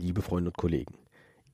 liebe 0.00 0.22
Freunde 0.22 0.50
und 0.50 0.56
Kollegen. 0.56 0.94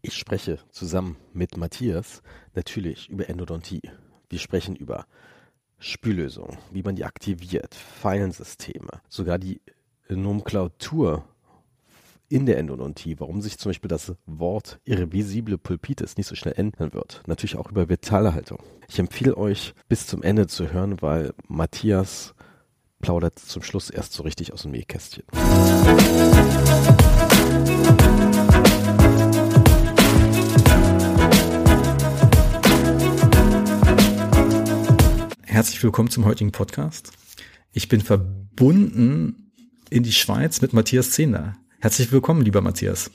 Ich 0.02 0.14
spreche 0.14 0.58
zusammen 0.70 1.16
mit 1.32 1.56
Matthias 1.56 2.22
natürlich 2.54 3.08
über 3.08 3.28
Endodontie. 3.28 3.82
Wir 4.28 4.38
sprechen 4.38 4.76
über 4.76 5.06
Spüllösungen, 5.78 6.56
wie 6.70 6.82
man 6.82 6.96
die 6.96 7.04
aktiviert, 7.04 7.74
Feilensysteme, 7.74 9.00
sogar 9.08 9.38
die 9.38 9.60
Nomenklatur 10.08 11.24
in 12.28 12.46
der 12.46 12.58
Endodontie, 12.58 13.18
warum 13.20 13.40
sich 13.40 13.58
zum 13.58 13.70
Beispiel 13.70 13.88
das 13.88 14.14
Wort 14.26 14.80
irrevisible 14.84 15.58
Pulpitis 15.58 16.16
nicht 16.16 16.26
so 16.26 16.34
schnell 16.34 16.54
ändern 16.56 16.92
wird. 16.92 17.22
Natürlich 17.26 17.56
auch 17.56 17.70
über 17.70 17.88
Vitalhaltung. 17.88 18.58
Ich 18.88 18.98
empfehle 18.98 19.36
euch 19.36 19.74
bis 19.88 20.06
zum 20.06 20.22
Ende 20.22 20.46
zu 20.46 20.72
hören, 20.72 21.00
weil 21.02 21.34
Matthias 21.46 22.34
plaudert 23.00 23.38
zum 23.38 23.62
Schluss 23.62 23.90
erst 23.90 24.12
so 24.12 24.22
richtig 24.22 24.52
aus 24.52 24.62
dem 24.62 24.72
Nähkästchen. 24.72 25.24
Herzlich 35.56 35.82
willkommen 35.82 36.10
zum 36.10 36.26
heutigen 36.26 36.52
Podcast. 36.52 37.12
Ich 37.72 37.88
bin 37.88 38.02
verbunden 38.02 39.54
in 39.88 40.02
die 40.02 40.12
Schweiz 40.12 40.60
mit 40.60 40.74
Matthias 40.74 41.12
Zehner. 41.12 41.56
Herzlich 41.80 42.12
willkommen, 42.12 42.42
lieber 42.42 42.60
Matthias. 42.60 43.10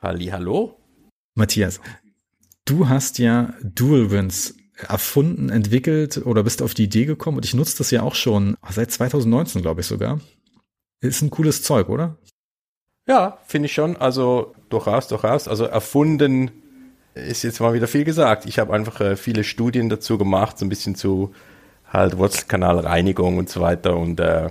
Halli, 0.00 0.26
hallo. 0.26 0.78
Matthias, 1.34 1.80
du 2.66 2.88
hast 2.88 3.18
ja 3.18 3.52
Dual 3.64 4.12
Wins 4.12 4.54
erfunden, 4.76 5.48
entwickelt 5.48 6.18
oder 6.18 6.44
bist 6.44 6.62
auf 6.62 6.72
die 6.72 6.84
Idee 6.84 7.04
gekommen 7.04 7.38
und 7.38 7.44
ich 7.44 7.54
nutze 7.54 7.78
das 7.78 7.90
ja 7.90 8.02
auch 8.02 8.14
schon 8.14 8.56
seit 8.70 8.92
2019, 8.92 9.60
glaube 9.60 9.80
ich 9.80 9.88
sogar. 9.88 10.20
Ist 11.00 11.20
ein 11.20 11.30
cooles 11.30 11.64
Zeug, 11.64 11.88
oder? 11.88 12.16
Ja, 13.08 13.38
finde 13.44 13.66
ich 13.66 13.72
schon. 13.72 13.96
Also 13.96 14.54
durchaus, 14.68 15.08
durchaus. 15.08 15.48
Also 15.48 15.64
erfunden 15.64 16.52
ist 17.14 17.42
jetzt 17.42 17.58
mal 17.58 17.74
wieder 17.74 17.88
viel 17.88 18.04
gesagt. 18.04 18.46
Ich 18.46 18.60
habe 18.60 18.72
einfach 18.72 19.00
äh, 19.00 19.16
viele 19.16 19.42
Studien 19.42 19.88
dazu 19.88 20.16
gemacht, 20.16 20.58
so 20.58 20.64
ein 20.64 20.68
bisschen 20.68 20.94
zu 20.94 21.34
halt 21.96 22.18
Wurzelkanalreinigung 22.18 23.38
und 23.38 23.48
so 23.48 23.60
weiter. 23.60 23.96
Und 23.96 24.20
äh, 24.20 24.50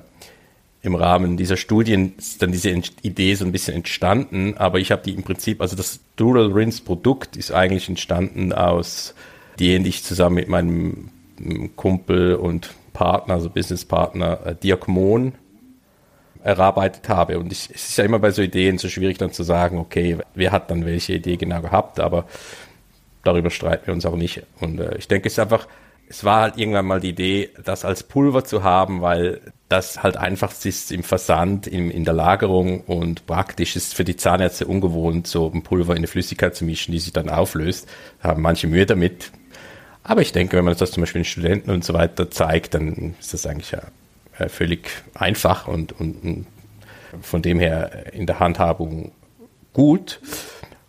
im 0.82 0.96
Rahmen 0.96 1.38
dieser 1.38 1.58
Studien 1.58 2.14
ist 2.18 2.42
dann 2.42 2.52
diese 2.52 2.70
Idee 3.02 3.34
so 3.36 3.46
ein 3.46 3.52
bisschen 3.52 3.76
entstanden. 3.76 4.56
Aber 4.58 4.80
ich 4.80 4.92
habe 4.92 5.02
die 5.04 5.14
im 5.14 5.24
Prinzip, 5.24 5.62
also 5.62 5.76
das 5.76 6.00
Dural 6.16 6.52
Rinse 6.52 6.84
Produkt 6.84 7.36
ist 7.36 7.52
eigentlich 7.52 7.90
entstanden 7.90 8.54
aus 8.54 9.16
Ideen, 9.56 9.84
die 9.84 9.90
ich 9.90 10.04
zusammen 10.04 10.36
mit 10.36 10.48
meinem 10.48 11.10
Kumpel 11.76 12.36
und 12.36 12.70
Partner, 12.94 13.36
also 13.36 13.50
Businesspartner 13.50 14.40
äh, 14.46 14.56
Dirk 14.56 14.88
Mohn 14.88 15.34
erarbeitet 16.44 17.10
habe. 17.10 17.40
Und 17.40 17.52
ich, 17.52 17.70
es 17.74 17.90
ist 17.90 17.98
ja 17.98 18.04
immer 18.06 18.20
bei 18.20 18.32
so 18.32 18.42
Ideen 18.42 18.78
so 18.78 18.88
schwierig 18.88 19.18
dann 19.18 19.32
zu 19.32 19.44
sagen, 19.44 19.80
okay, 19.80 20.18
wer 20.36 20.52
hat 20.52 20.70
dann 20.70 20.86
welche 20.86 21.14
Idee 21.14 21.38
genau 21.38 21.62
gehabt, 21.62 22.00
aber 22.00 22.26
darüber 23.24 23.50
streiten 23.50 23.88
wir 23.88 23.94
uns 23.94 24.06
auch 24.06 24.16
nicht. 24.16 24.44
Und 24.60 24.80
äh, 24.80 24.98
ich 24.98 25.08
denke, 25.08 25.28
es 25.28 25.34
ist 25.34 25.40
einfach, 25.40 25.68
es 26.08 26.24
war 26.24 26.42
halt 26.42 26.58
irgendwann 26.58 26.86
mal 26.86 27.00
die 27.00 27.10
Idee, 27.10 27.50
das 27.64 27.86
als 27.86 28.04
Pulver 28.04 28.44
zu 28.44 28.64
haben, 28.64 29.02
weil 29.02 29.42
das 29.70 30.04
halt 30.04 30.18
einfach 30.18 30.54
ist 30.64 30.92
im 30.92 31.04
Versand, 31.04 31.66
in, 31.66 31.90
in 31.90 32.06
der 32.06 32.14
Lagerung 32.14 32.82
und 32.82 33.26
praktisch 33.26 33.76
ist 33.76 33.96
für 33.96 34.04
die 34.04 34.16
Zahnärzte 34.16 34.68
ungewohnt, 34.68 35.26
so 35.28 35.52
ein 35.52 35.64
Pulver 35.64 35.94
in 35.94 35.98
eine 35.98 36.08
Flüssigkeit 36.08 36.56
zu 36.56 36.66
mischen, 36.66 36.92
die 36.92 37.00
sich 37.00 37.14
dann 37.14 37.30
auflöst. 37.30 37.90
Da 38.22 38.30
haben 38.30 38.42
manche 38.42 38.68
Mühe 38.68 38.86
damit. 38.86 39.32
Aber 40.04 40.22
ich 40.22 40.32
denke, 40.32 40.58
wenn 40.58 40.66
man 40.66 40.78
das 40.78 40.92
zum 40.92 41.02
Beispiel 41.02 41.22
den 41.22 41.26
Studenten 41.26 41.72
und 41.72 41.84
so 41.84 41.94
weiter 41.96 42.30
zeigt, 42.30 42.76
dann 42.76 43.16
ist 43.20 43.34
das 43.34 43.48
eigentlich 43.48 43.72
ja 43.72 43.82
äh, 44.38 44.50
völlig 44.50 44.90
einfach 45.16 45.68
und, 45.68 46.00
und, 46.00 46.24
und 46.24 46.48
von 47.22 47.42
dem 47.42 47.60
her 47.60 48.14
in 48.14 48.28
der 48.28 48.40
Handhabung 48.40 49.12
gut. 49.74 50.20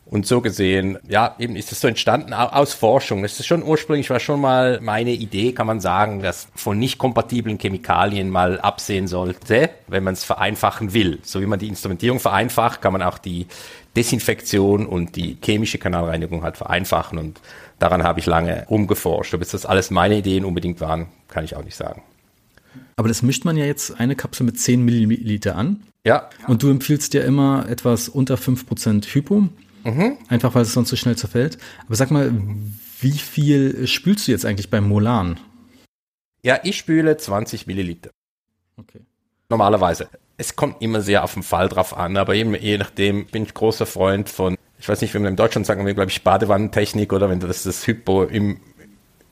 Und 0.08 0.24
so 0.24 0.40
gesehen, 0.40 0.98
ja, 1.08 1.34
eben 1.40 1.56
ist 1.56 1.72
es 1.72 1.80
so 1.80 1.88
entstanden 1.88 2.32
aus 2.32 2.74
Forschung. 2.74 3.22
Das 3.22 3.40
ist 3.40 3.46
schon 3.46 3.64
ursprünglich 3.64 4.08
war 4.08 4.20
schon 4.20 4.40
mal 4.40 4.78
meine 4.80 5.10
Idee, 5.10 5.52
kann 5.52 5.66
man 5.66 5.80
sagen, 5.80 6.22
dass 6.22 6.46
von 6.54 6.78
nicht 6.78 6.96
kompatiblen 6.96 7.58
Chemikalien 7.58 8.30
mal 8.30 8.60
absehen 8.60 9.08
sollte, 9.08 9.70
wenn 9.88 10.04
man 10.04 10.14
es 10.14 10.22
vereinfachen 10.22 10.94
will. 10.94 11.18
So 11.24 11.40
wie 11.40 11.46
man 11.46 11.58
die 11.58 11.66
Instrumentierung 11.66 12.20
vereinfacht, 12.20 12.82
kann 12.82 12.92
man 12.92 13.02
auch 13.02 13.18
die 13.18 13.48
Desinfektion 13.96 14.86
und 14.86 15.16
die 15.16 15.38
chemische 15.42 15.78
Kanalreinigung 15.78 16.44
halt 16.44 16.56
vereinfachen. 16.56 17.18
Und 17.18 17.40
daran 17.80 18.04
habe 18.04 18.20
ich 18.20 18.26
lange 18.26 18.64
rumgeforscht. 18.70 19.34
Ob 19.34 19.40
jetzt 19.40 19.54
das 19.54 19.66
alles 19.66 19.90
meine 19.90 20.18
Ideen 20.18 20.44
unbedingt 20.44 20.80
waren, 20.80 21.08
kann 21.26 21.44
ich 21.44 21.56
auch 21.56 21.64
nicht 21.64 21.76
sagen. 21.76 22.02
Aber 22.94 23.08
das 23.08 23.22
mischt 23.22 23.44
man 23.44 23.56
ja 23.56 23.64
jetzt 23.64 23.98
eine 23.98 24.14
Kapsel 24.14 24.46
mit 24.46 24.60
10 24.60 24.84
Milliliter 24.84 25.56
an. 25.56 25.82
Ja. 26.04 26.30
Und 26.46 26.62
du 26.62 26.70
empfiehlst 26.70 27.12
dir 27.14 27.24
immer 27.24 27.66
etwas 27.68 28.08
unter 28.08 28.36
5% 28.36 29.04
Hypo. 29.06 29.48
Mhm. 29.86 30.18
Einfach 30.28 30.54
weil 30.56 30.62
es 30.62 30.72
sonst 30.72 30.88
so 30.88 30.96
schnell 30.96 31.16
zerfällt. 31.16 31.58
Aber 31.86 31.94
sag 31.94 32.10
mal, 32.10 32.32
wie 33.00 33.12
viel 33.12 33.86
spülst 33.86 34.26
du 34.26 34.32
jetzt 34.32 34.44
eigentlich 34.44 34.68
beim 34.68 34.88
Molan? 34.88 35.38
Ja, 36.42 36.58
ich 36.64 36.76
spüle 36.76 37.16
20 37.16 37.68
Milliliter. 37.68 38.10
Okay. 38.76 39.00
Normalerweise. 39.48 40.08
Es 40.38 40.56
kommt 40.56 40.82
immer 40.82 41.00
sehr 41.00 41.22
auf 41.22 41.34
den 41.34 41.44
Fall 41.44 41.68
drauf 41.68 41.96
an, 41.96 42.16
aber 42.16 42.34
eben 42.34 42.54
je 42.56 42.78
nachdem 42.78 43.26
bin 43.26 43.44
ich 43.44 43.54
großer 43.54 43.86
Freund 43.86 44.28
von, 44.28 44.56
ich 44.78 44.88
weiß 44.88 45.00
nicht, 45.00 45.14
wie 45.14 45.18
man 45.18 45.30
in 45.30 45.36
Deutschland 45.36 45.66
sagen 45.66 45.86
wir, 45.86 45.94
glaube 45.94 46.10
ich, 46.10 46.22
Badewannentechnik 46.22 47.12
oder 47.12 47.30
wenn 47.30 47.40
du 47.40 47.46
das, 47.46 47.62
das 47.62 47.86
Hypo 47.86 48.24
im, 48.24 48.60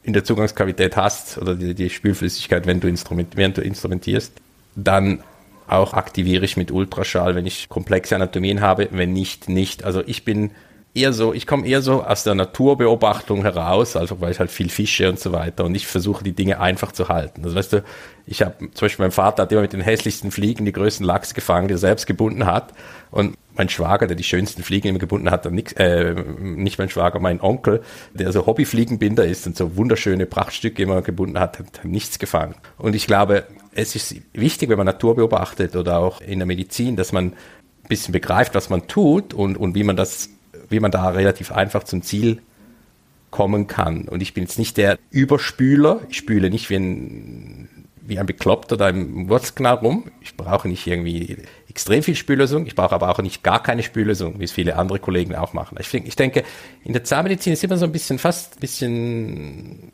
in 0.04 0.12
der 0.12 0.24
Zugangskavität 0.24 0.96
hast 0.96 1.36
oder 1.36 1.56
die, 1.56 1.74
die 1.74 1.90
Spülflüssigkeit, 1.90 2.66
wenn 2.66 2.78
du, 2.78 2.88
Instrument, 2.88 3.36
während 3.36 3.58
du 3.58 3.62
instrumentierst, 3.62 4.32
dann 4.76 5.22
auch 5.66 5.94
aktiviere 5.94 6.44
ich 6.44 6.56
mit 6.56 6.70
Ultraschall, 6.70 7.34
wenn 7.34 7.46
ich 7.46 7.68
komplexe 7.68 8.14
Anatomien 8.14 8.60
habe, 8.60 8.88
wenn 8.92 9.12
nicht, 9.12 9.48
nicht. 9.48 9.84
Also 9.84 10.02
ich 10.06 10.24
bin 10.24 10.50
eher 10.94 11.12
so, 11.12 11.34
ich 11.34 11.46
komme 11.46 11.66
eher 11.66 11.82
so 11.82 12.02
aus 12.04 12.22
der 12.22 12.34
Naturbeobachtung 12.34 13.42
heraus, 13.42 13.96
also 13.96 14.20
weil 14.20 14.30
ich 14.30 14.38
halt 14.38 14.50
viel 14.50 14.68
fische 14.68 15.08
und 15.08 15.18
so 15.18 15.32
weiter 15.32 15.64
und 15.64 15.74
ich 15.74 15.86
versuche 15.86 16.22
die 16.22 16.32
Dinge 16.32 16.60
einfach 16.60 16.92
zu 16.92 17.08
halten. 17.08 17.42
Also 17.44 17.56
weißt 17.56 17.72
du, 17.72 17.84
ich 18.26 18.42
habe 18.42 18.58
zum 18.58 18.86
Beispiel 18.86 19.04
mein 19.04 19.10
Vater 19.10 19.42
hat 19.42 19.52
immer 19.52 19.62
mit 19.62 19.72
den 19.72 19.80
hässlichsten 19.80 20.30
Fliegen 20.30 20.64
die 20.64 20.72
größten 20.72 21.04
Lachs 21.04 21.34
gefangen, 21.34 21.68
die 21.68 21.74
er 21.74 21.78
selbst 21.78 22.06
gebunden 22.06 22.46
hat 22.46 22.72
und 23.10 23.36
mein 23.56 23.68
Schwager, 23.68 24.06
der 24.06 24.16
die 24.16 24.24
schönsten 24.24 24.62
Fliegen 24.62 24.88
immer 24.88 24.98
gebunden 24.98 25.30
hat, 25.30 25.50
nix, 25.50 25.72
äh, 25.74 26.14
nicht 26.40 26.78
mein 26.78 26.88
Schwager, 26.88 27.20
mein 27.20 27.40
Onkel, 27.40 27.82
der 28.12 28.32
so 28.32 28.46
Hobbyfliegenbinder 28.46 29.24
ist 29.24 29.46
und 29.46 29.56
so 29.56 29.76
wunderschöne 29.76 30.26
Prachtstücke 30.26 30.82
immer 30.82 31.02
gebunden 31.02 31.38
hat, 31.38 31.58
hat 31.58 31.84
nichts 31.84 32.18
gefangen. 32.18 32.54
Und 32.78 32.94
ich 32.94 33.06
glaube, 33.06 33.44
es 33.74 33.94
ist 33.94 34.14
wichtig, 34.32 34.68
wenn 34.70 34.78
man 34.78 34.86
Natur 34.86 35.16
beobachtet 35.16 35.76
oder 35.76 35.98
auch 35.98 36.20
in 36.20 36.38
der 36.38 36.46
Medizin, 36.46 36.96
dass 36.96 37.12
man 37.12 37.26
ein 37.26 37.88
bisschen 37.88 38.12
begreift, 38.12 38.54
was 38.54 38.70
man 38.70 38.86
tut 38.86 39.34
und, 39.34 39.56
und 39.56 39.74
wie 39.74 39.84
man 39.84 39.96
das, 39.96 40.30
wie 40.68 40.80
man 40.80 40.90
da 40.90 41.08
relativ 41.08 41.52
einfach 41.52 41.84
zum 41.84 42.02
Ziel 42.02 42.40
kommen 43.30 43.66
kann. 43.66 44.08
Und 44.08 44.22
ich 44.22 44.32
bin 44.32 44.44
jetzt 44.44 44.58
nicht 44.58 44.76
der 44.76 44.98
Überspüler. 45.10 46.02
Ich 46.08 46.18
spüle 46.18 46.50
nicht 46.50 46.70
wie 46.70 46.76
ein, 46.76 47.68
wie 48.00 48.18
ein 48.18 48.26
Bekloppter 48.26 48.76
da 48.76 48.88
im 48.88 49.28
Wurzelkanal 49.28 49.74
rum. 49.74 50.04
Ich 50.20 50.36
brauche 50.36 50.68
nicht 50.68 50.86
irgendwie 50.86 51.38
extrem 51.74 52.04
viel 52.04 52.14
Spüllösung. 52.14 52.66
Ich 52.66 52.76
brauche 52.76 52.94
aber 52.94 53.10
auch 53.10 53.18
nicht 53.18 53.42
gar 53.42 53.60
keine 53.60 53.82
Spüllösung, 53.82 54.38
wie 54.38 54.44
es 54.44 54.52
viele 54.52 54.76
andere 54.76 55.00
Kollegen 55.00 55.34
auch 55.34 55.54
machen. 55.54 55.76
Ich, 55.80 55.92
ich 55.92 56.14
denke, 56.14 56.44
in 56.84 56.92
der 56.92 57.02
Zahnmedizin 57.02 57.52
ist 57.52 57.64
immer 57.64 57.76
so 57.76 57.84
ein 57.84 57.90
bisschen 57.90 58.20
fast 58.20 58.54
ein 58.54 58.60
bisschen 58.60 59.92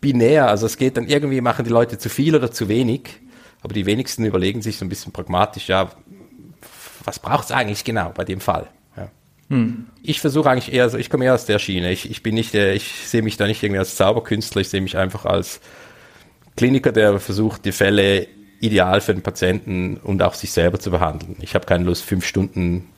binär. 0.00 0.48
Also 0.48 0.66
es 0.66 0.76
geht 0.76 0.96
dann 0.96 1.08
irgendwie, 1.08 1.40
machen 1.40 1.64
die 1.64 1.70
Leute 1.72 1.98
zu 1.98 2.08
viel 2.08 2.36
oder 2.36 2.52
zu 2.52 2.68
wenig. 2.68 3.18
Aber 3.60 3.74
die 3.74 3.86
wenigsten 3.86 4.24
überlegen 4.24 4.62
sich 4.62 4.78
so 4.78 4.84
ein 4.84 4.88
bisschen 4.88 5.12
pragmatisch, 5.12 5.66
ja, 5.66 5.90
was 7.04 7.18
braucht 7.18 7.46
es 7.46 7.50
eigentlich 7.50 7.82
genau 7.82 8.12
bei 8.14 8.24
dem 8.24 8.40
Fall? 8.40 8.68
Ja. 8.96 9.10
Hm. 9.48 9.88
Ich 10.04 10.20
versuche 10.20 10.48
eigentlich 10.48 10.72
eher 10.72 10.88
so, 10.90 10.96
ich 10.96 11.10
komme 11.10 11.24
eher 11.24 11.34
aus 11.34 11.44
der 11.44 11.58
Schiene. 11.58 11.90
Ich, 11.90 12.08
ich 12.08 12.22
bin 12.22 12.36
nicht, 12.36 12.54
ich 12.54 13.08
sehe 13.08 13.22
mich 13.22 13.36
da 13.36 13.48
nicht 13.48 13.64
irgendwie 13.64 13.80
als 13.80 13.96
Zauberkünstler, 13.96 14.60
ich 14.60 14.68
sehe 14.68 14.80
mich 14.80 14.96
einfach 14.96 15.24
als 15.24 15.60
Kliniker, 16.56 16.92
der 16.92 17.18
versucht, 17.18 17.64
die 17.64 17.72
Fälle 17.72 18.28
ideal 18.60 19.00
für 19.00 19.14
den 19.14 19.22
Patienten 19.22 19.96
und 19.96 20.22
auch 20.22 20.34
sich 20.34 20.52
selber 20.52 20.78
zu 20.78 20.90
behandeln. 20.90 21.36
Ich 21.40 21.54
habe 21.54 21.66
keine 21.66 21.84
Lust, 21.84 22.04
fünf 22.04 22.26
Stunden 22.26 22.88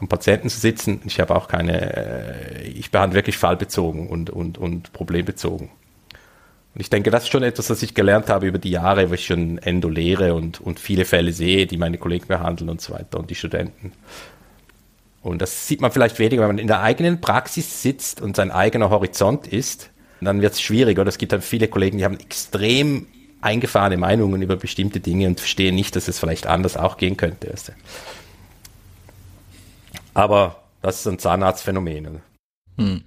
am 0.00 0.08
Patienten 0.08 0.48
zu 0.48 0.60
sitzen. 0.60 1.02
Ich 1.04 1.20
habe 1.20 1.34
auch 1.34 1.48
keine, 1.48 1.96
äh, 1.96 2.68
ich 2.68 2.90
behandle 2.90 3.16
wirklich 3.16 3.36
fallbezogen 3.36 4.08
und, 4.08 4.30
und, 4.30 4.58
und 4.58 4.92
problembezogen. 4.92 5.68
Und 6.74 6.80
ich 6.80 6.90
denke, 6.90 7.10
das 7.10 7.24
ist 7.24 7.30
schon 7.30 7.42
etwas, 7.42 7.70
was 7.70 7.82
ich 7.82 7.94
gelernt 7.94 8.28
habe 8.28 8.46
über 8.46 8.58
die 8.58 8.70
Jahre, 8.70 9.10
wo 9.10 9.14
ich 9.14 9.26
schon 9.26 9.58
Endo 9.58 9.88
lehre 9.88 10.34
und, 10.34 10.60
und 10.60 10.78
viele 10.78 11.04
Fälle 11.04 11.32
sehe, 11.32 11.66
die 11.66 11.76
meine 11.76 11.98
Kollegen 11.98 12.28
behandeln 12.28 12.70
und 12.70 12.80
so 12.80 12.92
weiter 12.92 13.18
und 13.18 13.30
die 13.30 13.34
Studenten. 13.34 13.92
Und 15.22 15.42
das 15.42 15.66
sieht 15.66 15.80
man 15.80 15.90
vielleicht 15.90 16.20
weniger, 16.20 16.42
wenn 16.42 16.48
man 16.48 16.58
in 16.58 16.68
der 16.68 16.80
eigenen 16.80 17.20
Praxis 17.20 17.82
sitzt 17.82 18.20
und 18.20 18.36
sein 18.36 18.52
eigener 18.52 18.90
Horizont 18.90 19.48
ist, 19.48 19.90
dann 20.20 20.42
wird 20.42 20.52
es 20.52 20.60
schwierig. 20.60 20.98
Oder 20.98 21.08
es 21.08 21.18
gibt 21.18 21.32
dann 21.32 21.42
viele 21.42 21.66
Kollegen, 21.66 21.98
die 21.98 22.04
haben 22.04 22.18
extrem 22.20 23.06
eingefahrene 23.40 23.96
Meinungen 23.96 24.42
über 24.42 24.56
bestimmte 24.56 25.00
Dinge 25.00 25.26
und 25.26 25.40
verstehen 25.40 25.74
nicht, 25.74 25.94
dass 25.96 26.08
es 26.08 26.18
vielleicht 26.18 26.46
anders 26.46 26.76
auch 26.76 26.96
gehen 26.96 27.16
könnte. 27.16 27.54
Aber 30.14 30.62
das 30.82 31.00
ist 31.00 31.06
ein 31.06 31.18
Zahnarztphänomen. 31.18 32.20
Hm. 32.76 33.02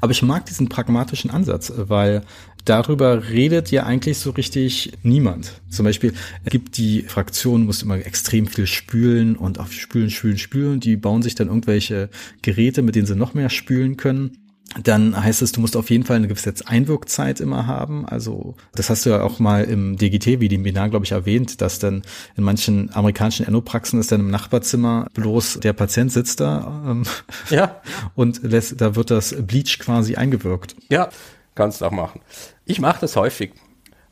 Aber 0.00 0.12
ich 0.12 0.22
mag 0.22 0.46
diesen 0.46 0.68
pragmatischen 0.68 1.30
Ansatz, 1.30 1.72
weil 1.76 2.22
darüber 2.64 3.28
redet 3.28 3.70
ja 3.70 3.84
eigentlich 3.84 4.18
so 4.18 4.30
richtig 4.30 4.92
niemand. 5.02 5.60
Zum 5.68 5.84
Beispiel 5.84 6.14
gibt 6.44 6.76
die 6.76 7.02
Fraktion, 7.02 7.64
muss 7.64 7.82
immer 7.82 7.96
extrem 7.96 8.46
viel 8.46 8.66
spülen 8.66 9.36
und 9.36 9.58
auf 9.58 9.72
spülen, 9.72 10.10
spülen, 10.10 10.38
spülen. 10.38 10.80
Die 10.80 10.96
bauen 10.96 11.22
sich 11.22 11.34
dann 11.34 11.48
irgendwelche 11.48 12.08
Geräte, 12.42 12.82
mit 12.82 12.94
denen 12.94 13.06
sie 13.06 13.16
noch 13.16 13.34
mehr 13.34 13.50
spülen 13.50 13.96
können 13.96 14.43
dann 14.82 15.22
heißt 15.22 15.42
es, 15.42 15.52
du 15.52 15.60
musst 15.60 15.76
auf 15.76 15.90
jeden 15.90 16.04
Fall 16.04 16.16
eine 16.16 16.26
gewisse 16.26 16.52
Einwirkzeit 16.66 17.40
immer 17.40 17.66
haben. 17.66 18.06
Also 18.06 18.56
das 18.74 18.90
hast 18.90 19.06
du 19.06 19.10
ja 19.10 19.22
auch 19.22 19.38
mal 19.38 19.64
im 19.64 19.96
DGT, 19.96 20.40
wie 20.40 20.48
die 20.48 20.58
Binar, 20.58 20.88
glaube 20.88 21.04
ich, 21.04 21.12
erwähnt, 21.12 21.60
dass 21.60 21.78
dann 21.78 22.02
in 22.36 22.44
manchen 22.44 22.92
amerikanischen 22.94 23.46
Endopraxen 23.46 24.00
ist 24.00 24.10
dann 24.10 24.20
im 24.20 24.30
Nachbarzimmer 24.30 25.06
bloß 25.14 25.60
der 25.60 25.74
Patient 25.74 26.10
sitzt 26.10 26.40
da 26.40 26.82
ähm, 26.86 27.04
ja. 27.50 27.80
und 28.14 28.42
lässt, 28.42 28.80
da 28.80 28.96
wird 28.96 29.10
das 29.10 29.34
Bleach 29.46 29.78
quasi 29.78 30.16
eingewirkt. 30.16 30.74
Ja, 30.88 31.08
kannst 31.54 31.80
du 31.80 31.84
auch 31.84 31.92
machen. 31.92 32.20
Ich 32.64 32.80
mache 32.80 33.00
das 33.00 33.16
häufig, 33.16 33.52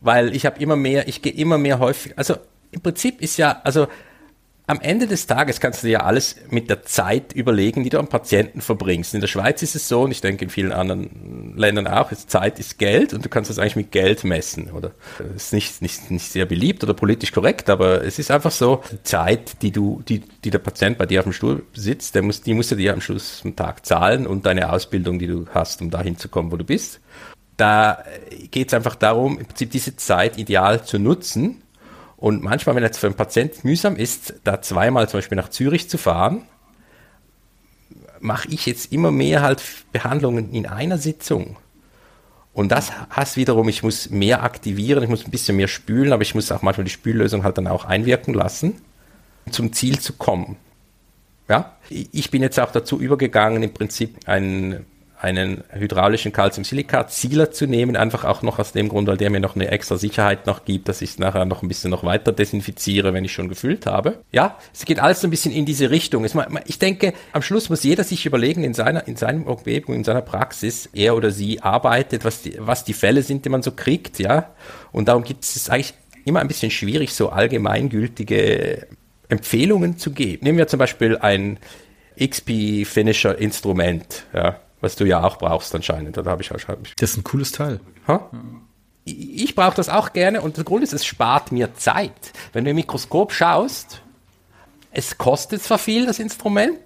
weil 0.01 0.35
ich 0.37 0.47
habe 0.47 0.61
immer 0.61 0.77
mehr, 0.77 1.09
ich 1.09 1.23
gehe 1.23 1.33
immer 1.33 1.59
mehr 1.59 1.81
häufig, 1.81 2.17
also 2.17 2.37
im 2.71 2.81
Prinzip 2.81 3.21
ist 3.21 3.37
ja, 3.37 3.61
also 3.65 3.89
am 4.73 4.81
Ende 4.81 5.07
des 5.07 5.27
Tages 5.27 5.61
kannst 5.61 5.83
du 5.83 5.87
dir 5.87 5.93
ja 5.93 6.01
alles 6.01 6.37
mit 6.49 6.71
der 6.71 6.83
Zeit 6.83 7.35
überlegen, 7.35 7.85
die 7.85 7.91
du 7.91 7.99
am 7.99 8.09
Patienten 8.09 8.63
verbringst. 8.63 9.13
In 9.13 9.21
der 9.21 9.29
Schweiz 9.29 9.63
ist 9.63 9.75
es 9.75 9.87
so 9.87 10.03
und 10.03 10.13
ich 10.13 10.23
denke 10.23 10.45
in 10.45 10.51
vielen 10.51 10.73
anderen 10.73 11.55
Ländern 11.57 11.87
auch, 11.87 12.11
Zeit 12.11 12.59
ist 12.59 12.79
Geld 12.79 13.13
und 13.13 13.23
du 13.23 13.29
kannst 13.29 13.51
das 13.51 13.59
eigentlich 13.59 13.77
mit 13.77 13.93
Geld 13.93 14.25
messen, 14.25 14.71
oder? 14.71 14.93
Das 15.19 15.45
ist 15.45 15.53
nicht, 15.53 15.83
nicht, 15.83 16.11
nicht 16.11 16.33
sehr 16.33 16.47
beliebt 16.47 16.83
oder 16.83 16.95
politisch 16.95 17.33
korrekt, 17.33 17.69
aber 17.69 18.03
es 18.03 18.19
ist 18.19 18.31
einfach 18.31 18.51
so, 18.51 18.83
die 18.91 19.03
Zeit, 19.03 19.61
die 19.61 19.73
du, 19.73 20.03
die, 20.09 20.21
die 20.21 20.51
der 20.51 20.59
Patient 20.59 20.97
bei 20.97 21.05
dir 21.05 21.21
auf 21.21 21.25
dem 21.25 21.35
Stuhl 21.35 21.65
sitzt, 21.75 22.15
der 22.15 22.23
muss, 22.23 22.41
die 22.41 22.55
musst 22.55 22.71
du 22.71 22.77
dir 22.77 22.95
am 22.95 23.03
Schluss 23.03 23.41
vom 23.41 23.55
Tag 23.55 23.85
zahlen 23.85 24.27
und 24.27 24.47
deine 24.47 24.73
Ausbildung, 24.73 25.19
die 25.19 25.27
du 25.27 25.45
hast, 25.53 25.83
um 25.83 25.91
dahin 25.91 26.17
zu 26.17 26.31
kommen, 26.31 26.51
wo 26.51 26.57
du 26.57 26.65
bist. 26.65 26.99
Da 27.59 28.03
geht 28.51 28.69
es 28.69 28.75
einfach 28.75 28.95
darum, 28.95 29.39
im 29.39 29.45
Prinzip 29.45 29.71
diese 29.71 29.97
Zeit 29.97 30.39
ideal 30.39 30.83
zu 30.83 30.99
nutzen 30.99 31.63
und 32.23 32.41
manchmal, 32.41 32.77
wenn 32.77 32.85
es 32.85 32.99
für 32.99 33.09
einen 33.09 33.17
Patienten 33.17 33.67
mühsam 33.67 33.97
ist, 33.97 34.35
da 34.45 34.63
zweimal 34.63 35.09
zum 35.09 35.19
Beispiel 35.19 35.35
nach 35.35 35.49
Zürich 35.49 35.91
zu 35.91 35.99
fahren, 35.99 36.43
mache 38.21 38.47
ich 38.53 38.65
jetzt 38.65 38.93
immer 38.93 39.11
mehr 39.11 39.43
halt 39.43 39.61
Behandlungen 39.91 40.53
in 40.53 40.67
einer 40.67 40.99
Sitzung. 40.99 41.57
Und 42.53 42.71
das 42.71 42.93
heißt 43.17 43.37
wiederum, 43.37 43.69
ich 43.69 43.83
muss 43.83 44.11
mehr 44.11 44.45
aktivieren, 44.45 45.03
ich 45.03 45.11
muss 45.11 45.25
ein 45.25 45.33
bisschen 45.33 45.57
mehr 45.57 45.67
spülen, 45.67 46.13
aber 46.13 46.23
ich 46.23 46.37
muss 46.37 46.53
auch 46.53 46.63
manchmal 46.63 46.85
die 46.85 46.93
Spüllösung 46.93 47.43
halt 47.43 47.59
dann 47.59 47.67
auch 47.67 47.87
einwirken 47.87 48.35
lassen, 48.35 48.75
zum 49.51 49.73
Ziel 49.73 49.99
zu 49.99 50.13
kommen. 50.13 50.59
Ja, 51.49 51.75
ich 51.91 52.31
bin 52.31 52.41
jetzt 52.41 52.61
auch 52.61 52.71
dazu 52.71 53.01
übergegangen, 53.01 53.65
im 53.65 53.75
Prinzip 53.75 54.29
ein 54.29 54.87
einen 55.23 55.63
hydraulischen 55.71 56.33
Calciumsilikat-Sealer 56.33 57.53
zu 57.53 57.67
nehmen, 57.67 57.95
einfach 57.95 58.25
auch 58.25 58.43
noch 58.43 58.59
aus 58.59 58.73
dem 58.73 58.89
Grund, 58.89 59.07
weil 59.07 59.17
der 59.17 59.31
mir 59.31 59.39
noch 59.39 59.55
eine 59.55 59.69
extra 59.69 59.97
Sicherheit 59.97 60.49
noch 60.49 60.65
gibt, 60.65 60.89
dass 60.89 61.01
ich 61.01 61.11
es 61.11 61.19
nachher 61.21 61.45
noch 61.45 61.63
ein 61.63 61.69
bisschen 61.69 61.93
noch 61.93 62.03
weiter 62.03 62.33
desinfiziere, 62.33 63.15
wenn 63.15 63.25
ich 63.25 63.33
schon 63.33 63.49
gefüllt 63.49 63.87
habe. 63.87 64.19
Ja, 64.33 64.59
es 64.75 64.85
geht 64.85 64.99
alles 64.99 65.21
so 65.21 65.29
ein 65.29 65.31
bisschen 65.31 65.53
in 65.53 65.65
diese 65.65 65.91
Richtung. 65.91 66.27
Ich 66.67 66.81
denke, 66.81 67.13
am 67.33 67.41
Schluss 67.41 67.71
muss 67.71 67.85
jeder 67.85 68.03
sich 68.03 68.27
überlegen, 68.27 68.65
in 68.65 68.75
seiner, 68.75 69.07
in 69.07 69.15
seinem 69.15 69.45
Umgebung, 69.45 69.95
in 69.95 70.03
seiner 70.03 70.23
Praxis, 70.23 70.91
er 70.93 71.15
oder 71.15 71.31
sie 71.31 71.61
arbeitet, 71.63 72.25
was 72.25 72.43
die, 72.43 72.57
was 72.59 72.83
die 72.83 72.93
Fälle 72.93 73.23
sind, 73.23 73.45
die 73.45 73.49
man 73.49 73.63
so 73.63 73.71
kriegt, 73.71 74.19
ja. 74.19 74.51
Und 74.91 75.07
darum 75.07 75.23
gibt 75.23 75.45
es 75.45 75.71
eigentlich 75.71 75.95
immer 76.25 76.41
ein 76.41 76.49
bisschen 76.49 76.73
schwierig, 76.73 77.15
so 77.15 77.29
allgemeingültige 77.29 78.89
Empfehlungen 79.29 79.99
zu 79.99 80.11
geben. 80.11 80.45
Nehmen 80.45 80.59
wir 80.59 80.67
zum 80.67 80.81
Beispiel 80.81 81.17
ein 81.17 81.61
XP 82.19 82.85
Finisher 82.87 83.39
Instrument, 83.39 84.25
ja 84.35 84.59
was 84.83 84.97
du 84.97 85.05
ja 85.07 85.23
auch 85.23 85.39
brauchst 85.39 85.75
anscheinend. 85.75 86.19
Da 86.19 86.25
habe 86.27 86.43
ich 86.43 86.51
wahrscheinlich. 86.51 86.95
Das 86.97 87.13
ist 87.13 87.17
ein 87.17 87.25
cooles 87.25 87.53
Teil. 87.53 87.81
Ha? 88.09 88.29
Ich, 89.05 89.45
ich 89.45 89.55
brauche 89.55 89.77
das 89.77 89.89
auch 89.89 90.13
gerne 90.13 90.43
und 90.43 90.59
der 90.59 90.65
Grund 90.65 90.83
ist, 90.83 90.93
es 90.93 91.07
spart 91.07 91.53
mir 91.53 91.75
Zeit. 91.75 92.33
Wenn 92.53 92.65
du 92.65 92.71
im 92.71 92.77
Mikroskop 92.77 93.33
schaust, 93.33 94.03
es 94.91 95.17
kostet 95.17 95.63
zwar 95.63 95.79
viel, 95.79 96.05
das 96.05 96.19
Instrument, 96.19 96.79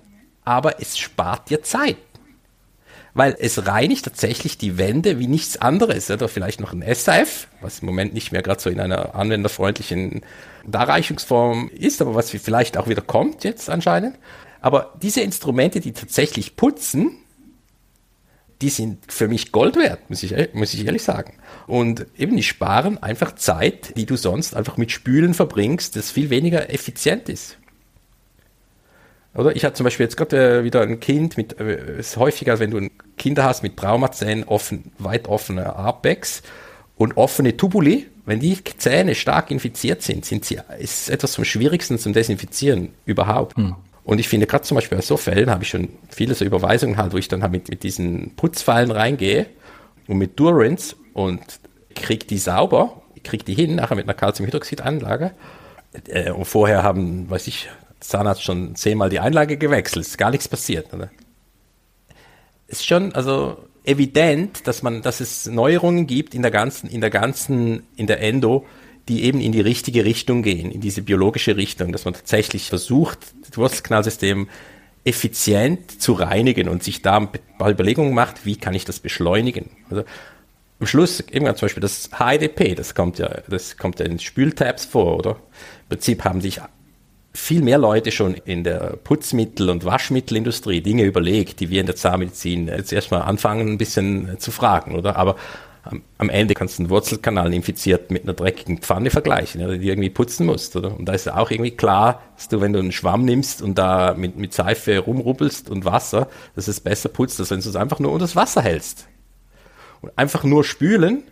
aber 0.45 0.81
es 0.81 0.97
spart 0.99 1.51
dir 1.51 1.63
Zeit. 1.63 1.97
Weil 3.15 3.35
es 3.41 3.67
reinigt 3.67 4.05
tatsächlich 4.05 4.59
die 4.59 4.77
Wände 4.77 5.19
wie 5.19 5.27
nichts 5.27 5.57
anderes. 5.57 6.11
Oder 6.11 6.29
vielleicht 6.29 6.61
noch 6.61 6.75
ein 6.75 6.85
SAF, 6.95 7.49
was 7.63 7.79
im 7.79 7.87
Moment 7.87 8.13
nicht 8.13 8.31
mehr 8.31 8.43
gerade 8.43 8.61
so 8.61 8.69
in 8.69 8.79
einer 8.79 9.15
anwenderfreundlichen 9.15 10.21
Darreichungsform 10.67 11.71
ist, 11.71 12.03
aber 12.03 12.15
was 12.15 12.29
vielleicht 12.29 12.77
auch 12.77 12.89
wieder 12.89 13.01
kommt 13.01 13.43
jetzt 13.43 13.71
anscheinend. 13.71 14.19
Aber 14.61 14.93
diese 15.01 15.23
Instrumente, 15.23 15.81
die 15.81 15.93
tatsächlich 15.93 16.57
putzen, 16.57 17.23
die 18.63 18.71
sind 18.71 18.99
für 19.13 19.29
mich 19.29 19.53
Gold 19.53 19.77
wert, 19.77 20.09
muss 20.09 20.23
ich, 20.23 20.55
muss 20.55 20.73
ich 20.73 20.87
ehrlich 20.87 21.03
sagen. 21.03 21.35
Und 21.67 22.07
eben, 22.17 22.37
die 22.37 22.43
sparen 22.43 23.03
einfach 23.03 23.35
Zeit, 23.35 23.97
die 23.97 24.07
du 24.07 24.17
sonst 24.17 24.57
einfach 24.57 24.77
mit 24.77 24.91
Spülen 24.91 25.35
verbringst, 25.35 25.97
das 25.97 26.11
viel 26.11 26.31
weniger 26.31 26.73
effizient 26.73 27.29
ist. 27.29 27.59
Oder 29.35 29.55
ich 29.55 29.65
hatte 29.65 29.75
zum 29.75 29.85
Beispiel 29.85 30.05
jetzt 30.05 30.17
gerade 30.17 30.61
äh, 30.61 30.65
wieder 30.65 30.81
ein 30.81 30.99
Kind 30.99 31.37
mit, 31.37 31.61
äh, 31.61 31.99
ist 31.99 32.17
häufiger, 32.17 32.59
wenn 32.59 32.71
du 32.71 32.89
Kinder 33.19 33.45
hast 33.45 33.63
mit 33.63 33.77
Traumazähnen, 33.77 34.45
offen, 34.45 34.93
weit 34.99 35.29
offene 35.29 35.77
Apex 35.77 36.43
und 36.97 37.19
offene 37.19 37.57
Tubuli, 37.57 38.07
wenn 38.25 38.41
die 38.41 38.59
Zähne 38.79 39.15
stark 39.15 39.51
infiziert 39.51 40.03
sind, 40.03 40.25
sind 40.25 40.47
sie, 40.47 40.59
ist 40.79 41.11
etwas 41.11 41.35
vom 41.35 41.45
Schwierigsten 41.45 41.99
zum 41.99 42.15
Desinfizieren 42.15 42.95
überhaupt. 43.05 43.57
Hm. 43.57 43.77
Und 44.07 44.21
ich 44.21 44.29
finde, 44.29 44.47
gerade 44.47 44.63
zum 44.63 44.77
Beispiel 44.77 44.99
bei 44.99 45.03
so 45.03 45.17
Fällen 45.17 45.51
habe 45.51 45.65
ich 45.65 45.69
schon 45.69 45.89
viele 46.09 46.35
so 46.35 46.45
Überweisungen 46.45 46.97
halt, 46.97 47.13
wo 47.13 47.17
ich 47.17 47.27
dann 47.27 47.43
halt 47.43 47.51
mit, 47.51 47.69
mit 47.69 47.83
diesen 47.83 48.37
Putzfallen 48.37 48.93
reingehe 48.93 49.47
und 50.07 50.17
mit 50.17 50.39
Durance 50.39 50.95
und 51.13 51.41
kriege 51.93 52.25
die 52.25 52.39
sauber, 52.39 53.03
kriege 53.25 53.43
die 53.43 53.55
hin, 53.55 53.75
nachher 53.75 53.97
mit 53.97 54.05
einer 54.05 54.15
Calciumhydroxidanlage. 54.15 55.33
Äh, 56.07 56.31
und 56.31 56.45
vorher 56.45 56.85
haben, 56.85 57.29
weiß 57.29 57.49
ich, 57.49 57.69
Zahnarzt 57.99 58.45
schon 58.45 58.77
zehnmal 58.77 59.11
die 59.11 59.19
Einlage 59.19 59.57
gewechselt, 59.57 60.07
ist 60.07 60.19
gar 60.19 60.31
nichts 60.31 60.47
passiert. 60.47 60.95
Oder? 60.95 61.11
Ist 62.69 62.87
schon, 62.87 63.13
also 63.13 63.57
evident, 63.83 64.69
dass 64.69 64.85
man, 64.85 65.03
dass 65.03 65.19
es 65.19 65.47
Neuerungen 65.47 66.07
gibt 66.07 66.33
in 66.33 66.43
der 66.43 66.53
ganzen, 66.53 66.89
in 66.89 67.01
der 67.01 67.11
ganzen, 67.11 67.83
in 67.97 68.07
der 68.07 68.21
Endo, 68.21 68.67
die 69.09 69.25
eben 69.25 69.41
in 69.41 69.53
die 69.53 69.61
richtige 69.61 70.05
Richtung 70.05 70.43
gehen, 70.43 70.71
in 70.71 70.81
diese 70.81 71.03
biologische 71.03 71.57
Richtung, 71.57 71.93
dass 71.93 72.05
man 72.05 72.15
tatsächlich 72.15 72.69
versucht, 72.69 73.19
das 73.49 73.57
Wurzelkanalsystem 73.57 74.49
effizient 75.05 76.03
zu 76.03 76.15
reinigen 76.15 76.69
und 76.69 76.83
sich 76.83 77.03
da 77.03 77.21
paar 77.21 77.71
Überlegungen 77.71 78.13
macht, 78.13 78.45
wie 78.45 78.57
kann 78.57 78.75
ich 78.75 78.85
das 78.85 78.99
beschleunigen. 78.99 79.71
Also 79.89 80.03
am 80.81 80.87
Schluss, 80.87 81.21
eben 81.21 81.47
zum 81.47 81.67
Beispiel 81.67 81.81
das 81.81 82.11
HIDP, 82.19 82.75
das 82.75 82.95
kommt 82.95 83.19
ja, 83.19 83.29
das 83.49 83.77
kommt 83.77 84.01
ja 84.01 84.07
in 84.07 84.19
Spültabs 84.19 84.85
vor, 84.85 85.17
oder? 85.17 85.31
Im 85.31 85.89
Prinzip 85.91 86.25
haben 86.25 86.41
sich 86.41 86.61
viel 87.33 87.63
mehr 87.63 87.79
Leute 87.79 88.11
schon 88.11 88.35
in 88.35 88.65
der 88.65 88.97
Putzmittel- 89.05 89.71
und 89.71 89.85
Waschmittelindustrie 89.85 90.81
Dinge 90.81 91.05
überlegt, 91.05 91.61
die 91.61 91.71
wir 91.71 91.81
in 91.81 91.87
der 91.87 91.97
Zahnmedizin 91.97 92.69
jetzt 92.69 92.93
erstmal 92.93 93.23
anfangen, 93.23 93.69
ein 93.69 93.79
bisschen 93.79 94.39
zu 94.39 94.51
fragen, 94.51 94.97
oder? 94.97 95.17
Aber 95.17 95.37
am 96.19 96.31
Ende 96.31 96.55
kannst 96.55 96.79
du 96.79 96.83
einen 96.83 96.91
Wurzelkanal 96.91 97.53
infiziert 97.53 98.11
mit 98.11 98.25
einer 98.25 98.33
dreckigen 98.33 98.79
Pfanne 98.79 99.11
vergleichen, 99.11 99.63
oder, 99.63 99.79
die 99.79 99.89
irgendwie 99.89 100.11
putzen 100.11 100.47
musst. 100.47 100.77
Oder? 100.77 100.97
Und 100.97 101.07
da 101.07 101.13
ist 101.13 101.31
auch 101.31 101.51
irgendwie 101.51 101.71
klar, 101.71 102.23
dass 102.37 102.49
du, 102.49 102.61
wenn 102.61 102.73
du 102.73 102.79
einen 102.79 102.93
Schwamm 102.93 103.25
nimmst 103.25 103.63
und 103.63 103.77
da 103.77 104.15
mit, 104.15 104.37
mit 104.37 104.53
Seife 104.53 104.99
rumrubbelst 104.99 105.71
und 105.71 105.85
Wasser, 105.85 106.29
dass 106.55 106.69
es 106.69 106.81
besser 106.81 107.09
putzt, 107.09 107.39
als 107.41 107.51
wenn 107.51 107.61
du 107.61 107.69
es 107.69 107.77
einfach 107.77 107.99
nur 107.99 108.13
unter 108.13 108.25
das 108.25 108.37
Wasser 108.37 108.63
hältst. 108.63 109.07
Und 110.01 110.17
einfach 110.17 110.45
nur 110.45 110.65
spülen 110.65 111.23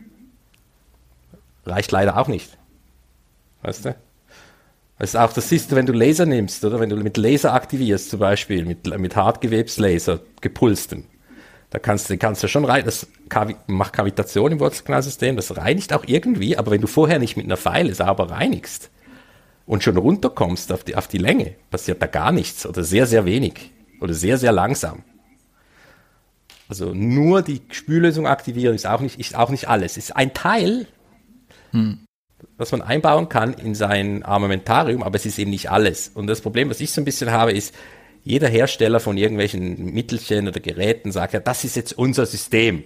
reicht 1.66 1.92
leider 1.92 2.18
auch 2.18 2.28
nicht. 2.28 2.56
Weißt 3.62 3.84
du? 3.86 3.96
Das, 4.98 5.16
auch, 5.16 5.32
das 5.32 5.48
siehst 5.48 5.72
du, 5.72 5.76
wenn 5.76 5.86
du 5.86 5.92
Laser 5.92 6.26
nimmst, 6.26 6.64
oder 6.64 6.78
wenn 6.78 6.88
du 6.88 6.96
mit 6.96 7.16
Laser 7.16 7.52
aktivierst, 7.52 8.10
zum 8.10 8.20
Beispiel, 8.20 8.64
mit, 8.64 8.86
mit 8.98 9.16
Hartgewebslaser, 9.16 10.20
gepulstem 10.40 11.04
da 11.74 11.80
kannst 11.80 12.08
du, 12.08 12.16
kannst 12.16 12.40
du 12.40 12.46
schon 12.46 12.64
rein, 12.64 12.84
das 12.84 13.08
macht 13.66 13.94
Kavitation 13.94 14.52
im 14.52 14.60
Wurzelkanalsystem, 14.60 15.34
das 15.34 15.56
reinigt 15.56 15.92
auch 15.92 16.04
irgendwie, 16.06 16.56
aber 16.56 16.70
wenn 16.70 16.80
du 16.80 16.86
vorher 16.86 17.18
nicht 17.18 17.36
mit 17.36 17.46
einer 17.46 17.56
Pfeile 17.56 17.92
sauber 17.96 18.30
reinigst 18.30 18.92
und 19.66 19.82
schon 19.82 19.96
runterkommst 19.96 20.70
auf 20.70 20.84
die, 20.84 20.94
auf 20.94 21.08
die 21.08 21.18
Länge, 21.18 21.56
passiert 21.72 22.00
da 22.00 22.06
gar 22.06 22.30
nichts 22.30 22.64
oder 22.64 22.84
sehr, 22.84 23.08
sehr 23.08 23.24
wenig 23.24 23.72
oder 24.00 24.14
sehr, 24.14 24.38
sehr 24.38 24.52
langsam. 24.52 25.02
Also 26.68 26.94
nur 26.94 27.42
die 27.42 27.60
Spüllösung 27.72 28.28
aktivieren 28.28 28.76
ist 28.76 28.86
auch 28.86 29.00
nicht, 29.00 29.18
ist 29.18 29.34
auch 29.34 29.50
nicht 29.50 29.68
alles. 29.68 29.96
Ist 29.96 30.14
ein 30.14 30.32
Teil, 30.32 30.86
hm. 31.72 32.06
was 32.56 32.70
man 32.70 32.82
einbauen 32.82 33.28
kann 33.28 33.52
in 33.52 33.74
sein 33.74 34.22
Armamentarium, 34.22 35.02
aber 35.02 35.16
es 35.16 35.26
ist 35.26 35.40
eben 35.40 35.50
nicht 35.50 35.72
alles. 35.72 36.06
Und 36.06 36.28
das 36.28 36.40
Problem, 36.40 36.70
was 36.70 36.80
ich 36.80 36.92
so 36.92 37.00
ein 37.00 37.04
bisschen 37.04 37.32
habe, 37.32 37.50
ist, 37.50 37.74
jeder 38.24 38.48
Hersteller 38.48 39.00
von 39.00 39.18
irgendwelchen 39.18 39.92
Mittelchen 39.92 40.48
oder 40.48 40.58
Geräten 40.58 41.12
sagt 41.12 41.34
ja, 41.34 41.40
das 41.40 41.62
ist 41.62 41.76
jetzt 41.76 41.92
unser 41.96 42.24
System. 42.24 42.84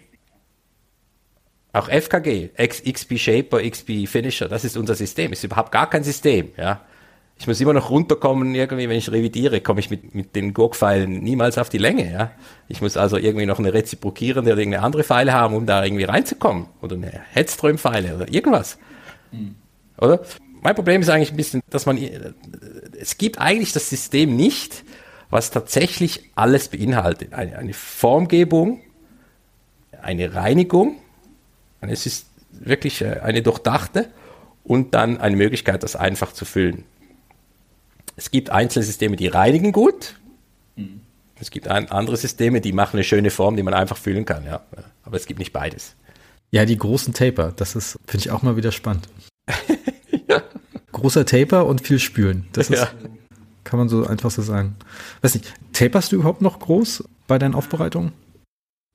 Auch 1.73 1.89
FKG, 1.89 2.51
XP 2.57 3.19
Shaper, 3.19 3.63
XP 3.63 4.09
Finisher, 4.09 4.49
das 4.49 4.65
ist 4.65 4.77
unser 4.77 4.97
System. 4.97 5.33
Ist 5.33 5.45
überhaupt 5.45 5.71
gar 5.71 5.89
kein 5.89 6.03
System, 6.03 6.51
ja. 6.57 6.81
Ich 7.41 7.47
muss 7.47 7.61
immer 7.61 7.73
noch 7.73 7.91
runterkommen, 7.91 8.53
irgendwie, 8.57 8.89
wenn 8.89 8.99
ich 8.99 9.13
revidiere, 9.13 9.61
komme 9.61 9.79
ich 9.79 9.91
mit, 9.91 10.13
mit 10.13 10.35
den 10.35 10.53
Gurk-Pfeilen 10.55 11.23
niemals 11.23 11.57
auf 11.57 11.69
die 11.69 11.79
Länge, 11.79 12.11
ja. 12.11 12.33
Ich 12.67 12.81
muss 12.81 12.97
also 12.97 13.17
irgendwie 13.17 13.47
noch 13.47 13.61
eine 13.61 13.73
reziprokierende 13.73 14.51
oder 14.51 14.61
irgendeine 14.61 14.85
andere 14.85 15.05
Pfeile 15.05 15.33
haben, 15.33 15.55
um 15.55 15.65
da 15.67 15.85
irgendwie 15.85 16.03
reinzukommen. 16.03 16.67
Oder 16.83 16.97
eine 16.97 17.13
Headström-Pfeile 17.31 18.17
oder 18.17 18.29
irgendwas. 18.33 18.77
Mhm. 19.31 19.55
Oder? 20.01 20.21
Mein 20.63 20.75
Problem 20.75 21.01
ist 21.01 21.11
eigentlich 21.11 21.31
ein 21.31 21.37
bisschen, 21.37 21.61
dass 21.71 21.87
man, 21.87 21.97
es 23.01 23.19
gibt 23.19 23.39
eigentlich 23.39 23.73
das 23.73 23.89
System 23.89 24.35
nicht, 24.35 24.83
was 25.31 25.51
tatsächlich 25.51 26.31
alles 26.35 26.69
beinhaltet. 26.69 27.35
Eine, 27.35 27.59
eine 27.59 27.75
Formgebung, 27.75 28.81
eine 30.01 30.35
Reinigung, 30.35 30.97
es 31.81 32.07
ist 32.07 32.27
wirklich 32.51 33.03
äh, 33.03 33.21
eine 33.23 33.43
durchdachte 33.43 34.09
und 34.65 34.95
dann 34.95 35.19
eine 35.19 35.37
Möglichkeit, 35.37 35.83
das 35.83 35.97
einfach 35.97 36.33
zu 36.33 36.45
füllen. 36.45 36.85
Es 38.17 38.31
gibt 38.31 38.51
einzelne 38.51 38.85
Systeme, 38.85 39.17
die 39.17 39.29
reinigen 39.29 39.73
gut. 39.73 40.17
Mhm. 40.77 41.01
Es 41.41 41.51
gibt 41.51 41.69
ein, 41.69 41.91
andere 41.91 42.17
Systeme, 42.17 42.61
die 42.61 42.73
machen 42.73 42.97
eine 42.97 43.05
schöne 43.05 43.31
Form, 43.31 43.57
die 43.57 43.63
man 43.63 43.75
einfach 43.75 43.97
füllen 43.97 44.25
kann, 44.25 44.45
ja. 44.45 44.61
Aber 45.05 45.17
es 45.17 45.27
gibt 45.27 45.39
nicht 45.39 45.53
beides. 45.53 45.95
Ja, 46.51 46.65
die 46.65 46.77
großen 46.77 47.15
Taper, 47.15 47.53
das 47.55 47.77
ist, 47.77 47.99
finde 48.07 48.27
ich 48.27 48.31
auch 48.31 48.43
mal 48.43 48.57
wieder 48.57 48.73
spannend. 48.73 49.09
ja. 50.29 50.43
Großer 50.93 51.27
Taper 51.27 51.67
und 51.67 51.87
viel 51.87 52.01
Spülen. 52.01 52.49
Das 52.53 52.71
ist, 52.71 52.81
ja. 52.81 52.91
Kann 53.69 53.79
man 53.79 53.91
so 53.91 54.07
einfach 54.07 54.31
so 54.31 54.41
sagen. 54.41 54.77
Weiß 55.21 55.35
nicht, 55.35 55.53
taperst 55.75 56.11
du 56.11 56.17
überhaupt 56.17 56.41
noch 56.41 56.59
groß 56.59 57.05
bei 57.27 57.39
deinen 57.39 57.55
Aufbereitungen? 57.55 58.13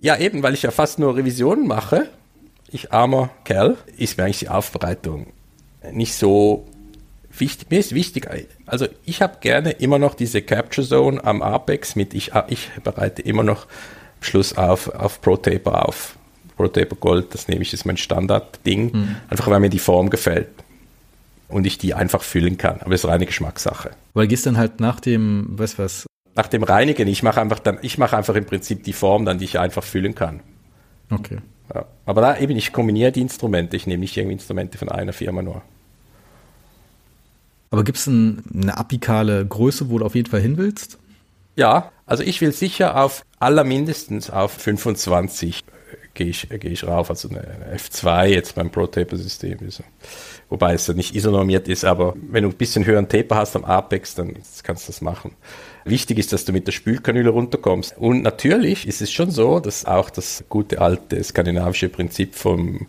Ja, 0.02 0.18
eben, 0.18 0.42
weil 0.42 0.56
ich 0.56 0.64
ja 0.64 0.72
fast 0.72 0.98
nur 0.98 1.16
Revisionen 1.16 1.68
mache. 1.68 2.10
Ich 2.72 2.92
armer 2.92 3.30
Kerl, 3.44 3.78
ist 3.98 4.18
mir 4.18 4.24
eigentlich 4.24 4.40
die 4.40 4.50
Aufbereitung 4.50 5.28
nicht 5.92 6.16
so 6.16 6.66
wichtig. 7.32 7.70
Mir 7.70 7.80
ist 7.80 7.94
wichtig, 7.94 8.28
also 8.66 8.88
ich 9.06 9.22
habe 9.22 9.38
gerne 9.42 9.72
immer 9.74 10.00
noch 10.00 10.16
diese 10.16 10.42
Capture 10.42 10.88
Zone 10.88 11.24
am 11.24 11.44
Apex 11.44 11.96
mit, 11.96 12.16
ich, 12.16 12.32
ich 12.48 12.72
bereite 12.84 13.22
immer 13.22 13.44
noch 13.44 13.68
Schluss 14.22 14.58
auf, 14.58 14.90
auf 14.90 15.22
ProTaper 15.22 15.88
auf. 15.88 16.18
ProTaper 16.58 16.96
Gold, 16.96 17.34
das 17.36 17.48
nehme 17.48 17.62
ich, 17.62 17.74
ist 17.74 17.86
mein 17.86 17.98
Standardding, 17.98 18.92
mhm. 18.92 19.16
einfach 19.30 19.48
weil 19.48 19.60
mir 19.60 19.70
die 19.70 19.80
Form 19.80 20.10
gefällt 20.10 20.50
und 21.54 21.66
ich 21.66 21.78
die 21.78 21.94
einfach 21.94 22.24
füllen 22.24 22.58
kann. 22.58 22.82
Aber 22.82 22.94
es 22.94 23.04
ist 23.04 23.10
reine 23.10 23.26
Geschmackssache. 23.26 23.92
Weil 24.14 24.28
gehst 24.28 24.46
dann 24.46 24.58
halt 24.58 24.80
nach 24.80 25.00
dem, 25.00 25.48
was 25.50 25.78
was? 25.78 26.06
Nach 26.36 26.48
dem 26.48 26.64
Reinigen, 26.64 27.08
ich 27.08 27.22
mache 27.22 27.40
einfach 27.40 27.60
dann, 27.60 27.78
ich 27.82 27.98
mache 27.98 28.18
einfach 28.18 28.36
im 28.36 28.46
Prinzip 28.46 28.84
die 28.84 28.94
Form 28.94 29.26
dann, 29.26 29.38
die 29.38 29.46
ich 29.46 29.60
einfach 29.60 29.84
füllen 29.84 30.16
kann. 30.16 30.42
Okay. 31.12 31.38
Ja. 31.74 31.86
Aber 32.06 32.22
da 32.22 32.38
eben, 32.38 32.58
ich 32.58 32.74
kombiniere 32.74 33.12
die 33.12 33.22
Instrumente, 33.22 33.78
ich 33.78 33.86
nehme 33.86 34.00
nicht 34.00 34.18
irgendwie 34.18 34.34
Instrumente 34.34 34.78
von 34.78 34.90
einer 34.90 35.14
Firma 35.14 35.42
nur. 35.44 35.62
Aber 37.70 37.84
gibt 37.84 38.00
es 38.00 38.08
ein, 38.08 38.44
eine 38.54 38.78
apikale 38.78 39.46
Größe, 39.46 39.90
wo 39.90 40.00
du 40.00 40.06
auf 40.06 40.16
jeden 40.16 40.30
Fall 40.30 40.42
hin 40.42 40.58
willst? 40.58 40.98
Ja, 41.56 41.92
also 42.08 42.24
ich 42.24 42.42
will 42.42 42.52
sicher 42.52 43.00
auf 43.02 43.24
allermindestens 43.40 44.32
auf 44.32 44.54
25 44.54 45.64
gehe 46.14 46.28
ich, 46.28 46.48
geh 46.50 46.68
ich 46.68 46.86
rauf, 46.86 47.10
also 47.10 47.30
eine 47.30 47.76
F2 47.76 48.26
jetzt 48.26 48.56
beim 48.56 48.70
Pro-Taper-System. 48.70 49.60
Wobei 50.54 50.76
es 50.76 50.86
ja 50.86 50.94
nicht 50.94 51.16
isonormiert 51.16 51.68
ist, 51.68 51.84
aber 51.84 52.14
wenn 52.30 52.44
du 52.44 52.50
ein 52.50 52.56
bisschen 52.56 52.86
höheren 52.86 53.10
Taper 53.10 53.38
hast 53.38 53.56
am 53.56 53.66
Apex, 53.66 54.14
dann 54.14 54.36
kannst 54.62 54.88
du 54.88 54.92
das 54.92 55.02
machen. 55.02 55.32
Wichtig 55.84 56.20
ist, 56.20 56.32
dass 56.32 56.46
du 56.46 56.54
mit 56.54 56.68
der 56.68 56.74
Spülkanüle 56.74 57.32
runterkommst. 57.32 57.98
Und 57.98 58.22
natürlich 58.22 58.88
ist 58.88 59.02
es 59.02 59.12
schon 59.12 59.32
so, 59.32 59.60
dass 59.60 59.86
auch 59.86 60.12
das 60.12 60.44
gute 60.50 60.80
alte 60.80 61.24
skandinavische 61.24 61.90
Prinzip 61.90 62.36
vom 62.36 62.86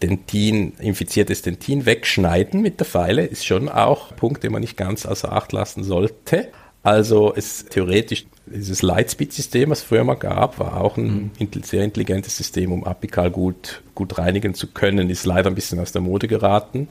Dentin, 0.00 0.72
infiziertes 0.78 1.42
Dentin 1.42 1.84
wegschneiden 1.84 2.62
mit 2.62 2.80
der 2.80 2.86
Feile 2.86 3.26
ist 3.26 3.44
schon 3.44 3.68
auch 3.68 4.12
ein 4.12 4.16
Punkt, 4.16 4.42
den 4.42 4.52
man 4.52 4.62
nicht 4.62 4.78
ganz 4.78 5.04
außer 5.04 5.30
Acht 5.30 5.52
lassen 5.52 5.84
sollte. 5.84 6.48
Also 6.86 7.34
es 7.34 7.64
theoretisch, 7.64 8.26
dieses 8.46 8.80
Lightspeed-System, 8.80 9.70
was 9.70 9.80
es 9.80 9.84
früher 9.84 10.04
mal 10.04 10.14
gab, 10.14 10.60
war 10.60 10.80
auch 10.80 10.96
ein 10.96 11.32
mhm. 11.36 11.62
sehr 11.64 11.82
intelligentes 11.82 12.36
System, 12.36 12.70
um 12.70 12.84
apikal 12.84 13.28
gut, 13.28 13.82
gut 13.96 14.18
reinigen 14.18 14.54
zu 14.54 14.68
können, 14.68 15.10
ist 15.10 15.26
leider 15.26 15.50
ein 15.50 15.56
bisschen 15.56 15.80
aus 15.80 15.90
der 15.90 16.00
Mode 16.00 16.28
geraten 16.28 16.86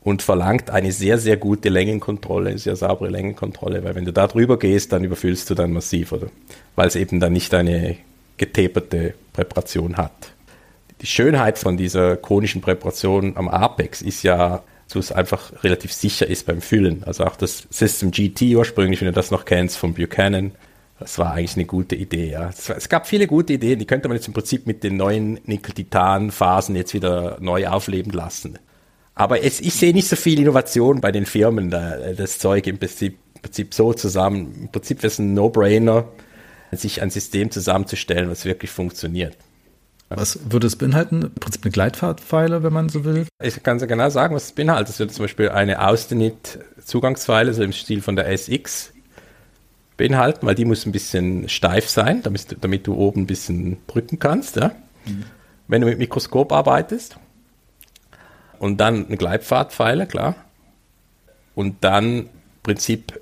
und 0.00 0.22
verlangt 0.22 0.70
eine 0.70 0.92
sehr, 0.92 1.18
sehr 1.18 1.36
gute 1.36 1.68
Längenkontrolle, 1.68 2.48
eine 2.48 2.58
sehr 2.58 2.74
saubere 2.74 3.10
Längenkontrolle, 3.10 3.84
weil 3.84 3.96
wenn 3.96 4.06
du 4.06 4.14
da 4.14 4.26
drüber 4.26 4.58
gehst, 4.58 4.94
dann 4.94 5.04
überfüllst 5.04 5.50
du 5.50 5.54
dann 5.54 5.74
massiv, 5.74 6.12
oder? 6.12 6.28
Weil 6.74 6.88
es 6.88 6.96
eben 6.96 7.20
dann 7.20 7.34
nicht 7.34 7.52
eine 7.52 7.98
getaperte 8.38 9.12
Präparation 9.34 9.98
hat 9.98 10.32
die 11.02 11.06
Schönheit 11.06 11.58
von 11.58 11.76
dieser 11.76 12.16
konischen 12.16 12.62
Präparation 12.62 13.36
am 13.36 13.48
Apex 13.48 14.02
ist 14.02 14.22
ja, 14.22 14.62
dass 14.94 15.06
es 15.06 15.12
einfach 15.12 15.52
relativ 15.64 15.92
sicher 15.92 16.26
ist 16.26 16.46
beim 16.46 16.60
Füllen. 16.60 17.04
Also 17.04 17.24
auch 17.24 17.36
das 17.36 17.66
System 17.70 18.10
GT 18.10 18.56
ursprünglich, 18.56 19.00
wenn 19.00 19.06
du 19.06 19.12
das 19.12 19.30
noch 19.30 19.44
kennst, 19.44 19.76
von 19.78 19.94
Buchanan, 19.94 20.52
das 20.98 21.18
war 21.18 21.32
eigentlich 21.32 21.56
eine 21.56 21.64
gute 21.64 21.96
Idee, 21.96 22.30
ja. 22.30 22.50
Es 22.50 22.88
gab 22.88 23.08
viele 23.08 23.26
gute 23.26 23.54
Ideen, 23.54 23.78
die 23.78 23.86
könnte 23.86 24.08
man 24.08 24.16
jetzt 24.16 24.28
im 24.28 24.34
Prinzip 24.34 24.66
mit 24.66 24.84
den 24.84 24.96
neuen 24.96 25.40
Nickel-Titan-Phasen 25.44 26.76
jetzt 26.76 26.94
wieder 26.94 27.38
neu 27.40 27.66
aufleben 27.66 28.12
lassen. 28.12 28.58
Aber 29.14 29.42
es, 29.42 29.60
ich 29.60 29.74
sehe 29.74 29.92
nicht 29.92 30.08
so 30.08 30.16
viel 30.16 30.38
Innovation 30.38 31.00
bei 31.00 31.12
den 31.12 31.26
Firmen, 31.26 31.70
das 31.70 32.38
Zeug 32.38 32.66
im 32.66 32.78
Prinzip, 32.78 33.18
im 33.34 33.42
Prinzip 33.42 33.74
so 33.74 33.92
zusammen. 33.92 34.54
Im 34.62 34.68
Prinzip 34.68 34.98
ist 34.98 35.14
es 35.14 35.18
ein 35.18 35.34
No-Brainer, 35.34 36.06
sich 36.70 37.02
ein 37.02 37.10
System 37.10 37.50
zusammenzustellen, 37.50 38.30
was 38.30 38.44
wirklich 38.44 38.70
funktioniert. 38.70 39.36
Was 40.16 40.38
würde 40.50 40.66
es 40.66 40.76
beinhalten? 40.76 41.22
Im 41.22 41.34
Prinzip 41.34 41.64
eine 41.64 41.72
Gleitfahrtpfeile, 41.72 42.62
wenn 42.62 42.72
man 42.72 42.88
so 42.88 43.04
will? 43.04 43.26
Ich 43.42 43.62
kann 43.62 43.78
sehr 43.78 43.88
genau 43.88 44.10
sagen, 44.10 44.34
was 44.34 44.46
es 44.46 44.52
beinhaltet. 44.52 44.90
Es 44.90 44.98
würde 44.98 45.12
zum 45.12 45.24
Beispiel 45.24 45.48
eine 45.50 45.86
Austenit-Zugangspfeile, 45.86 47.54
so 47.54 47.62
im 47.62 47.72
Stil 47.72 48.02
von 48.02 48.16
der 48.16 48.30
SX, 48.30 48.92
beinhalten, 49.96 50.46
weil 50.46 50.54
die 50.54 50.64
muss 50.64 50.86
ein 50.86 50.92
bisschen 50.92 51.48
steif 51.48 51.88
sein, 51.88 52.22
damit, 52.22 52.56
damit 52.60 52.86
du 52.86 52.94
oben 52.94 53.22
ein 53.22 53.26
bisschen 53.26 53.78
drücken 53.86 54.18
kannst. 54.18 54.56
Ja? 54.56 54.72
Mhm. 55.06 55.24
Wenn 55.68 55.80
du 55.80 55.86
mit 55.86 55.98
Mikroskop 55.98 56.52
arbeitest. 56.52 57.16
Und 58.58 58.78
dann 58.78 59.06
eine 59.06 59.16
Gleitfahrtpfeile, 59.16 60.06
klar. 60.06 60.36
Und 61.54 61.84
dann 61.84 62.18
im 62.20 62.28
Prinzip 62.62 63.20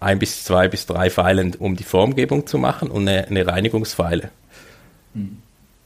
ein 0.00 0.18
bis 0.18 0.44
zwei 0.44 0.68
bis 0.68 0.86
drei 0.86 1.10
Pfeilen, 1.10 1.54
um 1.54 1.76
die 1.76 1.84
Formgebung 1.84 2.46
zu 2.46 2.58
machen 2.58 2.90
und 2.90 3.08
eine, 3.08 3.26
eine 3.26 3.46
Reinigungspfeile. 3.46 4.30
Mhm. 5.14 5.38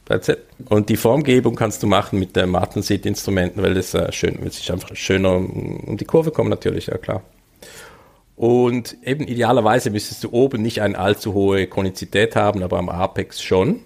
That's 0.07 0.29
it. 0.29 0.39
Und 0.69 0.87
die 0.87 0.95
Formgebung 0.95 1.55
kannst 1.55 1.83
du 1.83 1.87
machen 1.87 2.17
mit 2.17 2.35
den 2.35 2.49
Martenseed-Instrumenten, 2.49 3.61
weil 3.61 3.73
das 3.73 3.93
äh, 3.93 4.11
schön, 4.13 4.37
weil 4.41 4.51
sich 4.51 4.71
einfach 4.71 4.95
schöner 4.95 5.35
um 5.35 5.97
die 5.97 6.05
Kurve 6.05 6.31
kommen 6.31 6.49
natürlich, 6.49 6.87
ja 6.87 6.97
klar. 6.97 7.23
Und 8.37 8.95
eben 9.03 9.27
idealerweise 9.27 9.89
müsstest 9.89 10.23
du 10.23 10.29
oben 10.31 10.61
nicht 10.61 10.81
eine 10.81 10.97
allzu 10.97 11.33
hohe 11.33 11.67
Konizität 11.67 12.35
haben, 12.35 12.63
aber 12.63 12.77
am 12.77 12.87
Apex 12.87 13.41
schon. 13.41 13.81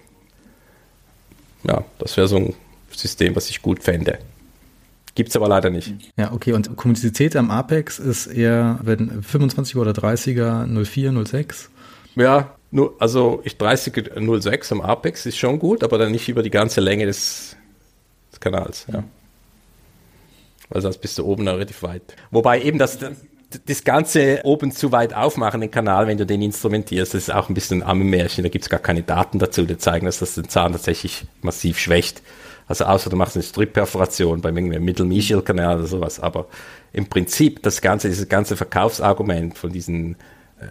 Ja, 1.64 1.84
das 1.98 2.16
wäre 2.16 2.28
so 2.28 2.36
ein 2.36 2.54
System, 2.90 3.34
was 3.34 3.50
ich 3.50 3.62
gut 3.62 3.82
fände. 3.82 4.18
Gibt 5.14 5.30
es 5.30 5.36
aber 5.36 5.48
leider 5.48 5.70
nicht. 5.70 5.94
Ja, 6.16 6.32
okay. 6.32 6.52
Und 6.52 6.76
Konizität 6.76 7.34
am 7.34 7.50
Apex 7.50 7.98
ist 7.98 8.26
eher, 8.26 8.78
wenn 8.82 9.22
25 9.22 9.76
oder 9.76 9.92
30er, 9.92 10.66
04, 10.66 11.24
06? 11.26 11.70
Ja, 12.14 12.54
nur, 12.72 12.96
also 12.98 13.42
ich 13.44 13.54
30.06 13.54 14.72
am 14.72 14.80
Apex 14.80 15.26
ist 15.26 15.36
schon 15.36 15.58
gut, 15.58 15.84
aber 15.84 15.98
dann 15.98 16.10
nicht 16.10 16.28
über 16.30 16.42
die 16.42 16.50
ganze 16.50 16.80
Länge 16.80 17.04
des, 17.04 17.54
des 18.32 18.40
Kanals. 18.40 18.86
Ja. 18.90 19.04
Weil 20.70 20.80
sonst 20.80 20.98
bist 20.98 21.18
du 21.18 21.26
oben 21.26 21.46
relativ 21.46 21.82
weit. 21.82 22.02
Wobei 22.30 22.62
eben 22.62 22.78
das, 22.78 22.98
das 23.66 23.84
Ganze 23.84 24.40
oben 24.44 24.72
zu 24.72 24.90
weit 24.90 25.12
aufmachen, 25.12 25.60
den 25.60 25.70
Kanal, 25.70 26.06
wenn 26.06 26.16
du 26.16 26.24
den 26.24 26.40
instrumentierst, 26.40 27.12
das 27.12 27.24
ist 27.24 27.34
auch 27.34 27.50
ein 27.50 27.54
bisschen 27.54 27.82
ein 27.82 27.88
Ammenmärchen. 27.88 28.42
Da 28.42 28.48
gibt 28.48 28.64
es 28.64 28.70
gar 28.70 28.80
keine 28.80 29.02
Daten 29.02 29.38
dazu, 29.38 29.66
die 29.66 29.76
zeigen, 29.76 30.06
dass 30.06 30.20
das 30.20 30.34
den 30.34 30.48
Zahn 30.48 30.72
tatsächlich 30.72 31.26
massiv 31.42 31.78
schwächt. 31.78 32.22
Also 32.68 32.86
außer 32.86 33.10
du 33.10 33.16
machst 33.16 33.36
eine 33.36 33.42
Strip-Perforation 33.42 34.40
beim 34.40 34.54
Middle-Mechial-Kanal 34.54 35.80
oder 35.80 35.86
sowas. 35.86 36.20
Aber 36.20 36.46
im 36.94 37.04
Prinzip 37.04 37.62
das 37.62 37.82
ganze, 37.82 38.08
dieses 38.08 38.30
ganze 38.30 38.56
Verkaufsargument 38.56 39.58
von 39.58 39.70
diesen 39.70 40.16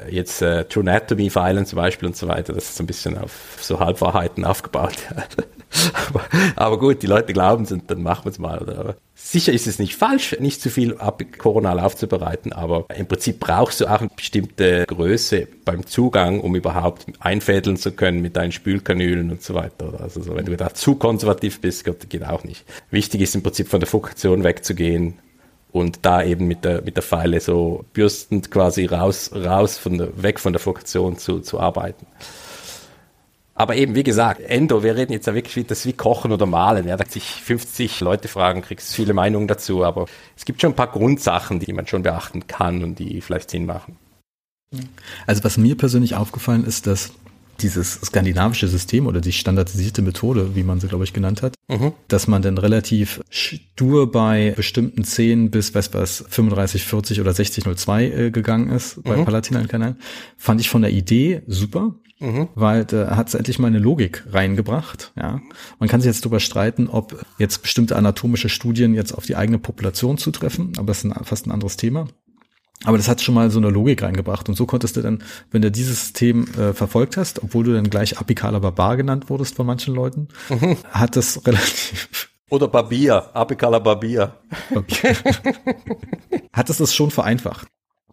jetzt 0.09 0.41
äh, 0.41 0.65
True 0.65 0.83
Anatomy 0.83 1.29
Feilen 1.29 1.65
zum 1.65 1.77
Beispiel 1.77 2.07
und 2.07 2.15
so 2.15 2.27
weiter, 2.27 2.53
das 2.53 2.65
ist 2.65 2.77
so 2.77 2.83
ein 2.83 2.87
bisschen 2.87 3.17
auf 3.17 3.57
so 3.61 3.79
Halbwahrheiten 3.79 4.45
aufgebaut. 4.45 4.97
aber, 6.07 6.25
aber, 6.55 6.79
gut, 6.79 7.01
die 7.01 7.07
Leute 7.07 7.33
glauben 7.33 7.63
es 7.63 7.71
und 7.71 7.89
dann 7.89 8.01
machen 8.01 8.25
wir 8.25 8.31
es 8.31 8.39
mal. 8.39 8.59
Oder? 8.59 8.95
Sicher 9.15 9.53
ist 9.53 9.67
es 9.67 9.79
nicht 9.79 9.95
falsch, 9.95 10.35
nicht 10.39 10.61
zu 10.61 10.69
viel 10.69 10.97
koronal 11.37 11.79
aufzubereiten, 11.79 12.53
aber 12.53 12.85
im 12.95 13.07
Prinzip 13.07 13.39
brauchst 13.39 13.81
du 13.81 13.87
auch 13.87 14.01
eine 14.01 14.09
bestimmte 14.15 14.85
Größe 14.87 15.47
beim 15.63 15.85
Zugang, 15.85 16.41
um 16.41 16.55
überhaupt 16.55 17.05
einfädeln 17.19 17.77
zu 17.77 17.91
können 17.91 18.21
mit 18.21 18.35
deinen 18.35 18.51
Spülkanülen 18.51 19.31
und 19.31 19.41
so 19.41 19.53
weiter. 19.53 19.99
Also 20.01 20.21
so, 20.21 20.35
wenn 20.35 20.45
du 20.45 20.57
da 20.57 20.73
zu 20.73 20.95
konservativ 20.95 21.61
bist, 21.61 21.85
geht 21.85 22.25
auch 22.25 22.43
nicht. 22.43 22.65
Wichtig 22.89 23.21
ist 23.21 23.35
im 23.35 23.43
Prinzip 23.43 23.67
von 23.67 23.79
der 23.79 23.87
Fokation 23.87 24.43
wegzugehen 24.43 25.19
und 25.71 25.99
da 26.05 26.23
eben 26.23 26.47
mit 26.47 26.65
der, 26.65 26.81
mit 26.81 26.95
der 26.95 27.03
Pfeile 27.03 27.39
so 27.39 27.85
bürstend 27.93 28.51
quasi 28.51 28.85
raus, 28.85 29.31
raus 29.33 29.77
von 29.77 29.97
der, 29.97 30.21
weg 30.21 30.39
von 30.39 30.53
der 30.53 30.59
Fokation 30.59 31.17
zu, 31.17 31.39
zu 31.39 31.59
arbeiten. 31.59 32.05
Aber 33.53 33.75
eben, 33.75 33.93
wie 33.95 34.03
gesagt, 34.03 34.41
Endo, 34.41 34.81
wir 34.81 34.95
reden 34.95 35.13
jetzt 35.13 35.27
ja 35.27 35.35
wirklich, 35.35 35.67
das 35.67 35.79
ist 35.79 35.85
wie 35.85 35.93
Kochen 35.93 36.31
oder 36.31 36.47
Malen. 36.47 36.87
Ja, 36.87 36.97
da 36.97 37.05
sich 37.05 37.23
50 37.23 37.99
Leute 37.99 38.27
fragen, 38.27 38.61
kriegst 38.61 38.95
viele 38.95 39.13
Meinungen 39.13 39.47
dazu. 39.47 39.83
Aber 39.83 40.07
es 40.35 40.45
gibt 40.45 40.61
schon 40.61 40.71
ein 40.71 40.75
paar 40.75 40.91
Grundsachen, 40.91 41.59
die 41.59 41.71
man 41.71 41.85
schon 41.85 42.01
beachten 42.01 42.47
kann 42.47 42.83
und 42.83 42.97
die 42.97 43.21
vielleicht 43.21 43.51
Sinn 43.51 43.67
machen. 43.67 43.97
Also 45.27 45.43
was 45.43 45.57
mir 45.57 45.75
persönlich 45.77 46.15
aufgefallen 46.15 46.65
ist, 46.65 46.87
dass 46.87 47.11
dieses 47.61 47.93
skandinavische 48.03 48.67
System 48.67 49.07
oder 49.07 49.21
die 49.21 49.31
standardisierte 49.31 50.01
Methode, 50.01 50.55
wie 50.55 50.63
man 50.63 50.79
sie, 50.79 50.87
glaube 50.87 51.03
ich, 51.03 51.13
genannt 51.13 51.41
hat, 51.41 51.55
mhm. 51.67 51.93
dass 52.07 52.27
man 52.27 52.41
dann 52.41 52.57
relativ 52.57 53.21
stur 53.29 54.11
bei 54.11 54.53
bestimmten 54.55 55.03
10 55.03 55.51
bis, 55.51 55.73
was 55.75 55.93
was, 55.93 56.25
35, 56.29 56.83
40 56.83 57.21
oder 57.21 57.33
60, 57.33 57.63
02 57.75 58.05
äh, 58.05 58.31
gegangen 58.31 58.69
ist 58.69 59.03
bei 59.03 59.17
mhm. 59.17 59.25
Palatinalen 59.25 59.67
Kanal, 59.67 59.95
fand 60.37 60.61
ich 60.61 60.69
von 60.69 60.81
der 60.81 60.91
Idee 60.91 61.41
super. 61.47 61.95
Mhm. 62.19 62.49
Weil 62.53 62.85
da 62.85 63.17
hat 63.17 63.29
es 63.29 63.33
endlich 63.33 63.57
mal 63.57 63.65
eine 63.67 63.79
Logik 63.79 64.23
reingebracht. 64.31 65.11
Ja, 65.17 65.41
man 65.79 65.89
kann 65.89 66.01
sich 66.01 66.07
jetzt 66.07 66.23
darüber 66.23 66.39
streiten, 66.39 66.87
ob 66.87 67.25
jetzt 67.39 67.63
bestimmte 67.63 67.95
anatomische 67.95 68.47
Studien 68.47 68.93
jetzt 68.93 69.11
auf 69.11 69.25
die 69.25 69.35
eigene 69.35 69.57
Population 69.57 70.19
zutreffen, 70.19 70.73
aber 70.77 70.87
das 70.87 70.99
ist 70.99 71.05
ein, 71.05 71.25
fast 71.25 71.47
ein 71.47 71.51
anderes 71.51 71.77
Thema. 71.77 72.07
Aber 72.83 72.97
das 72.97 73.07
hat 73.07 73.21
schon 73.21 73.35
mal 73.35 73.51
so 73.51 73.59
eine 73.59 73.69
Logik 73.69 74.01
reingebracht. 74.01 74.49
Und 74.49 74.55
so 74.55 74.65
konntest 74.65 74.97
du 74.97 75.01
dann, 75.01 75.23
wenn 75.51 75.61
du 75.61 75.71
dieses 75.71 76.01
System 76.01 76.47
äh, 76.57 76.73
verfolgt 76.73 77.17
hast, 77.17 77.43
obwohl 77.43 77.63
du 77.63 77.73
dann 77.73 77.89
gleich 77.89 78.17
apikaler 78.17 78.59
Barbar 78.59 78.97
genannt 78.97 79.29
wurdest 79.29 79.55
von 79.55 79.65
manchen 79.65 79.93
Leuten, 79.93 80.27
mhm. 80.49 80.77
hat 80.91 81.15
das 81.15 81.45
relativ. 81.47 82.29
Oder 82.49 82.67
Barbier, 82.67 83.35
apikaler 83.35 83.79
Barbier. 83.79 84.33
Barbier. 84.69 85.15
hat 86.53 86.69
es 86.69 86.77
das 86.77 86.93
schon 86.93 87.11
vereinfacht. 87.11 87.67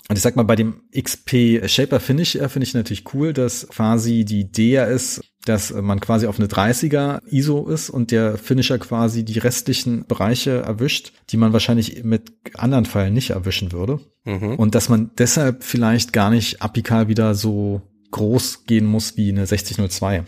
Und 0.08 0.16
ich 0.16 0.22
sag 0.22 0.36
mal, 0.36 0.44
bei 0.44 0.56
dem 0.56 0.82
XP 0.98 1.68
Shaper 1.68 2.00
Finish 2.00 2.34
äh, 2.34 2.48
finde 2.48 2.66
ich 2.66 2.74
natürlich 2.74 3.12
cool, 3.12 3.32
dass 3.32 3.68
quasi 3.68 4.24
die 4.24 4.40
Idee 4.40 4.72
ja 4.72 4.84
ist, 4.84 5.20
dass 5.44 5.72
man 5.72 6.00
quasi 6.00 6.26
auf 6.26 6.38
eine 6.38 6.48
30er 6.48 7.22
ISO 7.26 7.68
ist 7.68 7.90
und 7.90 8.10
der 8.10 8.36
Finisher 8.38 8.78
quasi 8.78 9.24
die 9.24 9.38
restlichen 9.38 10.06
Bereiche 10.06 10.60
erwischt, 10.60 11.12
die 11.30 11.36
man 11.36 11.52
wahrscheinlich 11.52 12.04
mit 12.04 12.32
anderen 12.54 12.86
Pfeilen 12.86 13.14
nicht 13.14 13.30
erwischen 13.30 13.72
würde. 13.72 14.00
Mhm. 14.24 14.56
Und 14.56 14.74
dass 14.74 14.88
man 14.88 15.10
deshalb 15.18 15.62
vielleicht 15.62 16.12
gar 16.12 16.30
nicht 16.30 16.62
apikal 16.62 17.08
wieder 17.08 17.34
so 17.34 17.82
groß 18.10 18.64
gehen 18.64 18.86
muss 18.86 19.16
wie 19.16 19.30
eine 19.30 19.46
6002. 19.46 20.24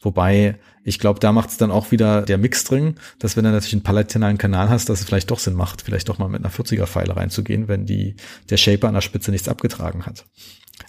Wobei, 0.00 0.58
ich 0.82 0.98
glaube, 0.98 1.20
da 1.20 1.32
macht 1.32 1.50
es 1.50 1.58
dann 1.58 1.70
auch 1.70 1.90
wieder 1.90 2.22
der 2.22 2.38
Mix 2.38 2.64
drin, 2.64 2.94
dass 3.18 3.36
wenn 3.36 3.44
du 3.44 3.50
natürlich 3.50 3.74
einen 3.74 3.82
palatinalen 3.82 4.38
Kanal 4.38 4.70
hast, 4.70 4.88
dass 4.88 5.00
es 5.00 5.06
vielleicht 5.06 5.30
doch 5.30 5.38
Sinn 5.38 5.54
macht, 5.54 5.82
vielleicht 5.82 6.08
doch 6.08 6.18
mal 6.18 6.28
mit 6.28 6.42
einer 6.42 6.52
40er 6.52 6.86
Pfeile 6.86 7.16
reinzugehen, 7.16 7.68
wenn 7.68 7.86
die, 7.86 8.16
der 8.48 8.56
Shaper 8.56 8.88
an 8.88 8.94
der 8.94 9.00
Spitze 9.00 9.30
nichts 9.30 9.48
abgetragen 9.48 10.06
hat. 10.06 10.24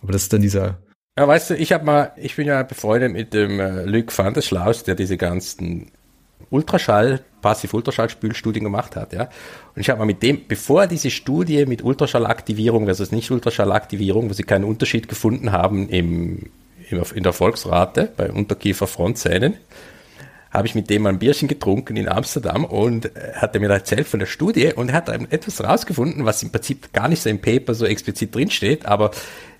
Aber 0.02 0.14
das 0.14 0.24
ist 0.24 0.34
dann 0.34 0.42
dieser. 0.42 0.80
Ja, 1.18 1.28
weißt 1.28 1.50
du, 1.50 1.56
ich 1.56 1.74
habe 1.74 1.84
mal, 1.84 2.14
ich 2.16 2.36
bin 2.38 2.48
ja 2.48 2.64
befreundet 2.64 3.12
mit 3.12 3.34
dem 3.34 3.60
äh, 3.60 3.84
Luc 3.84 4.18
van 4.18 4.34
der 4.34 4.42
Schlaus, 4.42 4.84
der 4.84 4.96
diese 4.96 5.18
ganzen 5.18 5.92
Ultraschall, 6.50 7.22
Passiv-Ultraschall-Spülstudien 7.42 8.64
gemacht 8.64 8.96
hat, 8.96 9.14
ja. 9.14 9.24
Und 9.76 9.82
ich 9.82 9.90
habe 9.90 10.00
mal 10.00 10.06
mit 10.06 10.24
dem, 10.24 10.48
bevor 10.48 10.88
diese 10.88 11.10
Studie 11.10 11.66
mit 11.66 11.84
Ultraschallaktivierung 11.84 12.86
versus 12.86 13.12
Nicht-Ultraschallaktivierung, 13.12 14.30
wo 14.30 14.34
sie 14.34 14.44
keinen 14.44 14.66
Unterschied 14.66 15.08
gefunden 15.08 15.52
haben 15.52 15.90
im 15.90 16.50
in 16.92 17.24
der 17.24 17.34
Volksrate 17.34 18.12
bei 18.16 18.32
Unterkiefer-Frontzähnen, 18.32 19.56
habe 20.52 20.68
ich 20.68 20.76
mit 20.76 20.90
dem 20.90 21.06
ein 21.06 21.20
Bierchen 21.20 21.48
getrunken 21.48 21.96
in 21.96 22.10
Amsterdam 22.10 22.66
und 22.66 23.10
hat 23.36 23.56
er 23.56 23.62
mir 23.62 23.70
erzählt 23.70 24.08
von 24.08 24.20
der 24.20 24.28
Studie 24.28 24.74
und 24.74 24.92
hat 24.92 25.08
etwas 25.10 25.64
rausgefunden, 25.64 26.26
was 26.26 26.44
im 26.44 26.52
Prinzip 26.52 26.92
gar 26.94 27.08
nicht 27.08 27.22
so 27.22 27.30
im 27.30 27.40
Paper 27.40 27.74
so 27.74 27.86
explizit 27.86 28.36
drinsteht, 28.36 28.86
aber 28.86 29.12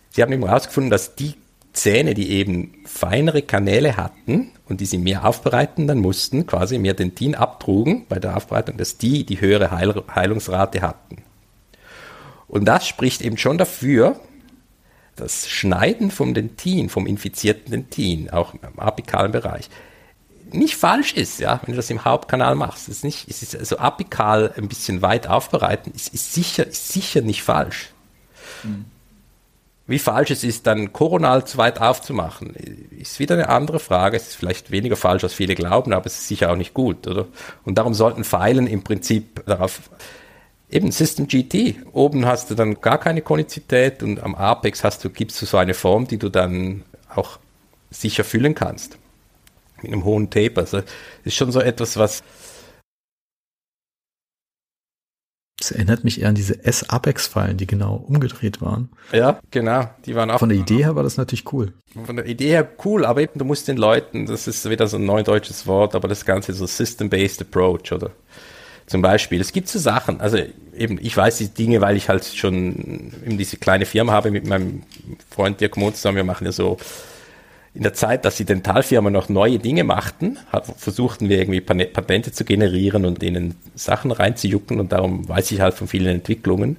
sie 0.10 0.22
haben 0.22 0.34
eben 0.34 0.44
rausgefunden, 0.44 0.92
dass 0.92 1.16
die 1.16 1.36
Zähne, 1.74 2.14
die 2.14 2.32
eben 2.32 2.74
feinere 2.86 3.42
Kanäle 3.42 3.96
hatten 3.96 4.52
und 4.68 4.82
die 4.82 4.86
sie 4.86 4.98
mehr 4.98 5.26
aufbereiten 5.26 5.88
dann 5.88 6.00
mussten, 6.00 6.46
quasi 6.46 6.78
mehr 6.78 6.94
Dentin 6.94 7.36
abtrugen 7.36 8.06
bei 8.10 8.20
der 8.20 8.36
Aufbereitung, 8.36 8.76
dass 8.76 8.98
die 8.98 9.26
die 9.26 9.40
höhere 9.40 9.72
Heil 9.72 10.04
Heilungsrate 10.14 10.82
hatten. 10.82 11.24
Und 12.50 12.66
das 12.66 12.86
spricht 12.86 13.22
eben 13.22 13.38
schon 13.38 13.58
dafür, 13.58 14.20
das 15.16 15.50
Schneiden 15.50 16.12
vom 16.12 16.34
Dentin, 16.34 16.90
vom 16.90 17.06
infizierten 17.06 17.72
Dentin, 17.72 18.30
auch 18.30 18.54
im 18.54 18.80
apikalen 18.80 19.32
Bereich, 19.32 19.70
nicht 20.54 20.76
falsch 20.76 21.14
ist, 21.14 21.40
ja, 21.40 21.62
wenn 21.64 21.74
du 21.74 21.78
das 21.78 21.90
im 21.90 22.04
Hauptkanal 22.04 22.56
machst. 22.56 22.90
Es 22.90 22.98
ist 22.98 23.04
nicht, 23.04 23.30
es 23.30 23.42
ist 23.42 23.56
also 23.56 23.78
apikal 23.78 24.54
ein 24.58 24.68
bisschen 24.68 25.02
weit 25.02 25.28
aufbereiten, 25.28 25.94
ist, 25.94 26.14
ist 26.14 26.34
sicher, 26.34 26.68
ist 26.68 26.90
sicher 26.90 27.22
nicht 27.22 27.44
falsch. 27.44 27.92
Mhm. 28.64 28.86
Wie 29.88 30.00
falsch 30.00 30.32
es 30.32 30.44
ist, 30.44 30.68
dann 30.68 30.94
koronal 30.94 31.46
zu 31.46 31.58
weit 31.58 31.82
aufzumachen, 31.82 32.54
ist 32.92 33.20
wieder 33.20 33.36
eine 33.36 33.50
andere 33.50 33.80
Frage. 33.80 34.16
Es 34.16 34.30
ist 34.30 34.36
vielleicht 34.36 34.72
weniger 34.72 34.96
falsch, 34.96 35.24
als 35.24 35.34
viele 35.34 35.56
glauben, 35.56 35.92
aber 35.92 36.06
es 36.06 36.16
ist 36.16 36.28
sicher 36.28 36.52
auch 36.52 36.56
nicht 36.56 36.74
gut, 36.74 37.08
oder? 37.08 37.28
Und 37.66 37.78
darum 37.78 37.94
sollten 37.94 38.24
Pfeilen 38.24 38.68
im 38.68 38.84
Prinzip 38.84 39.46
darauf 39.46 39.82
Eben 40.72 40.92
System 40.92 41.28
GT. 41.28 41.76
Oben 41.92 42.26
hast 42.26 42.50
du 42.50 42.56
dann 42.56 42.80
gar 42.80 42.98
keine 42.98 43.22
Konizität 43.22 44.02
und 44.02 44.24
am 44.24 44.36
Apex 44.36 44.86
hast 44.86 45.04
du, 45.04 45.10
gibst 45.10 45.42
du 45.42 45.46
so 45.46 45.58
eine 45.58 45.74
Form, 45.74 46.08
die 46.08 46.18
du 46.18 46.30
dann 46.30 46.84
auch 47.14 47.40
sicher 47.90 48.24
füllen 48.24 48.56
kannst. 48.56 48.98
Mit 49.82 49.92
einem 49.92 50.06
hohen 50.06 50.30
Tape. 50.30 50.54
Also 50.56 50.82
ist 51.26 51.36
schon 51.36 51.52
so 51.52 51.60
etwas, 51.60 51.98
was. 51.98 52.24
Das 55.60 55.72
erinnert 55.72 56.06
mich 56.06 56.22
eher 56.22 56.30
an 56.30 56.36
diese 56.36 56.64
S-Apex-Fallen, 56.64 57.58
die 57.58 57.68
genau 57.68 57.96
umgedreht 57.96 58.62
waren. 58.62 58.90
Ja, 59.12 59.40
genau. 59.52 59.90
Die 60.06 60.16
waren 60.16 60.32
auch. 60.32 60.40
Von 60.40 60.50
der 60.50 60.58
Idee 60.58 60.86
her 60.86 60.96
war 60.96 61.04
das 61.04 61.18
natürlich 61.18 61.52
cool. 61.52 61.74
Von 62.06 62.16
der 62.16 62.26
Idee 62.26 62.48
her 62.48 62.68
cool, 62.86 63.06
aber 63.06 63.22
eben, 63.22 63.38
du 63.38 63.46
musst 63.46 63.68
den 63.68 63.78
Leuten, 63.78 64.26
das 64.26 64.48
ist 64.48 64.68
wieder 64.70 64.88
so 64.88 64.98
ein 64.98 65.06
neudeutsches 65.06 65.68
Wort, 65.68 65.96
aber 65.96 66.08
das 66.08 66.26
Ganze 66.26 66.54
so 66.54 66.66
System-Based 66.66 67.42
Approach, 67.42 67.92
oder? 67.92 68.12
Zum 68.86 69.02
Beispiel. 69.02 69.40
Es 69.40 69.54
gibt 69.54 69.70
so 69.70 69.80
Sachen, 69.80 70.20
also 70.20 70.38
eben, 70.76 71.00
ich 71.02 71.16
weiß 71.16 71.38
die 71.38 71.50
Dinge, 71.50 71.82
weil 71.82 71.96
ich 71.96 72.10
halt 72.10 72.26
schon 72.26 73.14
eben 73.26 73.38
diese 73.38 73.58
kleine 73.58 73.86
Firma 73.86 74.12
habe 74.12 74.32
mit 74.32 74.46
meinem 74.46 74.84
Freund 75.30 75.62
Dirk 75.62 75.78
Mohn 75.78 75.94
zusammen. 75.96 76.18
Wir 76.18 76.24
machen 76.24 76.46
ja 76.46 76.52
so 76.52 76.78
in 77.74 77.84
der 77.84 77.94
Zeit, 77.94 78.26
dass 78.26 78.36
die 78.36 78.44
Dentalfirma 78.44 79.10
noch 79.10 79.30
neue 79.30 79.60
Dinge 79.60 79.86
machten, 79.86 80.38
versuchten 80.76 81.30
wir 81.30 81.40
irgendwie 81.40 81.62
Patente 81.62 82.34
zu 82.34 82.44
generieren 82.44 83.06
und 83.06 83.22
denen 83.22 83.56
Sachen 83.76 84.12
reinzujucken 84.12 84.80
und 84.80 84.92
darum 84.92 85.28
weiß 85.28 85.52
ich 85.52 85.62
halt 85.62 85.74
von 85.74 85.88
vielen 85.88 86.08
Entwicklungen 86.08 86.78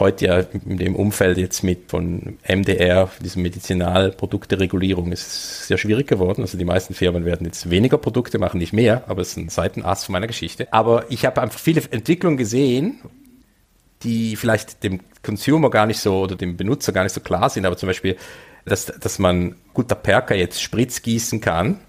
heute 0.00 0.26
ja 0.26 0.38
in 0.38 0.78
dem 0.78 0.96
Umfeld 0.96 1.38
jetzt 1.38 1.62
mit 1.62 1.90
von 1.90 2.38
MDR, 2.46 3.10
diesem 3.20 3.42
Medizinalprodukteregulierung, 3.42 5.12
ist 5.12 5.66
sehr 5.66 5.78
schwierig 5.78 6.06
geworden. 6.06 6.42
Also 6.42 6.58
die 6.58 6.64
meisten 6.64 6.94
Firmen 6.94 7.24
werden 7.24 7.46
jetzt 7.46 7.70
weniger 7.70 7.98
Produkte 7.98 8.38
machen, 8.38 8.58
nicht 8.58 8.72
mehr, 8.72 9.04
aber 9.08 9.22
es 9.22 9.28
ist 9.30 9.36
ein 9.36 9.48
Seitenass 9.48 10.04
von 10.04 10.12
meiner 10.12 10.26
Geschichte. 10.26 10.72
Aber 10.72 11.04
ich 11.10 11.24
habe 11.24 11.42
einfach 11.42 11.58
viele 11.58 11.82
Entwicklungen 11.90 12.36
gesehen, 12.36 13.00
die 14.02 14.36
vielleicht 14.36 14.82
dem 14.84 15.00
Consumer 15.22 15.70
gar 15.70 15.86
nicht 15.86 16.00
so 16.00 16.20
oder 16.20 16.36
dem 16.36 16.56
Benutzer 16.56 16.92
gar 16.92 17.02
nicht 17.02 17.14
so 17.14 17.20
klar 17.20 17.50
sind, 17.50 17.66
aber 17.66 17.76
zum 17.76 17.88
Beispiel, 17.88 18.16
dass, 18.64 18.86
dass 18.86 19.18
man 19.18 19.56
guter 19.74 19.94
Perker 19.94 20.34
jetzt 20.34 20.60
Spritz 20.60 21.02
gießen 21.02 21.40
kann 21.40 21.80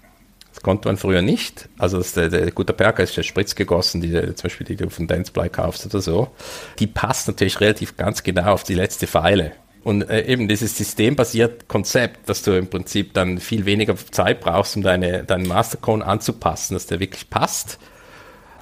das 0.58 0.64
konnte 0.64 0.88
man 0.88 0.96
früher 0.96 1.22
nicht. 1.22 1.68
Also 1.78 1.98
das, 1.98 2.14
der, 2.14 2.30
der 2.30 2.50
gute 2.50 2.72
Perker 2.72 3.04
ist 3.04 3.14
ja 3.14 3.22
Spritz 3.22 3.54
gegossen, 3.54 4.00
die, 4.00 4.10
zum 4.10 4.42
Beispiel 4.42 4.66
die 4.66 4.74
du 4.74 4.90
von 4.90 5.06
Danceblay 5.06 5.48
kaufst 5.50 5.86
oder 5.86 6.00
so. 6.00 6.32
Die 6.80 6.88
passt 6.88 7.28
natürlich 7.28 7.60
relativ 7.60 7.96
ganz 7.96 8.24
genau 8.24 8.54
auf 8.54 8.64
die 8.64 8.74
letzte 8.74 9.06
Pfeile. 9.06 9.52
Und 9.84 10.10
äh, 10.10 10.26
eben 10.26 10.48
dieses 10.48 10.76
systembasierte 10.76 11.66
Konzept, 11.66 12.28
dass 12.28 12.42
du 12.42 12.58
im 12.58 12.66
Prinzip 12.66 13.14
dann 13.14 13.38
viel 13.38 13.66
weniger 13.66 13.94
Zeit 14.10 14.40
brauchst, 14.40 14.74
um 14.74 14.82
deine, 14.82 15.22
deinen 15.22 15.46
Mastercone 15.46 16.04
anzupassen, 16.04 16.74
dass 16.74 16.86
der 16.86 16.98
wirklich 16.98 17.30
passt, 17.30 17.78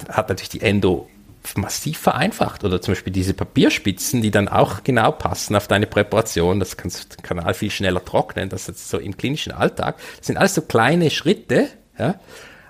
hat 0.07 0.29
natürlich 0.29 0.49
die 0.49 0.61
Endo 0.61 1.09
massiv 1.55 1.97
vereinfacht. 1.97 2.63
Oder 2.63 2.79
zum 2.79 2.93
Beispiel 2.93 3.11
diese 3.11 3.33
Papierspitzen, 3.33 4.21
die 4.21 4.29
dann 4.29 4.49
auch 4.49 4.83
genau 4.83 5.11
passen 5.11 5.55
auf 5.55 5.67
deine 5.67 5.87
Präparation. 5.87 6.59
Das 6.59 6.77
kannst 6.77 7.03
du 7.03 7.15
den 7.15 7.23
Kanal 7.23 7.55
viel 7.55 7.71
schneller 7.71 8.05
trocknen. 8.05 8.49
Das 8.49 8.69
ist 8.69 8.87
so 8.87 8.99
im 8.99 9.17
klinischen 9.17 9.51
Alltag. 9.51 9.97
Das 10.17 10.27
sind 10.27 10.37
alles 10.37 10.53
so 10.53 10.61
kleine 10.61 11.09
Schritte, 11.09 11.69
ja? 11.97 12.19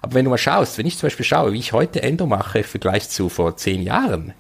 Aber 0.02 0.14
wenn 0.14 0.26
du 0.26 0.32
mal 0.32 0.38
schaust, 0.38 0.78
wenn 0.78 0.86
ich 0.86 0.98
zum 0.98 1.08
Beispiel 1.08 1.26
schaue, 1.26 1.54
wie 1.54 1.60
ich 1.60 1.74
heute 1.74 2.04
Endo 2.04 2.28
mache 2.28 2.60
im 2.60 2.64
Vergleich 2.64 3.10
zu 3.10 3.30
vor 3.30 3.58
zehn 3.58 3.82
Jahren, 3.82 4.34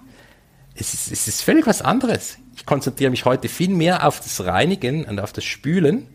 es 0.76 0.93
ist, 0.93 1.12
es 1.12 1.28
ist 1.28 1.41
völlig 1.41 1.65
was 1.65 1.82
anderes. 1.82 2.38
Ich 2.56 2.65
konzentriere 2.65 3.12
mich 3.12 3.26
heute 3.26 3.50
viel 3.50 3.69
mehr 3.69 4.08
auf 4.08 4.19
das 4.19 4.45
Reinigen 4.45 5.06
und 5.06 5.19
auf 5.19 5.34
das 5.34 5.43
Spülen, 5.43 6.08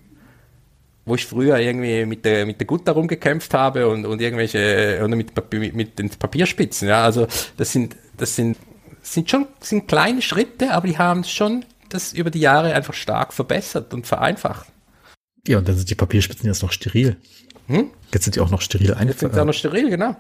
wo 1.05 1.17
ich 1.17 1.27
früher 1.27 1.59
irgendwie 1.59 2.07
mit 2.07 2.25
der, 2.25 2.47
mit 2.47 2.61
der 2.61 2.67
Gutta 2.67 2.93
rumgekämpft 2.93 3.55
habe 3.55 3.89
und, 3.89 4.07
und 4.07 4.21
irgendwelche, 4.21 5.01
oder 5.05 5.17
mit, 5.17 5.33
mit, 5.53 5.75
mit 5.75 5.99
den 5.99 6.11
Papierspitzen, 6.11 6.89
ja, 6.89 7.03
also 7.03 7.27
das 7.57 7.73
sind, 7.73 7.97
das 8.17 8.37
sind, 8.37 8.57
sind 9.03 9.29
schon, 9.29 9.47
sind 9.61 9.89
kleine 9.89 10.23
Schritte, 10.23 10.73
aber 10.73 10.87
die 10.87 10.99
haben 10.99 11.25
schon 11.25 11.65
das 11.89 12.13
über 12.13 12.31
die 12.31 12.41
Jahre 12.41 12.73
einfach 12.75 12.95
stark 12.95 13.33
verbessert 13.33 13.93
und 13.93 14.07
vereinfacht. 14.07 14.69
Ja, 15.47 15.59
und 15.59 15.69
dann 15.69 15.77
sind 15.77 15.91
die 15.91 15.97
Papierspitzen 15.97 16.47
jetzt 16.47 16.63
noch 16.63 16.71
steril. 16.71 17.17
Hm? 17.73 17.91
Jetzt 18.13 18.25
sind 18.25 18.37
die 18.37 18.41
auch 18.41 18.51
noch 18.51 18.61
steril 18.61 18.93
eingeführt. 18.95 19.09
Jetzt 19.09 19.21
sind 19.21 19.35
sie 19.35 19.41
auch 19.41 19.47
noch 19.47 19.55
steril, 19.55 19.91
genau. 19.91 20.17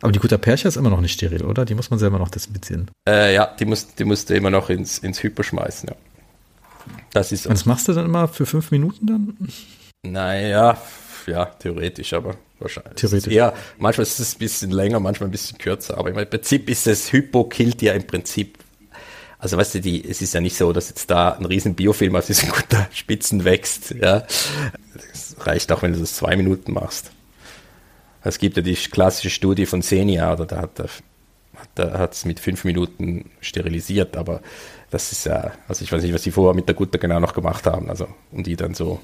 Aber 0.00 0.12
die 0.12 0.18
Gutta 0.18 0.38
Percha 0.38 0.68
ist 0.68 0.76
immer 0.76 0.90
noch 0.90 1.00
nicht 1.00 1.12
steril, 1.12 1.44
oder? 1.44 1.64
Die 1.64 1.74
muss 1.74 1.90
man 1.90 1.98
selber 1.98 2.18
noch 2.18 2.30
desinfizieren. 2.30 2.90
Äh, 3.08 3.34
ja, 3.34 3.46
die 3.58 3.64
musst, 3.64 3.98
die 3.98 4.04
musst 4.04 4.30
du 4.30 4.34
immer 4.34 4.50
noch 4.50 4.70
ins, 4.70 4.98
ins 4.98 5.22
Hyper 5.22 5.42
schmeißen, 5.42 5.88
ja. 5.88 5.96
Das 7.12 7.32
ist. 7.32 7.46
Und 7.46 7.54
das 7.54 7.66
machst 7.66 7.88
du 7.88 7.92
dann 7.92 8.06
immer 8.06 8.28
für 8.28 8.46
fünf 8.46 8.70
Minuten 8.70 9.06
dann? 9.06 9.36
Naja, 10.02 10.78
ja, 11.26 11.44
theoretisch, 11.46 12.12
aber 12.12 12.36
wahrscheinlich. 12.58 12.94
Theoretisch. 12.94 13.32
Ja, 13.32 13.52
manchmal 13.78 14.06
ist 14.06 14.20
es 14.20 14.36
ein 14.36 14.38
bisschen 14.38 14.70
länger, 14.70 15.00
manchmal 15.00 15.28
ein 15.28 15.32
bisschen 15.32 15.58
kürzer, 15.58 15.98
aber 15.98 16.10
im 16.10 16.30
Prinzip 16.30 16.70
ist 16.70 16.86
es, 16.86 17.12
Hypo 17.12 17.44
killt 17.44 17.82
ja 17.82 17.92
im 17.92 18.06
Prinzip 18.06 18.58
also 19.38 19.56
weißt 19.56 19.76
du, 19.76 19.80
die, 19.80 20.08
es 20.08 20.20
ist 20.20 20.34
ja 20.34 20.40
nicht 20.40 20.56
so, 20.56 20.72
dass 20.72 20.88
jetzt 20.88 21.10
da 21.10 21.30
ein 21.32 21.44
riesen 21.44 21.74
Biofilm 21.74 22.16
aus 22.16 22.26
diesen 22.26 22.48
guten 22.52 22.86
Spitzen 22.92 23.44
wächst. 23.44 23.92
Ja, 23.92 24.24
es 25.12 25.36
reicht 25.40 25.70
auch, 25.72 25.82
wenn 25.82 25.92
du 25.92 26.00
das 26.00 26.14
zwei 26.14 26.36
Minuten 26.36 26.72
machst. 26.72 27.10
Es 28.24 28.38
gibt 28.38 28.56
ja 28.56 28.62
die 28.62 28.74
klassische 28.74 29.30
Studie 29.30 29.66
von 29.66 29.82
Senia, 29.82 30.32
oder 30.32 30.44
da 30.44 30.62
hat 30.62 30.80
er 30.80 30.88
hat 31.98 32.14
es 32.14 32.24
mit 32.24 32.40
fünf 32.40 32.64
Minuten 32.64 33.30
sterilisiert, 33.40 34.16
aber 34.16 34.40
das 34.90 35.12
ist 35.12 35.26
ja, 35.26 35.52
also 35.66 35.84
ich 35.84 35.92
weiß 35.92 36.02
nicht, 36.02 36.14
was 36.14 36.22
sie 36.22 36.30
vorher 36.30 36.54
mit 36.54 36.68
der 36.68 36.74
Gutter 36.74 36.98
genau 36.98 37.20
noch 37.20 37.34
gemacht 37.34 37.66
haben, 37.66 37.90
also 37.90 38.08
um 38.32 38.42
die 38.42 38.56
dann 38.56 38.74
so, 38.74 39.00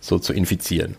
so 0.00 0.18
zu 0.18 0.32
infizieren. 0.32 0.96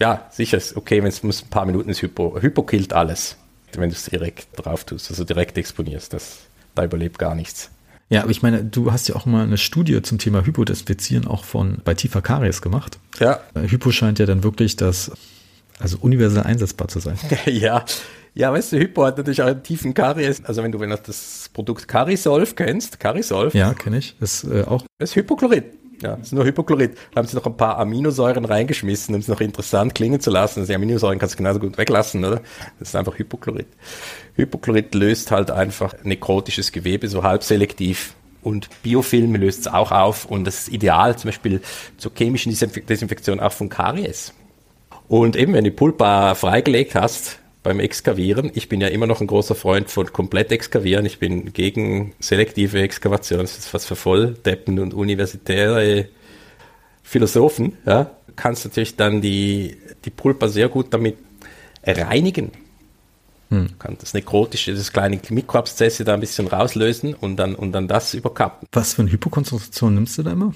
Ja, 0.00 0.28
sicher 0.30 0.56
ist 0.56 0.76
okay, 0.76 1.02
wenn 1.02 1.08
es 1.08 1.22
muss 1.22 1.42
ein 1.42 1.50
paar 1.50 1.66
Minuten 1.66 1.90
ist 1.90 2.02
Hypo, 2.02 2.40
Hypo 2.40 2.62
killt 2.62 2.92
alles, 2.92 3.36
wenn 3.72 3.90
du 3.90 3.94
es 3.94 4.04
direkt 4.04 4.48
drauf 4.56 4.84
tust, 4.84 5.10
also 5.10 5.24
direkt 5.24 5.58
exponierst, 5.58 6.12
das, 6.12 6.40
da 6.74 6.84
überlebt 6.84 7.18
gar 7.18 7.34
nichts. 7.34 7.70
Ja, 8.08 8.22
aber 8.22 8.30
ich 8.32 8.42
meine, 8.42 8.64
du 8.64 8.90
hast 8.92 9.08
ja 9.08 9.14
auch 9.14 9.24
mal 9.24 9.44
eine 9.44 9.56
Studie 9.56 10.02
zum 10.02 10.18
Thema 10.18 10.44
Hypodesinfizieren 10.44 11.28
auch 11.28 11.44
von 11.44 11.78
bei 11.84 11.94
tiefer 11.94 12.22
Karies 12.22 12.60
gemacht. 12.60 12.98
Ja. 13.20 13.40
Hypo 13.54 13.92
scheint 13.92 14.18
ja 14.18 14.26
dann 14.26 14.42
wirklich 14.42 14.74
das, 14.74 15.12
also 15.78 15.96
universell 16.00 16.42
einsetzbar 16.42 16.88
zu 16.88 16.98
sein. 16.98 17.16
ja, 17.46 17.84
ja, 18.34 18.52
weißt 18.52 18.72
du, 18.72 18.78
Hypo 18.78 19.04
hat 19.04 19.16
natürlich 19.16 19.42
auch 19.42 19.46
einen 19.46 19.62
tiefen 19.62 19.94
Karies. 19.94 20.44
Also 20.44 20.62
wenn 20.62 20.72
du, 20.72 20.80
wenn 20.80 20.90
du 20.90 20.96
das 20.96 21.50
Produkt 21.52 21.86
Carisolv 21.86 22.56
kennst, 22.56 22.98
Carisolv. 22.98 23.54
Ja, 23.54 23.74
kenne 23.74 23.98
ich. 23.98 24.16
Das 24.18 24.42
ist 24.44 24.52
äh, 24.52 24.64
auch. 24.64 24.84
Das 24.98 25.10
ist 25.10 25.16
Hypochlorid. 25.16 25.64
Ja, 26.02 26.16
das 26.16 26.28
ist 26.28 26.32
nur 26.32 26.44
Hypochlorid. 26.44 26.96
Da 27.12 27.18
haben 27.18 27.28
sie 27.28 27.36
noch 27.36 27.46
ein 27.46 27.56
paar 27.56 27.78
Aminosäuren 27.78 28.44
reingeschmissen, 28.44 29.14
um 29.14 29.20
es 29.20 29.28
noch 29.28 29.40
interessant 29.40 29.94
klingen 29.94 30.20
zu 30.20 30.30
lassen. 30.30 30.60
Also 30.60 30.72
die 30.72 30.74
Aminosäuren 30.74 31.18
kannst 31.18 31.34
du 31.34 31.38
genauso 31.38 31.60
gut 31.60 31.76
weglassen, 31.76 32.24
oder? 32.24 32.40
Das 32.78 32.88
ist 32.88 32.96
einfach 32.96 33.18
Hypochlorid. 33.18 33.66
Hypochlorid 34.40 34.94
löst 34.94 35.30
halt 35.30 35.50
einfach 35.50 35.94
nekrotisches 36.02 36.72
Gewebe 36.72 37.08
so 37.08 37.22
halbselektiv 37.22 38.14
und 38.42 38.68
Biofilm 38.82 39.34
löst 39.34 39.60
es 39.60 39.66
auch 39.68 39.92
auf 39.92 40.24
und 40.24 40.44
das 40.44 40.62
ist 40.62 40.68
ideal 40.68 41.16
zum 41.16 41.28
Beispiel 41.28 41.60
zur 41.98 42.12
chemischen 42.16 42.50
Desinfektion 42.50 43.40
auch 43.40 43.52
von 43.52 43.68
Karies. 43.68 44.32
Und 45.08 45.36
eben, 45.36 45.52
wenn 45.52 45.64
du 45.64 45.72
Pulpa 45.72 46.34
freigelegt 46.34 46.94
hast, 46.94 47.40
beim 47.62 47.80
Exkavieren. 47.80 48.50
Ich 48.54 48.68
bin 48.68 48.80
ja 48.80 48.88
immer 48.88 49.06
noch 49.06 49.20
ein 49.20 49.26
großer 49.26 49.54
Freund 49.54 49.90
von 49.90 50.12
komplett 50.12 50.50
exkavieren. 50.52 51.04
Ich 51.04 51.18
bin 51.18 51.52
gegen 51.52 52.14
selektive 52.18 52.80
Exkavation. 52.80 53.40
Das 53.40 53.58
ist 53.58 53.74
was 53.74 53.84
für 53.84 53.96
Volldeppen 53.96 54.78
und 54.78 54.94
universitäre 54.94 56.08
Philosophen. 57.02 57.76
Ja. 57.84 58.10
Kannst 58.36 58.64
natürlich 58.64 58.96
dann 58.96 59.20
die, 59.20 59.76
die 60.04 60.10
Pulpa 60.10 60.48
sehr 60.48 60.68
gut 60.68 60.94
damit 60.94 61.16
reinigen. 61.84 62.52
Hm. 63.50 63.68
Du 63.68 63.74
kannst 63.78 64.02
das 64.02 64.14
nekrotische, 64.14 64.74
das 64.74 64.92
kleine 64.92 65.20
Mikroabszesse 65.28 66.04
da 66.04 66.14
ein 66.14 66.20
bisschen 66.20 66.46
rauslösen 66.46 67.14
und 67.14 67.36
dann, 67.36 67.54
und 67.54 67.72
dann 67.72 67.88
das 67.88 68.14
überkappen. 68.14 68.68
Was 68.72 68.94
für 68.94 69.02
eine 69.02 69.12
Hypokonzentration 69.12 69.94
nimmst 69.94 70.16
du 70.18 70.22
da 70.22 70.32
immer? 70.32 70.54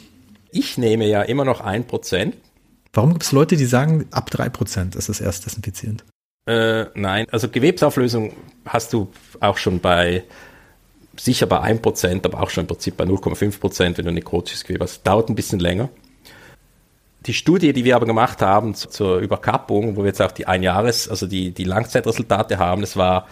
Ich 0.50 0.78
nehme 0.78 1.06
ja 1.06 1.22
immer 1.22 1.44
noch 1.44 1.60
ein 1.60 1.86
Prozent. 1.86 2.36
Warum 2.92 3.12
gibt 3.12 3.24
es 3.24 3.32
Leute, 3.32 3.56
die 3.56 3.64
sagen, 3.64 4.06
ab 4.12 4.30
drei 4.30 4.48
Prozent 4.48 4.94
ist 4.94 5.08
es 5.08 5.20
erst 5.20 5.44
desinfizierend? 5.46 6.04
Äh, 6.46 6.86
nein, 6.94 7.26
also 7.30 7.48
Gewebsauflösung 7.48 8.32
hast 8.64 8.92
du 8.92 9.08
auch 9.40 9.56
schon 9.56 9.80
bei 9.80 10.24
sicher 11.16 11.46
bei 11.46 11.60
1%, 11.60 12.24
aber 12.24 12.40
auch 12.40 12.50
schon 12.50 12.62
im 12.62 12.68
Prinzip 12.68 12.96
bei 12.96 13.04
0,5%, 13.04 13.98
wenn 13.98 14.04
du 14.04 14.12
nekrotisches 14.12 14.64
Gewebe 14.64 14.84
hast. 14.84 15.02
Dauert 15.04 15.28
ein 15.28 15.34
bisschen 15.34 15.58
länger. 15.58 15.88
Die 17.26 17.34
Studie, 17.34 17.72
die 17.72 17.84
wir 17.84 17.96
aber 17.96 18.06
gemacht 18.06 18.42
haben 18.42 18.74
zur 18.74 19.18
Überkappung, 19.18 19.96
wo 19.96 20.02
wir 20.02 20.08
jetzt 20.08 20.20
auch 20.20 20.32
die 20.32 20.46
Einjahres-, 20.46 21.08
also 21.08 21.26
die, 21.26 21.52
die 21.52 21.64
Langzeitresultate 21.64 22.58
haben, 22.58 22.82
das 22.82 22.96
war 22.96 23.26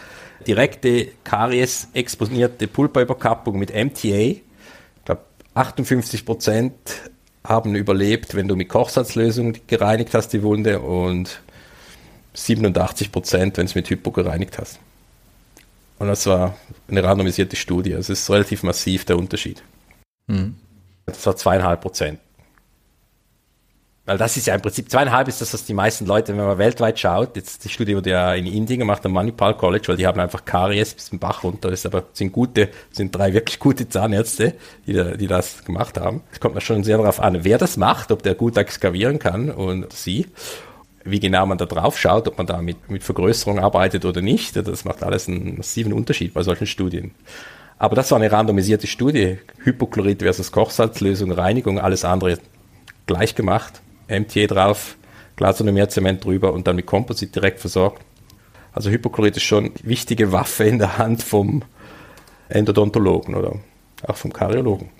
direkte 0.47 1.09
Karies-exponierte 1.25 2.69
Pulperüberkappung 2.69 3.59
mit 3.59 3.71
MTA. 3.75 4.07
Ich 4.07 4.43
glaube, 5.05 5.23
58% 5.55 6.73
haben 7.45 7.75
überlebt, 7.75 8.35
wenn 8.35 8.49
du 8.49 8.57
mit 8.57 8.69
Kochsalzlösung 8.69 9.57
gereinigt 9.67 10.15
hast, 10.15 10.29
die 10.33 10.43
Wunde, 10.43 10.81
und 10.81 11.43
87 12.35 13.13
Prozent, 13.13 13.57
wenn 13.59 13.67
du 13.67 13.71
es 13.71 13.75
mit 13.75 13.91
Hypo 13.91 14.11
gereinigt 14.11 14.59
hast. 14.59 14.79
Und 15.99 16.09
das 16.09 16.27
war 16.27 16.57
eine 16.89 17.05
randomisierte 17.05 17.57
Studie. 17.57 17.95
Also 17.95 18.13
es 18.13 18.23
ist 18.23 18.31
relativ 18.31 18.63
massiv 18.63 19.05
der 19.05 19.19
Unterschied. 19.19 19.63
Mhm. 20.27 20.57
Das 21.07 21.25
war 21.27 21.37
zweieinhalb 21.37 21.81
Prozent. 21.81 22.19
Weil 24.05 24.19
das 24.19 24.37
ist 24.37 24.49
ja 24.49 24.55
im 24.57 24.61
Prinzip, 24.61 24.91
zweieinhalb 24.91 25.29
ist 25.29 25.41
das, 25.41 25.55
was 25.55 25.65
die 25.65 25.75
meisten 25.75 26.07
Leute, 26.07 26.37
wenn 26.37 26.45
man 26.45 26.59
weltweit 26.59 26.99
schaut, 26.99 27.37
jetzt 27.37 27.65
die 27.65 27.69
Studie 27.69 27.95
wurde 27.95 28.11
ja 28.11 28.35
in 28.35 28.47
Indien 28.47 28.81
gemacht 28.81 29.07
am 29.07 29.13
Manipal 29.13 29.57
College, 29.57 29.85
weil 29.87 29.97
die 29.97 30.09
haben 30.09 30.19
einfach 30.19 30.45
Karies 30.45 30.93
bis 30.95 31.07
zum 31.07 31.21
Bach 31.21 31.45
runter, 31.45 31.71
das 31.71 31.81
ist 31.81 31.87
aber 31.87 32.07
sind 32.13 32.33
gute, 32.33 32.69
sind 32.91 33.15
drei 33.15 33.33
wirklich 33.33 33.61
gute 33.61 33.89
Zahnärzte, 33.89 34.55
die, 34.89 35.17
die 35.17 35.29
das 35.29 35.65
gemacht 35.65 36.01
haben. 36.01 36.23
Es 36.33 36.41
kommt 36.41 36.55
man 36.55 36.63
schon 36.63 36.83
sehr 36.83 36.99
darauf 36.99 37.21
an, 37.21 37.45
wer 37.45 37.59
das 37.59 37.77
macht, 37.77 38.11
ob 38.11 38.25
der 38.25 38.35
gut 38.35 38.57
exkavieren 38.57 39.21
kann 39.21 39.51
und 39.51 39.93
sie 39.93 40.27
wie 41.05 41.21
genau 41.21 41.47
man 41.47 41.59
da 41.59 41.67
drauf 41.67 41.99
schaut, 41.99 42.29
ob 42.29 42.39
man 42.39 42.47
da 42.47 42.63
mit, 42.63 42.89
mit 42.91 43.03
Vergrößerung 43.03 43.59
arbeitet 43.59 44.05
oder 44.05 44.21
nicht, 44.21 44.57
das 44.57 44.85
macht 44.85 45.03
alles 45.03 45.29
einen 45.29 45.57
massiven 45.57 45.93
Unterschied 45.93 46.35
bei 46.35 46.43
solchen 46.43 46.67
Studien. 46.67 47.13
Aber 47.79 47.97
das 47.97 48.11
war 48.13 48.19
eine 48.19 48.31
randomisierte 48.31 48.87
Studie. 48.87 49.39
Hypochlorid 49.65 50.23
versus 50.23 50.53
Kochsalzlösung, 50.53 51.33
Reinigung, 51.33 51.81
alles 51.81 52.05
andere 52.05 52.39
gleich 53.07 53.35
gemacht. 53.35 53.83
MTA 54.09 54.47
drauf, 54.47 54.97
Glasonomerzement 55.37 56.25
drüber 56.25 56.53
und 56.53 56.67
dann 56.67 56.77
mit 56.77 56.87
Komposit 56.87 57.35
direkt 57.35 57.61
versorgt. 57.61 58.03
Also 58.73 58.91
Hypochlorid 58.91 59.37
ist 59.37 59.43
schon 59.43 59.67
eine 59.67 59.75
wichtige 59.83 60.33
Waffe 60.33 60.65
in 60.65 60.79
der 60.79 60.99
Hand 60.99 61.23
vom 61.23 61.63
Endodontologen 62.49 63.35
oder 63.35 63.57
auch 64.07 64.17
vom 64.17 64.33
Kardiologen. 64.33 64.91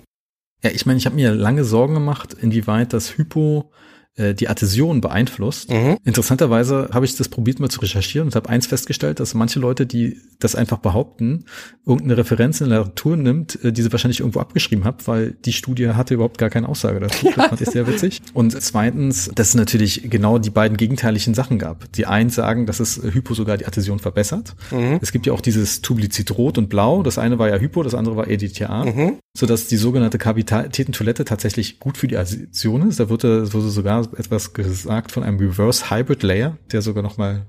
Ja, 0.63 0.71
ich 0.71 0.85
meine, 0.85 0.97
ich 0.97 1.05
habe 1.05 1.15
mir 1.15 1.33
lange 1.33 1.63
Sorgen 1.63 1.93
gemacht, 1.93 2.33
inwieweit 2.33 2.93
das 2.93 3.17
Hypo 3.17 3.71
äh, 4.15 4.33
die 4.33 4.47
Adhäsion 4.47 5.01
beeinflusst. 5.01 5.71
Mhm. 5.71 5.97
Interessanterweise 6.03 6.89
habe 6.93 7.05
ich 7.05 7.15
das 7.15 7.29
probiert 7.29 7.59
mal 7.59 7.69
zu 7.69 7.79
recherchieren 7.81 8.27
und 8.27 8.35
habe 8.35 8.49
eins 8.49 8.67
festgestellt, 8.67 9.19
dass 9.19 9.33
manche 9.33 9.59
Leute, 9.59 9.85
die 9.85 10.21
das 10.39 10.55
einfach 10.55 10.77
behaupten, 10.77 11.45
irgendeine 11.85 12.17
Referenz 12.17 12.61
in 12.61 12.69
der 12.69 12.79
Literatur 12.79 13.17
nimmt, 13.17 13.63
äh, 13.63 13.71
die 13.71 13.81
sie 13.81 13.91
wahrscheinlich 13.91 14.19
irgendwo 14.19 14.39
abgeschrieben 14.39 14.85
hat, 14.85 15.07
weil 15.07 15.31
die 15.31 15.53
Studie 15.53 15.89
hatte 15.89 16.13
überhaupt 16.13 16.37
gar 16.37 16.49
keine 16.49 16.69
Aussage 16.69 16.99
dazu. 16.99 17.27
Ja. 17.27 17.33
Das 17.35 17.47
fand 17.47 17.61
ich 17.61 17.69
sehr 17.69 17.87
witzig. 17.87 18.21
Und 18.33 18.51
zweitens, 18.61 19.31
dass 19.33 19.49
es 19.49 19.55
natürlich 19.55 20.09
genau 20.09 20.37
die 20.37 20.49
beiden 20.49 20.77
gegenteiligen 20.77 21.33
Sachen 21.33 21.57
gab. 21.57 21.91
Die 21.93 22.05
einen 22.05 22.29
sagen, 22.29 22.65
dass 22.65 22.79
es 22.79 23.01
Hypo 23.01 23.33
sogar 23.33 23.57
die 23.57 23.65
Adhäsion 23.65 23.99
verbessert. 23.99 24.55
Mhm. 24.71 24.99
Es 25.01 25.11
gibt 25.11 25.25
ja 25.25 25.33
auch 25.33 25.41
dieses 25.41 25.81
Tubulizid 25.81 26.31
rot 26.37 26.57
und 26.57 26.69
blau. 26.69 27.03
Das 27.03 27.17
eine 27.17 27.39
war 27.39 27.49
ja 27.49 27.57
Hypo, 27.57 27.83
das 27.83 27.95
andere 27.95 28.15
war 28.15 28.27
EDTA. 28.27 28.85
Mhm. 28.85 29.17
Sodass 29.35 29.67
die 29.67 29.77
sogenannte 29.77 30.17
Kavitätentoilette 30.17 31.25
tatsächlich 31.25 31.79
gut 31.79 31.97
für 31.97 32.07
die 32.07 32.17
Adhäsion 32.17 32.87
ist. 32.87 32.99
Da 32.99 33.09
wurde, 33.09 33.51
wurde 33.53 33.69
sogar 33.69 34.02
etwas 34.17 34.53
gesagt 34.53 35.11
von 35.11 35.23
einem 35.23 35.39
Reverse 35.39 35.89
Hybrid 35.89 36.23
Layer, 36.23 36.57
der 36.71 36.81
sogar 36.81 37.03
noch 37.03 37.17
mal 37.17 37.45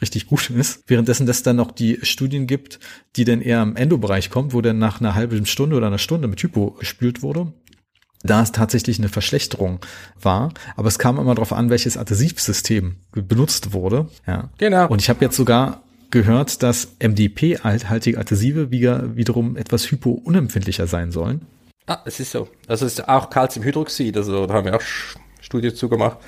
richtig 0.00 0.26
gut 0.26 0.50
ist. 0.50 0.82
Währenddessen 0.86 1.26
dass 1.26 1.42
dann 1.42 1.56
noch 1.56 1.72
die 1.72 1.98
Studien 2.02 2.46
gibt, 2.46 2.78
die 3.16 3.24
dann 3.24 3.40
eher 3.40 3.62
im 3.62 3.76
Endobereich 3.76 4.30
kommt, 4.30 4.52
wo 4.52 4.60
dann 4.60 4.78
nach 4.78 5.00
einer 5.00 5.14
halben 5.14 5.46
Stunde 5.46 5.76
oder 5.76 5.86
einer 5.86 5.98
Stunde 5.98 6.28
mit 6.28 6.42
Hypo 6.42 6.72
gespült 6.72 7.22
wurde, 7.22 7.52
da 8.22 8.42
es 8.42 8.52
tatsächlich 8.52 8.98
eine 8.98 9.08
Verschlechterung 9.08 9.80
war. 10.20 10.52
Aber 10.76 10.88
es 10.88 10.98
kam 10.98 11.18
immer 11.18 11.34
darauf 11.34 11.52
an, 11.52 11.70
welches 11.70 11.96
Adhäsivsystem 11.96 12.96
benutzt 13.12 13.72
wurde. 13.72 14.08
Ja. 14.26 14.50
Genau. 14.58 14.88
Und 14.88 15.00
ich 15.00 15.08
habe 15.08 15.24
jetzt 15.24 15.36
sogar 15.36 15.82
gehört, 16.10 16.62
dass 16.62 16.96
MDP-haltige 17.00 18.18
Adhesive 18.18 18.70
wiederum 18.70 19.56
etwas 19.56 19.90
hypo-unempfindlicher 19.90 20.86
sein 20.86 21.10
sollen. 21.10 21.46
Ah, 21.86 22.02
es 22.04 22.20
ist 22.20 22.32
so. 22.32 22.48
Also 22.66 22.84
es 22.84 22.94
ist 22.94 23.08
auch 23.08 23.30
Calciumhydroxid, 23.30 24.16
also 24.16 24.46
da 24.46 24.54
haben 24.54 24.66
wir 24.66 24.76
auch 24.76 24.82
Studie 25.46 25.72
zugemacht. 25.72 26.18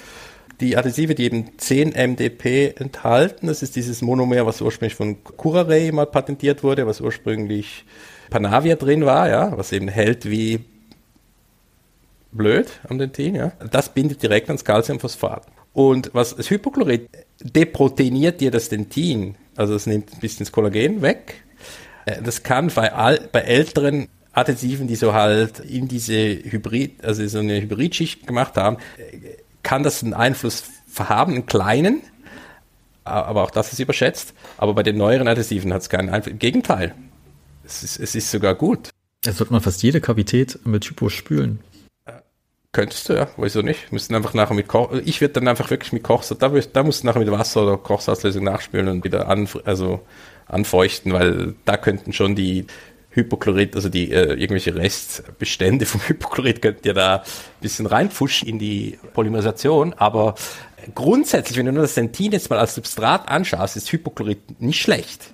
Die 0.60 0.76
Adhesive, 0.76 1.14
die 1.14 1.24
eben 1.24 1.58
10 1.58 1.90
MDP 1.90 2.74
enthalten, 2.78 3.46
das 3.46 3.62
ist 3.62 3.76
dieses 3.76 4.02
Monomer, 4.02 4.46
was 4.46 4.60
ursprünglich 4.60 4.94
von 4.94 5.22
Curare 5.22 5.92
mal 5.92 6.06
patentiert 6.06 6.64
wurde, 6.64 6.86
was 6.86 7.00
ursprünglich 7.00 7.84
Panavia 8.30 8.76
drin 8.76 9.04
war, 9.04 9.28
ja, 9.28 9.56
was 9.56 9.72
eben 9.72 9.88
hält 9.88 10.28
wie 10.28 10.60
blöd 12.32 12.68
am 12.88 12.98
Dentin, 12.98 13.34
ja. 13.34 13.52
Das 13.70 13.92
bindet 13.92 14.22
direkt 14.22 14.48
ans 14.48 14.64
Calciumphosphat. 14.64 15.46
Und 15.72 16.10
was 16.12 16.34
das 16.34 16.50
Hypochlorid 16.50 17.08
deproteiniert 17.42 18.40
dir 18.40 18.50
das 18.50 18.68
Dentin, 18.68 19.36
also 19.56 19.74
es 19.74 19.86
nimmt 19.86 20.12
ein 20.12 20.20
bisschen 20.20 20.44
das 20.44 20.52
Kollagen 20.52 21.02
weg. 21.02 21.44
Äh, 22.04 22.22
das 22.22 22.42
kann 22.42 22.68
bei, 22.74 22.92
all, 22.92 23.28
bei 23.32 23.40
älteren 23.40 24.08
Adhesiven, 24.38 24.86
die 24.86 24.96
so 24.96 25.12
halt 25.12 25.60
in 25.60 25.88
diese 25.88 26.14
Hybrid, 26.14 27.04
also 27.04 27.26
so 27.26 27.38
eine 27.38 27.60
Hybridschicht 27.60 28.26
gemacht 28.26 28.56
haben, 28.56 28.78
kann 29.62 29.82
das 29.82 30.02
einen 30.02 30.14
Einfluss 30.14 30.64
haben, 30.98 31.34
einen 31.34 31.46
kleinen, 31.46 32.00
aber 33.04 33.42
auch 33.42 33.50
das 33.50 33.72
ist 33.72 33.78
überschätzt. 33.78 34.34
Aber 34.56 34.74
bei 34.74 34.82
den 34.82 34.96
neueren 34.96 35.28
Adhesiven 35.28 35.72
hat 35.72 35.82
es 35.82 35.88
keinen 35.88 36.10
Einfluss. 36.10 36.32
Im 36.32 36.38
Gegenteil, 36.38 36.94
es 37.64 37.82
ist, 37.82 37.98
es 38.00 38.14
ist 38.14 38.30
sogar 38.30 38.54
gut. 38.54 38.90
Jetzt 39.24 39.38
sollte 39.38 39.52
man 39.52 39.62
fast 39.62 39.82
jede 39.82 40.00
Kavität 40.00 40.58
mit 40.64 40.84
Hypo 40.84 41.08
spülen. 41.08 41.60
Könntest 42.72 43.08
du, 43.08 43.14
ja, 43.14 43.28
wieso 43.38 43.62
nicht? 43.62 43.92
Müssten 43.92 44.14
einfach 44.14 44.34
nachher 44.34 44.54
mit 44.54 44.68
Koch, 44.68 44.92
ich 44.92 45.20
würde 45.20 45.34
dann 45.34 45.48
einfach 45.48 45.70
wirklich 45.70 45.92
mit 45.92 46.02
Kochsalz, 46.02 46.38
da, 46.38 46.48
da 46.48 46.82
musst 46.82 47.02
du 47.02 47.06
nachher 47.06 47.20
mit 47.20 47.30
Wasser 47.30 47.62
oder 47.62 47.78
Kochsalzlösung 47.78 48.44
nachspülen 48.44 48.88
und 48.88 49.04
wieder 49.04 49.28
an, 49.28 49.48
also 49.64 50.00
anfeuchten, 50.46 51.12
weil 51.12 51.54
da 51.64 51.78
könnten 51.78 52.12
schon 52.12 52.34
die 52.34 52.66
Hypochlorid, 53.18 53.76
also 53.76 53.88
die 53.88 54.10
äh, 54.10 54.34
irgendwelche 54.34 54.74
Restbestände 54.74 55.86
vom 55.86 56.00
Hypochlorid 56.06 56.62
könnten 56.62 56.86
ja 56.86 56.94
da 56.94 57.16
ein 57.16 57.22
bisschen 57.60 57.86
reinpfuschen 57.86 58.48
in 58.48 58.58
die 58.58 58.98
Polymerisation, 59.12 59.92
aber 59.94 60.34
grundsätzlich, 60.94 61.58
wenn 61.58 61.66
du 61.66 61.72
nur 61.72 61.82
das 61.82 61.94
Sentin 61.94 62.32
jetzt 62.32 62.50
mal 62.50 62.58
als 62.58 62.74
Substrat 62.74 63.28
anschaust, 63.28 63.76
ist 63.76 63.92
Hypochlorid 63.92 64.60
nicht 64.60 64.80
schlecht. 64.80 65.32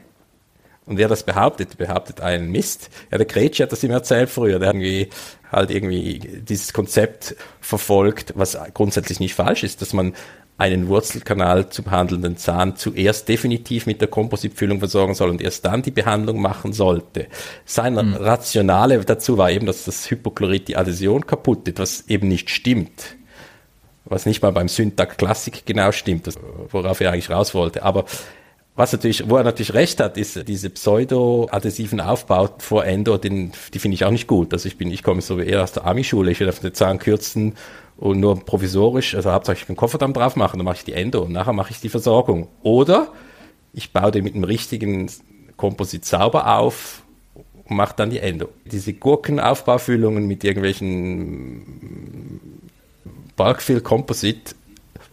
Und 0.87 0.99
wer 0.99 1.09
das 1.09 1.23
behauptet, 1.23 1.79
behauptet 1.79 2.20
einen 2.20 2.51
Mist. 2.51 2.90
Ja, 3.11 3.16
der 3.16 3.27
Gretsch 3.27 3.61
hat 3.61 3.73
das 3.73 3.83
immer 3.83 3.94
erzählt 3.94 4.29
früher. 4.29 4.59
Der 4.59 4.68
hat 4.68 4.75
irgendwie 4.75 5.09
halt 5.51 5.70
irgendwie 5.70 6.18
dieses 6.18 6.75
Konzept 6.75 7.37
verfolgt, 7.61 8.35
was 8.37 8.59
grundsätzlich 8.75 9.18
nicht 9.18 9.35
falsch 9.35 9.62
ist, 9.62 9.81
dass 9.81 9.94
man 9.94 10.14
einen 10.57 10.88
Wurzelkanal 10.88 11.69
zu 11.69 11.83
behandelnden 11.83 12.37
Zahn 12.37 12.77
zuerst 12.77 13.29
definitiv 13.29 13.87
mit 13.87 14.01
der 14.01 14.09
Kompositfüllung 14.09 14.79
versorgen 14.79 15.14
soll 15.14 15.31
und 15.31 15.43
erst 15.43 15.64
dann 15.64 15.83
die 15.83 15.90
Behandlung 15.90 16.40
machen 16.40 16.73
sollte. 16.73 17.27
Sein 17.64 17.95
mhm. 17.95 18.14
Rationale 18.14 18.99
dazu 19.05 19.37
war 19.37 19.51
eben, 19.51 19.67
dass 19.67 19.85
das 19.85 20.09
Hypochlorid 20.11 20.69
die 20.69 20.77
Adhäsion 20.77 21.27
kaputt 21.27 21.67
ist, 21.67 21.79
was 21.79 22.09
eben 22.09 22.29
nicht 22.29 22.51
stimmt. 22.51 23.17
Was 24.05 24.27
nicht 24.27 24.43
mal 24.43 24.53
beim 24.53 24.69
Syntax 24.69 25.17
Klassik 25.17 25.64
genau 25.64 25.90
stimmt, 25.90 26.29
worauf 26.71 27.01
er 27.01 27.12
eigentlich 27.12 27.31
raus 27.31 27.55
wollte. 27.55 27.83
Aber 27.83 28.05
was 28.76 28.92
natürlich, 28.92 29.28
wo 29.28 29.37
er 29.37 29.44
natürlich 29.44 29.74
recht 29.74 30.00
hat, 30.00 30.16
ist 30.16 30.48
diese 30.48 30.68
pseudo-adhesiven 30.68 32.00
Aufbau 32.00 32.48
vor 32.58 32.84
Endo, 32.84 33.18
den, 33.18 33.52
die 33.72 33.78
finde 33.78 33.94
ich 33.94 34.04
auch 34.04 34.10
nicht 34.10 34.26
gut. 34.26 34.52
Also 34.52 34.66
ich 34.66 34.76
bin, 34.76 34.90
ich 34.90 35.04
komme 35.04 35.20
so 35.20 35.38
eher 35.38 35.62
aus 35.62 35.72
der 35.72 35.87
Ami-Schule, 35.87 36.32
ich 36.32 36.40
will 36.40 36.48
auf 36.48 36.58
den 36.58 36.74
Zahn 36.74 36.98
kürzen 36.98 37.54
und 37.96 38.18
nur 38.18 38.44
provisorisch, 38.44 39.14
also 39.14 39.30
hauptsächlich 39.30 39.66
den 39.66 39.76
Kofferdamm 39.76 40.12
drauf 40.12 40.34
machen, 40.34 40.58
dann 40.58 40.64
mache 40.64 40.78
ich 40.78 40.84
die 40.84 40.94
Endo 40.94 41.22
und 41.22 41.32
nachher 41.32 41.52
mache 41.52 41.70
ich 41.70 41.80
die 41.80 41.88
Versorgung. 41.88 42.48
Oder 42.62 43.12
ich 43.72 43.92
baue 43.92 44.10
den 44.10 44.24
mit 44.24 44.34
einem 44.34 44.44
richtigen 44.44 45.08
Komposit 45.56 46.04
sauber 46.04 46.58
auf 46.58 47.02
und 47.68 47.76
mache 47.76 47.94
dann 47.96 48.10
die 48.10 48.18
Endo. 48.18 48.48
Diese 48.64 48.92
Gurkenaufbaufüllungen 48.92 50.26
mit 50.26 50.42
irgendwelchen 50.42 52.40
Bulkfill 53.37 53.80
Composite, 53.80 54.56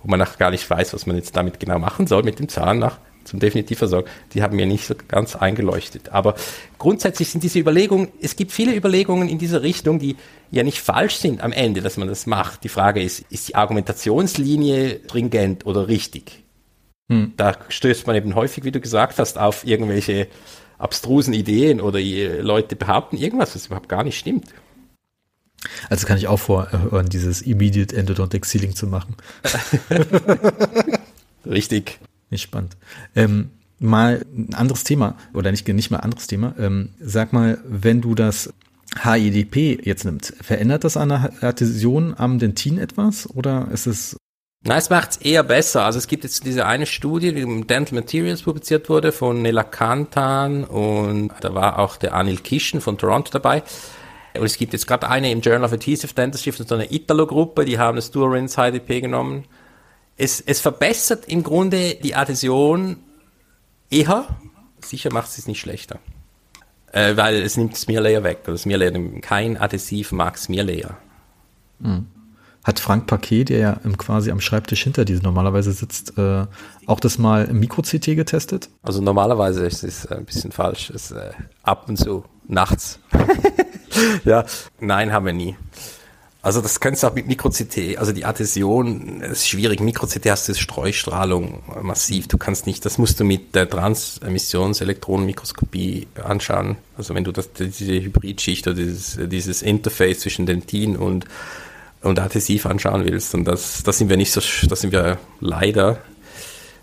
wo 0.02 0.10
man 0.10 0.17
nachher 0.17 0.38
gar 0.38 0.50
nicht 0.50 0.67
weiß, 0.67 0.95
was 0.95 1.06
man 1.06 1.15
jetzt 1.15 1.36
damit 1.36 1.60
genau 1.60 1.78
machen 1.78 2.08
soll 2.08 2.24
mit 2.24 2.39
dem 2.39 2.50
Zahn 2.50 2.80
nach, 2.80 2.97
zum 3.24 3.40
Definitivversorgen, 3.40 4.10
die 4.34 4.44
haben 4.44 4.56
mir 4.56 4.66
nicht 4.66 4.86
so 4.86 4.96
ganz 5.08 5.36
eingeleuchtet. 5.36 6.10
Aber 6.10 6.36
grundsätzlich 6.78 7.30
sind 7.30 7.44
diese 7.44 7.60
Überlegungen, 7.60 8.10
es 8.22 8.36
gibt 8.36 8.52
viele 8.52 8.76
Überlegungen 8.76 9.30
in 9.30 9.38
dieser 9.38 9.62
Richtung, 9.62 10.00
die 10.00 10.16
ja 10.52 10.64
nicht 10.64 10.80
falsch 10.80 11.16
sind 11.16 11.42
am 11.42 11.52
Ende, 11.52 11.82
dass 11.82 11.98
man 11.98 12.08
das 12.08 12.26
macht. 12.26 12.64
Die 12.64 12.70
Frage 12.70 13.02
ist, 13.02 13.26
ist 13.30 13.50
die 13.50 13.56
Argumentationslinie 13.56 15.02
stringent 15.06 15.66
oder 15.66 15.88
richtig? 15.88 16.44
Hm. 17.12 17.34
Da 17.38 17.58
stößt 17.70 18.08
man 18.08 18.16
eben 18.16 18.36
häufig, 18.36 18.64
wie 18.64 18.72
du 18.72 18.80
gesagt 18.80 19.20
hast, 19.20 19.38
auf 19.38 19.66
irgendwelche 19.66 20.28
abstrusen 20.78 21.34
Ideen 21.34 21.80
oder 21.80 22.00
Leute 22.00 22.76
behaupten 22.76 23.18
irgendwas, 23.18 23.56
was 23.56 23.68
überhaupt 23.68 23.90
gar 23.90 24.04
nicht 24.04 24.18
stimmt. 24.18 24.48
Also 25.90 26.08
kann 26.08 26.18
ich 26.18 26.28
auch 26.28 26.40
vorhören, 26.40 27.08
dieses 27.08 27.42
Immediate 27.42 27.96
Endodontic 27.96 28.46
Sealing 28.46 28.76
zu 28.76 28.88
machen. 28.88 29.16
Richtig. 31.46 32.00
Nicht 32.32 32.41
spannend. 32.41 32.78
Ähm, 33.15 33.52
mal 33.78 34.26
ein 34.36 34.54
anderes 34.54 34.84
Thema, 34.84 35.15
oder 35.34 35.52
nicht, 35.52 35.67
nicht 35.67 35.91
mal 35.91 35.98
anderes 35.98 36.28
Thema. 36.28 36.56
Ähm, 36.58 36.89
sag 37.00 37.34
mal, 37.34 37.60
wenn 37.67 38.02
du 38.02 38.15
das 38.15 38.54
HIDP 39.04 39.80
jetzt 39.84 40.06
nimmst, 40.06 40.34
verändert 40.41 40.84
das 40.84 40.98
an 40.98 41.10
der 41.10 41.32
Adhäsion 41.41 42.13
am 42.17 42.39
Dentin 42.39 42.78
etwas 42.78 43.30
oder 43.30 43.67
ist 43.72 43.88
es 43.88 44.17
Nein, 44.63 44.78
es 44.78 44.91
macht 44.91 45.12
es 45.12 45.17
eher 45.17 45.41
besser. 45.41 45.86
Also 45.86 45.98
es 45.98 46.08
gibt 46.08 46.24
jetzt 46.24 46.46
diese 46.46 46.67
eine 46.67 46.86
Studie, 46.86 47.34
die 47.34 47.41
im 47.41 47.65
Dental 47.65 47.96
Materials 47.96 48.44
publiziert 48.44 48.89
wurde 48.89 49.12
von 49.12 49.41
Nela 49.41 49.63
Kantan 49.63 50.63
und 50.63 51.32
da 51.41 51.56
war 51.56 51.80
auch 51.80 51.98
der 51.98 52.13
Anil 52.13 52.38
Kishen 52.38 52.80
von 52.80 53.00
Toronto 53.00 53.32
dabei. 53.32 53.63
Und 54.38 54.46
es 54.46 54.58
gibt 54.58 54.74
jetzt 54.74 54.86
gerade 54.86 55.10
eine 55.10 55.32
im 55.32 55.41
Journal 55.41 55.63
of 55.63 55.74
Adhesive 55.74 56.13
Dentistry 56.13 56.52
von 56.52 56.67
so 56.67 56.76
einer 56.76 56.91
Italo-Gruppe, 56.91 57.65
die 57.65 57.80
haben 57.80 57.96
das 57.96 58.12
Duorins 58.12 58.54
HDP 58.54 59.02
genommen 59.02 59.46
es, 60.22 60.40
es 60.40 60.62
verbessert 60.62 61.26
im 61.26 61.42
Grunde 61.42 61.96
die 61.96 62.14
Adhäsion 62.14 62.98
eher, 63.90 64.28
sicher 64.80 65.12
macht 65.12 65.36
es 65.36 65.48
nicht 65.48 65.60
schlechter. 65.60 66.00
Äh, 66.92 67.18
weil 67.18 67.42
es 67.42 67.58
nimmt 67.58 67.76
Smearlayer 67.76 68.24
weg. 68.24 68.42
Also 68.46 68.58
Smearlayer, 68.58 68.92
kein 69.22 69.58
Adhesiv 69.58 70.12
mag 70.12 70.38
Smearlayer. 70.38 70.96
Mhm. 71.80 72.06
Hat 72.64 72.80
Frank 72.80 73.08
Paquet, 73.08 73.46
der 73.46 73.58
ja 73.58 73.80
quasi 73.98 74.30
am 74.30 74.40
Schreibtisch 74.40 74.84
hinter 74.84 75.06
diesem 75.06 75.24
normalerweise 75.24 75.72
sitzt, 75.72 76.16
äh, 76.20 76.46
auch 76.86 77.00
das 77.00 77.18
mal 77.18 77.46
im 77.46 77.60
Mikro-CT 77.60 78.16
getestet? 78.16 78.70
Also 78.84 79.02
normalerweise 79.02 79.66
ist 79.66 79.84
es 79.84 80.06
ein 80.06 80.26
bisschen 80.26 80.52
falsch. 80.52 80.92
Es, 80.92 81.10
äh, 81.10 81.32
ab 81.64 81.90
und 81.90 81.98
zu, 81.98 82.26
nachts. 82.48 83.00
ja, 84.24 84.46
nein, 84.80 85.12
haben 85.12 85.26
wir 85.26 85.34
nie. 85.34 85.56
Also 86.44 86.60
das 86.60 86.80
kannst 86.80 87.04
du 87.04 87.08
auch 87.08 87.14
mit 87.14 87.28
Mikro-CT, 87.28 88.00
also 88.00 88.14
die 88.14 88.26
Adhäsion 88.26 89.22
ist 89.22 89.48
schwierig. 89.48 89.80
Mikro-CT 89.80 90.32
hast 90.32 90.50
du 90.50 90.56
Streustrahlung 90.56 91.62
massiv. 91.84 92.28
Du 92.28 92.40
kannst 92.40 92.66
nicht, 92.66 92.84
das 92.84 92.98
musst 92.98 93.20
du 93.20 93.24
mit 93.24 93.54
der 93.54 93.70
Transemissionselektronenmikroskopie 93.70 96.08
anschauen. 96.24 96.78
Also 96.98 97.14
wenn 97.14 97.24
du 97.24 97.32
das, 97.32 97.52
diese 97.54 97.94
Hybridschicht 97.94 98.66
oder 98.66 98.76
dieses, 98.76 99.20
dieses 99.22 99.62
Interface 99.62 100.22
zwischen 100.22 100.48
Dentin 100.48 100.98
und, 100.98 101.26
und 102.02 102.18
Adhesiv 102.18 102.66
anschauen 102.66 103.06
willst. 103.06 103.36
Und 103.36 103.46
das, 103.46 103.84
das 103.84 104.00
sind 104.00 104.10
wir 104.10 104.18
nicht 104.18 104.32
so, 104.32 104.42
das 104.68 104.82
sind 104.82 104.92
wir 104.92 105.20
leider 105.42 106.00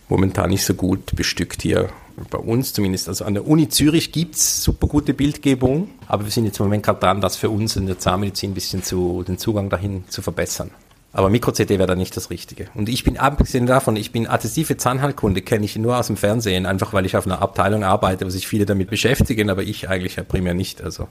momentan 0.09 0.51
nicht 0.51 0.65
so 0.65 0.75
gut 0.75 1.15
bestückt 1.15 1.63
hier 1.63 1.91
bei 2.31 2.39
uns 2.39 2.73
zumindest. 2.73 3.09
Also 3.09 3.25
an 3.25 3.35
der 3.35 3.47
Uni 3.47 3.69
Zürich 3.69 4.13
gibt's 4.13 4.63
super 4.63 4.87
gute 4.87 5.15
Bildgebung, 5.15 5.89
aber 6.07 6.25
wir 6.25 6.31
sind 6.31 6.45
jetzt 6.45 6.59
im 6.59 6.67
Moment 6.67 6.85
gerade 6.85 7.01
dran, 7.01 7.21
das 7.21 7.37
für 7.37 7.51
uns 7.51 7.77
in 7.77 7.87
der 7.87 7.99
Zahnmedizin 7.99 8.51
ein 8.51 8.55
bisschen 8.55 8.83
zu, 8.83 9.23
den 9.27 9.39
Zugang 9.39 9.71
dahin 9.71 10.05
zu 10.09 10.23
verbessern. 10.23 10.71
Aber 11.13 11.31
Mikro-CT 11.31 11.71
wäre 11.71 11.87
da 11.87 11.95
nicht 11.95 12.17
das 12.17 12.31
Richtige. 12.31 12.69
Und 12.75 12.89
ich 12.89 13.03
bin, 13.03 13.17
abgesehen 13.17 13.67
davon, 13.67 13.97
ich 13.97 14.13
bin 14.13 14.27
adhesive 14.27 14.77
Zahnheilkunde, 14.77 15.41
kenne 15.41 15.65
ich 15.65 15.75
nur 15.77 15.99
aus 15.99 16.09
dem 16.09 16.17
Fernsehen, 16.17 16.67
einfach 16.67 16.93
weil 16.93 17.07
ich 17.07 17.17
auf 17.17 17.27
einer 17.27 17.41
Abteilung 17.41 17.83
arbeite, 17.83 18.27
wo 18.27 18.31
sich 18.31 18.47
viele 18.47 18.67
damit 18.67 18.91
beschäftigen, 18.91 19.49
aber 19.49 19.63
ich 19.63 19.89
eigentlich 19.89 20.17
ja 20.17 20.23
primär 20.23 20.55
nicht. 20.55 20.83
Also, 20.83 21.09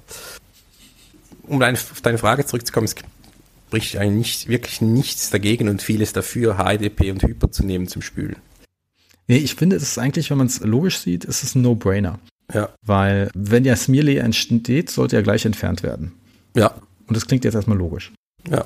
um 1.48 1.62
auf 1.62 2.02
deine 2.02 2.20
Frage 2.20 2.46
zurückzukommen, 2.46 2.86
es 2.86 2.96
spricht 3.68 3.98
eigentlich 3.98 4.18
nicht, 4.18 4.48
wirklich 4.50 4.82
nichts 4.82 5.30
dagegen 5.32 5.68
und 5.68 5.82
vieles 5.82 6.14
dafür, 6.14 6.58
HDP 6.58 7.12
und 7.12 7.24
Hyper 7.24 7.52
zu 7.52 7.66
nehmen 7.66 7.88
zum 7.88 8.02
Spülen. 8.02 8.38
Nee, 9.28 9.38
ich 9.38 9.56
finde, 9.56 9.76
es 9.76 9.84
ist 9.84 9.98
eigentlich, 9.98 10.30
wenn 10.30 10.38
man 10.38 10.48
es 10.48 10.62
logisch 10.62 11.00
sieht, 11.00 11.26
ist 11.26 11.44
es 11.44 11.56
ein 11.56 11.62
No-Brainer. 11.62 12.20
Ja. 12.54 12.70
Weil, 12.86 13.30
wenn 13.34 13.66
ja 13.66 13.76
Smearly 13.76 14.18
entsteht, 14.18 14.90
sollte 14.90 15.18
er 15.18 15.24
gleich 15.24 15.46
entfernt 15.46 15.84
werden. 15.84 16.14
Ja. 16.56 16.74
Und 17.08 17.16
das 17.16 17.28
klingt 17.28 17.44
jetzt 17.44 17.56
erstmal 17.56 17.78
logisch. 17.78 18.14
Ja. 18.50 18.66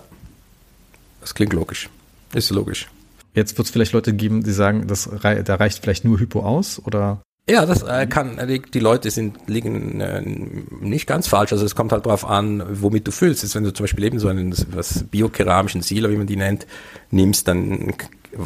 Das 1.19 1.33
klingt 1.33 1.53
logisch. 1.53 1.89
Ist 2.33 2.51
logisch. 2.51 2.87
Jetzt 3.33 3.57
wird 3.57 3.65
es 3.65 3.71
vielleicht 3.71 3.93
Leute 3.93 4.13
geben, 4.13 4.43
die 4.43 4.51
sagen, 4.51 4.87
das, 4.87 5.09
da 5.21 5.55
reicht 5.55 5.79
vielleicht 5.79 6.05
nur 6.05 6.19
Hypo 6.19 6.41
aus 6.41 6.81
oder 6.83 7.21
ja, 7.49 7.65
das 7.65 7.81
äh, 7.81 8.05
kann, 8.05 8.39
die 8.73 8.79
Leute 8.79 9.09
sind, 9.09 9.37
liegen 9.47 9.99
äh, 9.99 10.21
nicht 10.21 11.07
ganz 11.07 11.27
falsch. 11.27 11.51
Also 11.51 11.65
es 11.65 11.75
kommt 11.75 11.91
halt 11.91 12.05
darauf 12.05 12.23
an, 12.23 12.63
womit 12.69 13.07
du 13.07 13.11
füllst. 13.11 13.41
Jetzt, 13.41 13.55
wenn 13.55 13.63
du 13.63 13.73
zum 13.73 13.85
Beispiel 13.85 14.03
eben 14.05 14.19
so 14.19 14.27
einen 14.27 14.55
was 14.71 15.03
biokeramischen 15.05 15.81
Sealer, 15.81 16.11
wie 16.11 16.17
man 16.17 16.27
die 16.27 16.35
nennt, 16.35 16.67
nimmst, 17.09 17.47
dann 17.47 17.93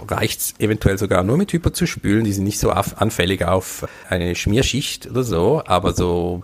reicht 0.07 0.39
es 0.39 0.53
eventuell 0.59 0.97
sogar 0.97 1.23
nur 1.23 1.37
mit 1.37 1.53
Hyper 1.53 1.73
zu 1.73 1.85
spülen. 1.85 2.23
Die 2.23 2.33
sind 2.33 2.43
nicht 2.43 2.59
so 2.59 2.71
anfällig 2.71 3.45
auf 3.45 3.87
eine 4.09 4.35
Schmierschicht 4.35 5.09
oder 5.09 5.23
so, 5.23 5.61
aber 5.65 5.93
so 5.93 6.43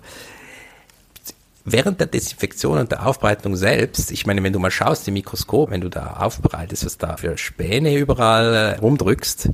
während 1.65 1.99
der 1.99 2.07
Desinfektion 2.07 2.77
und 2.77 2.91
der 2.91 3.05
Aufbereitung 3.05 3.55
selbst, 3.55 4.11
ich 4.11 4.25
meine, 4.25 4.43
wenn 4.43 4.53
du 4.53 4.59
mal 4.59 4.71
schaust 4.71 5.07
im 5.07 5.13
Mikroskop, 5.13 5.71
wenn 5.71 5.81
du 5.81 5.89
da 5.89 6.17
aufbereitest, 6.17 6.85
was 6.85 6.97
da 6.97 7.17
für 7.17 7.37
Späne 7.37 7.95
überall 7.95 8.53
äh, 8.53 8.77
rumdrückst, 8.79 9.49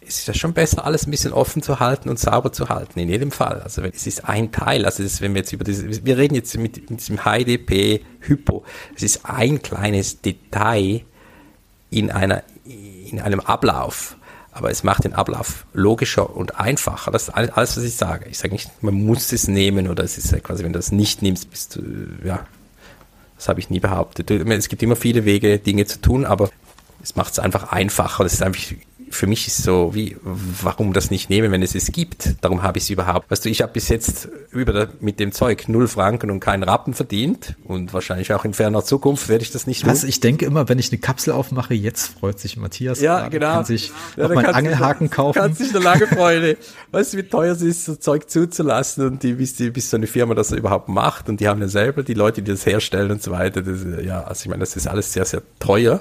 ist 0.00 0.28
das 0.28 0.36
schon 0.36 0.52
besser, 0.52 0.84
alles 0.84 1.06
ein 1.06 1.10
bisschen 1.10 1.32
offen 1.32 1.62
zu 1.62 1.78
halten 1.78 2.08
und 2.08 2.18
sauber 2.18 2.52
zu 2.52 2.68
halten, 2.68 2.98
in 2.98 3.08
jedem 3.08 3.30
Fall. 3.30 3.60
Also 3.60 3.82
es 3.82 4.06
ist 4.06 4.28
ein 4.28 4.50
Teil, 4.50 4.84
also 4.84 5.02
ist, 5.02 5.20
wenn 5.20 5.34
wir 5.34 5.40
jetzt 5.40 5.52
über 5.52 5.64
diese, 5.64 6.04
wir 6.04 6.18
reden 6.18 6.34
jetzt 6.34 6.56
mit, 6.56 6.90
mit 6.90 7.00
diesem 7.00 7.18
HDP 7.18 8.02
Hypo, 8.20 8.64
es 8.96 9.02
ist 9.02 9.24
ein 9.24 9.62
kleines 9.62 10.20
Detail 10.20 11.02
in 11.90 12.10
einer, 12.10 12.42
in 13.12 13.20
einem 13.20 13.40
Ablauf. 13.40 14.16
Aber 14.52 14.70
es 14.70 14.82
macht 14.82 15.04
den 15.04 15.12
Ablauf 15.12 15.64
logischer 15.72 16.34
und 16.34 16.58
einfacher. 16.58 17.12
Das 17.12 17.28
ist 17.28 17.30
alles, 17.30 17.76
was 17.76 17.84
ich 17.84 17.94
sage. 17.94 18.28
Ich 18.28 18.38
sage 18.38 18.52
nicht, 18.52 18.82
man 18.82 18.94
muss 18.94 19.32
es 19.32 19.46
nehmen 19.46 19.88
oder 19.88 20.02
es 20.02 20.18
ist 20.18 20.42
quasi, 20.42 20.64
wenn 20.64 20.72
du 20.72 20.78
es 20.78 20.90
nicht 20.90 21.22
nimmst, 21.22 21.50
bist 21.50 21.76
du, 21.76 21.82
ja, 22.24 22.46
das 23.36 23.48
habe 23.48 23.60
ich 23.60 23.70
nie 23.70 23.80
behauptet. 23.80 24.30
Es 24.30 24.68
gibt 24.68 24.82
immer 24.82 24.96
viele 24.96 25.24
Wege, 25.24 25.58
Dinge 25.58 25.86
zu 25.86 26.00
tun, 26.00 26.24
aber 26.24 26.50
es 27.02 27.14
macht 27.16 27.32
es 27.32 27.38
einfach 27.38 27.70
einfacher. 27.70 28.24
Das 28.24 28.34
ist 28.34 28.42
einfach 28.42 28.60
für 29.10 29.26
mich 29.26 29.48
ist 29.48 29.64
so, 29.64 29.94
wie, 29.94 30.16
warum 30.22 30.92
das 30.92 31.10
nicht 31.10 31.30
nehmen, 31.30 31.50
wenn 31.50 31.62
es 31.62 31.74
es 31.74 31.90
gibt? 31.90 32.36
Darum 32.42 32.62
habe 32.62 32.78
ich 32.78 32.84
es 32.84 32.90
überhaupt. 32.90 33.30
Weißt 33.30 33.44
du, 33.44 33.48
ich 33.48 33.60
habe 33.60 33.72
bis 33.72 33.88
jetzt 33.88 34.28
über 34.52 34.72
der, 34.72 34.88
mit 35.00 35.18
dem 35.18 35.32
Zeug 35.32 35.68
null 35.68 35.88
Franken 35.88 36.30
und 36.30 36.38
keinen 36.38 36.62
Rappen 36.62 36.94
verdient 36.94 37.56
und 37.64 37.92
wahrscheinlich 37.92 38.32
auch 38.32 38.44
in 38.44 38.54
ferner 38.54 38.84
Zukunft 38.84 39.28
werde 39.28 39.42
ich 39.42 39.50
das 39.50 39.66
nicht 39.66 39.82
tun. 39.82 39.90
Was, 39.90 40.04
ich 40.04 40.20
denke 40.20 40.44
immer, 40.44 40.68
wenn 40.68 40.78
ich 40.78 40.92
eine 40.92 41.00
Kapsel 41.00 41.32
aufmache, 41.32 41.74
jetzt 41.74 42.18
freut 42.18 42.38
sich 42.38 42.56
Matthias. 42.56 43.00
Ja, 43.00 43.18
gerade, 43.18 43.30
genau. 43.30 43.52
Kann 43.54 43.64
sich 43.64 43.92
ja, 44.16 44.28
noch 44.28 44.34
mal 44.34 44.46
einen 44.46 44.54
Angelhaken 44.54 45.08
sich, 45.08 45.16
kaufen. 45.16 45.38
Kann 45.38 45.54
sich 45.54 45.74
eine 45.74 45.84
lange 45.84 46.06
Freude. 46.06 46.56
weißt 46.92 47.12
du, 47.12 47.18
wie 47.18 47.22
teuer 47.24 47.52
es 47.52 47.62
ist, 47.62 47.84
so 47.84 47.96
Zeug 47.96 48.30
zuzulassen 48.30 49.06
und 49.06 49.22
die, 49.24 49.32
bis, 49.32 49.56
die, 49.56 49.70
bis 49.70 49.90
so 49.90 49.96
eine 49.96 50.06
Firma 50.06 50.34
das 50.34 50.52
überhaupt 50.52 50.88
macht 50.88 51.28
und 51.28 51.40
die 51.40 51.48
haben 51.48 51.60
ja 51.60 51.68
selber 51.68 52.04
die 52.04 52.14
Leute, 52.14 52.42
die 52.42 52.52
das 52.52 52.64
herstellen 52.64 53.10
und 53.10 53.22
so 53.22 53.32
weiter. 53.32 53.60
Das, 53.62 53.80
ja, 54.04 54.22
also 54.22 54.42
ich 54.42 54.48
meine, 54.48 54.60
das 54.60 54.76
ist 54.76 54.86
alles 54.86 55.12
sehr, 55.12 55.24
sehr 55.24 55.42
teuer. 55.58 56.00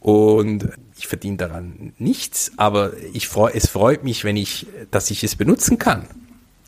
Und 0.00 0.70
ich 0.98 1.06
verdiene 1.06 1.36
daran 1.36 1.92
nichts, 1.98 2.52
aber 2.56 2.92
ich 3.12 3.28
freu, 3.28 3.50
es 3.54 3.68
freut 3.68 4.04
mich, 4.04 4.24
wenn 4.24 4.36
ich, 4.36 4.66
dass 4.90 5.10
ich 5.10 5.24
es 5.24 5.36
benutzen 5.36 5.78
kann. 5.78 6.06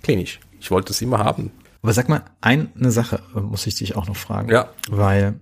Klinisch. 0.02 0.40
Ich 0.60 0.70
wollte 0.70 0.92
es 0.92 1.02
immer 1.02 1.18
haben. 1.18 1.50
Aber 1.82 1.92
sag 1.92 2.08
mal, 2.08 2.24
eine 2.40 2.90
Sache 2.90 3.22
muss 3.34 3.66
ich 3.66 3.74
dich 3.76 3.96
auch 3.96 4.06
noch 4.06 4.16
fragen. 4.16 4.50
Ja. 4.50 4.68
Weil 4.88 5.40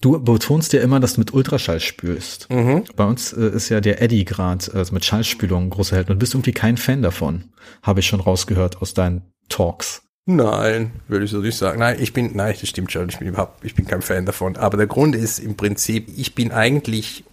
du 0.00 0.18
betonst 0.22 0.72
ja 0.72 0.80
immer, 0.80 1.00
dass 1.00 1.14
du 1.14 1.20
mit 1.20 1.32
Ultraschall 1.32 1.80
spülst. 1.80 2.50
Mhm. 2.50 2.84
Bei 2.96 3.04
uns 3.04 3.32
äh, 3.32 3.48
ist 3.48 3.68
ja 3.68 3.80
der 3.80 4.02
Eddie 4.02 4.24
gerade 4.24 4.72
also 4.74 4.92
mit 4.92 5.04
Schallspülung 5.04 5.70
großer 5.70 5.96
Held 5.96 6.10
und 6.10 6.18
bist 6.18 6.34
irgendwie 6.34 6.52
kein 6.52 6.76
Fan 6.76 7.02
davon. 7.02 7.44
Habe 7.82 8.00
ich 8.00 8.06
schon 8.06 8.20
rausgehört 8.20 8.82
aus 8.82 8.94
deinen 8.94 9.22
Talks. 9.48 10.02
Nein, 10.24 10.92
würde 11.08 11.24
ich 11.24 11.30
so 11.30 11.38
nicht 11.38 11.56
sagen. 11.56 11.80
Nein, 11.80 11.96
ich 11.98 12.12
bin, 12.12 12.36
nein, 12.36 12.54
das 12.58 12.68
stimmt 12.68 12.92
schon. 12.92 13.08
Ich 13.08 13.18
bin 13.18 13.28
überhaupt, 13.28 13.64
ich 13.64 13.74
bin 13.74 13.86
kein 13.86 14.02
Fan 14.02 14.24
davon. 14.24 14.56
Aber 14.56 14.76
der 14.76 14.86
Grund 14.86 15.16
ist 15.16 15.38
im 15.38 15.56
Prinzip, 15.56 16.08
ich 16.16 16.34
bin 16.34 16.52
eigentlich, 16.52 17.24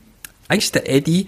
eigentlich 0.49 0.65
ist 0.65 0.75
der 0.75 0.89
Eddie 0.89 1.27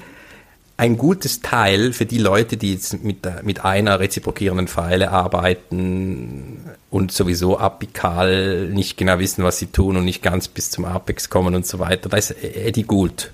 ein 0.78 0.98
gutes 0.98 1.42
Teil 1.42 1.94
für 1.94 2.08
die 2.08 2.18
Leute, 2.18 2.58
die 2.58 2.74
jetzt 2.74 3.04
mit, 3.04 3.20
mit 3.44 3.64
einer 3.64 4.00
reziprokierenden 4.00 4.68
Pfeile 4.68 5.12
arbeiten 5.12 6.58
und 6.90 7.12
sowieso 7.12 7.60
apikal 7.60 8.68
nicht 8.68 8.98
genau 8.98 9.20
wissen, 9.20 9.44
was 9.44 9.60
sie 9.60 9.68
tun 9.68 9.96
und 9.96 10.06
nicht 10.06 10.24
ganz 10.24 10.48
bis 10.48 10.72
zum 10.72 10.86
Apex 10.86 11.30
kommen 11.30 11.54
und 11.54 11.68
so 11.68 11.78
weiter. 11.78 12.10
Da 12.10 12.18
ist 12.18 12.32
Eddie 12.32 12.84
gut. 12.84 13.32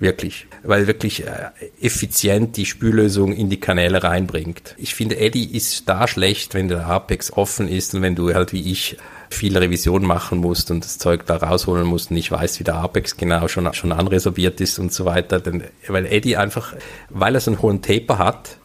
Wirklich. 0.00 0.46
Weil 0.62 0.86
wirklich 0.86 1.26
äh, 1.26 1.50
effizient 1.80 2.56
die 2.56 2.66
Spüllösung 2.66 3.32
in 3.32 3.50
die 3.50 3.58
Kanäle 3.58 4.02
reinbringt. 4.04 4.76
Ich 4.78 4.94
finde, 4.94 5.18
Eddie 5.18 5.44
ist 5.44 5.88
da 5.88 6.06
schlecht, 6.06 6.54
wenn 6.54 6.68
der 6.68 6.86
Apex 6.86 7.32
offen 7.32 7.68
ist 7.68 7.94
und 7.94 8.02
wenn 8.02 8.14
du 8.14 8.32
halt 8.32 8.52
wie 8.52 8.70
ich 8.70 8.96
viele 9.30 9.60
Revisionen 9.60 10.06
machen 10.06 10.38
musst 10.38 10.70
und 10.70 10.84
das 10.84 10.98
Zeug 10.98 11.26
da 11.26 11.36
rausholen 11.36 11.86
musst 11.86 12.10
und 12.10 12.16
nicht 12.16 12.30
weißt, 12.30 12.60
wie 12.60 12.64
der 12.64 12.76
Apex 12.76 13.16
genau 13.16 13.48
schon, 13.48 13.72
schon 13.74 13.92
anreserviert 13.92 14.60
ist 14.60 14.78
und 14.78 14.92
so 14.92 15.04
weiter. 15.04 15.40
Denn, 15.40 15.64
weil 15.88 16.06
Eddie 16.06 16.36
einfach, 16.36 16.74
weil 17.10 17.34
er 17.34 17.40
so 17.40 17.50
einen 17.50 17.62
hohen 17.62 17.82
Taper 17.82 18.18
hat, 18.18 18.56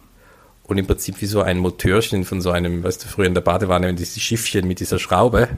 und 0.66 0.78
im 0.78 0.88
Prinzip 0.88 1.20
wie 1.20 1.26
so 1.26 1.42
ein 1.42 1.58
Motörchen 1.58 2.24
von 2.24 2.40
so 2.40 2.50
einem, 2.50 2.86
weißt 2.86 3.04
du, 3.04 3.08
früher 3.10 3.26
in 3.26 3.34
der 3.34 3.42
Badewanne, 3.42 3.88
wenn 3.88 3.98
diese 3.98 4.22
Schiffchen 4.22 4.66
mit 4.66 4.80
dieser 4.80 4.98
Schraube, 4.98 5.50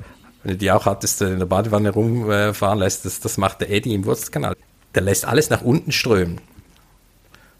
wenn 0.41 0.53
du 0.53 0.57
die 0.57 0.71
auch 0.71 0.87
hattest, 0.87 1.21
in 1.21 1.37
der 1.37 1.45
Badewanne 1.45 1.91
rumfahren 1.91 2.79
lässt, 2.79 3.05
das, 3.05 3.19
das 3.19 3.37
macht 3.37 3.61
der 3.61 3.69
Eddie 3.69 3.93
im 3.93 4.05
Wurzelkanal 4.05 4.55
der 4.95 5.03
lässt 5.03 5.25
alles 5.25 5.49
nach 5.49 5.61
unten 5.61 5.91
strömen. 5.91 6.39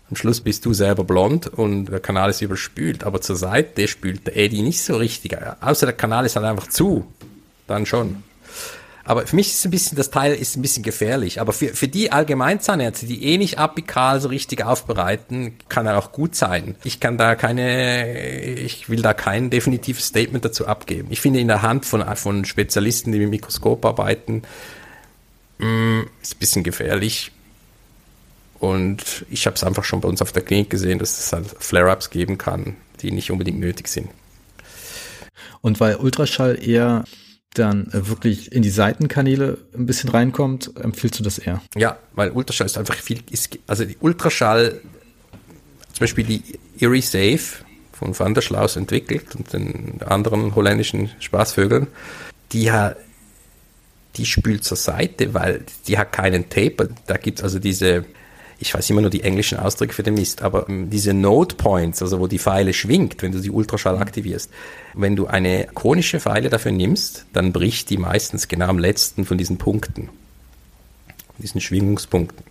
Am 0.10 0.16
Schluss 0.16 0.42
bist 0.42 0.66
du 0.66 0.74
selber 0.74 1.04
blond 1.04 1.48
und 1.48 1.86
der 1.86 2.00
Kanal 2.00 2.30
ist 2.30 2.42
überspült, 2.42 3.04
aber 3.04 3.22
zur 3.22 3.36
Seite 3.36 3.88
spült 3.88 4.28
der 4.28 4.38
Eddy 4.38 4.62
nicht 4.62 4.82
so 4.82 4.98
richtig. 4.98 5.36
Außer 5.62 5.88
der 5.88 5.96
Kanal 5.96 6.26
ist 6.26 6.36
halt 6.36 6.46
einfach 6.46 6.68
zu. 6.68 7.08
Dann 7.68 7.88
schon. 7.88 8.24
Aber 9.08 9.28
für 9.28 9.36
mich 9.36 9.50
ist 9.50 9.64
ein 9.66 9.72
bisschen, 9.72 9.98
das 9.98 10.10
Teil 10.10 10.34
ist 10.34 10.58
ein 10.58 10.64
bisschen 10.64 10.82
gefährlich. 10.82 11.40
Aber 11.40 11.54
für, 11.54 11.70
für 11.70 11.88
die 11.88 12.12
Allgemeinzahnärzte, 12.12 13.06
die 13.06 13.24
eh 13.24 13.38
nicht 13.38 13.60
apikal 13.60 14.20
so 14.20 14.30
richtig 14.30 14.66
aufbereiten, 14.66 15.58
kann 15.70 15.86
er 15.86 16.00
auch 16.00 16.12
gut 16.12 16.36
sein. 16.36 16.76
Ich 16.84 17.00
kann 17.00 17.18
da 17.18 17.36
keine, 17.36 18.52
ich 18.54 18.90
will 18.90 19.04
da 19.04 19.14
kein 19.14 19.52
definitives 19.52 20.08
Statement 20.08 20.44
dazu 20.44 20.68
abgeben. 20.68 21.10
Ich 21.12 21.22
finde 21.22 21.40
in 21.40 21.48
der 21.48 21.62
Hand 21.62 21.86
von, 21.86 22.04
von 22.16 22.46
Spezialisten, 22.46 23.12
die 23.12 23.20
mit 23.20 23.30
Mikroskop 23.30 23.86
arbeiten, 23.86 24.42
mh, 25.60 25.68
mm, 25.68 26.10
ist 26.22 26.36
ein 26.36 26.40
bisschen 26.40 26.64
gefährlich. 26.64 27.32
Und 28.60 29.26
ich 29.30 29.46
habe 29.46 29.56
es 29.56 29.64
einfach 29.64 29.84
schon 29.84 30.02
bei 30.02 30.08
uns 30.08 30.22
auf 30.22 30.32
der 30.32 30.44
Klinik 30.44 30.70
gesehen, 30.70 31.00
dass 31.00 31.20
es 31.20 31.34
halt 31.34 31.56
Flare-ups 31.60 32.10
geben 32.10 32.38
kann, 32.38 32.76
die 33.02 33.12
nicht 33.12 33.32
unbedingt 33.32 33.60
nötig 33.60 33.88
sind. 33.88 34.10
Und 35.62 35.80
weil 35.80 35.98
Ultraschall 35.98 36.58
eher 36.66 37.04
dann 37.54 37.88
wirklich 37.92 38.52
in 38.52 38.62
die 38.62 38.70
Seitenkanäle 38.70 39.58
ein 39.74 39.86
bisschen 39.86 40.10
reinkommt, 40.10 40.72
empfiehlst 40.78 41.20
du 41.20 41.24
das 41.24 41.38
eher? 41.38 41.62
Ja, 41.76 41.98
weil 42.14 42.32
Ultraschall 42.32 42.66
ist 42.66 42.78
einfach 42.78 42.96
viel, 42.96 43.22
ist, 43.30 43.58
also 43.68 43.86
die 43.86 43.98
Ultraschall, 44.00 44.82
zum 45.94 46.00
Beispiel 46.00 46.26
die 46.26 46.44
Erie 46.80 47.02
Safe 47.02 47.64
von 47.94 48.18
Van 48.18 48.34
der 48.34 48.42
Schlaus 48.42 48.76
entwickelt 48.76 49.36
und 49.36 49.54
den 49.54 50.02
anderen 50.06 50.56
holländischen 50.56 51.12
Spaßvögeln, 51.20 51.88
die 52.52 52.72
hat 52.72 52.98
die 54.18 54.26
spült 54.26 54.64
zur 54.64 54.78
Seite, 54.78 55.34
weil 55.34 55.66
die 55.88 55.98
hat 55.98 56.12
keinen 56.12 56.50
Taper. 56.50 56.88
Da 57.08 57.18
gibt 57.18 57.40
es 57.40 57.44
also 57.44 57.60
diese, 57.60 58.06
ich 58.60 58.74
weiß 58.74 58.90
immer 58.90 59.02
nur 59.02 59.10
die 59.10 59.22
englischen 59.22 59.60
Ausdrücke 59.60 59.94
für 59.94 60.04
den 60.04 60.16
Mist, 60.16 60.42
aber 60.42 60.68
ähm, 60.70 60.90
diese 60.90 61.14
Node 61.14 61.56
Points, 61.56 62.02
also 62.02 62.20
wo 62.20 62.28
die 62.28 62.40
Pfeile 62.40 62.74
schwingt, 62.74 63.22
wenn 63.22 63.32
du 63.32 63.40
die 63.40 63.52
Ultraschall 63.52 63.98
aktivierst. 63.98 64.50
Wenn 64.94 65.16
du 65.16 65.28
eine 65.28 65.68
konische 65.74 66.20
Pfeile 66.20 66.50
dafür 66.50 66.72
nimmst, 66.72 67.26
dann 67.34 67.52
bricht 67.52 67.90
die 67.90 67.98
meistens 67.98 68.48
genau 68.48 68.68
am 68.68 68.80
letzten 68.80 69.26
von 69.26 69.38
diesen 69.38 69.58
Punkten, 69.58 70.10
diesen 71.38 71.62
Schwingungspunkten. 71.62 72.46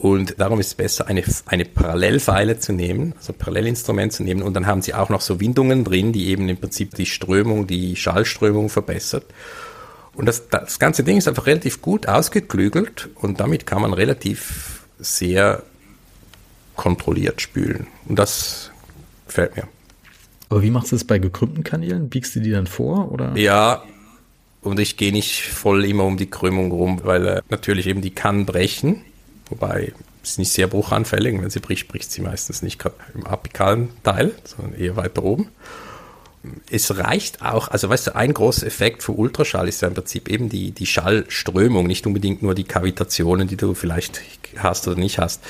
Und 0.00 0.40
darum 0.40 0.58
ist 0.60 0.68
es 0.68 0.74
besser, 0.74 1.08
eine, 1.08 1.22
eine 1.44 1.66
Parallelpfeile 1.66 2.58
zu 2.58 2.72
nehmen, 2.72 3.12
also 3.18 3.34
Parallelinstrument 3.34 4.14
zu 4.14 4.22
nehmen. 4.22 4.40
Und 4.40 4.54
dann 4.54 4.66
haben 4.66 4.80
sie 4.80 4.94
auch 4.94 5.10
noch 5.10 5.20
so 5.20 5.40
Windungen 5.40 5.84
drin, 5.84 6.14
die 6.14 6.28
eben 6.28 6.48
im 6.48 6.56
Prinzip 6.56 6.94
die 6.94 7.04
Strömung, 7.04 7.66
die 7.66 7.96
Schallströmung 7.96 8.70
verbessert. 8.70 9.26
Und 10.14 10.26
das, 10.26 10.48
das 10.48 10.78
ganze 10.78 11.04
Ding 11.04 11.16
ist 11.16 11.28
einfach 11.28 11.46
relativ 11.46 11.82
gut 11.82 12.08
ausgeklügelt 12.08 13.08
und 13.14 13.40
damit 13.40 13.66
kann 13.66 13.82
man 13.82 13.92
relativ 13.92 14.84
sehr 14.98 15.62
kontrolliert 16.76 17.40
spülen. 17.40 17.86
Und 18.06 18.18
das 18.18 18.70
gefällt 19.26 19.56
mir. 19.56 19.68
Aber 20.48 20.62
wie 20.62 20.70
machst 20.70 20.90
du 20.90 20.96
das 20.96 21.04
bei 21.04 21.18
gekrümmten 21.18 21.62
Kanälen? 21.62 22.08
Biegst 22.08 22.34
du 22.34 22.40
die 22.40 22.50
dann 22.50 22.66
vor? 22.66 23.12
Oder? 23.12 23.36
Ja, 23.36 23.84
und 24.62 24.80
ich 24.80 24.96
gehe 24.96 25.12
nicht 25.12 25.42
voll 25.42 25.84
immer 25.84 26.04
um 26.04 26.16
die 26.16 26.28
Krümmung 26.28 26.72
rum, 26.72 27.00
weil 27.04 27.26
äh, 27.26 27.42
natürlich 27.48 27.86
eben 27.86 28.02
die 28.02 28.10
kann 28.10 28.46
brechen, 28.46 29.02
wobei 29.48 29.92
ist 30.22 30.38
nicht 30.38 30.52
sehr 30.52 30.66
bruchanfällig. 30.66 31.40
Wenn 31.40 31.50
sie 31.50 31.60
bricht, 31.60 31.88
bricht 31.88 32.10
sie 32.10 32.20
meistens 32.20 32.62
nicht 32.62 32.84
im 33.14 33.26
apikalen 33.26 33.90
Teil, 34.02 34.32
sondern 34.44 34.78
eher 34.78 34.96
weiter 34.96 35.22
oben 35.22 35.48
es 36.70 36.96
reicht 36.96 37.42
auch, 37.42 37.68
also 37.68 37.88
weißt 37.88 38.08
du, 38.08 38.16
ein 38.16 38.32
großer 38.32 38.66
Effekt 38.66 39.02
für 39.02 39.12
Ultraschall 39.12 39.68
ist 39.68 39.82
ja 39.82 39.88
im 39.88 39.94
Prinzip 39.94 40.28
eben 40.28 40.48
die, 40.48 40.70
die 40.70 40.86
Schallströmung, 40.86 41.86
nicht 41.86 42.06
unbedingt 42.06 42.42
nur 42.42 42.54
die 42.54 42.64
Kavitationen, 42.64 43.46
die 43.46 43.56
du 43.56 43.74
vielleicht 43.74 44.22
hast 44.56 44.88
oder 44.88 44.98
nicht 44.98 45.18
hast. 45.18 45.42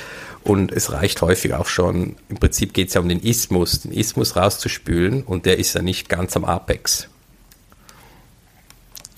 Und 0.42 0.72
es 0.72 0.90
reicht 0.90 1.22
häufig 1.22 1.54
auch 1.54 1.66
schon, 1.66 2.16
im 2.28 2.38
Prinzip 2.38 2.72
geht 2.72 2.88
es 2.88 2.94
ja 2.94 3.00
um 3.00 3.08
den 3.08 3.20
Isthmus, 3.20 3.82
den 3.82 3.92
Isthmus 3.92 4.34
rauszuspülen 4.36 5.22
und 5.22 5.46
der 5.46 5.58
ist 5.58 5.74
ja 5.74 5.82
nicht 5.82 6.08
ganz 6.08 6.36
am 6.36 6.44
Apex. 6.44 7.08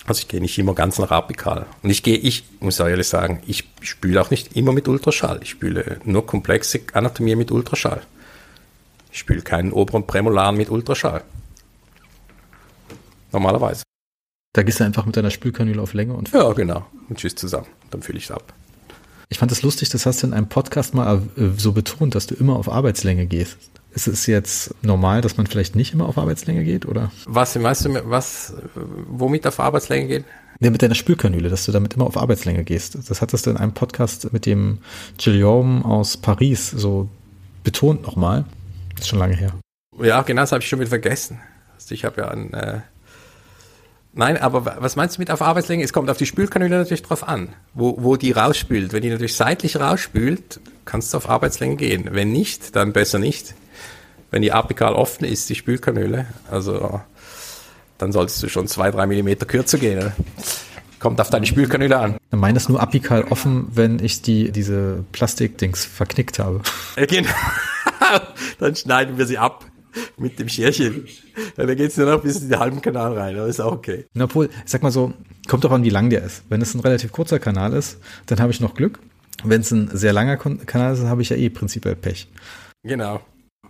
Also 0.05 0.19
ich 0.19 0.27
gehe 0.27 0.41
nicht 0.41 0.59
immer 0.59 0.75
ganz 0.75 0.99
nach 0.99 1.11
apikal. 1.11 1.65
Und 1.81 1.89
ich 1.89 2.03
gehe, 2.03 2.17
ich 2.17 2.43
muss 2.59 2.79
ehrlich 2.79 3.07
sagen, 3.07 3.41
ich 3.47 3.69
spüle 3.81 4.21
auch 4.21 4.31
nicht 4.31 4.55
immer 4.55 4.73
mit 4.73 4.87
Ultraschall. 4.89 5.39
Ich 5.41 5.51
spüle 5.51 5.99
nur 6.03 6.25
komplexe 6.25 6.81
Anatomie 6.91 7.35
mit 7.35 7.51
Ultraschall. 7.51 8.01
Ich 9.11 9.19
spüle 9.19 9.41
keinen 9.41 9.71
oberen 9.71 10.05
Prämolaren 10.05 10.57
mit 10.57 10.69
Ultraschall. 10.69 11.23
Normalerweise. 13.33 13.83
Da 14.53 14.63
gehst 14.63 14.79
du 14.79 14.83
einfach 14.83 15.05
mit 15.05 15.17
deiner 15.17 15.31
Spülkanüle 15.31 15.81
auf 15.81 15.93
Länge 15.93 16.13
und. 16.13 16.31
Ja, 16.31 16.53
genau. 16.53 16.85
Und 17.09 17.17
tschüss 17.17 17.35
zusammen. 17.35 17.67
Dann 17.89 18.01
fülle 18.01 18.19
ich 18.19 18.25
es 18.25 18.31
ab. 18.31 18.53
Ich 19.29 19.39
fand 19.39 19.51
das 19.51 19.63
lustig, 19.63 19.89
das 19.89 20.05
hast 20.05 20.21
du 20.21 20.27
in 20.27 20.33
einem 20.33 20.47
Podcast 20.47 20.93
mal 20.93 21.23
äh, 21.37 21.49
so 21.57 21.71
betont, 21.71 22.13
dass 22.13 22.27
du 22.27 22.35
immer 22.35 22.55
auf 22.55 22.71
Arbeitslänge 22.71 23.25
gehst. 23.25 23.57
Ist 23.91 24.07
es 24.07 24.27
jetzt 24.27 24.75
normal, 24.83 25.21
dass 25.21 25.37
man 25.37 25.47
vielleicht 25.47 25.75
nicht 25.75 25.93
immer 25.93 26.07
auf 26.07 26.17
Arbeitslänge 26.17 26.63
geht, 26.63 26.85
oder? 26.85 27.11
Was, 27.25 27.61
weißt 27.61 27.85
du, 27.85 28.09
was, 28.09 28.53
womit 29.07 29.45
auf 29.47 29.59
Arbeitslänge 29.59 30.07
geht? 30.07 30.25
Nee, 30.59 30.69
mit 30.69 30.81
deiner 30.81 30.95
Spülkanüle, 30.95 31.49
dass 31.49 31.65
du 31.65 31.71
damit 31.71 31.95
immer 31.95 32.05
auf 32.05 32.17
Arbeitslänge 32.17 32.63
gehst. 32.63 32.97
Das 33.09 33.21
hattest 33.21 33.45
du 33.45 33.49
in 33.49 33.57
einem 33.57 33.73
Podcast 33.73 34.31
mit 34.33 34.45
dem 34.45 34.79
Guillaume 35.23 35.83
aus 35.83 36.17
Paris 36.17 36.69
so 36.69 37.09
betont 37.63 38.03
nochmal. 38.03 38.45
Ist 38.99 39.07
schon 39.07 39.19
lange 39.19 39.35
her. 39.35 39.53
Ja, 39.99 40.21
genau, 40.21 40.41
das 40.41 40.51
habe 40.51 40.61
ich 40.61 40.69
schon 40.69 40.79
wieder 40.79 40.89
vergessen. 40.89 41.39
Also 41.75 41.93
ich 41.93 42.05
habe 42.05 42.21
ja 42.21 42.27
ein, 42.29 42.53
äh, 42.53 42.81
Nein, 44.15 44.37
aber 44.37 44.77
was 44.79 44.95
meinst 44.95 45.17
du 45.17 45.21
mit 45.21 45.31
auf 45.31 45.41
Arbeitslänge? 45.41 45.83
Es 45.83 45.91
kommt 45.91 46.09
auf 46.09 46.17
die 46.17 46.27
Spülkanüle 46.27 46.77
natürlich 46.77 47.01
drauf 47.01 47.27
an, 47.27 47.49
wo, 47.73 47.95
wo 47.99 48.15
die 48.15 48.31
rausspült. 48.31 48.93
Wenn 48.93 49.01
die 49.01 49.09
natürlich 49.09 49.35
seitlich 49.35 49.77
rausspült, 49.77 50.59
kannst 50.85 51.13
du 51.13 51.17
auf 51.17 51.29
Arbeitslänge 51.29 51.77
gehen. 51.77 52.09
Wenn 52.11 52.31
nicht, 52.31 52.75
dann 52.75 52.93
besser 52.93 53.17
nicht. 53.17 53.55
Wenn 54.29 54.43
die 54.43 54.51
apikal 54.51 54.93
offen 54.93 55.25
ist, 55.25 55.49
die 55.49 55.55
Spülkanüle, 55.55 56.27
also 56.49 57.01
dann 57.97 58.11
solltest 58.11 58.43
du 58.43 58.49
schon 58.49 58.67
zwei, 58.67 58.91
drei 58.91 59.07
Millimeter 59.07 59.47
kürzer 59.47 59.79
gehen. 59.79 59.97
Oder? 59.97 60.13
Kommt 60.99 61.19
auf 61.19 61.31
deine 61.31 61.47
Spülkanüle 61.47 61.97
an. 61.97 62.17
Dann 62.29 62.39
meine 62.39 62.57
ist 62.57 62.69
nur 62.69 62.81
apikal 62.81 63.23
offen, 63.23 63.67
wenn 63.73 63.97
ich 63.97 64.21
die, 64.21 64.51
diese 64.51 65.03
Plastikdings 65.11 65.85
verknickt 65.85 66.37
habe. 66.37 66.61
Genau. 66.95 67.29
Dann 68.59 68.75
schneiden 68.75 69.17
wir 69.17 69.25
sie 69.25 69.39
ab 69.39 69.65
mit 70.17 70.39
dem 70.39 70.49
Scherchen. 70.49 71.05
Dann 71.55 71.67
geht 71.67 71.91
es 71.91 71.97
nur 71.97 72.07
noch 72.07 72.21
bis 72.21 72.41
in 72.41 72.49
den 72.49 72.59
halben 72.59 72.81
Kanal 72.81 73.17
rein, 73.17 73.37
aber 73.37 73.47
ist 73.47 73.59
auch 73.59 73.73
okay. 73.73 74.05
Na, 74.13 74.25
obwohl, 74.25 74.45
ich 74.45 74.71
sag 74.71 74.83
mal 74.83 74.91
so, 74.91 75.13
kommt 75.47 75.63
doch 75.63 75.71
an, 75.71 75.83
wie 75.83 75.89
lang 75.89 76.09
der 76.09 76.23
ist. 76.23 76.43
Wenn 76.49 76.61
es 76.61 76.73
ein 76.73 76.79
relativ 76.79 77.11
kurzer 77.11 77.39
Kanal 77.39 77.73
ist, 77.73 77.99
dann 78.25 78.39
habe 78.39 78.51
ich 78.51 78.59
noch 78.59 78.73
Glück. 78.75 78.99
Wenn 79.43 79.61
es 79.61 79.71
ein 79.71 79.89
sehr 79.93 80.13
langer 80.13 80.37
Kanal 80.37 80.93
ist, 80.93 80.99
dann 80.99 81.09
habe 81.09 81.21
ich 81.21 81.29
ja 81.29 81.35
eh 81.35 81.49
prinzipiell 81.49 81.95
Pech. 81.95 82.27
Genau. 82.83 83.21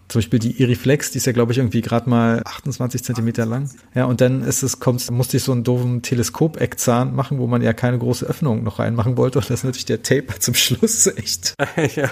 Zum 0.09 0.19
Beispiel 0.19 0.39
die 0.39 0.61
Iriflex, 0.61 1.11
die 1.11 1.17
ist 1.17 1.25
ja, 1.25 1.31
glaube 1.31 1.53
ich, 1.53 1.57
irgendwie 1.57 1.81
gerade 1.81 2.09
mal 2.09 2.41
28 2.45 3.03
Zentimeter 3.03 3.45
lang. 3.45 3.69
Ja, 3.95 4.05
und 4.05 4.21
dann 4.21 4.43
ist 4.43 4.61
es, 4.61 4.79
kommt, 4.79 5.09
musste 5.09 5.37
ich 5.37 5.43
so 5.43 5.51
einen 5.53 5.63
doofen 5.63 6.01
Teleskopeckzahn 6.01 7.15
machen, 7.15 7.39
wo 7.39 7.47
man 7.47 7.61
ja 7.61 7.73
keine 7.73 7.97
große 7.97 8.25
Öffnung 8.25 8.63
noch 8.63 8.79
reinmachen 8.79 9.17
wollte. 9.17 9.39
Und 9.39 9.49
das 9.49 9.61
ist 9.61 9.63
natürlich 9.63 9.85
der 9.85 10.03
Taper 10.03 10.39
zum 10.39 10.53
Schluss 10.53 11.07
echt. 11.17 11.55
ja. 11.95 12.09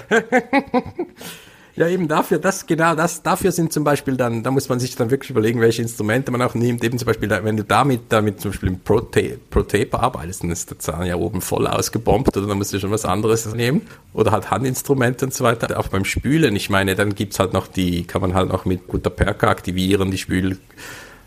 Ja, 1.74 1.88
eben 1.88 2.06
dafür, 2.06 2.38
das, 2.38 2.66
genau, 2.66 2.94
das, 2.94 3.22
dafür 3.22 3.50
sind 3.50 3.72
zum 3.72 3.82
Beispiel 3.82 4.16
dann, 4.16 4.42
da 4.42 4.50
muss 4.50 4.68
man 4.68 4.78
sich 4.78 4.94
dann 4.94 5.10
wirklich 5.10 5.30
überlegen, 5.30 5.60
welche 5.60 5.80
Instrumente 5.80 6.30
man 6.30 6.42
auch 6.42 6.54
nimmt. 6.54 6.84
Eben 6.84 6.98
zum 6.98 7.06
Beispiel, 7.06 7.30
wenn 7.30 7.56
du 7.56 7.64
damit, 7.64 8.02
damit 8.10 8.42
zum 8.42 8.50
Beispiel 8.50 8.68
im 8.68 8.80
Pro-Taper 8.80 10.00
arbeitest, 10.00 10.42
dann 10.42 10.50
ist 10.50 10.68
der 10.70 10.78
Zahn 10.78 11.06
ja 11.06 11.16
oben 11.16 11.40
voll 11.40 11.66
ausgebombt 11.66 12.36
oder 12.36 12.46
dann 12.46 12.58
musst 12.58 12.74
du 12.74 12.78
schon 12.78 12.90
was 12.90 13.06
anderes 13.06 13.46
nehmen. 13.54 13.82
Oder 14.12 14.32
halt 14.32 14.50
Handinstrumente 14.50 15.24
und 15.24 15.32
so 15.32 15.44
weiter. 15.44 15.78
Auch 15.78 15.88
beim 15.88 16.04
Spülen, 16.04 16.54
ich 16.56 16.68
meine, 16.68 16.94
dann 16.94 17.14
gibt's 17.14 17.38
halt 17.38 17.54
noch 17.54 17.66
die, 17.66 18.04
kann 18.04 18.20
man 18.20 18.34
halt 18.34 18.50
auch 18.50 18.66
mit 18.66 18.86
guter 18.86 19.08
Perka 19.08 19.48
aktivieren, 19.48 20.10
die 20.10 20.18
Spül, 20.18 20.58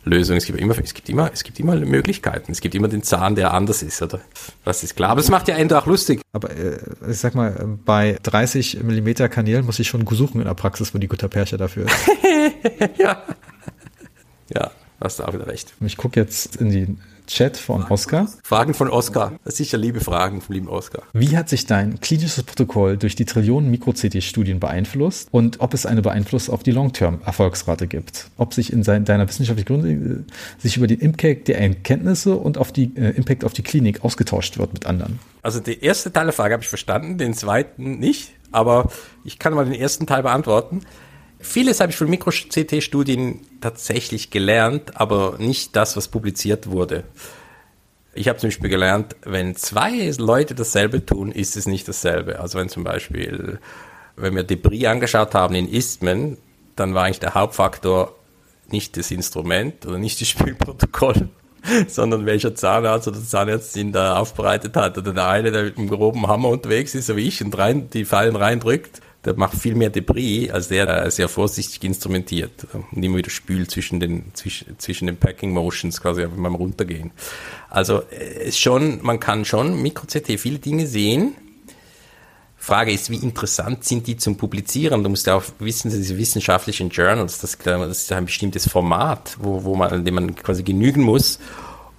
Lösung. 0.05 0.37
Es 0.37 0.45
gibt 0.45 0.59
immer, 0.59 0.77
es 0.77 0.93
gibt 0.93 1.09
immer, 1.09 1.31
es 1.33 1.43
gibt 1.43 1.59
immer 1.59 1.75
Möglichkeiten. 1.75 2.51
Es 2.51 2.61
gibt 2.61 2.75
immer 2.75 2.87
den 2.87 3.03
Zahn, 3.03 3.35
der 3.35 3.53
anders 3.53 3.83
ist, 3.83 4.01
oder? 4.01 4.21
Das 4.63 4.83
ist 4.83 4.95
klar. 4.95 5.09
Aber 5.09 5.19
es 5.19 5.29
macht 5.29 5.47
ja 5.47 5.55
Ende 5.55 5.77
auch 5.77 5.87
lustig. 5.87 6.21
Aber 6.31 6.51
äh, 6.51 6.77
ich 7.09 7.17
sag 7.17 7.35
mal, 7.35 7.77
bei 7.85 8.17
30 8.23 8.83
Millimeter 8.83 9.27
Kanälen 9.29 9.65
muss 9.65 9.79
ich 9.79 9.87
schon 9.87 10.05
suchen 10.07 10.39
in 10.41 10.47
der 10.47 10.53
Praxis, 10.53 10.93
wo 10.93 10.99
die 10.99 11.07
Gutterperche 11.07 11.57
dafür 11.57 11.85
ist. 11.85 12.09
ja. 12.97 13.23
Ja, 14.53 14.71
hast 15.01 15.19
du 15.19 15.23
auch 15.23 15.33
wieder 15.33 15.47
recht. 15.47 15.73
Ich 15.81 15.97
gucke 15.97 16.19
jetzt 16.19 16.57
in 16.57 16.69
die 16.69 16.97
Chat 17.27 17.57
von 17.57 17.83
Oskar. 17.83 18.27
Fragen 18.43 18.73
von 18.73 18.89
Oskar. 18.89 19.33
Sicher 19.45 19.77
liebe 19.77 19.99
Fragen 19.99 20.41
vom 20.41 20.53
lieben 20.53 20.67
Oskar. 20.67 21.03
Wie 21.13 21.37
hat 21.37 21.49
sich 21.49 21.65
dein 21.65 21.99
klinisches 21.99 22.43
Protokoll 22.43 22.97
durch 22.97 23.15
die 23.15 23.25
Trillionen 23.25 23.71
Mikro-CT-Studien 23.71 24.59
beeinflusst 24.59 25.29
und 25.31 25.59
ob 25.59 25.73
es 25.73 25.85
eine 25.85 26.01
Beeinflussung 26.01 26.53
auf 26.53 26.63
die 26.63 26.71
Long-Term-Erfolgsrate 26.71 27.87
gibt? 27.87 28.27
Ob 28.37 28.53
sich 28.53 28.71
in 28.71 28.83
sein, 28.83 29.05
deiner 29.05 29.27
wissenschaftlichen 29.27 29.67
Gründe 29.67 30.23
äh, 30.23 30.61
sich 30.61 30.77
über 30.77 30.87
den 30.87 30.99
Impact 30.99 31.47
der 31.47 31.59
Erkenntnisse 31.59 32.35
und 32.35 32.57
auf 32.57 32.71
die 32.71 32.91
äh, 32.95 33.11
Impact 33.11 33.43
auf 33.43 33.53
die 33.53 33.63
Klinik 33.63 34.03
ausgetauscht 34.03 34.57
wird 34.57 34.73
mit 34.73 34.85
anderen? 34.85 35.19
Also 35.41 35.59
der 35.59 35.83
erste 35.83 36.11
Teil 36.11 36.25
der 36.25 36.33
Frage 36.33 36.53
habe 36.53 36.63
ich 36.63 36.69
verstanden, 36.69 37.17
den 37.17 37.33
zweiten 37.33 37.99
nicht, 37.99 38.31
aber 38.51 38.89
ich 39.23 39.39
kann 39.39 39.53
mal 39.53 39.65
den 39.65 39.73
ersten 39.73 40.07
Teil 40.07 40.23
beantworten. 40.23 40.81
Vieles 41.45 41.79
habe 41.79 41.91
ich 41.91 41.97
von 41.97 42.09
Mikro-CT-Studien 42.09 43.41
tatsächlich 43.61 44.31
gelernt, 44.31 44.99
aber 44.99 45.35
nicht 45.37 45.75
das, 45.75 45.95
was 45.95 46.07
publiziert 46.07 46.71
wurde. 46.71 47.03
Ich 48.15 48.27
habe 48.27 48.39
zum 48.39 48.47
Beispiel 48.47 48.69
gelernt, 48.69 49.15
wenn 49.23 49.55
zwei 49.55 50.11
Leute 50.17 50.55
dasselbe 50.55 51.05
tun, 51.05 51.31
ist 51.31 51.55
es 51.55 51.67
nicht 51.67 51.87
dasselbe. 51.87 52.39
Also 52.39 52.57
wenn 52.57 52.67
zum 52.67 52.83
Beispiel, 52.83 53.59
wenn 54.15 54.35
wir 54.35 54.43
Debris 54.43 54.85
angeschaut 54.85 55.35
haben 55.35 55.53
in 55.53 55.69
Istmen, 55.69 56.37
dann 56.75 56.95
war 56.95 57.05
eigentlich 57.05 57.19
der 57.19 57.35
Hauptfaktor 57.35 58.15
nicht 58.69 58.97
das 58.97 59.11
Instrument 59.11 59.85
oder 59.85 59.99
nicht 59.99 60.19
das 60.19 60.27
Spielprotokoll, 60.29 61.29
sondern 61.87 62.25
welcher 62.25 62.55
Zahnarzt 62.55 63.07
oder 63.07 63.23
Zahnärztin 63.23 63.91
da 63.91 64.17
aufbereitet 64.17 64.75
hat. 64.75 64.97
Oder 64.97 65.13
der 65.13 65.27
eine, 65.27 65.51
der 65.51 65.63
mit 65.63 65.77
einem 65.77 65.89
groben 65.89 66.27
Hammer 66.27 66.49
unterwegs 66.49 66.95
ist, 66.95 67.05
so 67.05 67.15
wie 67.15 67.27
ich, 67.27 67.41
und 67.43 67.55
rein, 67.55 67.89
die 67.91 68.03
Fallen 68.03 68.35
reindrückt 68.35 69.01
der 69.25 69.35
macht 69.35 69.57
viel 69.57 69.75
mehr 69.75 69.89
Debris, 69.89 70.51
als 70.51 70.67
der, 70.67 70.85
der 70.85 71.11
sehr 71.11 71.27
vorsichtig 71.27 71.83
instrumentiert 71.83 72.67
und 72.91 73.03
immer 73.03 73.17
wieder 73.17 73.31
spült 73.31 73.71
zwischen 73.71 73.99
den, 73.99 74.33
zwischen, 74.33 74.77
zwischen 74.77 75.07
den 75.07 75.17
Packing 75.17 75.51
Motions 75.51 75.99
quasi 75.99 76.25
beim 76.25 76.55
Runtergehen. 76.55 77.11
Also 77.69 78.03
äh, 78.11 78.47
ist 78.47 78.59
schon, 78.59 78.99
man 79.01 79.19
kann 79.19 79.45
schon 79.45 79.81
Mikro-CT 79.81 80.39
viele 80.39 80.59
Dinge 80.59 80.85
sehen. 80.87 81.35
Frage 82.57 82.91
ist, 82.91 83.09
wie 83.11 83.17
interessant 83.17 83.83
sind 83.83 84.07
die 84.07 84.17
zum 84.17 84.37
Publizieren? 84.37 85.03
Du 85.03 85.09
musst 85.09 85.27
ja 85.27 85.35
auch 85.35 85.43
wissen, 85.59 85.91
diese 85.91 86.17
wissenschaftlichen 86.17 86.89
Journals, 86.89 87.39
das, 87.39 87.57
das 87.57 87.97
ist 87.99 88.11
ein 88.11 88.25
bestimmtes 88.25 88.67
Format, 88.67 89.37
wo, 89.39 89.63
wo 89.63 89.75
man, 89.75 89.91
an 89.91 90.05
dem 90.05 90.15
man 90.15 90.35
quasi 90.35 90.63
genügen 90.63 91.03
muss. 91.03 91.39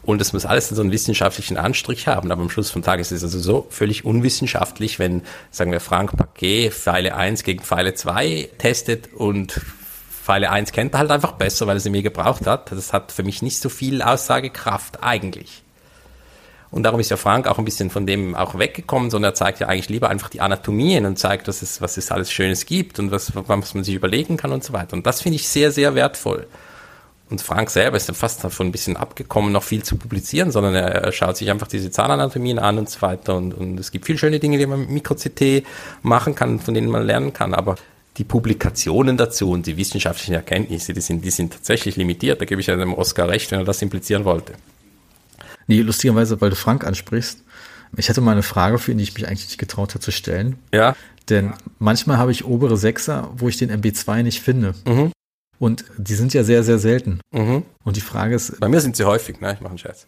Und 0.06 0.20
es 0.20 0.32
muss 0.32 0.46
alles 0.46 0.68
so 0.68 0.80
einen 0.80 0.92
wissenschaftlichen 0.92 1.56
Anstrich 1.56 2.06
haben. 2.06 2.30
Aber 2.30 2.40
am 2.40 2.48
Schluss 2.48 2.70
vom 2.70 2.82
Tag 2.82 3.00
ist 3.00 3.10
es 3.10 3.24
also 3.24 3.40
so 3.40 3.66
völlig 3.70 4.04
unwissenschaftlich, 4.04 5.00
wenn, 5.00 5.22
sagen 5.50 5.72
wir, 5.72 5.80
Frank 5.80 6.16
Paquet 6.16 6.70
Pfeile 6.70 7.16
1 7.16 7.42
gegen 7.42 7.62
Pfeile 7.62 7.92
2 7.94 8.50
testet 8.56 9.12
und 9.12 9.60
Pfeile 10.22 10.50
1 10.50 10.70
kennt 10.70 10.94
er 10.94 11.00
halt 11.00 11.10
einfach 11.10 11.32
besser, 11.32 11.66
weil 11.66 11.76
er 11.76 11.80
sie 11.80 11.90
mir 11.90 12.02
gebraucht 12.02 12.46
hat. 12.46 12.70
Das 12.70 12.92
hat 12.92 13.10
für 13.10 13.24
mich 13.24 13.42
nicht 13.42 13.58
so 13.58 13.68
viel 13.68 14.00
Aussagekraft 14.00 15.02
eigentlich. 15.02 15.64
Und 16.70 16.84
darum 16.84 17.00
ist 17.00 17.10
ja 17.10 17.16
Frank 17.16 17.48
auch 17.48 17.58
ein 17.58 17.64
bisschen 17.64 17.90
von 17.90 18.06
dem 18.06 18.36
auch 18.36 18.58
weggekommen, 18.58 19.10
sondern 19.10 19.32
er 19.32 19.34
zeigt 19.34 19.60
ja 19.60 19.66
eigentlich 19.66 19.88
lieber 19.88 20.08
einfach 20.08 20.28
die 20.28 20.40
Anatomien 20.40 21.06
und 21.06 21.18
zeigt, 21.18 21.48
was 21.48 21.62
es, 21.62 21.80
was 21.80 21.96
es 21.96 22.12
alles 22.12 22.30
Schönes 22.30 22.66
gibt 22.66 22.98
und 23.00 23.10
was, 23.10 23.32
was 23.34 23.74
man 23.74 23.82
sich 23.82 23.94
überlegen 23.94 24.36
kann 24.36 24.52
und 24.52 24.62
so 24.62 24.72
weiter. 24.72 24.94
Und 24.94 25.06
das 25.06 25.22
finde 25.22 25.36
ich 25.36 25.48
sehr, 25.48 25.72
sehr 25.72 25.94
wertvoll. 25.94 26.46
Und 27.28 27.40
Frank 27.40 27.70
selber 27.70 27.96
ist 27.96 28.08
dann 28.08 28.14
fast 28.14 28.44
davon 28.44 28.68
ein 28.68 28.72
bisschen 28.72 28.96
abgekommen, 28.96 29.50
noch 29.50 29.64
viel 29.64 29.82
zu 29.82 29.96
publizieren, 29.96 30.52
sondern 30.52 30.74
er, 30.76 31.10
schaut 31.10 31.36
sich 31.36 31.50
einfach 31.50 31.66
diese 31.66 31.90
Zahnanatomien 31.90 32.60
an 32.60 32.78
und 32.78 32.88
so 32.88 33.02
weiter. 33.02 33.34
Und, 33.34 33.52
und 33.52 33.80
es 33.80 33.90
gibt 33.90 34.06
viele 34.06 34.18
schöne 34.18 34.38
Dinge, 34.38 34.58
die 34.58 34.66
man 34.66 34.80
mit 34.80 34.90
Mikro-CT 34.90 35.64
machen 36.02 36.36
kann, 36.36 36.60
von 36.60 36.74
denen 36.74 36.88
man 36.88 37.04
lernen 37.04 37.32
kann. 37.32 37.52
Aber 37.52 37.74
die 38.16 38.24
Publikationen 38.24 39.16
dazu 39.16 39.50
und 39.50 39.66
die 39.66 39.76
wissenschaftlichen 39.76 40.34
Erkenntnisse, 40.34 40.92
die 40.92 41.00
sind, 41.00 41.24
die 41.24 41.30
sind 41.30 41.52
tatsächlich 41.52 41.96
limitiert. 41.96 42.40
Da 42.40 42.44
gebe 42.44 42.60
ich 42.60 42.68
ja 42.68 42.76
dem 42.76 42.94
Oscar 42.94 43.28
recht, 43.28 43.50
wenn 43.50 43.58
er 43.58 43.64
das 43.64 43.82
implizieren 43.82 44.24
wollte. 44.24 44.54
Nee, 45.66 45.80
lustigerweise, 45.80 46.40
weil 46.40 46.50
du 46.50 46.56
Frank 46.56 46.86
ansprichst. 46.86 47.42
Ich 47.96 48.08
hatte 48.08 48.20
mal 48.20 48.32
eine 48.32 48.42
Frage 48.44 48.78
für 48.78 48.92
ihn, 48.92 48.98
die 48.98 49.04
ich 49.04 49.14
mich 49.14 49.26
eigentlich 49.26 49.46
nicht 49.46 49.58
getraut 49.58 49.90
habe 49.90 50.00
zu 50.00 50.12
stellen. 50.12 50.58
Ja. 50.72 50.94
Denn 51.28 51.54
manchmal 51.80 52.18
habe 52.18 52.30
ich 52.30 52.44
obere 52.44 52.76
Sechser, 52.76 53.30
wo 53.36 53.48
ich 53.48 53.56
den 53.56 53.70
MB2 53.70 54.22
nicht 54.22 54.40
finde. 54.40 54.74
Mhm. 54.86 55.10
Und 55.58 55.84
die 55.96 56.14
sind 56.14 56.34
ja 56.34 56.44
sehr, 56.44 56.62
sehr 56.62 56.78
selten. 56.78 57.20
Mhm. 57.32 57.64
Und 57.84 57.96
die 57.96 58.00
Frage 58.00 58.34
ist. 58.34 58.60
Bei 58.60 58.68
mir 58.68 58.80
sind 58.80 58.96
sie 58.96 59.04
häufig, 59.04 59.40
ne? 59.40 59.54
Ich 59.54 59.60
mache 59.60 59.70
einen 59.70 59.78
Scherz. 59.78 60.06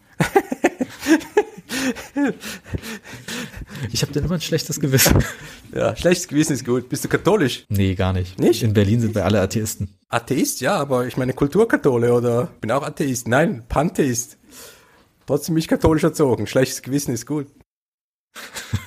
ich 3.93 4.03
habe 4.03 4.13
dann 4.13 4.25
immer 4.25 4.35
ein 4.35 4.41
schlechtes 4.41 4.81
Gewissen. 4.81 5.25
Ja, 5.75 5.97
schlechtes 5.97 6.29
Gewissen 6.29 6.53
ist 6.55 6.65
gut. 6.65 6.89
Bist 6.89 7.05
du 7.05 7.09
katholisch? 7.09 7.65
Nee, 7.69 7.95
gar 7.95 8.13
nicht. 8.13 8.39
Nicht? 8.39 8.63
In 8.63 8.73
Berlin 8.73 9.01
sind 9.01 9.15
wir 9.15 9.25
alle 9.25 9.41
Atheisten. 9.41 9.97
Atheist, 10.09 10.61
ja, 10.61 10.77
aber 10.77 11.07
ich 11.07 11.17
meine 11.17 11.33
Kulturkathole 11.33 12.13
oder 12.13 12.49
bin 12.61 12.71
auch 12.71 12.83
Atheist. 12.83 13.29
Nein, 13.29 13.65
Pantheist. 13.69 14.39
Trotzdem 15.27 15.55
mich 15.55 15.69
katholisch 15.69 16.05
erzogen. 16.05 16.47
Schlechtes 16.47 16.83
Gewissen 16.83 17.13
ist 17.13 17.27
gut. 17.27 17.47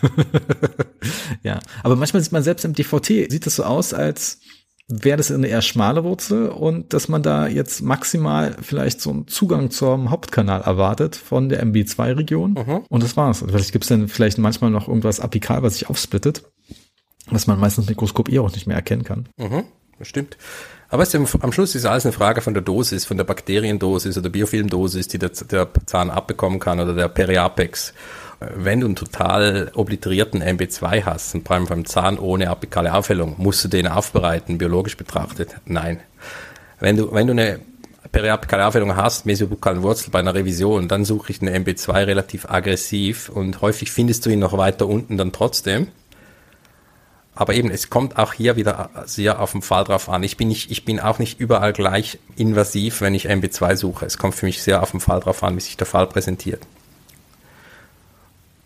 ja, 1.43 1.59
aber 1.83 1.95
manchmal 1.95 2.23
sieht 2.23 2.31
man 2.31 2.43
selbst 2.43 2.65
im 2.65 2.73
DVT, 2.73 3.31
sieht 3.31 3.47
es 3.47 3.57
so 3.57 3.63
aus, 3.63 3.93
als 3.93 4.39
wäre 4.91 5.17
das 5.17 5.31
eine 5.31 5.47
eher 5.47 5.61
schmale 5.61 6.03
Wurzel 6.03 6.49
und 6.49 6.93
dass 6.93 7.07
man 7.07 7.23
da 7.23 7.47
jetzt 7.47 7.81
maximal 7.81 8.55
vielleicht 8.61 9.01
so 9.01 9.09
einen 9.09 9.27
Zugang 9.27 9.71
zum 9.71 10.09
Hauptkanal 10.09 10.61
erwartet 10.61 11.15
von 11.15 11.49
der 11.49 11.63
MB2-Region. 11.65 12.53
Mhm. 12.53 12.83
Und 12.89 13.03
das 13.03 13.17
war's. 13.17 13.43
Vielleicht 13.45 13.71
gibt 13.71 13.85
es 13.85 13.89
dann 13.89 14.07
vielleicht 14.07 14.37
manchmal 14.37 14.71
noch 14.71 14.87
irgendwas 14.87 15.19
apikal, 15.19 15.63
was 15.63 15.75
sich 15.75 15.89
aufsplittet, 15.89 16.43
was 17.29 17.47
man 17.47 17.59
meistens 17.59 17.85
mit 17.85 17.97
Mikroskop 17.97 18.29
eh 18.29 18.39
auch 18.39 18.51
nicht 18.51 18.67
mehr 18.67 18.75
erkennen 18.75 19.03
kann. 19.03 19.29
Mhm. 19.37 19.63
Stimmt. 20.01 20.37
Aber 20.89 21.05
du, 21.05 21.25
am 21.39 21.51
Schluss 21.53 21.75
ist 21.75 21.85
alles 21.85 22.05
eine 22.05 22.11
Frage 22.11 22.41
von 22.41 22.53
der 22.53 22.63
Dosis, 22.63 23.05
von 23.05 23.15
der 23.15 23.23
Bakteriendosis 23.23 24.17
oder 24.17 24.29
Biofilmdosis, 24.29 25.07
die 25.07 25.19
der, 25.19 25.29
der 25.29 25.69
Zahn 25.85 26.09
abbekommen 26.09 26.59
kann 26.59 26.79
oder 26.79 26.93
der 26.93 27.07
Periapex 27.07 27.93
wenn 28.41 28.79
du 28.79 28.87
einen 28.87 28.95
total 28.95 29.71
obliterierten 29.75 30.41
MB2 30.41 31.05
hast, 31.05 31.37
vor 31.45 31.55
allem 31.55 31.67
beim 31.67 31.85
Zahn 31.85 32.17
ohne 32.17 32.49
apikale 32.49 32.93
Aufhellung, 32.93 33.35
musst 33.37 33.63
du 33.63 33.67
den 33.67 33.87
aufbereiten, 33.87 34.57
biologisch 34.57 34.97
betrachtet? 34.97 35.55
Nein. 35.65 35.99
Wenn 36.79 36.97
du, 36.97 37.13
wenn 37.13 37.27
du 37.27 37.33
eine 37.33 37.59
periapikale 38.11 38.65
Aufhellung 38.65 38.95
hast, 38.95 39.27
mesiobukalen 39.27 39.83
Wurzel 39.83 40.09
bei 40.09 40.19
einer 40.19 40.33
Revision, 40.33 40.87
dann 40.87 41.05
suche 41.05 41.31
ich 41.31 41.41
einen 41.41 41.63
MB2 41.63 42.07
relativ 42.07 42.49
aggressiv 42.49 43.29
und 43.29 43.61
häufig 43.61 43.91
findest 43.91 44.25
du 44.25 44.31
ihn 44.31 44.39
noch 44.39 44.57
weiter 44.57 44.87
unten 44.87 45.17
dann 45.17 45.31
trotzdem. 45.31 45.89
Aber 47.35 47.53
eben, 47.53 47.69
es 47.69 47.89
kommt 47.89 48.17
auch 48.17 48.33
hier 48.33 48.55
wieder 48.55 48.89
sehr 49.05 49.39
auf 49.39 49.51
den 49.53 49.61
Fall 49.61 49.83
drauf 49.83 50.09
an. 50.09 50.23
Ich 50.23 50.35
bin 50.35 50.49
nicht, 50.49 50.69
ich 50.71 50.83
bin 50.83 50.99
auch 50.99 51.19
nicht 51.19 51.39
überall 51.39 51.73
gleich 51.73 52.19
invasiv, 52.35 53.01
wenn 53.01 53.13
ich 53.13 53.29
MB2 53.29 53.75
suche. 53.75 54.05
Es 54.05 54.17
kommt 54.17 54.35
für 54.35 54.47
mich 54.47 54.61
sehr 54.61 54.81
auf 54.81 54.91
den 54.91 54.99
Fall 54.99 55.19
drauf 55.21 55.43
an, 55.43 55.55
wie 55.55 55.61
sich 55.61 55.77
der 55.77 55.87
Fall 55.87 56.07
präsentiert. 56.07 56.61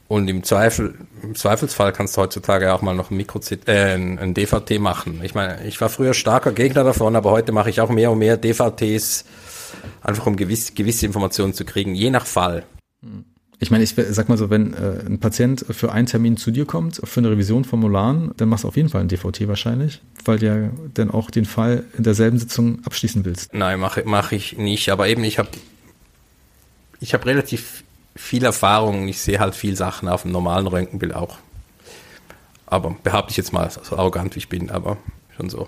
Und 0.08 0.28
im 0.28 0.43
Zweifel, 0.43 0.95
im 1.24 1.34
Zweifelsfall 1.34 1.91
kannst 1.91 2.16
du 2.16 2.22
heutzutage 2.22 2.72
auch 2.74 2.82
mal 2.84 2.93
noch 2.93 3.10
ein 3.10 3.18
Mikro 3.18 3.39
äh, 3.66 3.93
ein, 3.95 4.34
DVT 4.36 4.80
machen. 4.80 5.22
Ich 5.24 5.34
meine, 5.34 5.66
ich 5.66 5.82
war 5.82 5.89
früher 5.89 6.14
starker 6.14 6.51
Gegner 6.51 6.84
davon, 6.84 7.16
aber 7.16 7.32
heute 7.32 7.51
mache 7.51 7.72
ich 7.72 7.82
auch 7.82 7.89
mehr 7.89 8.12
und 8.12 8.20
mehr 8.20 8.38
DVTs, 8.38 9.26
einfach 10.01 10.28
um 10.28 10.36
gewiss, 10.36 10.76
gewisse 10.76 11.08
Informationen 11.08 11.53
zu 11.53 11.66
kriegen, 11.66 11.95
je 11.95 12.12
nach 12.12 12.28
Fall. 12.28 12.64
Ich 13.60 13.72
meine, 13.72 13.84
ich 13.84 13.95
sag 13.95 14.30
mal 14.30 14.38
so, 14.38 14.49
wenn 14.51 14.74
äh, 14.74 15.06
ein 15.08 15.20
Patient 15.20 15.66
für 15.70 15.91
einen 15.91 16.06
Termin 16.06 16.38
zu 16.38 16.51
dir 16.51 16.66
kommt, 16.66 17.01
für 17.03 17.20
eine 17.20 17.32
Revision 17.32 17.64
von 17.64 17.80
Molaren, 17.80 18.32
dann 18.38 18.49
machst 18.49 18.64
du 18.64 18.68
auf 18.68 18.76
jeden 18.76 18.89
Fall 18.89 19.01
ein 19.01 19.08
DVT 19.08 19.47
wahrscheinlich, 19.47 20.01
weil 20.24 20.38
du 20.38 20.45
ja 20.45 20.70
dann 20.93 21.10
auch 21.10 21.32
den 21.32 21.45
Fall 21.45 21.84
in 21.97 22.03
derselben 22.03 22.38
Sitzung 22.38 22.86
abschließen 22.86 23.26
willst. 23.26 23.53
Nein, 23.53 23.80
mache 23.80 24.03
mach 24.06 24.32
ich 24.34 24.58
nicht. 24.58 24.89
Aber 24.89 25.08
eben, 25.08 25.24
ich 25.24 25.39
habe 25.39 25.49
ich 26.99 27.14
hab 27.14 27.26
relativ 27.26 27.85
viel 28.16 28.43
Erfahrung. 28.45 29.07
Ich 29.07 29.22
sehe 29.22 29.39
halt 29.39 29.55
viel 29.55 29.76
Sachen 29.76 30.07
auf 30.09 30.24
dem 30.24 30.32
normalen 30.32 30.68
Röntgenbild 30.68 31.16
auch. 31.16 31.38
Aber 32.66 32.95
behaupte 33.03 33.32
ich 33.32 33.38
jetzt 33.38 33.53
mal, 33.53 33.70
so 33.70 33.97
arrogant 33.97 34.36
wie 34.36 34.39
ich 34.39 34.49
bin, 34.49 34.72
aber 34.72 34.97
schon 35.38 35.49
so 35.49 35.68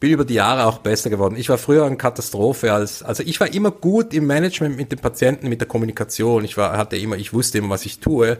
bin 0.00 0.12
über 0.12 0.24
die 0.24 0.34
Jahre 0.34 0.66
auch 0.66 0.78
besser 0.78 1.10
geworden. 1.10 1.36
Ich 1.36 1.48
war 1.48 1.58
früher 1.58 1.84
eine 1.84 1.96
Katastrophe 1.96 2.72
als, 2.72 3.02
also 3.02 3.22
ich 3.24 3.40
war 3.40 3.52
immer 3.52 3.70
gut 3.70 4.14
im 4.14 4.26
Management 4.26 4.76
mit 4.76 4.92
den 4.92 4.98
Patienten, 4.98 5.48
mit 5.48 5.60
der 5.60 5.68
Kommunikation. 5.68 6.44
Ich 6.44 6.56
war, 6.56 6.76
hatte 6.76 6.96
immer, 6.96 7.16
ich 7.16 7.32
wusste 7.32 7.58
immer, 7.58 7.70
was 7.70 7.84
ich 7.84 7.98
tue. 7.98 8.38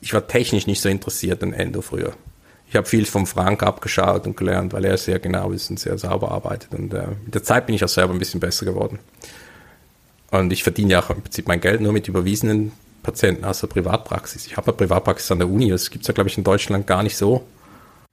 Ich 0.00 0.14
war 0.14 0.26
technisch 0.26 0.66
nicht 0.66 0.80
so 0.80 0.88
interessiert 0.88 1.42
an 1.42 1.52
Endo 1.52 1.82
früher. 1.82 2.12
Ich 2.68 2.76
habe 2.76 2.86
viel 2.86 3.06
vom 3.06 3.26
Frank 3.26 3.62
abgeschaut 3.62 4.26
und 4.26 4.36
gelernt, 4.36 4.72
weil 4.72 4.84
er 4.84 4.96
sehr 4.98 5.18
genau 5.18 5.50
ist 5.50 5.70
und 5.70 5.80
sehr 5.80 5.98
sauber 5.98 6.30
arbeitet. 6.30 6.74
Und 6.74 6.94
äh, 6.94 7.08
mit 7.24 7.34
der 7.34 7.42
Zeit 7.42 7.66
bin 7.66 7.74
ich 7.74 7.84
auch 7.84 7.88
selber 7.88 8.12
ein 8.12 8.18
bisschen 8.18 8.40
besser 8.40 8.64
geworden. 8.64 8.98
Und 10.30 10.52
ich 10.52 10.62
verdiene 10.62 10.92
ja 10.92 11.02
auch 11.02 11.10
im 11.10 11.22
Prinzip 11.22 11.48
mein 11.48 11.60
Geld 11.60 11.80
nur 11.80 11.92
mit 11.92 12.08
überwiesenen 12.08 12.72
Patienten 13.02 13.44
aus 13.44 13.60
der 13.60 13.68
Privatpraxis. 13.68 14.46
Ich 14.46 14.56
habe 14.56 14.68
eine 14.68 14.76
Privatpraxis 14.76 15.30
an 15.30 15.38
der 15.38 15.48
Uni, 15.48 15.70
das 15.70 15.90
gibt 15.90 16.02
es 16.02 16.08
ja, 16.08 16.14
glaube 16.14 16.28
ich, 16.28 16.36
in 16.36 16.44
Deutschland 16.44 16.86
gar 16.86 17.02
nicht 17.02 17.16
so. 17.16 17.46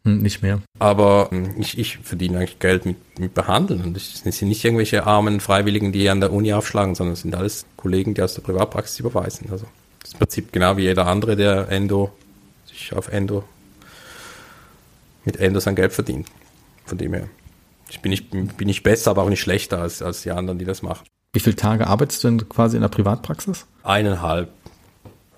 Hm, 0.06 0.22
nicht 0.22 0.42
mehr. 0.42 0.62
Aber 0.80 1.30
hm, 1.32 1.56
ich, 1.60 1.78
ich 1.78 1.98
verdiene 1.98 2.38
eigentlich 2.38 2.60
Geld 2.60 2.86
mit, 2.86 2.98
mit 3.20 3.34
Behandeln. 3.34 3.82
Und 3.84 3.98
es 3.98 4.22
sind 4.24 4.48
nicht 4.48 4.64
irgendwelche 4.64 5.08
armen 5.08 5.40
Freiwilligen, 5.40 5.92
die 5.92 6.10
an 6.10 6.20
der 6.20 6.32
Uni 6.32 6.54
aufschlagen, 6.54 6.94
sondern 6.96 7.14
es 7.14 7.22
sind 7.22 7.36
alles 7.36 7.66
Kollegen, 7.78 8.14
die 8.14 8.22
aus 8.22 8.36
der 8.36 8.42
Privatpraxis 8.42 9.00
überweisen. 9.00 9.48
Also 9.50 9.66
das 10.00 10.10
ist 10.10 10.14
im 10.14 10.20
Prinzip 10.20 10.52
genau 10.52 10.78
wie 10.78 10.84
jeder 10.84 11.08
andere, 11.08 11.36
der 11.36 11.70
Endo 11.70 12.12
sich 12.66 12.94
auf 12.94 13.08
Endo 13.08 13.44
mit 15.26 15.38
Endo 15.38 15.60
sein 15.60 15.76
Geld 15.76 15.94
verdient. 15.94 16.28
Von 16.86 16.98
dem 16.98 17.14
her. 17.14 17.30
Ich 17.90 18.02
bin 18.02 18.10
nicht, 18.10 18.30
bin 18.32 18.68
nicht 18.68 18.84
besser, 18.84 19.12
aber 19.12 19.24
auch 19.24 19.30
nicht 19.30 19.40
schlechter 19.40 19.80
als, 19.80 20.02
als 20.02 20.24
die 20.24 20.32
anderen, 20.32 20.60
die 20.60 20.66
das 20.66 20.82
machen. 20.82 21.06
Wie 21.34 21.40
viele 21.40 21.56
Tage 21.56 21.88
arbeitest 21.88 22.24
du 22.24 22.30
denn 22.30 22.48
quasi 22.48 22.78
in 22.78 22.84
der 22.84 22.90
Privatpraxis? 22.90 23.66
Eineinhalb 23.84 24.50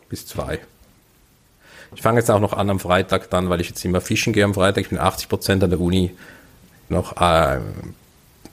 bis 0.09 0.27
zwei. 0.27 0.59
Ich 1.95 2.01
fange 2.01 2.19
jetzt 2.19 2.29
auch 2.29 2.41
noch 2.41 2.51
an 2.51 2.69
am 2.69 2.81
Freitag 2.81 3.29
dann, 3.29 3.49
weil 3.49 3.61
ich 3.61 3.69
jetzt 3.69 3.83
immer 3.85 4.01
fischen 4.01 4.33
gehe 4.33 4.43
am 4.43 4.53
Freitag. 4.53 4.83
Ich 4.83 4.89
bin 4.89 4.99
80 4.99 5.29
Prozent 5.29 5.63
an 5.63 5.69
der 5.69 5.79
Uni 5.79 6.11
noch 6.89 7.19
äh, 7.21 7.59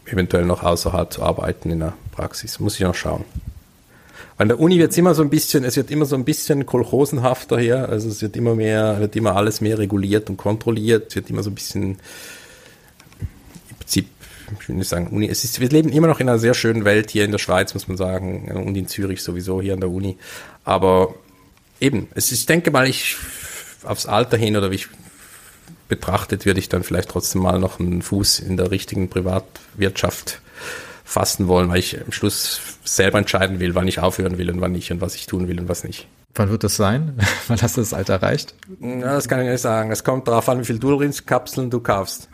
eventuell 0.06 0.44
noch 0.44 0.62
außerhalb 0.62 1.12
zu 1.12 1.22
arbeiten 1.24 1.70
in 1.70 1.80
der 1.80 1.94
Praxis. 2.12 2.60
Muss 2.60 2.76
ich 2.76 2.80
noch 2.82 2.94
schauen. 2.94 3.24
An 4.38 4.46
der 4.48 4.60
Uni 4.60 4.78
wird 4.78 4.92
es 4.92 4.98
immer 4.98 5.14
so 5.14 5.22
ein 5.22 5.30
bisschen, 5.30 5.64
es 5.64 5.76
wird 5.76 5.90
immer 5.90 6.04
so 6.04 6.14
ein 6.14 6.24
bisschen 6.24 6.64
kolchosenhafter 6.64 7.58
hier. 7.58 7.88
Also 7.88 8.08
es 8.08 8.22
wird 8.22 8.36
immer 8.36 8.54
mehr, 8.54 9.00
wird 9.00 9.16
immer 9.16 9.34
alles 9.34 9.60
mehr 9.60 9.78
reguliert 9.78 10.30
und 10.30 10.36
kontrolliert. 10.36 11.08
Es 11.08 11.16
wird 11.16 11.28
immer 11.28 11.42
so 11.42 11.50
ein 11.50 11.54
bisschen 11.54 11.98
im 13.70 13.76
Prinzip, 13.78 14.08
ich 14.60 14.68
will 14.68 14.76
nicht 14.76 14.88
sagen, 14.88 15.08
Uni. 15.08 15.28
Es 15.28 15.44
ist, 15.44 15.60
wir 15.60 15.68
leben 15.68 15.90
immer 15.90 16.06
noch 16.06 16.20
in 16.20 16.28
einer 16.28 16.38
sehr 16.38 16.54
schönen 16.54 16.84
Welt 16.84 17.10
hier 17.10 17.24
in 17.24 17.32
der 17.32 17.38
Schweiz, 17.38 17.74
muss 17.74 17.88
man 17.88 17.96
sagen, 17.96 18.50
und 18.52 18.76
in 18.76 18.88
Zürich 18.88 19.22
sowieso 19.22 19.60
hier 19.60 19.74
an 19.74 19.80
der 19.80 19.90
Uni. 19.90 20.16
Aber 20.64 21.14
eben, 21.80 22.08
es 22.14 22.32
ist, 22.32 22.40
ich 22.40 22.46
denke 22.46 22.70
mal, 22.70 22.88
ich 22.88 23.16
aufs 23.84 24.06
Alter 24.06 24.36
hin 24.36 24.56
oder 24.56 24.70
wie 24.70 24.76
ich 24.76 24.88
betrachtet, 25.88 26.46
würde 26.46 26.60
ich 26.60 26.68
dann 26.68 26.84
vielleicht 26.84 27.10
trotzdem 27.10 27.42
mal 27.42 27.58
noch 27.58 27.80
einen 27.80 28.02
Fuß 28.02 28.40
in 28.40 28.56
der 28.56 28.70
richtigen 28.70 29.08
Privatwirtschaft 29.08 30.40
fassen 31.04 31.48
wollen, 31.48 31.68
weil 31.68 31.78
ich 31.78 32.00
am 32.00 32.12
Schluss 32.12 32.60
selber 32.84 33.18
entscheiden 33.18 33.60
will, 33.60 33.74
wann 33.74 33.88
ich 33.88 33.98
aufhören 33.98 34.38
will 34.38 34.50
und 34.50 34.60
wann 34.60 34.72
nicht 34.72 34.90
und 34.90 35.00
was 35.00 35.14
ich 35.14 35.26
tun 35.26 35.48
will 35.48 35.60
und 35.60 35.68
was 35.68 35.84
nicht. 35.84 36.06
Wann 36.34 36.48
wird 36.48 36.64
das 36.64 36.76
sein? 36.76 37.18
wann 37.48 37.60
hast 37.60 37.76
du 37.76 37.82
das 37.82 37.92
Alter 37.92 38.14
erreicht? 38.14 38.54
Ja, 38.80 39.14
das 39.14 39.28
kann 39.28 39.40
ich 39.40 39.50
nicht 39.50 39.60
sagen. 39.60 39.90
Es 39.90 40.02
kommt 40.02 40.28
darauf 40.28 40.48
an, 40.48 40.60
wie 40.60 40.64
viel 40.64 40.78
Dulrins-Kapseln 40.78 41.68
du 41.68 41.80
kaufst. 41.80 42.28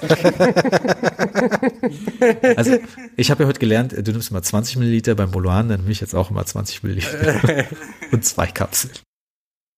also 2.56 2.78
ich 3.16 3.30
habe 3.30 3.42
ja 3.42 3.48
heute 3.48 3.60
gelernt, 3.60 3.92
du 3.92 4.12
nimmst 4.12 4.30
immer 4.30 4.42
20 4.42 4.76
Milliliter 4.76 5.14
beim 5.14 5.30
Boluan, 5.30 5.68
dann 5.68 5.80
nehme 5.80 5.92
ich 5.92 6.00
jetzt 6.00 6.14
auch 6.14 6.30
immer 6.30 6.44
20 6.44 6.82
Milliliter 6.82 7.66
und 8.12 8.24
zwei 8.24 8.46
Kapseln. 8.46 8.92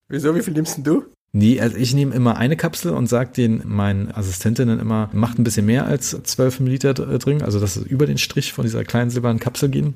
Wieso, 0.08 0.34
wie 0.34 0.42
viel 0.42 0.54
nimmst 0.54 0.76
denn 0.76 0.84
du? 0.84 1.04
Nee, 1.34 1.60
also 1.60 1.78
ich 1.78 1.94
nehme 1.94 2.14
immer 2.14 2.36
eine 2.36 2.56
Kapsel 2.56 2.92
und 2.92 3.06
sage 3.06 3.32
den 3.32 3.62
meinen 3.64 4.12
Assistentinnen 4.12 4.78
immer, 4.78 5.08
macht 5.12 5.38
ein 5.38 5.44
bisschen 5.44 5.64
mehr 5.64 5.86
als 5.86 6.10
12 6.10 6.60
Milliliter 6.60 6.92
drin, 6.92 7.42
also 7.42 7.58
dass 7.58 7.76
es 7.76 7.86
über 7.86 8.06
den 8.06 8.18
Strich 8.18 8.52
von 8.52 8.64
dieser 8.64 8.84
kleinen 8.84 9.10
silbernen 9.10 9.40
Kapsel 9.40 9.70
gehen. 9.70 9.94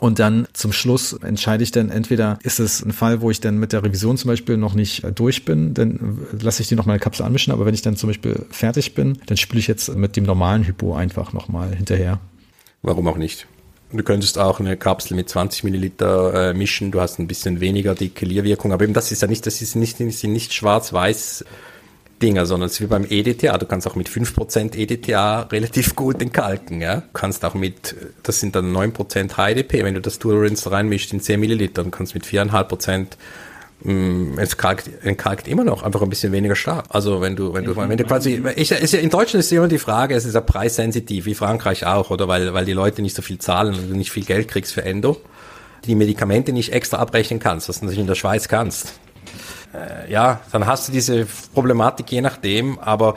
Und 0.00 0.18
dann 0.18 0.46
zum 0.52 0.72
Schluss 0.72 1.12
entscheide 1.12 1.62
ich 1.62 1.70
dann 1.70 1.90
entweder, 1.90 2.38
ist 2.42 2.60
es 2.60 2.84
ein 2.84 2.92
Fall, 2.92 3.20
wo 3.20 3.30
ich 3.30 3.40
dann 3.40 3.58
mit 3.58 3.72
der 3.72 3.84
Revision 3.84 4.16
zum 4.16 4.28
Beispiel 4.28 4.56
noch 4.56 4.74
nicht 4.74 5.04
durch 5.14 5.44
bin, 5.44 5.74
dann 5.74 6.18
lasse 6.40 6.62
ich 6.62 6.68
die 6.68 6.74
noch 6.74 6.86
mal 6.86 6.94
eine 6.94 7.00
Kapsel 7.00 7.24
anmischen, 7.24 7.52
aber 7.52 7.66
wenn 7.66 7.74
ich 7.74 7.82
dann 7.82 7.96
zum 7.96 8.08
Beispiel 8.08 8.44
fertig 8.50 8.94
bin, 8.94 9.18
dann 9.26 9.36
spüle 9.36 9.60
ich 9.60 9.68
jetzt 9.68 9.94
mit 9.96 10.16
dem 10.16 10.24
normalen 10.24 10.64
Hypo 10.66 10.94
einfach 10.94 11.32
nochmal 11.32 11.74
hinterher. 11.74 12.20
Warum 12.82 13.08
auch 13.08 13.16
nicht? 13.16 13.46
Du 13.92 14.02
könntest 14.02 14.38
auch 14.38 14.58
eine 14.58 14.76
Kapsel 14.76 15.16
mit 15.16 15.28
20 15.28 15.62
Milliliter 15.62 16.50
äh, 16.50 16.54
mischen, 16.54 16.90
du 16.90 17.00
hast 17.00 17.20
ein 17.20 17.28
bisschen 17.28 17.60
weniger 17.60 17.94
die 17.94 18.08
Kelierwirkung, 18.08 18.72
aber 18.72 18.84
eben 18.84 18.92
das 18.92 19.12
ist 19.12 19.22
ja 19.22 19.28
nicht, 19.28 19.46
das 19.46 19.62
ist 19.62 19.76
nicht, 19.76 19.98
sind 19.98 20.32
nicht 20.32 20.52
schwarz-weiß 20.52 21.44
Dinger, 22.22 22.46
sondern 22.46 22.68
es 22.68 22.74
ist 22.74 22.80
wie 22.80 22.86
beim 22.86 23.04
EDTA. 23.08 23.58
Du 23.58 23.66
kannst 23.66 23.86
auch 23.86 23.96
mit 23.96 24.08
5% 24.08 24.76
EDTA 24.76 25.42
relativ 25.42 25.96
gut 25.96 26.22
entkalken. 26.22 26.80
Ja? 26.80 26.96
Du 26.96 27.12
kannst 27.12 27.44
auch 27.44 27.54
mit, 27.54 27.94
das 28.22 28.40
sind 28.40 28.54
dann 28.54 28.74
9% 28.74 29.34
HDP, 29.34 29.84
wenn 29.84 29.94
du 29.94 30.00
das 30.00 30.18
Tolerance 30.18 30.70
reinmischst 30.70 31.12
in 31.12 31.20
10 31.20 31.40
Milliliter, 31.40 31.82
dann 31.82 31.90
kannst 31.90 32.14
mit 32.14 32.24
4,5% 32.24 33.06
mm, 33.82 34.38
es 34.38 34.56
kalkt, 34.56 34.90
entkalkt 35.02 35.48
immer 35.48 35.64
noch, 35.64 35.82
einfach 35.82 36.02
ein 36.02 36.08
bisschen 36.08 36.32
weniger 36.32 36.56
stark. 36.56 36.86
Also 36.88 37.20
wenn 37.20 37.36
du, 37.36 37.52
wenn 37.52 37.64
du, 37.64 37.76
wenn 37.76 37.96
du 37.96 38.04
quasi, 38.04 38.42
ich, 38.56 38.70
ist 38.70 38.92
ja, 38.92 39.00
in 39.00 39.10
Deutschland 39.10 39.44
ist 39.44 39.52
immer 39.52 39.68
die 39.68 39.78
Frage, 39.78 40.14
es 40.14 40.24
ist 40.24 40.34
ja 40.34 40.40
preissensitiv, 40.40 41.26
wie 41.26 41.34
Frankreich 41.34 41.84
auch, 41.84 42.10
oder 42.10 42.28
weil, 42.28 42.54
weil 42.54 42.64
die 42.64 42.72
Leute 42.72 43.02
nicht 43.02 43.16
so 43.16 43.22
viel 43.22 43.38
zahlen 43.38 43.74
und 43.74 43.90
du 43.90 43.96
nicht 43.96 44.12
viel 44.12 44.24
Geld 44.24 44.48
kriegst 44.48 44.72
für 44.72 44.84
Endo, 44.84 45.20
die 45.84 45.94
Medikamente 45.96 46.52
nicht 46.52 46.72
extra 46.72 46.98
abrechnen 46.98 47.40
kannst, 47.40 47.68
was 47.68 47.80
du 47.80 47.86
natürlich 47.86 48.00
in 48.00 48.06
der 48.06 48.14
Schweiz 48.14 48.48
kannst 48.48 48.94
ja, 50.08 50.40
dann 50.52 50.66
hast 50.66 50.88
du 50.88 50.92
diese 50.92 51.26
Problematik 51.54 52.10
je 52.12 52.20
nachdem, 52.20 52.78
aber 52.78 53.14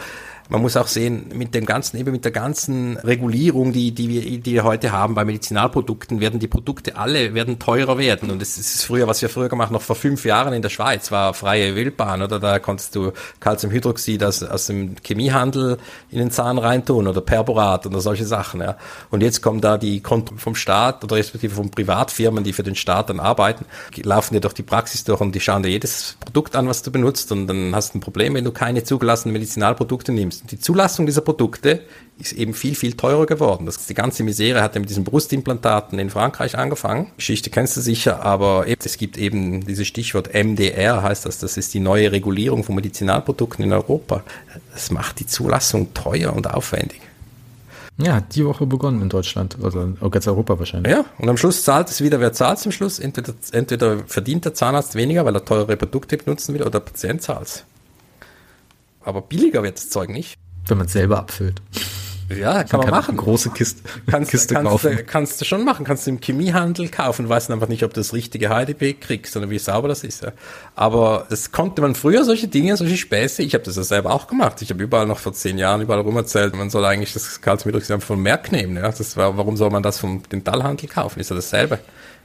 man 0.49 0.61
muss 0.61 0.77
auch 0.77 0.87
sehen, 0.87 1.27
mit 1.33 1.53
dem 1.53 1.65
ganzen, 1.65 1.97
eben 1.97 2.11
mit 2.11 2.23
der 2.23 2.31
ganzen 2.31 2.97
Regulierung, 2.97 3.73
die, 3.73 3.91
die 3.91 4.09
wir, 4.09 4.39
die 4.39 4.53
wir 4.53 4.63
heute 4.63 4.91
haben 4.91 5.15
bei 5.15 5.25
Medizinalprodukten, 5.25 6.19
werden 6.19 6.39
die 6.39 6.47
Produkte 6.47 6.95
alle, 6.95 7.33
werden 7.33 7.59
teurer 7.59 7.97
werden. 7.97 8.31
Und 8.31 8.41
es 8.41 8.57
ist 8.57 8.83
früher, 8.83 9.07
was 9.07 9.21
wir 9.21 9.29
früher 9.29 9.49
gemacht, 9.49 9.71
noch 9.71 9.81
vor 9.81 9.95
fünf 9.95 10.25
Jahren 10.25 10.53
in 10.53 10.61
der 10.61 10.69
Schweiz, 10.69 11.11
war 11.11 11.33
freie 11.33 11.75
Wildbahn, 11.75 12.21
oder? 12.21 12.39
Da 12.39 12.59
konntest 12.59 12.95
du 12.95 13.11
Calciumhydroxid 13.39 14.23
aus, 14.23 14.43
aus 14.43 14.67
dem 14.67 14.95
Chemiehandel 15.03 15.77
in 16.09 16.19
den 16.19 16.31
Zahn 16.31 16.57
reintun 16.57 17.07
oder 17.07 17.21
Perborat 17.21 17.85
oder 17.85 17.99
solche 17.99 18.25
Sachen, 18.25 18.61
ja. 18.61 18.77
Und 19.09 19.23
jetzt 19.23 19.41
kommen 19.41 19.61
da 19.61 19.77
die 19.77 20.01
Kontrollen 20.01 20.39
vom 20.39 20.55
Staat 20.55 21.03
oder 21.03 21.15
respektive 21.15 21.55
von 21.55 21.71
Privatfirmen, 21.71 22.43
die 22.43 22.53
für 22.53 22.63
den 22.63 22.75
Staat 22.75 23.09
dann 23.09 23.19
arbeiten, 23.19 23.65
laufen 24.03 24.33
dir 24.33 24.41
durch 24.41 24.53
die 24.53 24.63
Praxis 24.63 25.03
durch 25.03 25.21
und 25.21 25.33
die 25.33 25.39
schauen 25.39 25.63
dir 25.63 25.69
jedes 25.69 26.17
Produkt 26.19 26.55
an, 26.55 26.67
was 26.67 26.83
du 26.83 26.91
benutzt 26.91 27.31
und 27.31 27.47
dann 27.47 27.75
hast 27.75 27.93
du 27.93 27.97
ein 27.97 28.01
Problem, 28.01 28.35
wenn 28.35 28.43
du 28.43 28.51
keine 28.51 28.83
zugelassenen 28.83 29.33
Medizinalprodukte 29.33 30.11
nimmst. 30.11 30.36
Die 30.43 30.59
Zulassung 30.59 31.05
dieser 31.05 31.21
Produkte 31.21 31.81
ist 32.19 32.33
eben 32.33 32.53
viel, 32.53 32.75
viel 32.75 32.93
teurer 32.93 33.25
geworden. 33.25 33.65
Das, 33.65 33.85
die 33.85 33.93
ganze 33.93 34.23
Misere 34.23 34.61
hat 34.61 34.75
ja 34.75 34.81
mit 34.81 34.89
diesen 34.89 35.03
Brustimplantaten 35.03 35.99
in 35.99 36.09
Frankreich 36.09 36.57
angefangen. 36.57 37.11
Geschichte 37.17 37.49
kennst 37.49 37.77
du 37.77 37.81
sicher, 37.81 38.23
aber 38.23 38.65
es 38.67 38.97
gibt 38.97 39.17
eben 39.17 39.65
dieses 39.65 39.87
Stichwort 39.87 40.33
MDR, 40.33 41.03
heißt 41.03 41.25
das, 41.25 41.39
das 41.39 41.57
ist 41.57 41.73
die 41.73 41.79
neue 41.79 42.11
Regulierung 42.11 42.63
von 42.63 42.75
Medizinalprodukten 42.75 43.65
in 43.65 43.73
Europa. 43.73 44.23
Das 44.73 44.91
macht 44.91 45.19
die 45.19 45.27
Zulassung 45.27 45.93
teuer 45.93 46.33
und 46.33 46.49
aufwendig. 46.49 47.01
Ja, 47.99 48.15
hat 48.15 48.35
die 48.35 48.45
Woche 48.45 48.67
begonnen 48.67 49.01
in 49.01 49.09
Deutschland, 49.09 49.57
also 49.63 49.93
auch 50.01 50.11
ganz 50.11 50.27
Europa 50.27 50.59
wahrscheinlich. 50.59 50.93
Ja, 50.93 51.05
und 51.17 51.29
am 51.29 51.37
Schluss 51.37 51.63
zahlt 51.63 51.89
es 51.89 52.01
wieder, 52.01 52.19
wer 52.19 52.31
zahlt 52.31 52.59
es 52.59 52.65
am 52.65 52.71
Schluss? 52.71 52.99
Entweder, 52.99 53.33
entweder 53.51 53.99
verdient 54.05 54.45
der 54.45 54.53
Zahnarzt 54.53 54.93
weniger, 54.93 55.25
weil 55.25 55.33
er 55.33 55.43
teure 55.43 55.75
Produkte 55.75 56.15
benutzen 56.17 56.53
will, 56.53 56.61
oder 56.61 56.71
der 56.71 56.79
Patient 56.81 57.23
zahlt 57.23 57.47
es. 57.47 57.63
Aber 59.07 59.21
billiger 59.21 59.63
wird 59.63 59.77
das 59.77 59.89
Zeug 59.89 60.09
nicht. 60.09 60.37
Wenn 60.67 60.77
man 60.77 60.87
es 60.87 60.93
selber 60.93 61.19
abfüllt. 61.19 61.61
Ja, 62.29 62.65
kann 62.65 62.81
man, 62.81 62.89
man 62.89 62.99
machen. 62.99 63.15
große 63.15 63.51
Kiste, 63.51 63.81
kannst, 64.05 64.31
Kiste 64.31 64.53
kannst, 64.53 64.69
kaufen. 64.69 64.99
Kannst 65.07 65.39
du 65.39 65.45
schon 65.45 65.63
machen. 65.63 65.85
Kannst 65.85 66.05
du 66.05 66.11
im 66.11 66.19
Chemiehandel 66.19 66.89
kaufen. 66.89 67.29
Weißt 67.29 67.49
einfach 67.51 67.69
nicht, 67.69 67.83
ob 67.83 67.93
du 67.93 68.01
das 68.01 68.11
richtige 68.11 68.49
HDP 68.49 68.95
kriegst, 68.95 69.31
sondern 69.31 69.49
wie 69.49 69.59
sauber 69.59 69.87
das 69.87 70.03
ist. 70.03 70.23
Ja. 70.23 70.33
Aber 70.75 71.25
das 71.29 71.53
konnte 71.53 71.81
man 71.81 71.95
früher, 71.95 72.25
solche 72.25 72.49
Dinge, 72.49 72.75
solche 72.75 72.97
Späße. 72.97 73.43
Ich 73.43 73.53
habe 73.53 73.63
das 73.63 73.77
ja 73.77 73.83
selber 73.83 74.11
auch 74.11 74.27
gemacht. 74.27 74.61
Ich 74.61 74.71
habe 74.71 74.83
überall 74.83 75.05
noch 75.05 75.19
vor 75.19 75.31
zehn 75.31 75.57
Jahren 75.57 75.79
überall 75.79 76.01
rum 76.01 76.17
erzählt, 76.17 76.53
man 76.53 76.69
soll 76.69 76.83
eigentlich 76.83 77.13
das 77.13 77.39
Kalziumhydroxid 77.39 78.03
von 78.03 78.21
Merck 78.21 78.51
nehmen. 78.51 78.75
Ja. 78.75 78.91
Das 78.91 79.15
war, 79.15 79.37
warum 79.37 79.55
soll 79.55 79.69
man 79.69 79.83
das 79.83 79.99
vom 79.99 80.21
Dentalhandel 80.29 80.89
kaufen? 80.89 81.21
Ist 81.21 81.29
ja 81.29 81.35
dasselbe. 81.37 81.79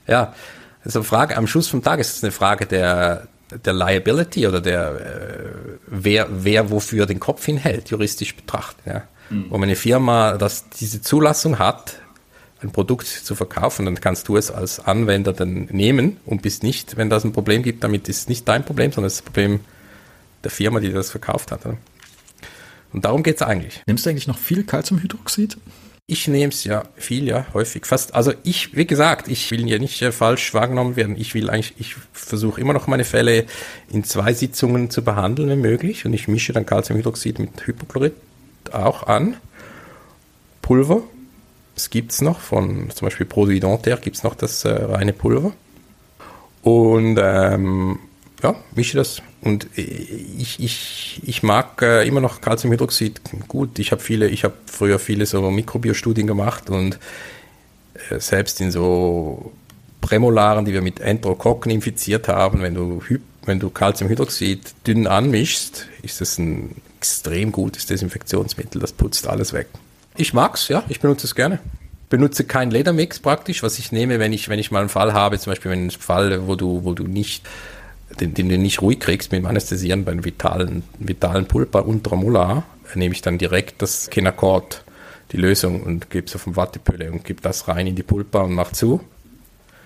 Ja, 0.08 0.34
also 0.84 1.04
Frage, 1.04 1.36
am 1.36 1.46
Schluss 1.46 1.68
vom 1.68 1.82
Tag 1.82 2.00
ist 2.00 2.16
es 2.16 2.24
eine 2.24 2.32
Frage 2.32 2.66
der, 2.66 3.28
der 3.64 3.72
Liability 3.72 4.46
oder 4.46 4.60
der, 4.60 4.94
äh, 4.94 5.78
wer, 5.86 6.28
wer 6.30 6.70
wofür 6.70 7.06
den 7.06 7.20
Kopf 7.20 7.44
hinhält, 7.44 7.90
juristisch 7.90 8.34
betrachtet. 8.34 8.86
Ja. 8.86 9.02
Mhm. 9.30 9.46
Wo 9.50 9.56
eine 9.56 9.76
Firma 9.76 10.36
das, 10.36 10.68
diese 10.70 11.00
Zulassung 11.00 11.58
hat, 11.58 11.96
ein 12.62 12.70
Produkt 12.70 13.06
zu 13.06 13.34
verkaufen, 13.34 13.86
dann 13.86 14.00
kannst 14.00 14.28
du 14.28 14.36
es 14.36 14.50
als 14.50 14.80
Anwender 14.80 15.32
dann 15.32 15.68
nehmen 15.72 16.18
und 16.26 16.42
bist 16.42 16.62
nicht, 16.62 16.96
wenn 16.96 17.10
das 17.10 17.24
ein 17.24 17.32
Problem 17.32 17.62
gibt, 17.62 17.82
damit 17.82 18.08
ist 18.08 18.20
es 18.20 18.28
nicht 18.28 18.46
dein 18.46 18.64
Problem, 18.64 18.92
sondern 18.92 19.10
das 19.10 19.22
Problem 19.22 19.60
der 20.44 20.50
Firma, 20.50 20.80
die 20.80 20.92
das 20.92 21.10
verkauft 21.10 21.50
hat. 21.50 21.60
Und 22.92 23.04
darum 23.04 23.22
geht 23.22 23.36
es 23.36 23.42
eigentlich. 23.42 23.82
Nimmst 23.86 24.06
du 24.06 24.10
eigentlich 24.10 24.28
noch 24.28 24.38
viel 24.38 24.64
Calciumhydroxid? 24.64 25.56
Ich 26.06 26.26
nehme 26.26 26.52
es 26.52 26.64
ja 26.64 26.82
viel, 26.96 27.26
ja, 27.28 27.46
häufig. 27.54 27.86
Fast, 27.86 28.14
also 28.14 28.32
ich, 28.42 28.76
wie 28.76 28.86
gesagt, 28.86 29.28
ich 29.28 29.50
will 29.50 29.68
ja 29.68 29.78
nicht 29.78 30.02
äh, 30.02 30.12
falsch 30.12 30.52
wahrgenommen 30.52 30.96
werden. 30.96 31.16
Ich 31.16 31.32
will 31.34 31.48
eigentlich, 31.48 31.74
ich 31.78 31.96
versuche 32.12 32.60
immer 32.60 32.72
noch 32.72 32.88
meine 32.88 33.04
Fälle 33.04 33.46
in 33.88 34.02
zwei 34.04 34.34
Sitzungen 34.34 34.90
zu 34.90 35.02
behandeln, 35.02 35.48
wenn 35.48 35.60
möglich. 35.60 36.04
Und 36.04 36.12
ich 36.12 36.28
mische 36.28 36.52
dann 36.52 36.66
Calciumhydroxid 36.66 37.38
mit 37.38 37.66
Hypochlorid 37.66 38.14
auch 38.72 39.04
an. 39.04 39.36
Pulver. 40.60 41.02
Das 41.74 41.88
gibt 41.88 42.12
es 42.12 42.20
noch 42.20 42.40
von 42.40 42.90
zum 42.90 43.06
Beispiel 43.06 43.26
Produit 43.26 43.62
Dentaire 43.62 44.00
gibt 44.00 44.16
es 44.16 44.22
noch 44.22 44.34
das 44.34 44.64
äh, 44.64 44.70
reine 44.70 45.12
Pulver. 45.12 45.52
Und 46.62 47.18
ähm, 47.20 47.98
ja, 48.42 48.54
mische 48.74 48.96
das. 48.98 49.22
Und 49.42 49.66
ich, 49.74 50.60
ich, 50.60 51.20
ich 51.24 51.42
mag 51.42 51.82
äh, 51.82 52.06
immer 52.06 52.20
noch 52.20 52.40
Calciumhydroxid 52.40 53.20
gut. 53.48 53.80
Ich 53.80 53.90
habe 53.90 54.00
viele, 54.00 54.28
ich 54.28 54.44
habe 54.44 54.54
früher 54.66 55.00
viele 55.00 55.26
so 55.26 55.50
Mikrobiostudien 55.50 56.28
gemacht 56.28 56.70
und 56.70 56.98
äh, 58.10 58.20
selbst 58.20 58.60
in 58.60 58.70
so 58.70 59.52
Prämolaren, 60.00 60.64
die 60.64 60.72
wir 60.72 60.80
mit 60.80 61.00
Enterokokken 61.00 61.72
infiziert 61.72 62.28
haben, 62.28 62.62
wenn 62.62 62.74
du, 62.74 63.02
wenn 63.44 63.58
du 63.58 63.70
Calciumhydroxid 63.70 64.74
dünn 64.86 65.08
anmischst, 65.08 65.88
ist 66.02 66.20
das 66.20 66.38
ein 66.38 66.76
extrem 66.98 67.50
gutes 67.50 67.86
Desinfektionsmittel. 67.86 68.80
Das 68.80 68.92
putzt 68.92 69.26
alles 69.26 69.52
weg. 69.52 69.66
Ich 70.16 70.32
mag's, 70.34 70.68
ja, 70.68 70.84
ich 70.88 71.00
benutze 71.00 71.26
es 71.26 71.34
gerne 71.34 71.58
benutze 72.12 72.44
keinen 72.44 72.70
Ledermix 72.70 73.20
praktisch, 73.20 73.62
was 73.62 73.78
ich 73.78 73.90
nehme, 73.90 74.18
wenn 74.18 74.34
ich, 74.34 74.50
wenn 74.50 74.58
ich 74.58 74.70
mal 74.70 74.80
einen 74.80 74.90
Fall 74.90 75.14
habe, 75.14 75.38
zum 75.38 75.50
Beispiel 75.50 75.72
einen 75.72 75.90
Fall, 75.90 76.46
wo 76.46 76.56
du, 76.56 76.84
wo 76.84 76.92
du 76.92 77.04
nicht 77.04 77.48
den, 78.20 78.34
den 78.34 78.48
du 78.48 78.58
nicht 78.58 78.82
ruhig 78.82 79.00
kriegst 79.00 79.32
mit 79.32 79.42
dem 79.42 79.46
Anästhesieren 79.46 80.04
beim 80.04 80.24
vitalen, 80.24 80.82
vitalen 80.98 81.46
Pulpa 81.46 81.82
Molar, 81.82 82.64
nehme 82.94 83.14
ich 83.14 83.22
dann 83.22 83.38
direkt 83.38 83.82
das 83.82 84.10
Kenacort, 84.10 84.84
die 85.32 85.36
Lösung 85.38 85.82
und 85.82 86.10
gebe 86.10 86.26
es 86.26 86.34
auf 86.34 86.46
eine 86.46 86.56
Wattepülle 86.56 87.10
und 87.10 87.24
gebe 87.24 87.40
das 87.40 87.68
rein 87.68 87.86
in 87.86 87.96
die 87.96 88.02
Pulpa 88.02 88.42
und 88.42 88.52
mach 88.52 88.72
zu. 88.72 89.00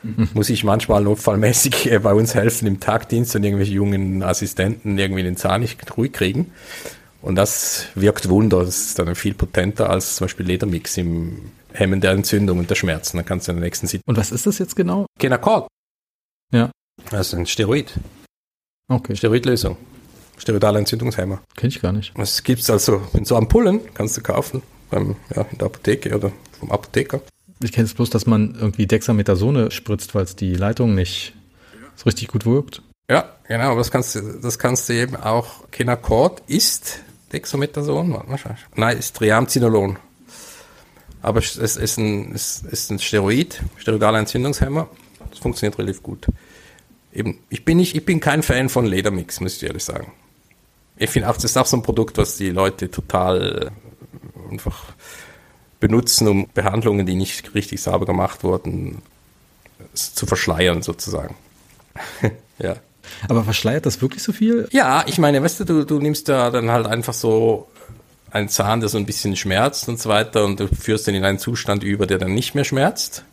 Mhm. 0.03 0.29
Muss 0.35 0.51
ich 0.51 0.65
manchmal 0.65 1.03
notfallmäßig 1.03 1.91
bei 2.03 2.13
uns 2.13 2.35
helfen 2.35 2.67
im 2.67 2.81
Tagdienst 2.81 3.35
und 3.37 3.45
irgendwelche 3.45 3.73
jungen 3.73 4.23
Assistenten 4.23 4.99
irgendwie 4.99 5.23
den 5.23 5.37
Zahn 5.37 5.61
nicht 5.61 5.97
ruhig 5.97 6.13
kriegen. 6.13 6.53
Und 7.23 7.35
das 7.35 7.87
wirkt 7.95 8.29
Wunder. 8.29 8.65
Das 8.65 8.87
ist 8.87 8.99
dann 8.99 9.15
viel 9.15 9.35
potenter 9.35 9.91
als 9.91 10.17
zum 10.17 10.27
Beispiel 10.27 10.47
Ledermix 10.47 10.97
im 10.97 11.51
Hemmen 11.73 12.01
der 12.01 12.13
Entzündung 12.13 12.59
und 12.59 12.71
der 12.71 12.77
Schmerzen. 12.77 13.17
Dann 13.17 13.27
kannst 13.27 13.49
du 13.49 13.53
in 13.53 13.59
der 13.59 13.65
nächsten 13.65 13.87
Sitzung. 13.87 14.05
Und 14.07 14.17
was 14.17 14.31
ist 14.31 14.47
das 14.47 14.59
jetzt 14.59 14.77
genau? 14.77 15.07
Kenacort. 15.19 15.69
Ja. 16.53 16.71
Das 17.11 17.29
ist 17.29 17.35
ein 17.35 17.47
Steroid. 17.47 17.95
Okay. 18.89 19.17
Steroidlösung. 19.17 19.77
Steroidale 20.39 20.79
Entzündungshemmer. 20.79 21.41
Kenn 21.57 21.69
ich 21.69 21.81
gar 21.81 21.93
nicht. 21.93 22.13
Das 22.17 22.43
gibt's 22.43 22.71
also 22.71 23.03
in 23.15 23.25
so 23.25 23.37
Ampullen, 23.37 23.81
kannst 23.95 24.17
du 24.17 24.21
kaufen, 24.21 24.63
beim, 24.91 25.17
ja, 25.35 25.43
in 25.51 25.59
der 25.59 25.67
Apotheke 25.67 26.15
oder 26.15 26.31
vom 26.59 26.71
Apotheker. 26.71 27.21
Ich 27.63 27.73
kenne 27.73 27.87
es 27.87 27.95
bloß, 27.95 28.11
dass 28.11 28.27
man 28.27 28.55
irgendwie 28.55 28.87
Dexamethason 28.87 29.71
spritzt, 29.71 30.15
weil 30.15 30.25
es 30.25 30.37
die 30.37 30.55
Leitung 30.55 30.95
nicht 30.95 31.35
so 31.97 32.05
richtig 32.05 32.29
gut 32.29 32.45
wirkt. 32.45 32.83
Ja, 33.11 33.31
genau, 33.49 33.71
aber 33.71 33.79
das 33.79 33.91
kannst 33.91 34.15
du, 34.15 34.41
das 34.41 34.59
kannst 34.59 34.89
du 34.89 34.93
eben 34.93 35.17
auch, 35.17 35.71
Kenacort 35.71 36.43
ist 36.47 37.01
Dexamethason, 37.33 38.15
wahrscheinlich. 38.27 38.61
Nein, 38.75 38.99
ist 38.99 39.17
Triamcinolon. 39.17 39.99
Aber 41.23 41.41
es 41.41 41.57
ist 41.57 41.99
ein, 41.99 42.35
es 42.35 42.63
ist 42.63 42.91
ein 42.91 42.99
Steroid, 42.99 43.63
steroidaler 43.79 44.19
Entzündungshemmer. 44.19 44.89
Das 45.31 45.39
funktioniert 45.39 45.79
relativ 45.79 46.03
gut 46.03 46.27
eben, 47.17 47.39
ich 47.49 47.65
bin 47.65 47.79
nicht, 47.79 47.97
ich 47.97 48.05
bin 48.05 48.21
kein 48.21 48.43
Fan 48.43 48.69
von 48.69 48.87
Ledermix, 48.87 49.41
muss 49.41 49.57
ich 49.57 49.63
ehrlich 49.63 49.85
sagen. 49.85 50.13
Ich 50.97 51.11
finde 51.11 51.29
auch, 51.29 51.35
das 51.35 51.45
ist 51.45 51.57
auch 51.57 51.67
so 51.67 51.77
ein 51.77 51.83
Produkt, 51.83 52.19
was 52.19 52.37
die 52.37 52.51
Leute 52.51 52.91
total 52.91 53.71
äh, 53.71 54.51
einfach 54.51 54.85
benutzen, 55.81 56.29
um 56.29 56.49
Behandlungen, 56.55 57.07
die 57.07 57.15
nicht 57.15 57.55
richtig 57.55 57.83
sauber 57.83 58.07
gemacht 58.07 58.45
wurden, 58.45 59.03
zu 59.95 60.27
verschleiern 60.27 60.83
sozusagen. 60.83 61.35
ja. 62.59 62.77
Aber 63.29 63.45
verschleiert 63.45 63.87
das 63.87 64.01
wirklich 64.03 64.23
so 64.23 64.33
viel? 64.33 64.69
Ja, 64.73 65.05
ich 65.07 65.19
meine, 65.19 65.43
weißt 65.43 65.61
du, 65.61 65.65
du, 65.65 65.85
du 65.85 65.99
nimmst 65.99 66.29
da 66.29 66.51
dann 66.51 66.71
halt 66.71 66.87
einfach 66.87 67.15
so 67.15 67.69
einen 68.31 68.49
Zahn, 68.49 68.81
der 68.81 68.89
so 68.89 68.99
ein 68.99 69.07
bisschen 69.07 69.37
schmerzt 69.37 69.89
und 69.89 70.01
so 70.01 70.09
weiter 70.09 70.45
und 70.45 70.61
du 70.61 70.69
führst 70.69 71.07
den 71.07 71.15
in 71.15 71.25
einen 71.25 71.39
Zustand 71.39 71.83
über, 71.83 72.07
der 72.07 72.19
dann 72.19 72.35
nicht 72.35 72.55
mehr 72.55 72.65
schmerzt 72.65 73.25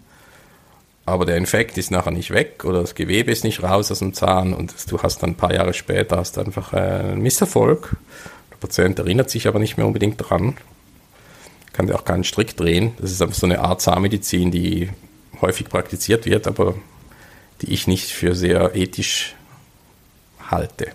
aber 1.05 1.25
der 1.25 1.37
Infekt 1.37 1.77
ist 1.77 1.91
nachher 1.91 2.11
nicht 2.11 2.31
weg 2.31 2.63
oder 2.63 2.81
das 2.81 2.95
Gewebe 2.95 3.31
ist 3.31 3.43
nicht 3.43 3.61
raus 3.61 3.91
aus 3.91 3.99
dem 3.99 4.13
Zahn 4.13 4.53
und 4.53 4.73
du 4.89 5.01
hast 5.01 5.21
dann 5.21 5.31
ein 5.31 5.35
paar 5.35 5.53
Jahre 5.53 5.73
später 5.73 6.17
hast 6.17 6.37
einfach 6.37 6.73
einen 6.73 7.21
Misserfolg. 7.21 7.97
Der 8.51 8.57
Patient 8.57 8.99
erinnert 8.99 9.29
sich 9.29 9.47
aber 9.47 9.59
nicht 9.59 9.75
mehr 9.75 9.85
unbedingt 9.85 10.17
dran, 10.17 10.55
kann 11.73 11.87
dir 11.87 11.95
auch 11.95 12.05
keinen 12.05 12.23
Strick 12.23 12.55
drehen. 12.55 12.93
Das 12.99 13.11
ist 13.11 13.21
einfach 13.21 13.35
so 13.35 13.45
eine 13.45 13.59
Art 13.59 13.81
Zahnmedizin, 13.81 14.51
die 14.51 14.89
häufig 15.41 15.67
praktiziert 15.67 16.25
wird, 16.25 16.47
aber 16.47 16.75
die 17.61 17.73
ich 17.73 17.87
nicht 17.87 18.11
für 18.11 18.33
sehr 18.33 18.75
ethisch 18.75 19.35
halte. 20.49 20.87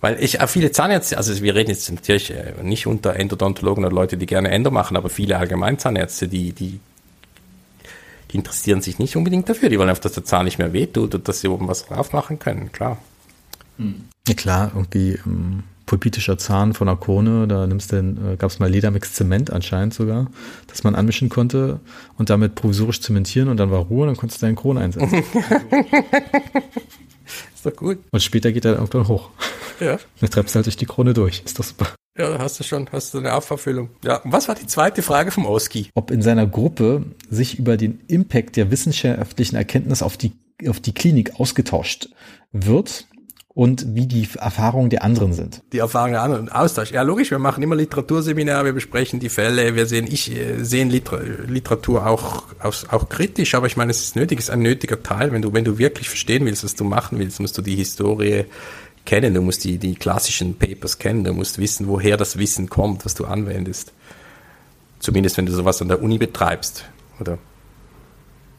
Weil 0.00 0.22
ich 0.22 0.38
viele 0.48 0.72
Zahnärzte, 0.72 1.16
also 1.16 1.40
wir 1.40 1.54
reden 1.54 1.70
jetzt 1.70 1.90
natürlich 1.90 2.30
äh, 2.30 2.52
nicht 2.62 2.86
unter 2.86 3.16
Endodontologen 3.16 3.84
oder 3.84 3.94
Leute, 3.94 4.16
die 4.16 4.26
gerne 4.26 4.50
Endo 4.50 4.70
machen, 4.70 4.96
aber 4.96 5.08
viele 5.08 5.38
Allgemeinzahnärzte, 5.38 6.28
die, 6.28 6.52
die 6.52 6.80
die 8.32 8.36
interessieren 8.36 8.82
sich 8.82 8.98
nicht 8.98 9.16
unbedingt 9.16 9.48
dafür. 9.48 9.68
Die 9.68 9.78
wollen 9.78 9.88
einfach, 9.88 10.02
dass 10.02 10.12
der 10.12 10.24
Zahn 10.24 10.44
nicht 10.44 10.58
mehr 10.58 10.72
wehtut 10.72 11.14
und 11.14 11.28
dass 11.28 11.40
sie 11.40 11.48
oben 11.48 11.68
was 11.68 11.86
drauf 11.86 12.12
machen 12.12 12.38
können, 12.38 12.72
klar. 12.72 12.98
Ja 14.26 14.34
klar, 14.34 14.72
irgendwie 14.74 15.18
ähm, 15.26 15.62
pulpitischer 15.86 16.36
Zahn 16.38 16.74
von 16.74 16.88
einer 16.88 16.98
Krone, 16.98 17.46
da 17.46 17.66
nimmst 17.66 17.92
du, 17.92 17.96
äh, 17.96 18.36
gab 18.36 18.50
es 18.50 18.58
mal 18.58 18.70
Ledermix 18.70 19.14
Zement 19.14 19.50
anscheinend 19.50 19.94
sogar, 19.94 20.30
dass 20.66 20.84
man 20.84 20.94
anmischen 20.94 21.28
konnte 21.28 21.80
und 22.18 22.30
damit 22.30 22.54
provisorisch 22.54 23.00
zementieren 23.00 23.48
und 23.48 23.56
dann 23.58 23.70
war 23.70 23.80
Ruhe 23.80 24.02
und 24.02 24.08
dann 24.08 24.16
konntest 24.16 24.42
du 24.42 24.46
deinen 24.46 24.56
Kronen 24.56 24.82
einsetzen. 24.82 25.22
ist 27.54 27.64
doch 27.64 27.76
gut. 27.76 27.98
Und 28.10 28.22
später 28.22 28.50
geht 28.52 28.64
er 28.64 28.74
irgendwann 28.74 29.08
hoch. 29.08 29.30
Ja. 29.78 29.98
Dann 30.20 30.30
treibst 30.30 30.54
du 30.54 30.56
halt 30.56 30.66
durch 30.66 30.76
die 30.76 30.86
Krone 30.86 31.14
durch. 31.14 31.42
Ist 31.44 31.58
doch 31.58 31.64
super. 31.64 31.86
Ja, 32.18 32.38
hast 32.38 32.58
du 32.58 32.64
schon, 32.64 32.88
hast 32.92 33.12
du 33.14 33.18
eine 33.18 33.34
Aufverfüllung. 33.34 33.90
Ja, 34.02 34.16
und 34.18 34.32
was 34.32 34.48
war 34.48 34.54
die 34.54 34.66
zweite 34.66 35.02
Frage 35.02 35.30
vom 35.30 35.46
Oski? 35.46 35.90
Ob 35.94 36.10
in 36.10 36.22
seiner 36.22 36.46
Gruppe 36.46 37.04
sich 37.28 37.58
über 37.58 37.76
den 37.76 38.00
Impact 38.08 38.56
der 38.56 38.70
wissenschaftlichen 38.70 39.56
Erkenntnis 39.56 40.02
auf 40.02 40.16
die, 40.16 40.32
auf 40.66 40.80
die 40.80 40.94
Klinik 40.94 41.38
ausgetauscht 41.38 42.08
wird 42.52 43.06
und 43.56 43.94
wie 43.94 44.06
die 44.06 44.28
Erfahrungen 44.38 44.90
der 44.90 45.02
anderen 45.02 45.32
sind. 45.32 45.62
Die 45.72 45.78
Erfahrungen 45.78 46.12
der 46.12 46.22
anderen, 46.22 46.50
Austausch. 46.50 46.92
Ja, 46.92 47.00
logisch, 47.00 47.30
wir 47.30 47.38
machen 47.38 47.62
immer 47.62 47.74
Literaturseminare, 47.74 48.66
wir 48.66 48.72
besprechen 48.74 49.18
die 49.18 49.30
Fälle, 49.30 49.74
wir 49.74 49.86
sehen, 49.86 50.06
ich 50.06 50.30
äh, 50.30 50.62
sehe 50.62 50.84
Literatur 50.84 52.06
auch, 52.06 52.44
auch, 52.60 52.74
auch 52.90 53.08
kritisch, 53.08 53.54
aber 53.54 53.66
ich 53.66 53.78
meine, 53.78 53.90
es 53.90 54.02
ist 54.02 54.14
nötig, 54.14 54.40
es 54.40 54.46
ist 54.46 54.50
ein 54.50 54.60
nötiger 54.60 55.02
Teil. 55.02 55.32
Wenn 55.32 55.40
du, 55.40 55.54
wenn 55.54 55.64
du 55.64 55.78
wirklich 55.78 56.10
verstehen 56.10 56.44
willst, 56.44 56.64
was 56.64 56.74
du 56.74 56.84
machen 56.84 57.18
willst, 57.18 57.40
musst 57.40 57.56
du 57.56 57.62
die 57.62 57.76
Historie 57.76 58.44
kennen, 59.06 59.32
du 59.32 59.40
musst 59.40 59.64
die, 59.64 59.78
die 59.78 59.94
klassischen 59.94 60.58
Papers 60.58 60.98
kennen, 60.98 61.24
du 61.24 61.32
musst 61.32 61.58
wissen, 61.58 61.88
woher 61.88 62.16
das 62.16 62.36
Wissen 62.36 62.68
kommt, 62.68 63.04
was 63.04 63.14
du 63.14 63.24
anwendest. 63.24 63.92
Zumindest 64.98 65.36
wenn 65.36 65.46
du 65.46 65.52
sowas 65.52 65.80
an 65.80 65.88
der 65.88 66.02
Uni 66.02 66.18
betreibst. 66.18 66.84
Oder 67.20 67.38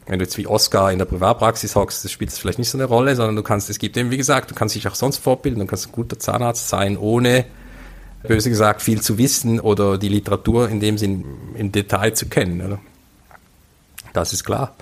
wenn 0.06 0.18
du 0.18 0.24
jetzt 0.24 0.38
wie 0.38 0.46
Oscar 0.46 0.90
in 0.90 0.98
der 0.98 1.04
Privatpraxis 1.04 1.76
hockst, 1.76 2.04
das 2.04 2.10
spielt 2.10 2.32
vielleicht 2.32 2.58
nicht 2.58 2.70
so 2.70 2.78
eine 2.78 2.86
Rolle, 2.86 3.14
sondern 3.14 3.36
du 3.36 3.42
kannst, 3.42 3.70
es 3.70 3.78
gibt 3.78 3.96
eben, 3.96 4.10
wie 4.10 4.16
gesagt, 4.16 4.50
du 4.50 4.54
kannst 4.54 4.74
dich 4.74 4.88
auch 4.88 4.94
sonst 4.94 5.18
fortbilden, 5.18 5.60
du 5.60 5.66
kannst 5.66 5.88
ein 5.88 5.92
guter 5.92 6.18
Zahnarzt 6.18 6.68
sein, 6.68 6.96
ohne, 6.96 7.44
böse 8.26 8.48
gesagt, 8.48 8.82
viel 8.82 9.00
zu 9.00 9.18
wissen 9.18 9.60
oder 9.60 9.98
die 9.98 10.08
Literatur 10.08 10.68
in 10.68 10.80
dem 10.80 10.98
Sinn 10.98 11.24
im 11.54 11.70
Detail 11.70 12.14
zu 12.14 12.26
kennen. 12.26 12.60
Oder? 12.60 12.80
Das 14.12 14.32
ist 14.32 14.44
klar 14.44 14.74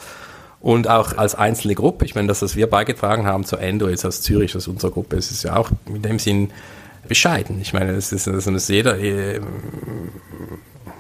und 0.60 0.88
auch 0.88 1.16
als 1.16 1.34
einzelne 1.34 1.74
Gruppe. 1.74 2.04
Ich 2.04 2.14
meine, 2.14 2.28
das, 2.28 2.42
was 2.42 2.56
wir 2.56 2.66
beigetragen 2.66 3.26
haben 3.26 3.44
zur 3.44 3.60
Endo 3.60 3.88
jetzt 3.88 4.04
aus 4.04 4.22
Zürich, 4.22 4.56
aus 4.56 4.68
unserer 4.68 4.90
Gruppe, 4.90 5.16
es 5.16 5.30
ist 5.30 5.42
ja 5.44 5.56
auch 5.56 5.70
in 5.86 6.02
dem 6.02 6.18
Sinn 6.18 6.50
bescheiden. 7.06 7.60
Ich 7.60 7.72
meine, 7.72 7.92
es 7.92 8.12
ist, 8.12 8.28
also 8.28 8.50
ist 8.52 8.68
jeder, 8.68 8.98
äh, 8.98 9.40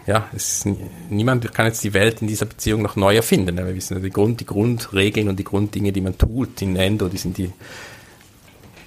ja, 0.06 0.28
es 0.34 0.66
ist, 0.66 0.76
niemand 1.10 1.52
kann 1.52 1.66
jetzt 1.66 1.82
die 1.82 1.94
Welt 1.94 2.22
in 2.22 2.28
dieser 2.28 2.46
Beziehung 2.46 2.82
noch 2.82 2.96
neu 2.96 3.16
erfinden. 3.16 3.56
Wir 3.56 3.74
wissen, 3.74 4.00
die, 4.00 4.10
Grund, 4.10 4.40
die 4.40 4.46
Grundregeln 4.46 5.28
und 5.28 5.38
die 5.38 5.44
Grunddinge, 5.44 5.92
die 5.92 6.00
man 6.00 6.16
tut 6.16 6.62
in 6.62 6.76
Endo, 6.76 7.08
die 7.08 7.16
sind 7.16 7.38
die, 7.38 7.50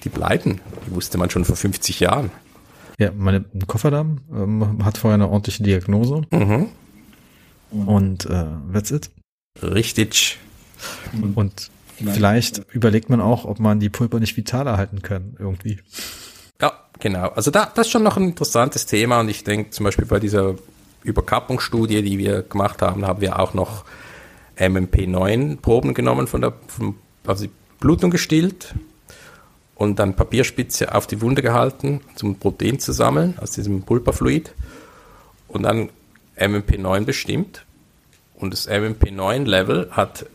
die 0.04 0.08
bleiben. 0.08 0.60
Die 0.86 0.94
wusste 0.94 1.18
man 1.18 1.28
schon 1.28 1.44
vor 1.44 1.56
50 1.56 2.00
Jahren. 2.00 2.30
Ja, 2.98 3.10
meine 3.16 3.44
Kofferdamm 3.66 4.20
ähm, 4.32 4.84
hat 4.84 4.98
vorher 4.98 5.14
eine 5.14 5.28
ordentliche 5.28 5.62
Diagnose. 5.62 6.22
Mhm. 6.30 6.68
Und 7.70 8.26
äh, 8.26 8.46
that's 8.72 8.90
it. 8.90 9.10
Richtig. 9.62 10.38
Und 11.34 11.70
vielleicht 11.96 12.62
überlegt 12.72 13.10
man 13.10 13.20
auch, 13.20 13.44
ob 13.44 13.60
man 13.60 13.80
die 13.80 13.88
Pulper 13.88 14.20
nicht 14.20 14.36
vital 14.36 14.66
erhalten 14.66 15.02
kann, 15.02 15.36
irgendwie. 15.38 15.78
Ja, 16.60 16.72
genau. 16.98 17.28
Also 17.28 17.50
da, 17.50 17.70
das 17.74 17.86
ist 17.86 17.92
schon 17.92 18.02
noch 18.02 18.16
ein 18.16 18.24
interessantes 18.24 18.86
Thema 18.86 19.20
und 19.20 19.28
ich 19.28 19.44
denke 19.44 19.70
zum 19.70 19.84
Beispiel 19.84 20.06
bei 20.06 20.20
dieser 20.20 20.54
Überkappungsstudie, 21.02 22.02
die 22.02 22.18
wir 22.18 22.42
gemacht 22.42 22.82
haben, 22.82 23.06
haben 23.06 23.20
wir 23.20 23.38
auch 23.38 23.54
noch 23.54 23.84
MMP9-Proben 24.58 25.94
genommen 25.94 26.26
von 26.26 26.42
der, 26.42 26.52
von, 26.68 26.94
also 27.26 27.46
Blutung 27.80 28.10
gestillt 28.10 28.74
und 29.74 29.98
dann 29.98 30.14
Papierspitze 30.14 30.94
auf 30.94 31.06
die 31.06 31.22
Wunde 31.22 31.40
gehalten, 31.40 32.02
zum 32.14 32.38
Protein 32.38 32.78
zu 32.78 32.92
sammeln, 32.92 33.38
aus 33.40 33.52
diesem 33.52 33.82
Pulperfluid 33.82 34.52
und 35.48 35.62
dann 35.62 35.88
MMP9 36.36 37.04
bestimmt. 37.04 37.64
Und 38.34 38.52
das 38.52 38.68
MMP9-Level 38.68 39.88
hat 39.90 40.26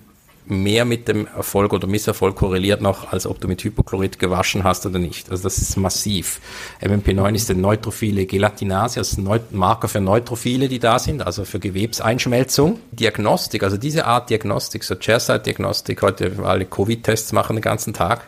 mehr 0.47 0.85
mit 0.85 1.07
dem 1.07 1.27
Erfolg 1.27 1.73
oder 1.73 1.87
Misserfolg 1.87 2.35
korreliert 2.35 2.81
noch, 2.81 3.11
als 3.11 3.25
ob 3.25 3.39
du 3.41 3.47
mit 3.47 3.63
Hypochlorid 3.63 4.19
gewaschen 4.19 4.63
hast 4.63 4.85
oder 4.85 4.99
nicht. 4.99 5.29
Also 5.31 5.43
das 5.43 5.57
ist 5.57 5.77
massiv. 5.77 6.39
MMP9 6.81 7.35
ist 7.35 7.49
eine 7.49 7.61
neutrophile 7.61 8.25
Gelatinase, 8.25 8.99
also 8.99 9.21
ein 9.31 9.39
Marker 9.51 9.87
für 9.87 10.01
Neutrophile, 10.01 10.67
die 10.67 10.79
da 10.79 10.99
sind, 10.99 11.25
also 11.25 11.45
für 11.45 11.59
Gewebseinschmelzung. 11.59 12.79
Diagnostik, 12.91 13.63
also 13.63 13.77
diese 13.77 14.05
Art 14.05 14.29
Diagnostik, 14.29 14.83
so 14.83 14.95
Chairside-Diagnostik, 14.95 16.01
heute 16.01 16.31
alle 16.43 16.65
Covid-Tests 16.65 17.31
machen 17.33 17.55
den 17.55 17.61
ganzen 17.61 17.93
Tag, 17.93 18.27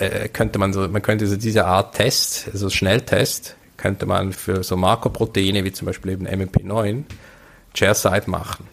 äh, 0.00 0.28
könnte 0.28 0.58
man 0.58 0.72
so, 0.72 0.88
man 0.88 1.02
könnte 1.02 1.26
so 1.26 1.36
diese 1.36 1.66
Art 1.66 1.94
Test, 1.94 2.48
also 2.52 2.70
Schnelltest, 2.70 3.56
könnte 3.76 4.06
man 4.06 4.32
für 4.32 4.62
so 4.62 4.76
Markerproteine 4.76 5.64
wie 5.64 5.72
zum 5.72 5.86
Beispiel 5.86 6.12
eben 6.12 6.26
MMP9 6.26 7.04
Chairside 7.74 8.30
machen. 8.30 8.71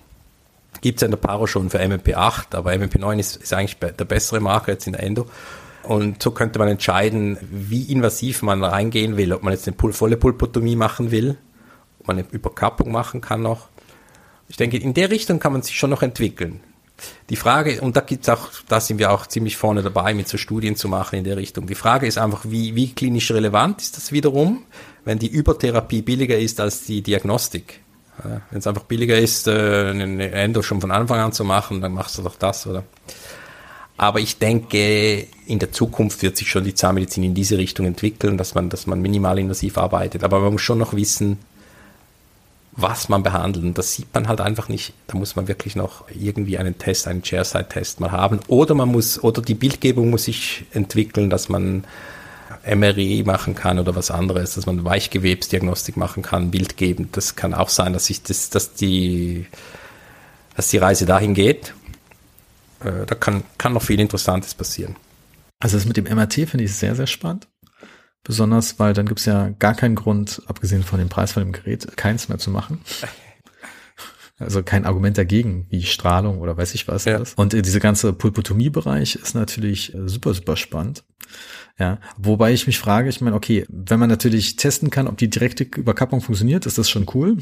Gibt 0.82 0.98
es 0.98 1.02
ja 1.02 1.06
in 1.06 1.12
der 1.12 1.18
Paro 1.18 1.48
schon 1.48 1.70
für 1.70 1.80
MMP8, 1.80 2.56
aber 2.56 2.72
MMP9 2.72 3.20
ist, 3.20 3.36
ist 3.38 3.54
eigentlich 3.54 3.78
der 3.78 4.06
bessere 4.06 4.40
Marker 4.40 4.72
jetzt 4.72 4.88
in 4.88 4.94
der 4.94 5.04
Endo. 5.04 5.26
Und 5.84 6.22
so 6.22 6.32
könnte 6.32 6.60
man 6.60 6.68
entscheiden, 6.68 7.38
wie 7.42 7.84
invasiv 7.92 8.42
man 8.42 8.64
reingehen 8.64 9.18
will, 9.18 9.34
ob 9.34 9.44
man 9.44 9.54
jetzt 9.54 9.68
eine 9.68 9.94
volle 9.94 10.18
Pulpotomie 10.18 10.76
machen 10.76 11.12
will, 11.12 11.38
ob 12.00 12.08
man 12.08 12.20
eine 12.20 12.28
Überkappung 12.30 12.92
machen 12.92 13.22
kann 13.22 13.42
noch. 13.42 13.70
Ich 14.48 14.58
denke, 14.58 14.78
in 14.78 14.94
der 14.94 15.10
Richtung 15.10 15.40
kann 15.40 15.54
man 15.54 15.62
sich 15.62 15.78
schon 15.78 15.90
noch 15.90 16.02
entwickeln. 16.02 16.60
Die 17.30 17.36
Frage, 17.36 17.80
und 17.82 17.96
da 17.96 18.02
gibt's 18.02 18.28
auch, 18.28 18.50
da 18.68 18.80
sind 18.80 19.00
wir 19.00 19.12
auch 19.12 19.28
ziemlich 19.28 19.56
vorne 19.56 19.82
dabei, 19.82 20.14
mit 20.14 20.28
so 20.28 20.38
Studien 20.38 20.76
zu 20.76 20.90
machen 20.90 21.18
in 21.18 21.24
der 21.24 21.38
Richtung. 21.38 21.68
Die 21.68 21.76
Frage 21.76 22.08
ist 22.08 22.18
einfach, 22.18 22.46
wie, 22.46 22.76
wie 22.76 22.94
klinisch 22.94 23.32
relevant 23.32 23.82
ist 23.82 23.96
das 23.96 24.12
wiederum, 24.12 24.66
wenn 25.06 25.20
die 25.20 25.28
Übertherapie 25.28 26.02
billiger 26.02 26.38
ist 26.38 26.60
als 26.60 26.84
die 26.86 27.02
Diagnostik? 27.02 27.82
Wenn 28.24 28.60
es 28.60 28.68
einfach 28.68 28.84
billiger 28.84 29.18
ist, 29.18 29.48
äh, 29.48 29.90
eine 29.90 30.32
Endo 30.32 30.62
schon 30.62 30.82
von 30.82 30.92
Anfang 30.92 31.20
an 31.20 31.32
zu 31.32 31.44
machen, 31.44 31.82
dann 31.82 31.94
machst 31.94 32.18
du 32.18 32.22
doch 32.22 32.36
das, 32.36 32.68
oder? 32.68 32.84
Aber 33.98 34.22
ich 34.22 34.38
denke, 34.38 35.28
in 35.46 35.60
der 35.60 35.74
Zukunft 35.74 36.22
wird 36.22 36.38
sich 36.38 36.50
schon 36.50 36.64
die 36.64 36.74
Zahnmedizin 36.74 37.24
in 37.24 37.34
diese 37.34 37.58
Richtung 37.58 37.86
entwickeln, 37.86 38.38
dass 38.38 38.56
man, 38.56 38.70
dass 38.70 38.88
man 38.88 39.02
minimalinvasiv 39.02 39.78
arbeitet. 39.78 40.24
Aber 40.24 40.40
man 40.40 40.54
muss 40.54 40.62
schon 40.62 40.78
noch 40.78 40.94
wissen, 40.94 41.38
was 42.82 43.10
man 43.10 43.24
behandelt. 43.24 43.66
Und 43.66 43.78
das 43.78 43.94
sieht 43.94 44.14
man 44.14 44.30
halt 44.30 44.40
einfach 44.40 44.70
nicht. 44.70 44.94
Da 45.08 45.18
muss 45.18 45.36
man 45.36 45.50
wirklich 45.50 45.76
noch 45.76 46.06
irgendwie 46.18 46.58
einen 46.58 46.78
Test, 46.78 47.10
einen 47.10 47.24
Chairside-Test 47.24 48.00
mal 48.00 48.12
haben. 48.12 48.40
Oder 48.48 48.74
man 48.74 48.88
muss, 48.88 49.22
oder 49.22 49.42
die 49.42 49.54
Bildgebung 49.54 50.10
muss 50.10 50.24
sich 50.24 50.64
entwickeln, 50.72 51.30
dass 51.30 51.50
man 51.50 51.84
MRI 52.76 53.24
machen 53.26 53.56
kann 53.56 53.80
oder 53.80 53.96
was 53.96 54.12
anderes, 54.12 54.56
dass 54.56 54.66
man 54.66 54.84
Weichgewebsdiagnostik 54.84 55.98
machen 55.98 56.24
kann, 56.24 56.52
bildgebend. 56.52 57.16
Das 57.18 57.36
kann 57.36 57.54
auch 57.54 57.70
sein, 57.70 57.94
dass 57.94 58.10
ich 58.10 58.24
das, 58.24 58.50
dass 58.50 58.74
die, 58.74 59.48
dass 60.56 60.70
die 60.70 60.78
Reise 60.78 61.06
dahin 61.06 61.34
geht. 61.34 61.74
Äh, 62.82 63.06
da 63.06 63.16
kann, 63.16 63.44
kann 63.58 63.74
noch 63.74 63.84
viel 63.84 64.00
Interessantes 64.00 64.54
passieren. 64.54 64.96
Also 65.60 65.78
das 65.78 65.86
mit 65.86 65.98
dem 65.98 66.06
MRT 66.06 66.34
finde 66.50 66.64
ich 66.64 66.76
sehr, 66.76 66.96
sehr 66.96 67.08
spannend. 67.08 67.48
Besonders, 68.24 68.80
weil 68.80 68.94
dann 68.94 69.08
gibt 69.08 69.20
es 69.22 69.26
ja 69.26 69.50
gar 69.60 69.74
keinen 69.76 69.96
Grund, 69.96 70.42
abgesehen 70.46 70.84
von 70.84 71.00
dem 71.00 71.10
Preis 71.10 71.32
von 71.32 71.44
dem 71.44 71.52
Gerät, 71.52 71.98
keins 71.98 72.30
mehr 72.30 72.38
zu 72.38 72.52
machen. 72.52 72.82
Also 74.40 74.64
kein 74.64 74.86
Argument 74.86 75.18
dagegen, 75.18 75.66
wie 75.70 75.84
Strahlung 75.84 76.40
oder 76.40 76.58
weiß 76.58 76.74
ich 76.74 76.88
was. 76.88 77.06
Ja. 77.06 77.22
Und 77.36 77.54
diese 77.54 77.80
ganze 77.80 78.14
Pulpotomie-Bereich 78.14 79.16
ist 79.16 79.36
natürlich 79.36 79.94
äh, 79.94 80.08
super, 80.08 80.34
super 80.34 80.56
spannend. 80.56 81.04
Ja, 81.78 82.00
wobei 82.18 82.54
ich 82.54 82.66
mich 82.66 82.80
frage, 82.80 83.10
ich 83.10 83.22
meine, 83.22 83.36
okay, 83.36 83.66
wenn 83.70 84.00
man 84.00 84.10
natürlich 84.10 84.56
testen 84.56 84.90
kann, 84.90 85.08
ob 85.08 85.18
die 85.18 85.30
direkte 85.30 85.64
Überkappung 85.64 86.22
funktioniert, 86.22 86.66
ist 86.66 86.78
das 86.78 86.90
schon 86.90 87.06
cool. 87.14 87.38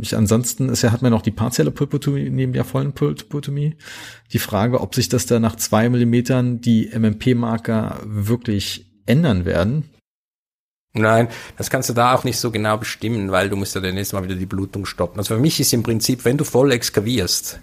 Ich, 0.00 0.16
ansonsten 0.16 0.68
ist 0.68 0.82
ja, 0.82 0.92
hat 0.92 1.02
man 1.02 1.12
noch 1.12 1.22
die 1.22 1.30
partielle 1.30 1.70
Pulpotomie 1.70 2.28
neben 2.30 2.52
der 2.52 2.64
vollen 2.64 2.92
Pulpotomie. 2.92 3.76
Die 4.32 4.38
Frage, 4.38 4.80
ob 4.80 4.94
sich 4.94 5.08
das 5.08 5.26
da 5.26 5.38
nach 5.38 5.56
zwei 5.56 5.88
Millimetern 5.88 6.60
die 6.60 6.90
MMP-Marker 6.92 8.00
wirklich 8.04 8.86
ändern 9.06 9.44
werden. 9.44 9.84
Nein, 10.98 11.28
das 11.56 11.70
kannst 11.70 11.88
du 11.88 11.92
da 11.92 12.14
auch 12.14 12.24
nicht 12.24 12.38
so 12.38 12.50
genau 12.50 12.76
bestimmen, 12.76 13.30
weil 13.30 13.48
du 13.48 13.56
musst 13.56 13.74
ja 13.74 13.80
dann 13.80 13.94
nächstes 13.94 14.14
Mal 14.14 14.24
wieder 14.24 14.34
die 14.34 14.46
Blutung 14.46 14.86
stoppen. 14.86 15.18
Also 15.18 15.34
für 15.34 15.40
mich 15.40 15.60
ist 15.60 15.72
im 15.72 15.82
Prinzip, 15.82 16.24
wenn 16.24 16.36
du 16.36 16.44
voll 16.44 16.72
exkavierst, 16.72 17.60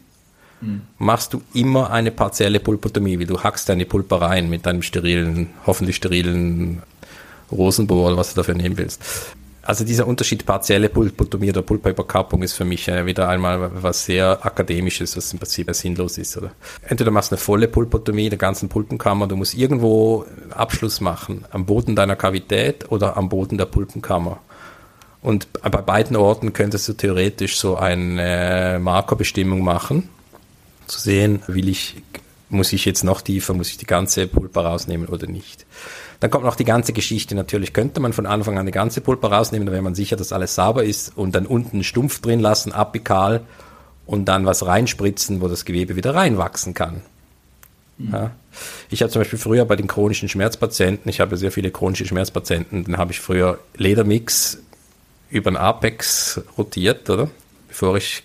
mhm. 0.62 0.82
machst 0.98 1.34
du 1.34 1.42
immer 1.54 1.92
eine 1.92 2.12
partielle 2.12 2.60
Pulpotomie, 2.60 3.20
wie 3.20 3.26
du 3.26 3.42
hackst 3.42 3.70
deine 3.70 3.86
Pulper 3.86 4.22
rein 4.22 4.50
mit 4.50 4.66
deinem 4.66 4.82
sterilen, 4.82 5.50
hoffentlich 5.66 5.96
sterilen 5.96 6.82
Rosenbohr 7.52 8.08
oder 8.08 8.18
was 8.18 8.34
du 8.34 8.36
dafür 8.36 8.56
nehmen 8.56 8.78
willst 8.78 9.04
also 9.66 9.86
dieser 9.86 10.08
Unterschied 10.08 10.46
partielle 10.46 10.90
Pulpotomie 10.90 11.50
oder 11.50 11.62
Pulperüberkappung 11.62 12.44
ist 12.44 12.54
für 12.54 12.66
mich 12.66 12.88
äh, 12.90 13.06
wieder 13.06 13.30
einmal 13.30 13.72
was 13.82 14.06
sehr 14.06 14.46
akademisches, 14.46 15.16
was 15.16 15.32
im 15.32 15.40
Prinzip 15.40 15.74
sinnlos 15.74 16.18
ist. 16.18 16.36
Oder? 16.38 16.52
Entweder 16.82 17.12
machst 17.12 17.32
du 17.32 17.36
eine 17.36 17.42
volle 17.42 17.68
Pulpotomie 17.70 18.30
der 18.30 18.38
ganzen 18.38 18.68
Pulpenkammer, 18.68 19.28
du 19.28 19.38
musst 19.38 19.54
irgendwo 19.54 20.26
Abschluss 20.50 21.00
machen, 21.00 21.46
am 21.52 21.66
Boden 21.66 21.96
deiner 21.96 22.18
Kavität 22.18 22.92
oder 22.92 23.16
am 23.16 23.30
Boden 23.30 23.58
der 23.58 23.66
Pulpenkammer. 23.66 24.40
Und 25.22 25.48
bei 25.54 25.70
beiden 25.70 26.18
Orten 26.18 26.52
könntest 26.52 26.90
du 26.90 26.94
theoretisch 26.94 27.58
so 27.58 27.78
eine 27.78 28.78
Markerbestimmung 28.82 29.64
machen, 29.64 30.10
zu 30.88 31.00
sehen, 31.00 31.42
will 31.48 31.70
ich, 31.70 31.96
muss 32.54 32.74
ich 32.74 32.86
jetzt 32.86 33.04
noch 33.04 33.22
tiefer, 33.22 33.54
muss 33.54 33.70
ich 33.70 33.78
die 33.78 33.86
ganze 33.86 34.28
Pulpa 34.28 34.62
rausnehmen 34.62 35.08
oder 35.08 35.28
nicht. 35.28 35.66
Dann 36.20 36.32
kommt 36.32 36.46
noch 36.46 36.56
die 36.56 36.64
ganze 36.64 36.94
Geschichte. 36.94 37.36
Natürlich 37.36 37.74
könnte 37.74 38.00
man 38.00 38.14
von 38.14 38.26
Anfang 38.26 38.58
an 38.58 38.66
die 38.66 38.72
ganze 38.72 39.02
Pulper 39.02 39.32
rausnehmen, 39.32 39.66
da 39.66 39.72
wäre 39.72 39.82
man 39.82 39.96
sicher, 39.96 40.16
dass 40.16 40.32
alles 40.32 40.56
sauber 40.56 40.84
ist 40.84 41.12
und 41.18 41.36
dann 41.36 41.46
unten 41.46 41.84
stumpf 41.84 42.22
drin 42.22 42.40
lassen, 42.40 42.72
apikal 42.72 43.42
und 44.06 44.26
dann 44.26 44.46
was 44.46 44.66
reinspritzen, 44.66 45.42
wo 45.42 45.48
das 45.48 45.66
Gewebe 45.66 45.96
wieder 45.96 46.16
reinwachsen 46.16 46.74
kann. 46.74 47.02
Mhm. 47.98 48.14
Ja. 48.14 48.32
Ich 48.90 49.02
habe 49.02 49.12
zum 49.12 49.22
Beispiel 49.22 49.40
früher 49.40 49.66
bei 49.66 49.76
den 49.76 49.88
chronischen 49.88 50.30
Schmerzpatienten, 50.30 51.10
ich 51.10 51.20
habe 51.20 51.38
sehr 51.38 51.52
viele 51.52 51.72
chronische 51.72 52.06
Schmerzpatienten, 52.06 52.86
dann 52.86 52.98
habe 52.98 53.12
ich 53.12 53.20
früher 53.20 53.60
Ledermix 53.76 54.60
über 55.30 55.52
den 55.52 55.58
Apex 55.58 56.42
rotiert, 56.58 57.10
oder? 57.10 57.30
Bevor 57.68 57.98
ich 57.98 58.24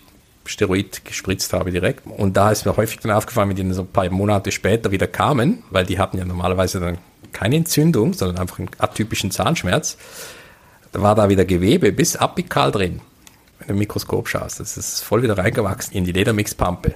Steroid 0.49 1.05
gespritzt 1.05 1.53
habe 1.53 1.71
direkt. 1.71 2.07
Und 2.07 2.35
da 2.35 2.51
ist 2.51 2.65
mir 2.65 2.75
häufig 2.75 2.99
dann 2.99 3.11
aufgefallen, 3.11 3.49
wenn 3.49 3.55
die 3.55 3.73
so 3.73 3.83
ein 3.83 3.87
paar 3.87 4.09
Monate 4.09 4.51
später 4.51 4.91
wieder 4.91 5.05
kamen, 5.05 5.63
weil 5.69 5.85
die 5.85 5.99
hatten 5.99 6.17
ja 6.17 6.25
normalerweise 6.25 6.79
dann 6.79 6.97
keine 7.31 7.57
Entzündung, 7.57 8.13
sondern 8.13 8.39
einfach 8.39 8.57
einen 8.57 8.71
atypischen 8.79 9.29
Zahnschmerz. 9.29 9.97
Da 10.91 11.01
war 11.03 11.13
da 11.13 11.29
wieder 11.29 11.45
Gewebe 11.45 11.91
bis 11.91 12.15
apikal 12.15 12.71
drin, 12.71 13.01
wenn 13.59 13.67
du 13.67 13.73
im 13.73 13.79
Mikroskop 13.79 14.27
schaust. 14.27 14.59
Das 14.59 14.75
ist 14.75 15.03
voll 15.03 15.21
wieder 15.21 15.37
reingewachsen 15.37 15.93
in 15.93 16.03
die 16.03 16.13
Ledermixpampe. 16.13 16.95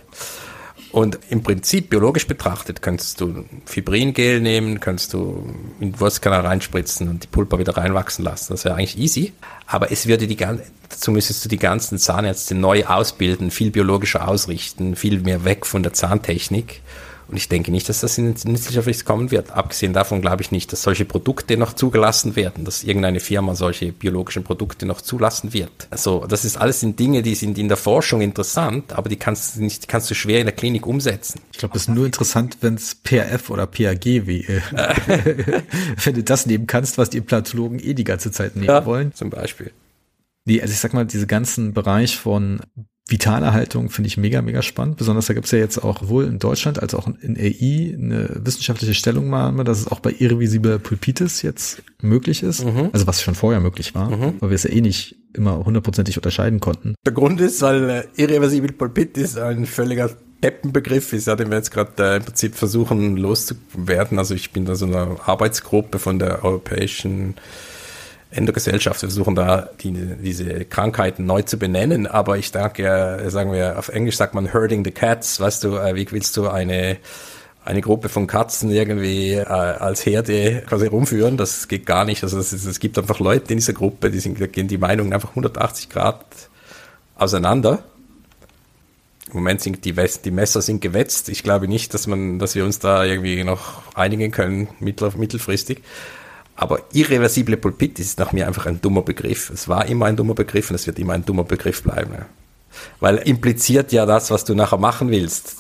Und 0.94 1.18
im 1.32 1.42
Prinzip, 1.42 1.90
biologisch 1.90 2.28
betrachtet, 2.28 2.84
kannst 2.84 3.20
du 3.20 3.46
Fibringel 3.66 4.40
nehmen, 4.40 4.80
kannst 4.80 5.14
du 5.14 5.52
in 5.80 6.00
Wurstkanal 6.00 6.42
reinspritzen 6.42 7.10
und 7.10 7.24
die 7.24 7.28
Pulper 7.28 7.58
wieder 7.58 7.76
reinwachsen 7.76 8.24
lassen. 8.24 8.54
Das 8.54 8.64
wäre 8.64 8.76
eigentlich 8.76 9.00
easy. 9.00 9.34
Aber 9.66 9.92
es 9.92 10.06
würde 10.06 10.28
die 10.28 10.36
ganze, 10.36 10.66
dazu 10.90 11.10
müsstest 11.10 11.44
du 11.44 11.50
die 11.50 11.58
ganzen 11.58 11.98
Zahnärzte 11.98 12.54
neu 12.54 12.86
ausbilden, 12.86 13.50
viel 13.50 13.72
biologischer 13.72 14.28
ausrichten, 14.28 14.96
viel 14.96 15.20
mehr 15.22 15.46
weg 15.46 15.66
von 15.66 15.82
der 15.82 15.94
Zahntechnik. 15.94 16.84
Und 17.34 17.38
ich 17.38 17.50
denke 17.50 17.72
nicht, 17.72 17.90
dass 17.90 18.02
das 18.02 18.16
in 18.20 18.36
nützlicher 18.46 18.84
kommen 19.06 19.32
wird. 19.32 19.50
Abgesehen 19.50 19.92
davon 19.92 20.22
glaube 20.22 20.44
ich 20.44 20.52
nicht, 20.52 20.72
dass 20.72 20.84
solche 20.84 21.04
Produkte 21.04 21.58
noch 21.58 21.74
zugelassen 21.74 22.36
werden, 22.36 22.64
dass 22.64 22.84
irgendeine 22.84 23.20
Firma 23.20 23.56
solche 23.56 23.92
biologischen 23.92 24.44
Produkte 24.44 24.86
noch 24.86 25.02
zulassen 25.02 25.52
wird. 25.52 25.88
Also 25.90 26.28
das 26.28 26.46
ist 26.46 26.58
alles 26.58 26.82
sind 26.82 27.00
Dinge, 27.00 27.24
die 27.24 27.34
sind 27.34 27.58
in 27.58 27.70
der 27.70 27.78
Forschung 27.78 28.22
interessant, 28.22 28.94
aber 28.94 29.10
die 29.10 29.16
kannst 29.16 29.56
du 29.56 29.64
nicht, 29.64 29.82
die 29.82 29.88
kannst 29.88 30.12
du 30.12 30.14
schwer 30.14 30.42
in 30.42 30.46
der 30.46 30.54
Klinik 30.54 30.86
umsetzen. 30.86 31.42
Ich 31.52 31.58
glaube, 31.58 31.74
das 31.74 31.88
ist 31.88 31.88
nur 31.88 32.06
interessant, 32.06 32.58
wenn 32.62 32.76
es 32.76 32.94
PRF 32.94 33.50
oder 33.50 33.66
PAG 33.66 34.06
wie, 34.06 34.46
äh, 34.46 34.62
wenn 36.04 36.14
du 36.14 36.24
das 36.24 36.46
nehmen 36.46 36.68
kannst, 36.68 37.00
was 37.00 37.10
die 37.10 37.18
Implantologen 37.18 37.80
eh 37.80 37.96
die 37.96 38.04
ganze 38.04 38.30
Zeit 38.30 38.56
nehmen 38.56 38.68
ja, 38.68 38.86
wollen. 38.86 39.12
Zum 39.16 39.32
Beispiel. 39.32 39.72
Nee, 40.46 40.62
also 40.62 40.72
ich 40.72 40.80
sag 40.80 40.94
mal, 40.94 41.08
diese 41.08 41.26
ganzen 41.26 41.74
Bereich 41.74 42.16
von 42.16 42.60
Vitalerhaltung 43.08 43.90
finde 43.90 44.08
ich 44.08 44.18
mega, 44.18 44.42
mega 44.42 44.62
spannend. 44.62 44.98
Besonders 44.98 45.26
da 45.26 45.34
gibt 45.34 45.46
es 45.46 45.52
ja 45.52 45.58
jetzt 45.58 45.78
auch 45.78 46.08
wohl 46.08 46.26
in 46.26 46.40
Deutschland 46.40 46.82
als 46.82 46.96
auch 46.96 47.08
in 47.08 47.38
AI 47.38 47.96
eine 47.98 48.30
wissenschaftliche 48.36 48.94
Stellungnahme, 48.94 49.66
dass 49.66 49.80
es 49.80 49.88
auch 49.88 50.00
bei 50.00 50.16
irrevisibler 50.18 50.80
Pulpitis 50.80 51.42
jetzt 51.42 51.84
möglich 52.02 52.44
ist. 52.44 52.64
Mhm. 52.64 52.90
Also 52.94 53.06
was 53.06 53.22
schon 53.22 53.36
vorher 53.36 53.60
möglich 53.60 53.94
war, 53.94 54.10
mhm. 54.10 54.36
weil 54.40 54.50
wir 54.50 54.56
es 54.56 54.64
ja 54.64 54.72
eh 54.72 54.80
nicht 54.80 55.18
immer 55.34 55.66
hundertprozentig 55.66 56.18
unterscheiden 56.18 56.60
konnten. 56.60 56.96
Der 57.06 57.14
Grund 57.14 57.42
ist, 57.42 57.62
weil 57.62 57.90
äh, 57.90 58.04
irreversible 58.16 58.72
Pulpitis 58.72 59.38
ein 59.38 59.66
völliger 59.66 60.10
Deppenbegriff 60.42 61.14
ist, 61.14 61.28
ja, 61.28 61.36
den 61.36 61.50
wir 61.50 61.58
jetzt 61.58 61.72
gerade 61.72 61.92
äh, 62.04 62.18
im 62.18 62.24
Prinzip 62.24 62.56
versuchen 62.56 63.18
loszuwerden. 63.18 64.18
Also 64.18 64.34
ich 64.36 64.52
bin 64.52 64.66
da 64.66 64.76
so 64.76 64.86
einer 64.86 65.18
Arbeitsgruppe 65.26 66.00
von 66.00 66.20
der 66.20 66.44
Europäischen 66.44 67.36
Endogesellschaft 68.34 69.00
versuchen 69.00 69.36
da 69.36 69.70
die, 69.82 69.92
diese 69.92 70.66
Krankheiten 70.66 71.26
neu 71.26 71.42
zu 71.44 71.58
benennen, 71.58 72.08
aber 72.08 72.38
ich 72.38 72.52
denke, 72.52 73.26
sagen 73.28 73.52
wir, 73.52 73.78
auf 73.78 73.90
Englisch 73.90 74.18
sagt 74.18 74.34
man 74.34 74.52
herding 74.52 74.84
the 74.84 74.92
cats, 74.92 75.40
weißt 75.40 75.64
du, 75.64 75.78
äh, 75.78 75.96
wie 75.96 76.12
willst 76.12 76.36
du 76.38 76.48
eine 76.48 76.98
eine 77.66 77.82
Gruppe 77.82 78.10
von 78.10 78.28
Katzen 78.28 78.70
irgendwie 78.72 79.34
äh, 79.34 79.44
als 79.44 80.06
Herde 80.06 80.64
quasi 80.68 80.88
rumführen, 80.88 81.38
das 81.38 81.68
geht 81.68 81.86
gar 81.86 82.06
nicht. 82.06 82.24
Also 82.24 82.40
es 82.40 82.80
gibt 82.80 82.98
einfach 82.98 83.20
Leute 83.20 83.54
in 83.54 83.60
dieser 83.60 83.74
Gruppe, 83.74 84.12
die 84.12 84.20
sind, 84.20 84.52
gehen 84.52 84.68
die 84.68 84.78
Meinungen 84.78 85.14
einfach 85.14 85.30
180 85.30 85.90
Grad 85.90 86.26
auseinander. 87.16 87.84
Im 89.30 89.36
Moment 89.36 89.62
sind 89.62 89.86
die, 89.86 89.94
die 89.94 90.32
Messer 90.32 90.62
sind 90.62 90.82
gewetzt. 90.82 91.30
Ich 91.30 91.44
glaube 91.44 91.68
nicht, 91.68 91.94
dass 91.94 92.06
man, 92.06 92.38
dass 92.38 92.54
wir 92.56 92.66
uns 92.66 92.80
da 92.80 93.06
irgendwie 93.06 93.44
noch 93.44 93.82
einigen 93.96 94.32
können, 94.32 94.68
mittel, 94.80 95.12
mittelfristig. 95.16 95.82
Aber 96.64 96.80
irreversible 96.94 97.58
Pulpitis 97.58 98.06
ist 98.06 98.20
nach 98.20 98.32
mir 98.32 98.48
einfach 98.48 98.68
ein 98.68 98.80
dummer 98.80 99.02
Begriff. 99.02 99.50
Es 99.50 99.68
war 99.68 99.86
immer 99.86 100.06
ein 100.06 100.16
dummer 100.16 100.34
Begriff 100.34 100.70
und 100.70 100.78
es 100.78 100.88
wird 100.88 100.98
immer 100.98 101.12
ein 101.12 101.26
dummer 101.26 101.44
Begriff 101.44 101.84
bleiben. 101.84 102.14
Weil 103.02 103.18
impliziert 103.18 103.92
ja 103.92 104.06
das, 104.06 104.32
was 104.32 104.46
du 104.46 104.56
nachher 104.56 104.78
machen 104.78 105.12
willst. 105.12 105.58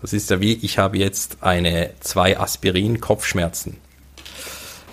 Das 0.00 0.14
ist 0.14 0.30
ja 0.30 0.40
wie, 0.40 0.54
ich 0.54 0.78
habe 0.78 0.96
jetzt 0.96 1.42
eine 1.42 1.90
zwei 2.00 2.40
Aspirin 2.40 2.98
Kopfschmerzen. 2.98 3.76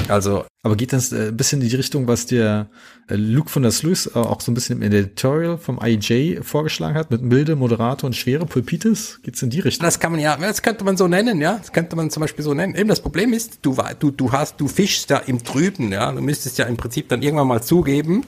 Also. 0.08 0.46
Aber 0.64 0.76
geht 0.76 0.94
das 0.94 1.12
äh, 1.12 1.28
ein 1.28 1.38
bisschen 1.38 1.62
in 1.62 1.70
die 1.70 1.76
Richtung, 1.76 2.08
was 2.08 2.26
der 2.26 2.68
äh, 3.08 3.16
Luke 3.16 3.50
von 3.50 3.62
der 3.62 3.72
Sluice 3.72 4.08
äh, 4.08 4.18
auch 4.18 4.42
so 4.42 4.52
ein 4.52 4.56
bisschen 4.56 4.82
im 4.82 4.82
Editorial 4.82 5.58
vom 5.58 5.80
IJ 5.82 6.42
vorgeschlagen 6.42 6.96
hat, 6.96 7.12
mit 7.12 7.22
milde, 7.22 7.56
moderate 7.56 8.06
und 8.06 8.16
schwere 8.16 8.46
Pulpitis? 8.46 9.20
Geht's 9.24 9.42
in 9.42 9.52
die 9.52 9.60
Richtung? 9.60 9.86
Das 9.86 10.00
kann 10.00 10.12
man 10.12 10.22
ja, 10.22 10.36
das 10.38 10.62
könnte 10.62 10.84
man 10.84 10.98
so 10.98 11.08
nennen, 11.08 11.40
ja. 11.40 11.58
Das 11.58 11.72
könnte 11.72 11.96
man 11.96 12.10
zum 12.10 12.22
Beispiel 12.22 12.44
so 12.44 12.54
nennen. 12.54 12.76
Eben 12.76 12.90
das 12.90 13.02
Problem 13.02 13.34
ist, 13.34 13.60
du, 13.62 13.78
du, 14.00 14.12
du 14.12 14.32
hast, 14.32 14.60
du 14.60 14.68
fischst 14.68 15.10
ja 15.12 15.18
im 15.18 15.44
Trüben, 15.44 15.92
ja. 15.92 16.12
Du 16.12 16.22
müsstest 16.22 16.58
ja 16.58 16.66
im 16.66 16.78
Prinzip 16.78 17.10
dann 17.10 17.22
irgendwann 17.22 17.48
mal 17.48 17.62
zugeben, 17.62 18.26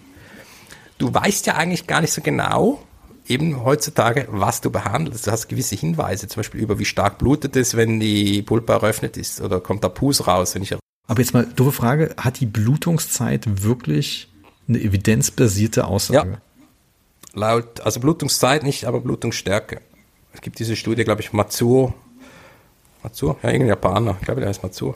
du 0.99 1.13
weißt 1.13 1.47
ja 1.47 1.55
eigentlich 1.55 1.87
gar 1.87 2.01
nicht 2.01 2.13
so 2.13 2.21
genau, 2.21 2.83
eben 3.27 3.63
heutzutage, 3.63 4.27
was 4.29 4.61
du 4.61 4.69
behandelst. 4.69 5.27
Du 5.27 5.31
hast 5.31 5.47
gewisse 5.47 5.75
Hinweise, 5.75 6.27
zum 6.27 6.41
Beispiel 6.41 6.61
über 6.61 6.79
wie 6.79 6.85
stark 6.85 7.17
blutet 7.17 7.55
es, 7.55 7.75
wenn 7.75 7.99
die 7.99 8.41
Pulpa 8.41 8.73
eröffnet 8.73 9.17
ist 9.17 9.41
oder 9.41 9.59
kommt 9.59 9.83
da 9.83 9.89
Pus 9.89 10.27
raus, 10.27 10.55
wenn 10.55 10.63
ich 10.63 10.75
aber 11.07 11.21
jetzt 11.21 11.33
mal 11.33 11.47
doofe 11.55 11.71
Frage, 11.71 12.15
hat 12.17 12.39
die 12.39 12.45
Blutungszeit 12.45 13.63
wirklich 13.63 14.29
eine 14.67 14.79
evidenzbasierte 14.79 15.85
Aussage? 15.85 16.31
Ja. 16.31 16.37
Laut, 17.33 17.81
also 17.81 17.99
Blutungszeit 17.99 18.63
nicht, 18.63 18.85
aber 18.85 18.99
Blutungsstärke. 18.99 19.81
Es 20.33 20.41
gibt 20.41 20.59
diese 20.59 20.75
Studie, 20.75 21.03
glaube 21.03 21.21
ich, 21.21 21.33
Matsuo. 21.33 21.93
Matsuo? 23.03 23.37
Ja, 23.41 23.49
irgendein 23.49 23.69
Japaner. 23.69 24.17
Ich 24.19 24.25
glaube, 24.25 24.41
der 24.41 24.49
heißt 24.49 24.63
Matsuo. 24.63 24.95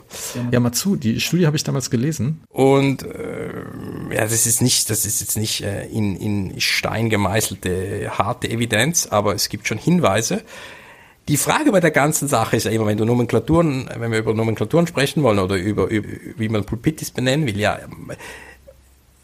Ja, 0.50 0.60
Matsuo, 0.60 0.96
die 0.96 1.20
Studie 1.20 1.46
habe 1.46 1.56
ich 1.56 1.64
damals 1.64 1.88
gelesen. 1.88 2.42
Und 2.48 3.04
äh, 3.04 3.52
ja, 4.10 4.22
das 4.22 4.46
ist 4.46 4.60
nicht, 4.60 4.90
das 4.90 5.06
ist 5.06 5.20
jetzt 5.20 5.36
nicht 5.36 5.62
äh, 5.62 5.86
in, 5.86 6.16
in 6.16 6.60
Stein 6.60 7.10
gemeißelte 7.10 8.18
harte 8.18 8.50
Evidenz, 8.50 9.06
aber 9.06 9.34
es 9.34 9.48
gibt 9.48 9.66
schon 9.66 9.78
Hinweise. 9.78 10.42
Die 11.28 11.36
Frage 11.36 11.70
bei 11.70 11.80
der 11.80 11.92
ganzen 11.92 12.26
Sache 12.26 12.56
ist 12.56 12.64
ja 12.64 12.72
immer, 12.72 12.86
wenn 12.86 12.96
du 12.96 13.04
Nomenklaturen, 13.04 13.88
wenn 13.96 14.10
wir 14.10 14.18
über 14.18 14.34
Nomenklaturen 14.34 14.86
sprechen 14.86 15.22
wollen 15.22 15.38
oder 15.38 15.56
über, 15.56 15.86
über 15.88 16.08
wie 16.36 16.48
man 16.48 16.64
Pulpitis 16.64 17.12
benennen 17.12 17.46
will, 17.46 17.58
ja, 17.58 17.78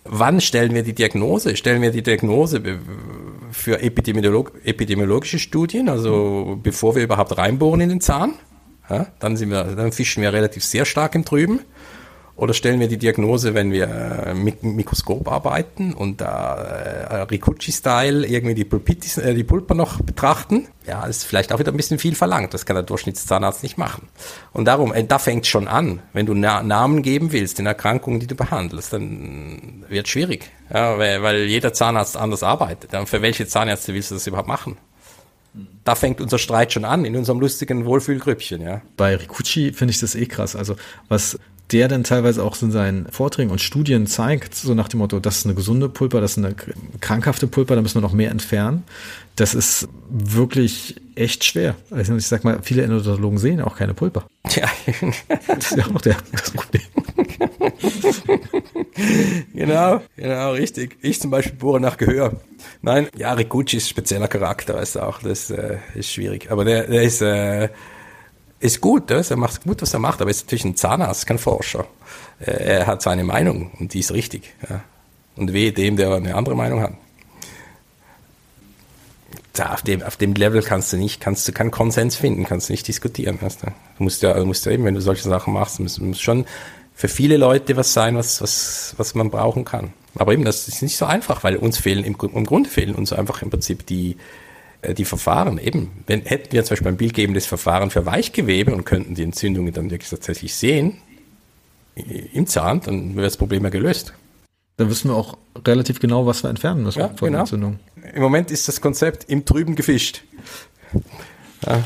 wann 0.05 0.41
stellen 0.41 0.75
wir 0.75 0.83
die 0.83 0.95
Diagnose? 0.95 1.57
Stellen 1.57 1.83
wir 1.83 1.91
die 1.91 2.03
Diagnose 2.03 2.63
für 3.51 3.81
Epidemiolog 3.81 4.53
epidemiologische 4.65 5.41
Studien, 5.41 5.89
also 5.89 6.59
bevor 6.63 6.95
wir 6.95 7.03
überhaupt 7.03 7.37
reinbohren 7.37 7.81
in 7.81 7.89
den 7.89 8.01
Zahn? 8.01 8.35
Ja, 8.89 9.09
dann 9.19 9.39
wir, 9.39 9.65
dann 9.65 9.93
fischen 9.93 10.23
wir 10.23 10.33
relativ 10.33 10.65
sehr 10.65 10.85
stark 10.85 11.15
im 11.15 11.25
Trüben. 11.25 11.61
Oder 12.39 12.55
stellen 12.55 12.79
wir 12.79 12.87
die 12.87 12.99
Diagnose, 12.99 13.55
wenn 13.55 13.73
wir 13.73 13.89
äh, 14.27 14.33
mit 14.33 14.63
Mikroskop 14.63 15.27
arbeiten 15.27 15.93
und 15.93 16.21
da 16.21 16.55
äh, 16.55 17.23
Riccucci-Style 17.23 18.25
irgendwie 18.25 18.55
die, 18.55 18.65
Pulpitis, 18.65 19.19
äh, 19.19 19.35
die 19.35 19.43
Pulpa 19.43 19.75
noch 19.75 20.01
betrachten? 20.01 20.69
Ja, 20.87 21.05
ist 21.05 21.25
vielleicht 21.25 21.53
auch 21.53 21.59
wieder 21.59 21.73
ein 21.73 21.77
bisschen 21.77 21.99
viel 21.99 22.15
verlangt. 22.15 22.55
Das 22.55 22.65
kann 22.65 22.77
der 22.77 22.85
Durchschnittszahnarzt 22.85 23.65
nicht 23.65 23.77
machen. 23.77 24.07
Und 24.53 24.67
darum, 24.67 24.95
äh, 24.95 25.03
da 25.03 25.19
fängt 25.19 25.49
schon 25.49 25.67
an. 25.67 26.01
Wenn 26.13 26.27
du 26.27 26.35
Na 26.35 26.63
Namen 26.63 27.03
geben 27.03 27.33
willst 27.33 27.59
in 27.59 27.67
Erkrankungen, 27.67 28.21
die 28.21 28.29
du 28.29 28.37
behandelst, 28.37 28.93
dann 28.93 29.85
wird 29.89 30.07
schwierig. 30.07 30.49
Ja, 30.73 30.97
weil, 30.97 31.21
weil 31.25 31.43
jeder 31.47 31.73
Zahnarzt 31.73 32.17
anders 32.17 32.45
arbeitet. 32.45 32.95
Und 32.95 33.09
für 33.09 33.21
welche 33.21 33.49
Zahnärzte 33.49 33.95
willst 33.95 34.13
du 34.13 34.15
das 34.15 34.29
überhaupt 34.29 34.49
machen? 34.49 34.77
da 35.83 35.95
fängt 35.95 36.21
unser 36.21 36.39
Streit 36.39 36.73
schon 36.73 36.85
an, 36.85 37.05
in 37.05 37.17
unserem 37.17 37.41
lustigen 37.41 37.85
Wohlfühlgrüppchen, 37.87 38.61
ja. 38.61 38.83
Bei 38.97 39.17
Rikuchi 39.17 39.73
finde 39.73 39.93
ich 39.93 39.99
das 39.99 40.15
eh 40.15 40.27
krass. 40.27 40.55
Also, 40.55 40.77
was 41.09 41.39
der 41.73 41.89
dann 41.89 42.05
teilweise 42.05 42.43
auch 42.43 42.61
in 42.63 42.71
seinen 42.71 43.11
Vorträgen 43.11 43.51
und 43.51 43.61
Studien 43.61 44.07
zeigt, 44.07 44.55
so 44.55 44.75
nach 44.75 44.89
dem 44.89 44.99
Motto, 44.99 45.21
das 45.21 45.39
ist 45.39 45.47
eine 45.47 45.55
gesunde 45.55 45.89
Pulper, 45.89 46.21
das 46.21 46.37
ist 46.37 46.45
eine 46.45 46.55
krankhafte 47.01 47.47
Pulper, 47.47 47.77
da 47.77 47.83
müssen 47.83 47.97
wir 47.97 48.03
noch 48.03 48.13
mehr 48.13 48.31
entfernen. 48.31 48.85
Das 49.37 49.55
ist 49.55 49.89
wirklich 50.09 50.97
echt 51.15 51.45
schwer. 51.45 51.77
Also 51.91 52.17
ich 52.17 52.27
sag 52.27 52.43
mal, 52.43 52.61
viele 52.63 52.83
Endodontologen 52.83 53.39
sehen 53.39 53.61
auch 53.61 53.77
keine 53.77 53.95
Pulper. 53.95 54.25
Ja. 54.51 54.67
Das 55.47 55.73
ist 55.73 55.77
ja 55.77 55.87
auch 55.95 56.01
der, 56.01 56.17
das 56.33 56.51
Problem. 56.51 56.83
genau, 59.55 60.01
genau, 60.17 60.53
richtig. 60.53 60.97
Ich 61.03 61.21
zum 61.21 61.31
Beispiel 61.31 61.57
bohre 61.59 61.81
nach 61.81 61.99
Gehör. 61.99 62.41
Nein, 62.83 63.09
ja, 63.17 63.33
Rikuchi 63.35 63.77
ist 63.77 63.89
spezieller 63.89 64.29
Charakter, 64.29 64.81
ist 64.81 64.97
auch, 64.97 65.21
das 65.23 65.51
äh, 65.51 65.79
ist 65.95 66.13
schwierig. 66.13 66.51
Aber 66.51 66.65
der, 66.65 66.87
der 66.87 67.03
ist, 67.03 67.21
äh, 67.21 67.69
ist 68.61 68.81
gut, 68.81 69.11
er 69.11 69.37
macht 69.37 69.63
gut, 69.63 69.83
was 69.83 69.95
er 69.95 70.01
macht, 70.01 70.21
aber 70.21 70.31
er 70.31 70.33
ist 70.33 70.47
natürlich 70.47 70.65
ein 70.65 70.77
Zahnarzt, 70.77 71.27
kein 71.27 71.39
Forscher. 71.39 71.87
Er 72.41 72.87
hat 72.87 73.03
seine 73.03 73.25
Meinung 73.25 73.71
und 73.79 73.95
die 73.95 74.01
ist 74.01 74.13
richtig. 74.13 74.55
Ja. 74.69 74.83
Und 75.37 75.53
weh 75.53 75.71
dem, 75.71 75.97
der 75.97 76.13
eine 76.13 76.35
andere 76.35 76.57
Meinung 76.57 76.83
hat. 76.83 76.95
Da, 79.53 79.73
auf, 79.73 79.83
dem, 79.83 80.03
auf 80.03 80.17
dem 80.17 80.35
Level 80.35 80.63
kannst 80.63 80.93
du 80.93 80.97
nicht, 80.97 81.21
kannst 81.21 81.47
du 81.47 81.53
keinen 81.53 81.71
Konsens 81.71 82.17
finden, 82.17 82.45
kannst 82.45 82.69
du 82.69 82.73
nicht 82.73 82.87
diskutieren. 82.87 83.39
Weißt 83.41 83.63
du? 83.63 83.67
du 83.67 84.05
musst 84.05 84.23
ja, 84.23 84.35
du 84.35 84.45
musst 84.45 84.67
ja 84.67 84.73
eben, 84.73 84.85
wenn 84.85 84.95
du 84.95 85.01
solche 85.01 85.29
Sachen 85.29 85.53
machst, 85.53 85.81
muss, 85.81 85.99
muss 86.01 86.21
schon 86.21 86.45
für 86.95 87.09
viele 87.09 87.37
Leute 87.37 87.77
was 87.77 87.93
sein, 87.93 88.17
was, 88.17 88.41
was, 88.41 88.95
was 88.97 89.15
man 89.15 89.31
brauchen 89.31 89.65
kann. 89.65 89.93
Aber 90.17 90.33
eben, 90.33 90.45
das 90.45 90.67
ist 90.67 90.83
nicht 90.83 90.97
so 90.97 91.07
einfach, 91.07 91.45
weil 91.45 91.57
uns 91.57 91.79
fehlen, 91.79 92.05
im, 92.05 92.17
im 92.35 92.45
Grunde 92.45 92.69
fehlen 92.69 92.95
uns 92.95 93.13
einfach 93.13 93.43
im 93.43 93.51
Prinzip 93.51 93.87
die, 93.87 94.17
die 94.83 95.05
Verfahren 95.05 95.59
eben, 95.59 95.91
wenn, 96.07 96.23
hätten 96.23 96.53
wir 96.53 96.65
zum 96.65 96.71
Beispiel 96.71 96.89
ein 96.89 96.97
bildgebendes 96.97 97.47
Verfahren 97.47 97.91
für 97.91 98.07
Weichgewebe 98.07 98.73
und 98.73 98.85
könnten 98.85 99.15
die 99.15 99.23
Entzündungen 99.23 99.73
dann 99.73 99.91
wirklich 99.91 100.11
tatsächlich 100.11 100.55
sehen 100.55 100.99
im 102.33 102.47
Zahn, 102.47 102.81
dann 102.81 103.17
wäre 103.17 103.27
das 103.27 103.37
Problem 103.37 103.65
ja 103.65 103.71
gelöst. 103.71 104.13
Dann 104.77 104.89
wissen 104.89 105.11
wir 105.11 105.17
auch 105.17 105.37
relativ 105.67 105.99
genau, 105.99 106.27
was 106.27 106.45
wir 106.45 106.51
entfernen 106.51 106.85
müssen 106.85 107.01
ja, 107.01 107.09
von 107.09 107.29
genau. 107.29 107.41
Entzündung. 107.41 107.81
Im 108.15 108.23
Moment 108.23 108.53
ist 108.53 108.69
das 108.69 108.81
Konzept 108.81 109.25
im 109.25 109.45
Trüben 109.45 109.75
gefischt. 109.75 110.23
Ja. 111.67 111.83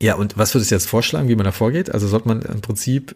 ja, 0.00 0.14
und 0.14 0.38
was 0.38 0.54
würdest 0.54 0.70
du 0.70 0.74
jetzt 0.74 0.88
vorschlagen, 0.88 1.28
wie 1.28 1.36
man 1.36 1.44
da 1.44 1.52
vorgeht? 1.52 1.92
Also 1.92 2.08
sollte 2.08 2.28
man 2.28 2.40
im 2.40 2.62
Prinzip 2.62 3.14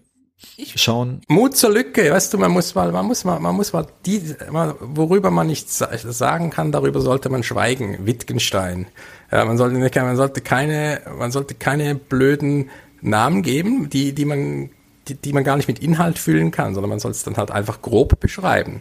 schauen. 0.76 1.20
Mut 1.28 1.57
zur 1.57 1.70
Lücke, 1.70 2.11
weißt 2.11 2.32
du, 2.32 2.39
man 2.39 2.51
muss 2.51 2.74
mal, 2.74 2.93
man 2.93 3.07
muss 3.07 3.24
mal, 3.24 3.41
man 3.41 3.55
muss 3.55 3.72
mal 3.72 3.87
die, 4.07 4.35
worüber 4.80 5.30
man 5.30 5.47
nichts 5.47 5.78
sagen 5.78 6.51
kann, 6.51 6.72
darüber 6.72 7.01
sollte 7.01 7.28
man 7.28 7.43
schweigen. 7.43 8.07
Wittgenstein. 8.07 8.87
Ja, 9.30 9.45
man 9.45 9.57
sollte 9.57 9.76
nicht, 9.76 9.95
man 9.95 10.16
sollte 10.16 10.41
keine, 10.41 11.01
man 11.18 11.32
sollte 11.32 11.55
keine 11.55 11.95
blöden 11.95 12.70
Namen 13.01 13.43
geben, 13.43 13.91
die, 13.91 14.12
die 14.12 14.24
man, 14.24 14.70
die, 15.09 15.14
die 15.14 15.32
man 15.32 15.45
gar 15.45 15.57
nicht 15.57 15.68
mit 15.68 15.78
Inhalt 15.78 16.18
füllen 16.18 16.51
kann, 16.51 16.74
sondern 16.74 16.91
man 16.91 17.01
soll 17.01 17.11
es 17.11 17.22
dann 17.22 17.37
halt 17.37 17.51
einfach 17.51 17.82
grob 17.82 18.18
beschreiben. 18.20 18.80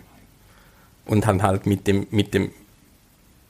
Und 1.06 1.28
dann 1.28 1.44
halt 1.44 1.66
mit 1.66 1.86
dem, 1.88 2.08
mit 2.12 2.34
dem, 2.34 2.52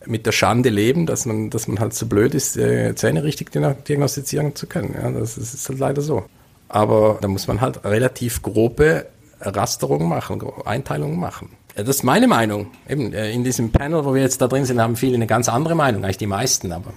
mit 0.05 0.25
der 0.25 0.31
Schande 0.31 0.69
leben, 0.69 1.05
dass 1.05 1.25
man, 1.25 1.49
dass 1.49 1.67
man 1.67 1.79
halt 1.79 1.93
so 1.93 2.07
blöd 2.07 2.33
ist, 2.33 2.57
äh, 2.57 2.95
Zähne 2.95 3.23
richtig 3.23 3.51
diagnostizieren 3.51 4.55
zu 4.55 4.67
können. 4.67 4.95
Ja, 4.95 5.11
das 5.11 5.37
ist, 5.37 5.53
ist 5.53 5.69
halt 5.69 5.79
leider 5.79 6.01
so. 6.01 6.25
Aber 6.73 7.19
da 7.21 7.27
muss 7.27 7.45
man 7.45 7.61
halt 7.61 7.85
relativ 7.85 8.41
grobe 8.41 9.05
Rasterungen 9.39 10.09
machen, 10.09 10.41
Einteilungen 10.65 11.19
machen. 11.19 11.51
Das 11.75 11.87
ist 11.87 12.03
meine 12.03 12.27
Meinung. 12.27 12.71
Eben 12.89 13.13
äh, 13.13 13.31
in 13.31 13.43
diesem 13.43 13.71
Panel, 13.71 14.03
wo 14.05 14.15
wir 14.15 14.23
jetzt 14.23 14.41
da 14.41 14.47
drin 14.47 14.65
sind, 14.65 14.81
haben 14.81 14.95
viele 14.95 15.13
eine 15.13 15.27
ganz 15.27 15.49
andere 15.49 15.75
Meinung, 15.75 16.03
eigentlich 16.03 16.17
die 16.17 16.25
meisten, 16.25 16.71
aber 16.71 16.91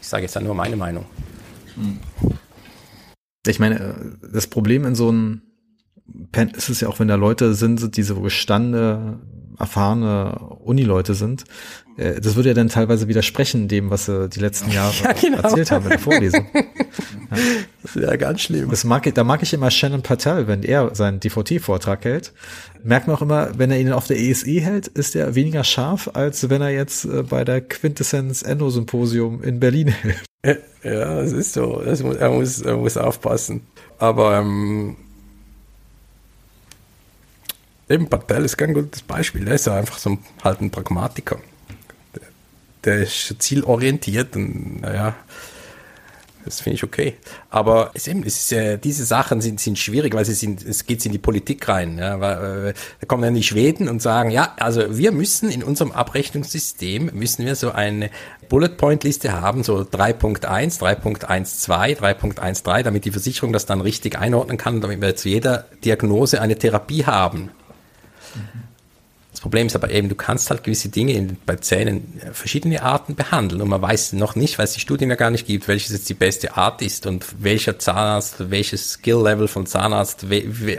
ich 0.00 0.08
sage 0.08 0.24
jetzt 0.24 0.34
ja 0.34 0.40
nur 0.40 0.56
meine 0.56 0.74
Meinung. 0.74 1.06
Ich 3.46 3.60
meine, 3.60 3.78
äh, 3.78 3.94
das 4.32 4.48
Problem 4.48 4.84
in 4.84 4.96
so 4.96 5.10
einem 5.10 5.42
ist 6.56 6.68
es 6.68 6.80
ja 6.80 6.88
auch, 6.88 6.98
wenn 6.98 7.08
da 7.08 7.14
Leute 7.14 7.54
sind, 7.54 7.96
die 7.96 8.02
so 8.02 8.20
gestandene, 8.20 9.20
erfahrene 9.58 10.38
Unileute 10.64 11.14
sind, 11.14 11.44
äh, 11.96 12.20
das 12.20 12.36
würde 12.36 12.50
ja 12.50 12.54
dann 12.54 12.68
teilweise 12.68 13.08
widersprechen 13.08 13.68
dem, 13.68 13.90
was 13.90 14.06
sie 14.06 14.28
die 14.28 14.40
letzten 14.40 14.70
Jahre 14.72 14.94
ja, 15.02 15.12
genau. 15.12 15.38
erzählt 15.38 15.70
haben 15.70 15.84
in 15.84 15.90
der 15.90 15.98
Vorlesung. 15.98 16.46
Ja. 17.30 17.38
Das 17.82 17.96
wäre 17.96 18.18
ganz 18.18 18.42
schlimm. 18.42 18.70
Das 18.70 18.84
mag 18.84 19.06
ich, 19.06 19.14
da 19.14 19.24
mag 19.24 19.42
ich 19.42 19.52
immer 19.52 19.70
Shannon 19.70 20.02
Patel, 20.02 20.46
wenn 20.46 20.62
er 20.62 20.94
seinen 20.94 21.20
DVT-Vortrag 21.20 22.04
hält. 22.04 22.32
Merkt 22.84 23.06
man 23.06 23.16
auch 23.16 23.22
immer, 23.22 23.58
wenn 23.58 23.70
er 23.70 23.80
ihn 23.80 23.92
auf 23.92 24.06
der 24.06 24.20
ESE 24.20 24.60
hält, 24.60 24.86
ist 24.88 25.16
er 25.16 25.34
weniger 25.34 25.64
scharf, 25.64 26.10
als 26.12 26.48
wenn 26.50 26.62
er 26.62 26.70
jetzt 26.70 27.06
äh, 27.06 27.22
bei 27.22 27.44
der 27.44 27.62
Quintessenz 27.62 28.42
Endo 28.42 28.70
Symposium 28.70 29.42
in 29.42 29.58
Berlin 29.58 29.88
hält. 29.88 30.22
Ja, 30.84 31.22
das 31.22 31.32
ist 31.32 31.54
so. 31.54 31.80
Das 31.82 32.02
muss, 32.02 32.16
er, 32.16 32.28
muss, 32.30 32.60
er 32.60 32.76
muss 32.76 32.98
aufpassen. 32.98 33.62
Aber 33.96 34.38
ähm, 34.38 34.96
Eben, 37.88 38.08
Patel 38.08 38.44
ist 38.44 38.56
kein 38.56 38.74
gutes 38.74 39.02
Beispiel. 39.02 39.44
Der 39.44 39.54
ist 39.54 39.66
ja 39.66 39.76
einfach 39.76 39.98
so 39.98 40.18
halt 40.42 40.60
ein 40.60 40.70
Pragmatiker. 40.70 41.38
Der, 42.14 42.22
der 42.84 43.02
ist 43.02 43.34
zielorientiert 43.40 44.36
und 44.36 44.80
naja, 44.80 45.14
das 46.44 46.60
finde 46.60 46.76
ich 46.76 46.84
okay. 46.84 47.14
Aber 47.50 47.90
es, 47.94 48.06
eben, 48.06 48.22
es 48.22 48.36
ist, 48.36 48.52
äh, 48.52 48.78
diese 48.78 49.04
Sachen 49.04 49.40
sind, 49.40 49.60
sind 49.60 49.78
schwierig, 49.78 50.14
weil 50.14 50.24
sie 50.24 50.34
sind, 50.34 50.62
es 50.62 50.84
geht 50.86 51.04
in 51.06 51.12
die 51.12 51.18
Politik 51.18 51.66
rein. 51.68 51.98
Ja, 51.98 52.20
weil, 52.20 52.68
äh, 52.68 52.74
da 53.00 53.06
kommen 53.06 53.22
dann 53.22 53.34
die 53.34 53.42
Schweden 53.42 53.88
und 53.88 54.02
sagen, 54.02 54.30
ja, 54.30 54.54
also 54.58 54.96
wir 54.96 55.12
müssen 55.12 55.50
in 55.50 55.62
unserem 55.62 55.92
Abrechnungssystem, 55.92 57.10
müssen 57.14 57.46
wir 57.46 57.54
so 57.54 57.72
eine 57.72 58.10
Bullet-Point-Liste 58.48 59.32
haben, 59.32 59.62
so 59.62 59.80
3.1, 59.80 60.80
3.12, 60.80 61.98
3.13, 61.98 62.82
damit 62.82 63.06
die 63.06 63.10
Versicherung 63.10 63.52
das 63.52 63.64
dann 63.64 63.80
richtig 63.80 64.18
einordnen 64.18 64.58
kann, 64.58 64.80
damit 64.82 65.00
wir 65.00 65.16
zu 65.16 65.30
jeder 65.30 65.64
Diagnose 65.82 66.40
eine 66.40 66.56
Therapie 66.56 67.06
haben. 67.06 67.50
Mhm. 68.34 68.74
Problem 69.44 69.66
ist 69.66 69.76
aber 69.76 69.90
eben, 69.90 70.08
du 70.08 70.14
kannst 70.14 70.48
halt 70.48 70.64
gewisse 70.64 70.88
Dinge 70.88 71.12
in, 71.12 71.36
bei 71.44 71.56
Zähnen 71.56 72.18
äh, 72.18 72.32
verschiedene 72.32 72.82
Arten 72.82 73.14
behandeln 73.14 73.60
und 73.60 73.68
man 73.68 73.82
weiß 73.82 74.14
noch 74.14 74.36
nicht, 74.36 74.56
weil 74.56 74.64
es 74.64 74.72
die 74.72 74.80
Studien 74.80 75.10
ja 75.10 75.16
gar 75.16 75.30
nicht 75.30 75.46
gibt, 75.46 75.68
welches 75.68 75.92
jetzt 75.92 76.08
die 76.08 76.14
beste 76.14 76.56
Art 76.56 76.80
ist 76.80 77.04
und 77.04 77.26
welcher 77.40 77.78
Zahnarzt, 77.78 78.50
welches 78.50 78.92
Skill-Level 78.92 79.46
von 79.46 79.66
Zahnarzt 79.66 80.24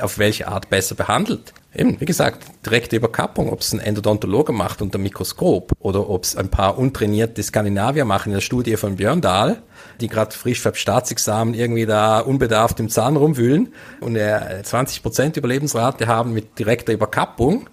auf 0.01 0.17
welche 0.17 0.47
Art 0.47 0.71
besser 0.71 0.95
behandelt. 0.95 1.53
Eben, 1.75 2.01
wie 2.01 2.05
gesagt, 2.05 2.43
direkte 2.65 2.95
Überkappung, 2.95 3.53
ob 3.53 3.59
es 3.59 3.71
ein 3.71 3.79
Endodontologe 3.79 4.51
macht 4.51 4.81
unter 4.81 4.97
Mikroskop 4.97 5.71
oder 5.77 6.09
ob 6.09 6.23
es 6.23 6.35
ein 6.35 6.49
paar 6.49 6.79
untrainierte 6.79 7.43
Skandinavier 7.43 8.05
machen 8.05 8.29
in 8.29 8.37
der 8.37 8.41
Studie 8.41 8.77
von 8.77 8.95
Björn 8.95 9.21
Dahl, 9.21 9.61
die 10.01 10.07
gerade 10.07 10.35
frisch 10.35 10.61
vom 10.61 10.73
Staatsexamen 10.73 11.53
irgendwie 11.53 11.85
da 11.85 12.19
unbedarft 12.19 12.79
im 12.79 12.89
Zahn 12.89 13.15
rumwühlen 13.15 13.73
und 14.01 14.17
20% 14.17 15.37
Überlebensrate 15.37 16.07
haben 16.07 16.33
mit 16.33 16.59
direkter 16.59 16.93
Überkappung 16.93 17.67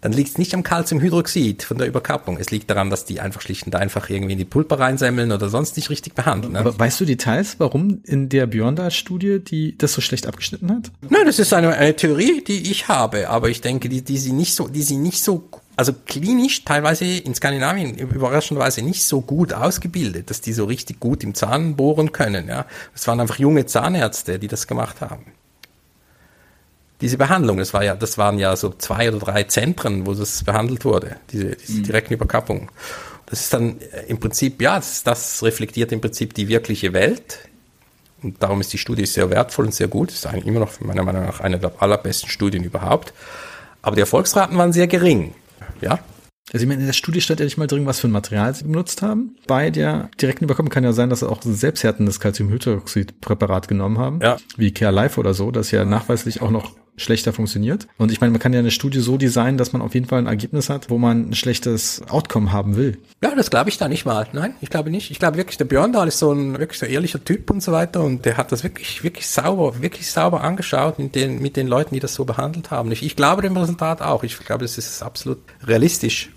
dann 0.00 0.12
liegt 0.12 0.30
es 0.30 0.38
nicht 0.38 0.54
am 0.54 0.62
Calciumhydroxid 0.62 1.64
von 1.64 1.78
der 1.78 1.88
Überkappung. 1.88 2.36
Es 2.38 2.50
liegt 2.50 2.70
daran, 2.70 2.90
dass 2.90 3.04
die 3.04 3.20
einfach 3.20 3.40
schlicht 3.40 3.66
und 3.66 3.74
einfach 3.74 4.08
irgendwie 4.08 4.34
in 4.34 4.38
die 4.38 4.44
Pulper 4.44 4.78
reinsemmeln 4.78 5.32
oder 5.32 5.48
sonst 5.48 5.76
nicht 5.76 5.90
richtig 5.90 6.14
behandeln. 6.14 6.52
Ne? 6.52 6.60
Aber 6.60 6.78
weißt 6.78 7.00
du 7.00 7.04
Details, 7.04 7.56
warum 7.58 8.02
in 8.04 8.28
der 8.28 8.46
Björndal-Studie 8.46 9.40
die 9.40 9.76
das 9.76 9.94
so 9.94 10.00
schlecht 10.00 10.26
abgeschnitten 10.26 10.70
hat? 10.70 10.92
Nein, 11.08 11.26
das 11.26 11.38
ist 11.38 11.52
eine, 11.52 11.74
eine 11.74 11.96
Theorie, 11.96 12.44
die 12.46 12.70
ich 12.70 12.88
habe, 12.88 13.30
aber 13.30 13.48
ich 13.48 13.60
denke, 13.62 13.88
die, 13.88 14.02
die 14.02 14.18
sie 14.18 14.32
nicht 14.32 14.54
so, 14.54 14.68
die 14.68 14.82
sie 14.82 14.96
nicht 14.96 15.24
so 15.24 15.48
also 15.76 15.92
klinisch 15.92 16.64
teilweise 16.64 17.04
in 17.04 17.34
Skandinavien 17.34 17.96
überraschenderweise 17.98 18.82
nicht 18.82 19.04
so 19.04 19.20
gut 19.20 19.52
ausgebildet, 19.52 20.30
dass 20.30 20.40
die 20.40 20.52
so 20.52 20.64
richtig 20.64 21.00
gut 21.00 21.22
im 21.22 21.34
Zahn 21.34 21.76
bohren 21.76 22.12
können. 22.12 22.48
Ja, 22.48 22.66
es 22.94 23.06
waren 23.06 23.20
einfach 23.20 23.38
junge 23.38 23.66
Zahnärzte, 23.66 24.38
die 24.38 24.48
das 24.48 24.66
gemacht 24.66 25.00
haben 25.00 25.26
diese 27.00 27.18
Behandlung, 27.18 27.58
das 27.58 27.74
war 27.74 27.84
ja, 27.84 27.94
das 27.94 28.16
waren 28.16 28.38
ja 28.38 28.56
so 28.56 28.70
zwei 28.70 29.08
oder 29.08 29.18
drei 29.18 29.44
Zentren, 29.44 30.06
wo 30.06 30.14
das 30.14 30.44
behandelt 30.44 30.84
wurde, 30.84 31.16
diese, 31.30 31.56
diese 31.56 31.80
mhm. 31.80 31.82
direkten 31.84 32.14
Überkappung. 32.14 32.70
Das 33.26 33.40
ist 33.40 33.52
dann 33.52 33.80
äh, 33.80 34.06
im 34.08 34.18
Prinzip, 34.18 34.62
ja, 34.62 34.76
das, 34.76 35.02
das, 35.02 35.42
reflektiert 35.42 35.92
im 35.92 36.00
Prinzip 36.00 36.32
die 36.34 36.48
wirkliche 36.48 36.92
Welt. 36.92 37.40
Und 38.22 38.42
darum 38.42 38.60
ist 38.60 38.72
die 38.72 38.78
Studie 38.78 39.04
sehr 39.04 39.28
wertvoll 39.30 39.66
und 39.66 39.74
sehr 39.74 39.88
gut. 39.88 40.08
Das 40.08 40.16
ist 40.16 40.26
eigentlich 40.26 40.46
immer 40.46 40.60
noch 40.60 40.80
meiner 40.80 41.02
Meinung 41.02 41.26
nach 41.26 41.40
eine 41.40 41.58
der 41.58 41.72
allerbesten 41.80 42.30
Studien 42.30 42.64
überhaupt. 42.64 43.12
Aber 43.82 43.94
die 43.94 44.00
Erfolgsraten 44.00 44.56
waren 44.56 44.72
sehr 44.72 44.86
gering. 44.86 45.34
Ja, 45.80 45.98
also 46.52 46.62
ich 46.62 46.68
meine, 46.68 46.80
in 46.80 46.86
der 46.86 46.92
Studie 46.92 47.20
stand 47.20 47.40
ja 47.40 47.44
nicht 47.44 47.58
mal 47.58 47.66
drin, 47.66 47.86
was 47.86 47.98
für 47.98 48.06
ein 48.06 48.12
Material 48.12 48.54
sie 48.54 48.64
benutzt 48.64 49.02
haben. 49.02 49.36
Bei 49.48 49.70
der 49.70 50.10
direkten 50.20 50.44
Überkommen 50.44 50.70
kann 50.70 50.84
ja 50.84 50.92
sein, 50.92 51.10
dass 51.10 51.20
sie 51.20 51.28
auch 51.28 51.42
selbsthärtendes 51.42 52.20
Calciumhydroxidpräparat 52.20 53.66
genommen 53.66 53.98
haben, 53.98 54.20
ja. 54.22 54.36
wie 54.56 54.72
Care 54.72 54.92
Life 54.92 55.18
oder 55.18 55.34
so, 55.34 55.50
das 55.50 55.72
ja 55.72 55.84
nachweislich 55.84 56.42
auch 56.42 56.50
noch 56.50 56.76
schlechter 56.96 57.32
funktioniert. 57.32 57.86
Und 57.98 58.10
ich 58.10 58.20
meine, 58.20 58.30
man 58.32 58.40
kann 58.40 58.52
ja 58.52 58.58
eine 58.58 58.70
Studie 58.70 59.00
so 59.00 59.16
designen, 59.16 59.58
dass 59.58 59.72
man 59.72 59.82
auf 59.82 59.94
jeden 59.94 60.06
Fall 60.06 60.18
ein 60.18 60.26
Ergebnis 60.26 60.68
hat, 60.70 60.90
wo 60.90 60.98
man 60.98 61.30
ein 61.30 61.34
schlechtes 61.34 62.02
Outcome 62.08 62.52
haben 62.52 62.76
will. 62.76 62.98
Ja, 63.22 63.34
das 63.34 63.50
glaube 63.50 63.68
ich 63.70 63.78
da 63.78 63.88
nicht 63.88 64.06
mal. 64.06 64.26
Nein, 64.32 64.54
ich 64.60 64.70
glaube 64.70 64.90
nicht. 64.90 65.10
Ich 65.10 65.18
glaube 65.18 65.36
wirklich, 65.36 65.58
der 65.58 65.66
Björn 65.66 65.92
Dahl 65.92 66.08
ist 66.08 66.18
so 66.18 66.32
ein 66.32 66.58
wirklich 66.58 66.78
so 66.78 66.86
ehrlicher 66.86 67.22
Typ 67.22 67.50
und 67.50 67.62
so 67.62 67.72
weiter 67.72 68.02
und 68.02 68.24
der 68.24 68.36
hat 68.36 68.50
das 68.52 68.64
wirklich, 68.64 69.02
wirklich 69.04 69.28
sauber, 69.28 69.80
wirklich 69.82 70.10
sauber 70.10 70.42
angeschaut 70.42 70.98
mit 70.98 71.14
den, 71.14 71.40
mit 71.40 71.56
den 71.56 71.66
Leuten, 71.66 71.94
die 71.94 72.00
das 72.00 72.14
so 72.14 72.24
behandelt 72.24 72.70
haben. 72.70 72.90
Ich, 72.92 73.02
ich 73.02 73.16
glaube 73.16 73.42
dem 73.42 73.56
Resultat 73.56 74.00
auch. 74.02 74.24
Ich 74.24 74.38
glaube, 74.38 74.64
das 74.64 74.78
ist 74.78 75.02
absolut 75.02 75.38
realistisch. 75.64 76.30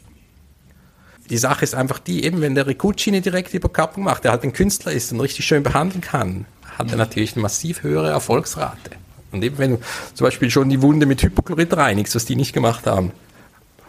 Die 1.30 1.38
Sache 1.38 1.64
ist 1.64 1.76
einfach 1.76 2.00
die, 2.00 2.24
eben 2.24 2.42
wenn 2.42 2.56
der 2.56 2.66
Rikucci 2.66 3.12
eine 3.12 3.22
direkte 3.22 3.58
Überkappung 3.58 4.04
macht, 4.04 4.24
der 4.24 4.32
halt 4.32 4.44
ein 4.44 4.54
Künstler 4.54 4.92
ist 4.92 5.12
und 5.12 5.20
richtig 5.20 5.46
schön 5.46 5.62
behandeln 5.62 6.02
kann, 6.02 6.46
hat 6.78 6.92
er 6.92 6.98
natürlich 6.98 7.34
eine 7.34 7.44
massiv 7.44 7.84
höhere 7.84 8.10
Erfolgsrate. 8.10 8.92
Und 9.32 9.44
eben 9.44 9.58
wenn 9.58 9.72
du 9.72 9.80
zum 10.14 10.26
Beispiel 10.26 10.50
schon 10.50 10.70
die 10.70 10.82
Wunde 10.82 11.06
mit 11.06 11.22
Hypochlorid 11.22 11.76
reinigst, 11.76 12.16
was 12.16 12.26
die 12.26 12.36
nicht 12.36 12.54
gemacht 12.54 12.86
haben, 12.86 13.12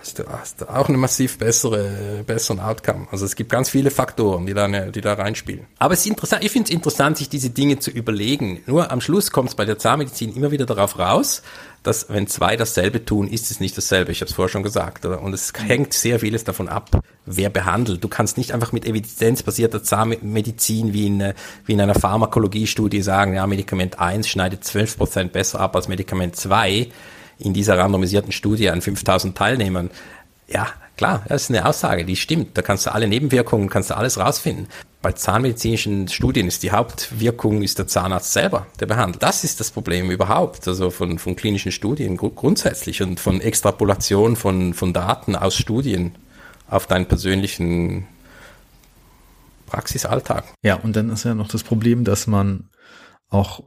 hast 0.00 0.18
du, 0.18 0.24
hast 0.26 0.60
du 0.60 0.68
auch 0.68 0.88
eine 0.88 0.98
massiv 0.98 1.38
bessere, 1.38 2.24
besseren 2.26 2.60
Outcome. 2.60 3.06
Also 3.10 3.24
es 3.24 3.36
gibt 3.36 3.50
ganz 3.50 3.70
viele 3.70 3.90
Faktoren, 3.90 4.46
die 4.46 4.54
da, 4.54 4.68
die 4.68 5.00
da 5.00 5.14
reinspielen. 5.14 5.66
Aber 5.78 5.94
es 5.94 6.00
ist 6.00 6.06
interessant, 6.06 6.44
ich 6.44 6.50
finde 6.50 6.68
es 6.68 6.74
interessant, 6.74 7.18
sich 7.18 7.28
diese 7.28 7.50
Dinge 7.50 7.78
zu 7.78 7.90
überlegen. 7.90 8.62
Nur 8.66 8.90
am 8.90 9.00
Schluss 9.00 9.30
kommt 9.30 9.50
es 9.50 9.54
bei 9.54 9.64
der 9.64 9.78
Zahnmedizin 9.78 10.34
immer 10.34 10.50
wieder 10.50 10.66
darauf 10.66 10.98
raus, 10.98 11.42
dass 11.82 12.10
wenn 12.10 12.26
zwei 12.26 12.56
dasselbe 12.56 13.04
tun, 13.04 13.26
ist 13.26 13.50
es 13.50 13.60
nicht 13.60 13.76
dasselbe. 13.76 14.12
Ich 14.12 14.20
habe 14.20 14.28
es 14.28 14.34
vorher 14.34 14.50
schon 14.50 14.62
gesagt. 14.62 15.06
Oder? 15.06 15.22
Und 15.22 15.32
es 15.32 15.52
hängt 15.56 15.94
sehr 15.94 16.20
vieles 16.20 16.44
davon 16.44 16.68
ab, 16.68 17.02
wer 17.24 17.48
behandelt. 17.48 18.04
Du 18.04 18.08
kannst 18.08 18.36
nicht 18.36 18.52
einfach 18.52 18.72
mit 18.72 18.84
evidenzbasierter 18.84 19.82
Zahnmedizin 19.82 20.92
wie 20.92 21.06
in, 21.06 21.32
wie 21.64 21.72
in 21.72 21.80
einer 21.80 21.94
Pharmakologiestudie 21.94 23.02
sagen, 23.02 23.34
ja, 23.34 23.46
Medikament 23.46 23.98
1 23.98 24.28
schneidet 24.28 24.64
12 24.64 24.98
Prozent 24.98 25.32
besser 25.32 25.60
ab 25.60 25.74
als 25.74 25.88
Medikament 25.88 26.36
2 26.36 26.88
in 27.38 27.54
dieser 27.54 27.78
randomisierten 27.78 28.32
Studie 28.32 28.68
an 28.68 28.82
5000 28.82 29.36
Teilnehmern. 29.36 29.90
Ja, 30.52 30.68
klar, 30.96 31.24
das 31.28 31.44
ist 31.44 31.50
eine 31.50 31.64
Aussage, 31.64 32.04
die 32.04 32.16
stimmt. 32.16 32.58
Da 32.58 32.62
kannst 32.62 32.86
du 32.86 32.92
alle 32.92 33.06
Nebenwirkungen, 33.06 33.70
kannst 33.70 33.90
du 33.90 33.96
alles 33.96 34.18
rausfinden. 34.18 34.66
Bei 35.00 35.12
zahnmedizinischen 35.12 36.08
Studien 36.08 36.46
ist 36.46 36.62
die 36.62 36.72
Hauptwirkung 36.72 37.62
ist 37.62 37.78
der 37.78 37.86
Zahnarzt 37.86 38.32
selber, 38.32 38.66
der 38.80 38.86
behandelt. 38.86 39.22
Das 39.22 39.44
ist 39.44 39.60
das 39.60 39.70
Problem 39.70 40.10
überhaupt, 40.10 40.66
also 40.68 40.90
von, 40.90 41.18
von 41.18 41.36
klinischen 41.36 41.72
Studien 41.72 42.16
grundsätzlich 42.16 43.00
und 43.00 43.18
von 43.18 43.40
Extrapolation 43.40 44.36
von, 44.36 44.74
von 44.74 44.92
Daten 44.92 45.36
aus 45.36 45.56
Studien 45.56 46.16
auf 46.68 46.86
deinen 46.86 47.06
persönlichen 47.06 48.06
Praxisalltag. 49.66 50.44
Ja, 50.62 50.74
und 50.74 50.96
dann 50.96 51.10
ist 51.10 51.24
ja 51.24 51.34
noch 51.34 51.48
das 51.48 51.62
Problem, 51.62 52.04
dass 52.04 52.26
man 52.26 52.68
auch 53.28 53.62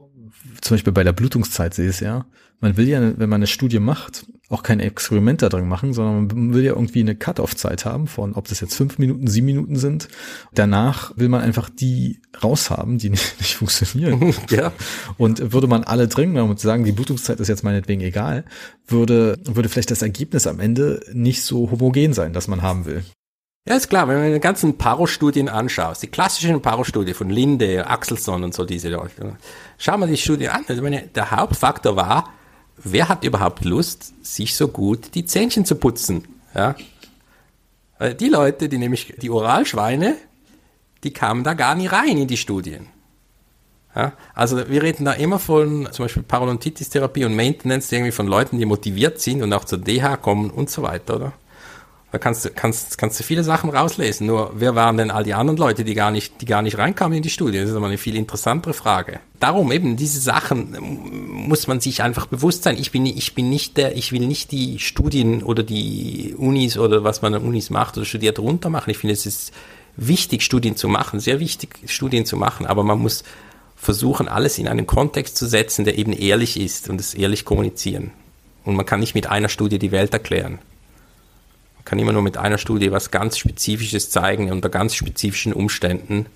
zum 0.60 0.74
Beispiel 0.74 0.92
bei 0.92 1.02
der 1.02 1.12
Blutungszeit 1.12 1.74
sehe 1.74 1.90
ja, 2.00 2.26
man 2.64 2.78
will 2.78 2.88
ja, 2.88 3.00
wenn 3.18 3.28
man 3.28 3.40
eine 3.40 3.46
Studie 3.46 3.78
macht, 3.78 4.24
auch 4.48 4.62
kein 4.62 4.80
Experiment 4.80 5.42
da 5.42 5.50
drin 5.50 5.68
machen, 5.68 5.92
sondern 5.92 6.26
man 6.26 6.54
will 6.54 6.64
ja 6.64 6.72
irgendwie 6.72 7.00
eine 7.00 7.14
Cut-off-Zeit 7.14 7.84
haben 7.84 8.06
von, 8.06 8.32
ob 8.32 8.48
das 8.48 8.60
jetzt 8.60 8.74
fünf 8.74 8.98
Minuten, 8.98 9.26
sieben 9.26 9.44
Minuten 9.44 9.76
sind. 9.76 10.08
Danach 10.54 11.12
will 11.16 11.28
man 11.28 11.42
einfach 11.42 11.68
die 11.68 12.22
raushaben, 12.42 12.96
die 12.96 13.10
nicht, 13.10 13.38
nicht 13.38 13.56
funktionieren. 13.56 14.34
ja. 14.50 14.72
Und 15.18 15.52
würde 15.52 15.66
man 15.66 15.84
alle 15.84 16.08
drin 16.08 16.34
und 16.38 16.58
sagen, 16.58 16.84
die 16.84 16.92
Blutungszeit 16.92 17.38
ist 17.38 17.48
jetzt 17.48 17.64
meinetwegen 17.64 18.00
egal, 18.00 18.46
würde, 18.86 19.38
würde 19.44 19.68
vielleicht 19.68 19.90
das 19.90 20.00
Ergebnis 20.00 20.46
am 20.46 20.58
Ende 20.58 21.00
nicht 21.12 21.42
so 21.42 21.70
homogen 21.70 22.14
sein, 22.14 22.32
das 22.32 22.48
man 22.48 22.62
haben 22.62 22.86
will. 22.86 23.04
Ja, 23.68 23.76
ist 23.76 23.90
klar, 23.90 24.08
wenn 24.08 24.18
man 24.18 24.32
die 24.32 24.40
ganzen 24.40 24.78
Paro-Studien 24.78 25.50
anschaut, 25.50 26.00
die 26.00 26.06
klassischen 26.06 26.62
Paro-Studie 26.62 27.12
von 27.12 27.28
Linde, 27.28 27.86
Axelson 27.86 28.42
und 28.42 28.54
so 28.54 28.64
diese 28.64 28.88
Leute, 28.88 29.36
schau 29.76 29.98
mal 29.98 30.08
die 30.08 30.16
Studie 30.16 30.48
an. 30.48 30.64
Also 30.66 30.82
meine, 30.82 31.02
der 31.14 31.30
Hauptfaktor 31.30 31.96
war, 31.96 32.30
wer 32.76 33.08
hat 33.08 33.24
überhaupt 33.24 33.64
Lust, 33.64 34.12
sich 34.24 34.56
so 34.56 34.68
gut 34.68 35.14
die 35.14 35.24
Zähnchen 35.24 35.64
zu 35.64 35.76
putzen? 35.76 36.24
Ja? 36.54 36.74
Die 38.20 38.28
Leute, 38.28 38.68
die 38.68 38.78
nämlich 38.78 39.14
die 39.20 39.30
Oralschweine, 39.30 40.16
die 41.04 41.12
kamen 41.12 41.44
da 41.44 41.54
gar 41.54 41.74
nie 41.74 41.86
rein 41.86 42.18
in 42.18 42.28
die 42.28 42.36
Studien. 42.36 42.88
Ja? 43.94 44.12
Also 44.34 44.68
wir 44.68 44.82
reden 44.82 45.04
da 45.04 45.12
immer 45.12 45.38
von 45.38 45.88
zum 45.92 46.04
Beispiel 46.06 46.22
Parodontitis-Therapie 46.22 47.24
und 47.24 47.36
Maintenance 47.36 47.92
irgendwie 47.92 48.12
von 48.12 48.26
Leuten, 48.26 48.58
die 48.58 48.66
motiviert 48.66 49.20
sind 49.20 49.42
und 49.42 49.52
auch 49.52 49.64
zur 49.64 49.78
DH 49.78 50.16
kommen 50.16 50.50
und 50.50 50.70
so 50.70 50.82
weiter, 50.82 51.16
oder? 51.16 51.32
Da 52.14 52.18
kannst 52.18 52.44
du, 52.44 52.50
kannst, 52.50 52.96
kannst 52.96 53.18
du 53.18 53.24
viele 53.24 53.42
Sachen 53.42 53.70
rauslesen. 53.70 54.28
Nur, 54.28 54.52
wer 54.54 54.76
waren 54.76 54.96
denn 54.96 55.10
all 55.10 55.24
die 55.24 55.34
anderen 55.34 55.56
Leute, 55.56 55.82
die 55.82 55.94
gar 55.94 56.12
nicht, 56.12 56.40
die 56.40 56.46
gar 56.46 56.62
nicht 56.62 56.78
reinkamen 56.78 57.16
in 57.16 57.24
die 57.24 57.28
Studie? 57.28 57.58
Das 57.58 57.70
ist 57.70 57.74
aber 57.74 57.86
eine 57.86 57.98
viel 57.98 58.14
interessantere 58.14 58.72
Frage. 58.72 59.18
Darum 59.40 59.72
eben, 59.72 59.96
diese 59.96 60.20
Sachen 60.20 60.76
muss 61.28 61.66
man 61.66 61.80
sich 61.80 62.04
einfach 62.04 62.26
bewusst 62.26 62.62
sein. 62.62 62.76
Ich 62.78 62.92
bin, 62.92 63.04
ich 63.04 63.34
bin 63.34 63.50
nicht 63.50 63.76
der, 63.78 63.96
ich 63.96 64.12
will 64.12 64.28
nicht 64.28 64.52
die 64.52 64.78
Studien 64.78 65.42
oder 65.42 65.64
die 65.64 66.36
Unis 66.38 66.78
oder 66.78 67.02
was 67.02 67.20
man 67.20 67.34
an 67.34 67.42
Unis 67.42 67.68
macht 67.70 67.96
oder 67.96 68.06
studiert 68.06 68.38
runtermachen. 68.38 68.92
Ich 68.92 68.98
finde, 68.98 69.14
es 69.14 69.26
ist 69.26 69.52
wichtig, 69.96 70.42
Studien 70.42 70.76
zu 70.76 70.86
machen, 70.86 71.18
sehr 71.18 71.40
wichtig, 71.40 71.80
Studien 71.86 72.26
zu 72.26 72.36
machen, 72.36 72.64
aber 72.64 72.84
man 72.84 73.00
muss 73.00 73.24
versuchen, 73.74 74.28
alles 74.28 74.56
in 74.58 74.68
einen 74.68 74.86
Kontext 74.86 75.36
zu 75.36 75.48
setzen, 75.48 75.84
der 75.84 75.98
eben 75.98 76.12
ehrlich 76.12 76.60
ist 76.60 76.88
und 76.88 77.00
es 77.00 77.14
ehrlich 77.14 77.44
kommunizieren. 77.44 78.12
Und 78.64 78.76
man 78.76 78.86
kann 78.86 79.00
nicht 79.00 79.16
mit 79.16 79.26
einer 79.26 79.48
Studie 79.48 79.80
die 79.80 79.90
Welt 79.90 80.12
erklären 80.12 80.60
kann 81.84 81.98
immer 81.98 82.12
nur 82.12 82.22
mit 82.22 82.36
einer 82.36 82.58
Studie 82.58 82.90
was 82.92 83.10
ganz 83.10 83.38
Spezifisches 83.38 84.10
zeigen, 84.10 84.50
unter 84.50 84.68
ganz 84.68 84.94
spezifischen 84.94 85.52
Umständen. 85.52 86.26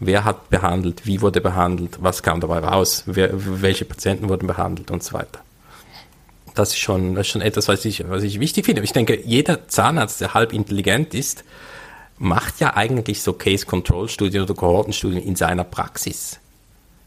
Wer 0.00 0.24
hat 0.24 0.50
behandelt, 0.50 1.06
wie 1.06 1.20
wurde 1.20 1.40
behandelt, 1.40 1.98
was 2.00 2.22
kam 2.22 2.40
dabei 2.40 2.60
raus, 2.60 3.02
wer, 3.06 3.30
welche 3.62 3.84
Patienten 3.84 4.28
wurden 4.28 4.46
behandelt 4.46 4.90
und 4.90 5.02
so 5.02 5.14
weiter. 5.14 5.40
Das 6.54 6.70
ist 6.70 6.78
schon, 6.78 7.14
das 7.14 7.26
ist 7.26 7.32
schon 7.32 7.42
etwas, 7.42 7.68
was 7.68 7.84
ich, 7.84 8.08
was 8.08 8.22
ich 8.22 8.40
wichtig 8.40 8.66
finde. 8.66 8.82
Ich 8.82 8.92
denke, 8.92 9.20
jeder 9.24 9.68
Zahnarzt, 9.68 10.20
der 10.20 10.34
halb 10.34 10.52
intelligent 10.52 11.14
ist, 11.14 11.44
macht 12.18 12.60
ja 12.60 12.76
eigentlich 12.76 13.22
so 13.22 13.32
Case-Control-Studien 13.32 14.42
oder 14.42 14.54
Kohortenstudien 14.54 15.22
in 15.22 15.36
seiner 15.36 15.64
Praxis. 15.64 16.38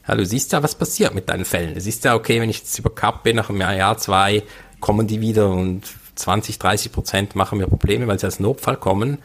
Ja, 0.07 0.15
du 0.15 0.25
siehst 0.25 0.51
ja, 0.51 0.63
was 0.63 0.75
passiert 0.75 1.13
mit 1.13 1.29
deinen 1.29 1.45
Fällen. 1.45 1.75
Du 1.75 1.81
siehst 1.81 2.03
ja, 2.05 2.15
okay, 2.15 2.41
wenn 2.41 2.49
ich 2.49 2.59
jetzt 2.59 2.79
über 2.79 2.89
Cup 2.89 3.23
bin, 3.23 3.35
nach 3.35 3.49
einem 3.49 3.61
Jahr, 3.61 3.97
zwei, 3.97 4.43
kommen 4.79 5.07
die 5.07 5.21
wieder 5.21 5.49
und 5.49 5.83
20, 6.21 6.59
30 6.59 6.91
Prozent 6.91 7.35
machen 7.35 7.57
mir 7.57 7.67
Probleme, 7.67 8.07
weil 8.07 8.19
sie 8.19 8.25
als 8.25 8.39
Notfall 8.39 8.77
kommen 8.77 9.17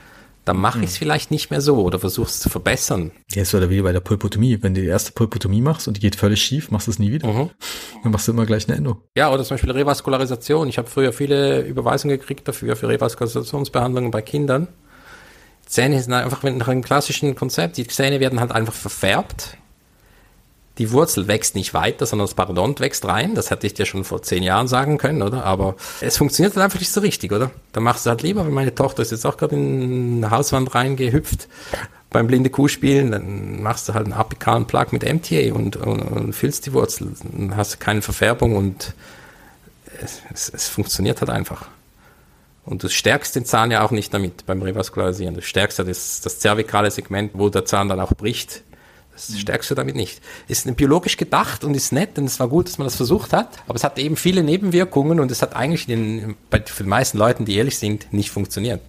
dann 0.47 0.59
mache 0.59 0.79
ich 0.79 0.87
es 0.87 0.93
hm. 0.93 0.99
vielleicht 0.99 1.31
nicht 1.33 1.51
mehr 1.51 1.61
so 1.61 1.83
oder 1.83 1.99
versuche 1.99 2.29
es 2.29 2.39
zu 2.39 2.49
verbessern. 2.49 3.11
Ja, 3.33 3.43
ist 3.43 3.53
oder 3.53 3.69
wie 3.69 3.83
bei 3.83 3.93
der 3.93 4.01
Pulpotomie. 4.01 4.63
Wenn 4.63 4.75
du 4.75 4.81
die 4.81 4.87
erste 4.87 5.11
Pulpotomie 5.11 5.61
machst 5.61 5.89
und 5.89 5.97
die 5.97 6.01
geht 6.01 6.15
völlig 6.15 6.41
schief, 6.41 6.71
machst 6.71 6.87
du 6.87 6.93
es 6.93 7.01
nie 7.01 7.11
wieder. 7.11 7.27
Mhm. 7.27 7.51
Dann 8.05 8.13
machst 8.13 8.29
du 8.29 8.33
immer 8.33 8.47
gleich 8.47 8.69
eine 8.69 8.77
Endung. 8.77 9.03
Ja, 9.17 9.33
oder 9.33 9.43
zum 9.43 9.57
Beispiel 9.57 9.73
Revaskularisation. 9.73 10.69
Ich 10.69 10.79
habe 10.79 10.89
früher 10.89 11.13
viele 11.13 11.63
Überweisungen 11.63 12.17
gekriegt 12.17 12.47
dafür, 12.47 12.77
für 12.77 12.89
Revaskularisationsbehandlungen 12.89 14.13
bei 14.13 14.23
Kindern. 14.23 14.69
Zähne 15.67 16.01
sind 16.01 16.13
einfach 16.13 16.45
nach 16.45 16.69
einem 16.69 16.83
klassischen 16.83 17.35
Konzept. 17.35 17.77
Die 17.77 17.87
Zähne 17.89 18.21
werden 18.21 18.39
halt 18.39 18.53
einfach 18.53 18.75
verfärbt 18.75 19.59
die 20.79 20.93
Wurzel 20.93 21.27
wächst 21.27 21.55
nicht 21.55 21.73
weiter, 21.73 22.05
sondern 22.05 22.27
das 22.27 22.35
Parodont 22.35 22.81
wächst 22.81 23.05
rein. 23.07 23.35
Das 23.35 23.51
hätte 23.51 23.67
ich 23.67 23.75
dir 23.75 23.87
schon 23.87 24.05
vor 24.05 24.23
zehn 24.23 24.43
Jahren 24.43 24.69
sagen 24.69 24.99
können, 24.99 25.23
oder? 25.23 25.45
Aber 25.45 25.77
es 26.01 26.19
funktioniert 26.19 26.55
halt 26.55 26.65
einfach 26.65 26.79
nicht 26.79 26.93
so 26.93 27.01
richtig, 27.01 27.33
oder? 27.33 27.51
Da 27.73 27.81
machst 27.81 28.05
du 28.05 28.11
halt 28.11 28.23
lieber, 28.23 28.45
wenn 28.47 28.53
meine 28.53 28.75
Tochter 28.75 29.03
ist 29.03 29.11
jetzt 29.11 29.25
auch 29.25 29.39
gerade 29.39 29.57
in 29.57 30.23
eine 30.23 30.31
Hauswand 30.31 30.75
reingehüpft 30.75 31.49
beim 32.11 32.27
blinde 32.27 32.51
Kuh 32.51 32.69
spielen, 32.69 33.11
dann 33.11 33.63
machst 33.63 33.89
du 33.89 33.95
halt 33.95 34.05
einen 34.05 34.15
apikalen 34.15 34.67
Plug 34.67 34.87
mit 34.91 35.03
MTA 35.03 35.53
und, 35.55 35.77
und, 35.77 36.01
und 36.01 36.33
füllst 36.35 36.67
die 36.67 36.73
Wurzel. 36.73 37.13
Dann 37.23 37.57
hast 37.57 37.75
du 37.75 37.79
keine 37.79 38.03
Verfärbung 38.03 38.57
und 38.57 38.95
es, 40.03 40.21
es, 40.33 40.49
es 40.49 40.69
funktioniert 40.69 41.21
halt 41.21 41.31
einfach. 41.31 41.67
Und 42.65 42.83
du 42.83 42.89
stärkst 42.89 43.37
den 43.37 43.45
Zahn 43.45 43.71
ja 43.71 43.83
auch 43.83 43.93
nicht 43.93 44.13
damit 44.13 44.45
beim 44.45 44.61
Revaskularisieren. 44.61 45.35
Du 45.35 45.43
stärkst 45.43 45.79
ja 45.79 45.85
das, 45.85 46.21
das 46.21 46.41
zervikale 46.41 46.91
Segment, 46.91 47.33
wo 47.35 47.49
der 47.49 47.65
Zahn 47.65 47.89
dann 47.89 48.01
auch 48.01 48.13
bricht 48.13 48.63
das 49.17 49.39
stärkst 49.39 49.71
du 49.71 49.75
damit 49.75 49.97
nicht. 49.97 50.21
Ist 50.47 50.75
biologisch 50.77 51.17
gedacht 51.17 51.65
und 51.65 51.75
ist 51.75 51.93
nett 51.93 52.19
und 52.19 52.27
es 52.27 52.39
war 52.39 52.49
gut, 52.49 52.69
dass 52.69 52.79
man 52.79 52.87
das 52.87 52.97
versucht 52.97 53.33
hat, 53.33 53.59
aber 53.67 53.77
es 53.77 53.85
hat 53.85 53.99
eben 53.99 54.17
viele 54.17 54.43
Nebenwirkungen 54.43 55.21
und 55.21 55.31
es 55.31 55.43
hat 55.43 55.57
eigentlich 55.57 55.87
den, 55.87 56.37
bei, 56.51 56.63
für 56.65 56.83
die 56.83 56.89
meisten 56.89 57.19
Leuten, 57.19 57.45
die 57.45 57.57
ehrlich 57.57 57.79
sind, 57.79 58.13
nicht 58.13 58.31
funktioniert. 58.31 58.81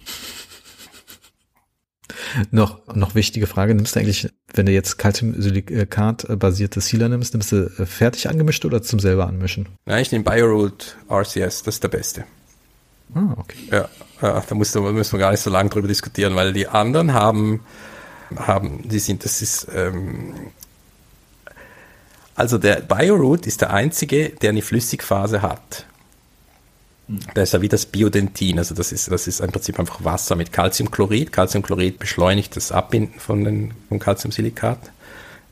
Noch, 2.50 2.80
noch 2.94 3.14
wichtige 3.14 3.46
Frage, 3.46 3.74
nimmst 3.74 3.96
du 3.96 4.00
eigentlich, 4.00 4.28
wenn 4.52 4.66
du 4.66 4.72
jetzt 4.72 4.98
Calciumsilikat-basierte 4.98 6.80
Sealer 6.80 7.08
nimmst, 7.08 7.34
nimmst 7.34 7.52
du 7.52 7.70
äh, 7.78 7.86
fertig 7.86 8.28
angemischt 8.28 8.64
oder 8.64 8.82
zum 8.82 8.98
selber 8.98 9.26
anmischen? 9.26 9.68
Ja, 9.86 9.98
ich 9.98 10.12
nehme 10.12 10.24
Bioroot 10.24 10.96
RCS, 11.10 11.62
das 11.62 11.76
ist 11.76 11.82
der 11.82 11.88
beste. 11.88 12.24
Ah, 13.14 13.34
okay. 13.36 13.58
Ja, 13.70 13.88
ja 14.20 14.42
da 14.46 14.54
musst 14.54 14.74
du, 14.74 14.80
müssen 14.80 15.12
wir 15.12 15.18
gar 15.18 15.30
nicht 15.30 15.40
so 15.40 15.50
lange 15.50 15.70
drüber 15.70 15.88
diskutieren, 15.88 16.34
weil 16.34 16.52
die 16.52 16.68
anderen 16.68 17.14
haben 17.14 17.60
haben. 18.36 18.88
Die 18.88 18.98
sind, 18.98 19.24
das 19.24 19.42
ist, 19.42 19.68
ähm, 19.74 20.34
also 22.34 22.56
der 22.56 22.76
Bioroot 22.76 23.46
ist 23.46 23.62
der 23.62 23.72
einzige, 23.72 24.30
der 24.30 24.50
eine 24.50 24.62
Flüssigphase 24.62 25.42
hat. 25.42 25.86
Hm. 27.08 27.18
Da 27.34 27.42
ist 27.42 27.52
ja 27.52 27.60
wie 27.60 27.68
das 27.68 27.86
Biodentin, 27.86 28.58
also 28.58 28.74
das 28.74 28.92
ist, 28.92 29.10
das 29.10 29.26
ist 29.26 29.40
im 29.40 29.50
Prinzip 29.50 29.78
einfach 29.80 30.04
Wasser 30.04 30.36
mit 30.36 30.52
Calciumchlorid. 30.52 31.32
Calciumchlorid 31.32 31.98
beschleunigt 31.98 32.54
das 32.54 32.70
Abbinden 32.70 33.18
von 33.18 33.44
den, 33.44 33.74
vom 33.88 33.98
Calciumsilikat, 33.98 34.78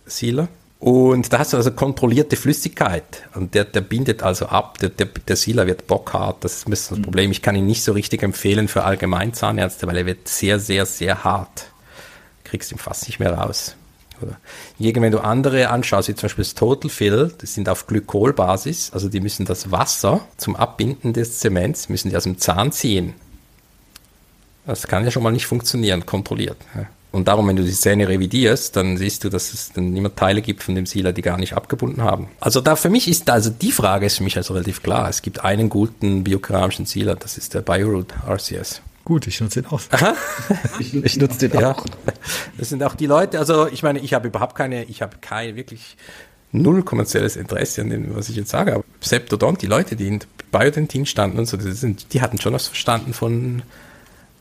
Sealer. 0.06 0.48
Und 0.78 1.32
da 1.32 1.38
hast 1.40 1.54
du 1.54 1.56
also 1.56 1.72
kontrollierte 1.72 2.36
Flüssigkeit 2.36 3.26
und 3.34 3.54
der, 3.54 3.64
der 3.64 3.80
bindet 3.80 4.22
also 4.22 4.46
ab, 4.46 4.78
der, 4.78 4.90
der, 4.90 5.06
der 5.06 5.34
Sealer 5.34 5.66
wird 5.66 5.86
bockhart, 5.86 6.44
das 6.44 6.58
ist 6.58 6.68
ein 6.68 6.70
bisschen 6.70 6.90
das 6.90 6.96
hm. 6.98 7.02
Problem. 7.02 7.30
Ich 7.32 7.42
kann 7.42 7.56
ihn 7.56 7.66
nicht 7.66 7.82
so 7.82 7.92
richtig 7.92 8.22
empfehlen 8.22 8.68
für 8.68 8.84
Allgemeinzahnärzte, 8.84 9.86
weil 9.86 9.96
er 9.96 10.06
wird 10.06 10.28
sehr, 10.28 10.60
sehr, 10.60 10.86
sehr 10.86 11.24
hart 11.24 11.70
kriegst 12.46 12.72
ihn 12.72 12.78
fast 12.78 13.06
nicht 13.06 13.18
mehr 13.18 13.34
raus. 13.34 13.76
Oder 14.22 14.38
wenn 14.78 15.12
du 15.12 15.18
andere 15.20 15.68
anschaust, 15.68 16.08
wie 16.08 16.14
zum 16.14 16.22
Beispiel 16.22 16.44
das 16.44 16.54
Total 16.54 16.90
Fill, 16.90 17.34
das 17.38 17.54
sind 17.54 17.68
auf 17.68 17.86
Glykolbasis, 17.86 18.90
also 18.92 19.08
die 19.08 19.20
müssen 19.20 19.44
das 19.44 19.70
Wasser 19.70 20.22
zum 20.38 20.56
Abbinden 20.56 21.12
des 21.12 21.38
Zements, 21.38 21.88
müssen 21.88 22.08
die 22.10 22.16
aus 22.16 22.24
dem 22.24 22.38
Zahn 22.38 22.72
ziehen. 22.72 23.12
Das 24.64 24.86
kann 24.88 25.04
ja 25.04 25.10
schon 25.10 25.22
mal 25.22 25.32
nicht 25.32 25.46
funktionieren, 25.46 26.06
kontrolliert. 26.06 26.56
Und 27.12 27.28
darum, 27.28 27.46
wenn 27.48 27.56
du 27.56 27.62
die 27.62 27.72
Zähne 27.72 28.08
revidierst, 28.08 28.74
dann 28.74 28.96
siehst 28.96 29.24
du, 29.24 29.28
dass 29.28 29.54
es 29.54 29.72
dann 29.72 29.96
immer 29.96 30.14
Teile 30.14 30.42
gibt 30.42 30.62
von 30.62 30.74
dem 30.74 30.86
Sealer, 30.86 31.12
die 31.12 31.22
gar 31.22 31.38
nicht 31.38 31.52
abgebunden 31.54 32.02
haben. 32.02 32.28
Also 32.40 32.60
da 32.60 32.74
für 32.74 32.90
mich 32.90 33.08
ist, 33.08 33.30
also 33.30 33.48
die 33.48 33.72
Frage 33.72 34.06
ist 34.06 34.16
für 34.16 34.24
mich 34.24 34.36
also 34.36 34.54
relativ 34.54 34.82
klar. 34.82 35.08
Es 35.08 35.22
gibt 35.22 35.44
einen 35.44 35.68
guten 35.68 36.24
biokeramischen 36.24 36.84
Sealer, 36.84 37.14
das 37.14 37.38
ist 37.38 37.54
der 37.54 37.60
BioRoot 37.60 38.12
RCS. 38.28 38.82
Gut, 39.06 39.28
ich 39.28 39.40
nutze 39.40 39.62
den 39.62 39.70
auch. 39.70 39.80
Aha. 39.92 40.16
Ich, 40.80 40.92
ich 41.04 41.16
nutze 41.16 41.48
den 41.48 41.60
ja. 41.60 41.70
auch. 41.70 41.86
Das 42.58 42.70
sind 42.70 42.82
auch 42.82 42.96
die 42.96 43.06
Leute, 43.06 43.38
also 43.38 43.68
ich 43.68 43.84
meine, 43.84 44.00
ich 44.00 44.12
habe 44.14 44.26
überhaupt 44.26 44.56
keine, 44.56 44.82
ich 44.82 45.00
habe 45.00 45.18
kein 45.20 45.54
wirklich 45.54 45.96
null 46.50 46.82
kommerzielles 46.82 47.36
Interesse 47.36 47.82
an 47.82 47.90
dem, 47.90 48.16
was 48.16 48.28
ich 48.28 48.34
jetzt 48.34 48.50
sage. 48.50 48.74
Aber 48.74 48.84
Septodont, 49.00 49.62
die 49.62 49.66
Leute, 49.66 49.94
die 49.94 50.08
in 50.08 50.18
Biodentin 50.50 51.06
standen 51.06 51.38
und 51.38 51.46
so, 51.46 51.56
die, 51.56 51.70
sind, 51.70 52.12
die 52.14 52.20
hatten 52.20 52.40
schon 52.40 52.52
was 52.52 52.66
verstanden 52.66 53.14
von 53.14 53.62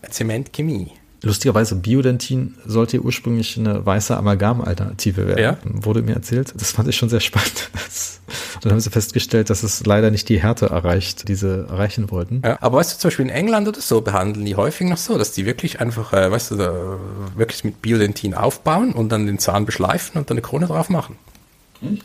Zementchemie. 0.09 0.93
Lustigerweise, 1.25 1.75
Biodentin 1.75 2.53
sollte 2.65 3.01
ursprünglich 3.01 3.57
eine 3.57 3.83
weiße 3.83 4.15
Amalgam-Alternative 4.15 5.27
werden, 5.27 5.41
ja? 5.41 5.57
wurde 5.63 6.03
mir 6.03 6.13
erzählt. 6.13 6.53
Das 6.55 6.71
fand 6.71 6.87
ich 6.87 6.95
schon 6.95 7.09
sehr 7.09 7.19
spannend. 7.19 7.69
Das, 7.85 8.19
dann 8.61 8.71
haben 8.71 8.79
sie 8.79 8.89
festgestellt, 8.89 9.51
dass 9.51 9.61
es 9.61 9.85
leider 9.85 10.09
nicht 10.09 10.27
die 10.29 10.41
Härte 10.41 10.67
erreicht, 10.67 11.27
die 11.27 11.35
sie 11.35 11.67
erreichen 11.67 12.09
wollten. 12.09 12.41
Ja, 12.43 12.57
aber 12.61 12.79
weißt 12.79 12.93
du, 12.93 12.99
zum 12.99 13.09
Beispiel 13.09 13.25
in 13.25 13.31
England 13.31 13.67
oder 13.67 13.79
so 13.79 14.01
behandeln 14.01 14.45
die 14.45 14.55
häufig 14.55 14.87
noch 14.87 14.97
so, 14.97 15.19
dass 15.19 15.31
die 15.33 15.45
wirklich 15.45 15.79
einfach, 15.79 16.11
äh, 16.13 16.31
weißt 16.31 16.51
du, 16.51 16.55
da, 16.55 16.97
wirklich 17.35 17.63
mit 17.63 17.83
Biodentin 17.83 18.33
aufbauen 18.33 18.93
und 18.93 19.09
dann 19.09 19.27
den 19.27 19.37
Zahn 19.37 19.65
beschleifen 19.65 20.17
und 20.17 20.29
dann 20.29 20.37
eine 20.37 20.41
Krone 20.41 20.65
drauf 20.65 20.89
machen. 20.89 21.17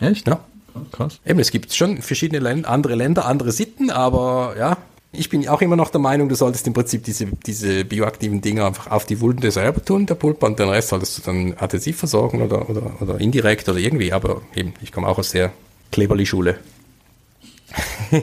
Echt? 0.01 0.29
Ja. 0.29 0.41
Krass. 0.93 1.21
Eben, 1.25 1.41
es 1.41 1.51
gibt 1.51 1.73
schon 1.73 2.03
verschiedene 2.03 2.39
Länder, 2.41 2.69
andere 2.69 2.95
Länder, 2.95 3.27
andere 3.27 3.53
Sitten, 3.53 3.91
aber 3.91 4.55
ja, 4.59 4.77
ich 5.13 5.29
bin 5.29 5.49
auch 5.49 5.61
immer 5.61 5.77
noch 5.77 5.91
der 5.91 6.01
Meinung, 6.01 6.29
du 6.29 6.37
solltest 6.37 6.67
im 6.67 6.73
Prinzip 6.73 7.05
diese, 7.05 7.27
diese 7.27 7.85
bioaktiven 7.85 8.41
Dinge 8.41 8.65
einfach 8.65 8.91
auf 8.91 9.07
die 9.07 9.21
Wunde 9.21 9.51
selber 9.51 9.85
tun, 9.85 10.07
der 10.07 10.15
Pulpa, 10.15 10.47
und 10.47 10.59
den 10.59 10.69
Rest 10.69 10.89
solltest 10.89 11.19
du 11.19 11.23
dann 11.23 11.55
adhesiv 11.59 11.99
versorgen 11.99 12.43
oder, 12.43 12.71
oder, 12.71 12.93
oder 13.01 13.21
indirekt 13.21 13.69
oder 13.69 13.79
irgendwie. 13.79 14.13
Aber 14.13 14.43
eben, 14.55 14.73
ich 14.83 14.93
komme 14.93 15.09
auch 15.09 15.19
aus 15.19 15.31
der 15.31 15.53
Kleberli-Schule. 15.91 16.59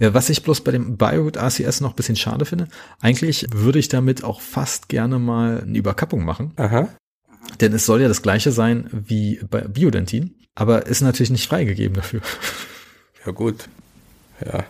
ja, 0.00 0.14
was 0.14 0.30
ich 0.30 0.42
bloß 0.42 0.62
bei 0.62 0.72
dem 0.72 0.96
Biowood 0.96 1.36
ACS 1.36 1.80
noch 1.80 1.90
ein 1.90 1.96
bisschen 1.96 2.16
schade 2.16 2.44
finde, 2.44 2.68
eigentlich 3.00 3.46
würde 3.52 3.78
ich 3.78 3.88
damit 3.88 4.24
auch 4.24 4.40
fast 4.40 4.88
gerne 4.88 5.18
mal 5.18 5.62
eine 5.62 5.78
Überkappung 5.78 6.24
machen. 6.24 6.52
Aha. 6.56 6.88
Denn 7.60 7.72
es 7.72 7.86
soll 7.86 8.00
ja 8.00 8.08
das 8.08 8.22
gleiche 8.22 8.52
sein 8.52 8.88
wie 8.92 9.40
bei 9.50 9.62
Biodentin, 9.62 10.34
aber 10.54 10.86
ist 10.86 11.00
natürlich 11.00 11.30
nicht 11.30 11.48
freigegeben 11.48 11.94
dafür. 11.94 12.20
Ja 13.24 13.32
gut. 13.32 13.68
Ja. 14.44 14.64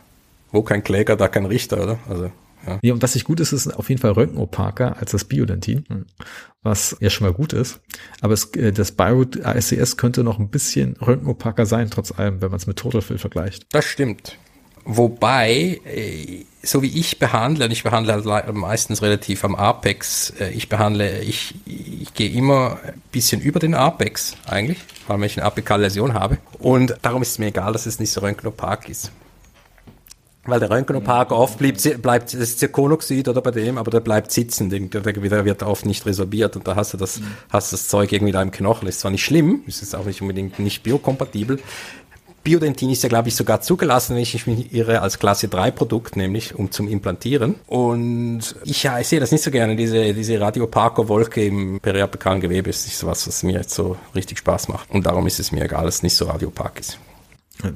Wo 0.53 0.63
kein 0.63 0.85
Kläger, 0.85 1.17
da 1.17 1.29
kein 1.29 1.47
Richter, 1.47 1.83
oder? 1.83 1.99
Also, 2.09 2.31
ja. 2.67 2.79
Nee, 2.83 2.93
und 2.93 3.03
was 3.03 3.15
sich 3.15 3.25
gut 3.25 3.41
ist, 3.41 3.53
ist 3.53 3.69
auf 3.69 3.89
jeden 3.89 4.01
Fall 4.01 4.13
röntgenopaker 4.13 4.97
als 4.99 5.11
das 5.11 5.25
Biodentin, 5.25 5.85
was 6.63 6.97
ja 7.01 7.11
schon 7.11 7.27
mal 7.27 7.33
gut 7.33 7.53
ist. 7.53 7.81
Aber 8.21 8.35
es, 8.35 8.55
äh, 8.55 8.73
das 8.73 8.93
Bioroot 8.93 9.45
ASCS 9.45 9.97
könnte 9.97 10.23
noch 10.23 10.39
ein 10.39 10.49
bisschen 10.49 10.97
röntgenopaker 10.97 11.67
sein, 11.67 11.91
trotz 11.91 12.13
allem, 12.13 12.41
wenn 12.41 12.51
man 12.51 12.59
es 12.59 12.67
mit 12.67 12.79
Totalfill 12.79 13.19
vergleicht. 13.19 13.67
Das 13.73 13.85
stimmt. 13.85 14.39
Wobei, 14.85 15.81
äh, 15.85 16.45
so 16.63 16.83
wie 16.83 16.99
ich 16.99 17.19
behandle, 17.19 17.67
und 17.67 17.71
ich 17.71 17.85
behandle 17.85 18.15
halt 18.15 18.53
meistens 18.53 19.01
relativ 19.01 19.45
am 19.45 19.55
Apex, 19.55 20.33
äh, 20.41 20.51
ich 20.51 20.69
behandle, 20.69 21.21
ich, 21.21 21.55
ich 21.67 22.15
gehe 22.15 22.31
immer 22.31 22.79
ein 22.85 23.01
bisschen 23.13 23.41
über 23.41 23.61
den 23.61 23.75
Apex 23.75 24.37
eigentlich, 24.47 24.79
weil 25.07 25.23
ich 25.25 25.37
eine 25.37 25.47
apikale 25.47 25.85
Läsion 25.85 26.15
habe. 26.15 26.39
Und 26.59 26.97
darum 27.03 27.23
ist 27.23 27.31
es 27.31 27.39
mir 27.39 27.47
egal, 27.47 27.73
dass 27.73 27.87
es 27.87 28.01
nicht 28.01 28.11
so 28.11 28.21
röntgenopak 28.21 28.89
ist. 28.89 29.13
Weil 30.45 30.59
der 30.59 30.71
Röntgenopaker 30.71 31.37
oft 31.37 31.59
bleibt, 31.59 32.03
bleibt 32.03 32.35
das 32.35 32.57
Zirkonoxid 32.57 33.29
oder 33.29 33.41
bei 33.41 33.53
dem, 33.53 33.79
aber 33.79 33.93
der 33.93 34.01
bleibt 34.01 34.33
sitzen, 34.33 34.71
der, 34.71 34.81
der 34.81 35.45
wird 35.45 35.63
oft 35.63 35.87
nicht 35.87 36.05
resorbiert 36.05 36.57
und 36.57 36.67
da 36.67 36.75
hast 36.75 36.95
du 36.95 36.97
das, 36.97 37.21
mhm. 37.21 37.27
hast 37.49 37.73
das 37.73 37.87
Zeug 37.87 38.13
irgendwie 38.13 38.33
da 38.33 38.43
im 38.43 38.51
Knochen. 38.51 38.89
Ist 38.89 39.01
zwar 39.01 39.13
nicht 39.13 39.25
schlimm, 39.25 39.63
ist 39.67 39.83
jetzt 39.83 39.95
auch 39.95 40.05
nicht 40.05 40.21
unbedingt 40.21 40.59
nicht 40.59 40.83
biokompatibel. 40.83 41.61
Biodentin 42.43 42.91
ist 42.91 43.05
ja, 43.05 43.09
glaube 43.09 43.29
ich, 43.29 43.37
sogar 43.37 43.61
zugelassen, 43.61 44.17
wenn 44.17 44.23
ich 44.23 44.47
mich 44.49 44.73
irre, 44.75 45.01
als 45.01 45.21
Klasse 45.21 45.47
3 45.47 45.71
Produkt, 45.71 46.17
nämlich 46.17 46.57
um 46.57 46.73
zum 46.73 46.89
Implantieren. 46.89 47.55
Und 47.69 48.57
ich, 48.65 48.83
ja, 48.83 48.99
ich 48.99 49.07
sehe 49.07 49.21
das 49.21 49.31
nicht 49.31 49.45
so 49.45 49.53
gerne, 49.53 49.77
diese, 49.77 50.13
diese 50.13 50.41
Radioparker-Wolke 50.41 51.45
im 51.45 51.79
periapikalen 51.81 52.41
Gewebe 52.41 52.71
ist 52.71 52.87
nicht 52.87 52.97
so 52.97 53.07
was, 53.07 53.29
was 53.29 53.45
mir 53.45 53.59
jetzt 53.59 53.75
so 53.75 53.97
richtig 54.17 54.39
Spaß 54.39 54.69
macht. 54.69 54.91
Und 54.91 55.07
darum 55.07 55.27
ist 55.29 55.39
es 55.39 55.53
mir 55.53 55.63
egal, 55.63 55.85
dass 55.85 55.97
es 55.97 56.03
nicht 56.03 56.17
so 56.17 56.25
radiopark 56.25 56.81
ist. 56.81 56.99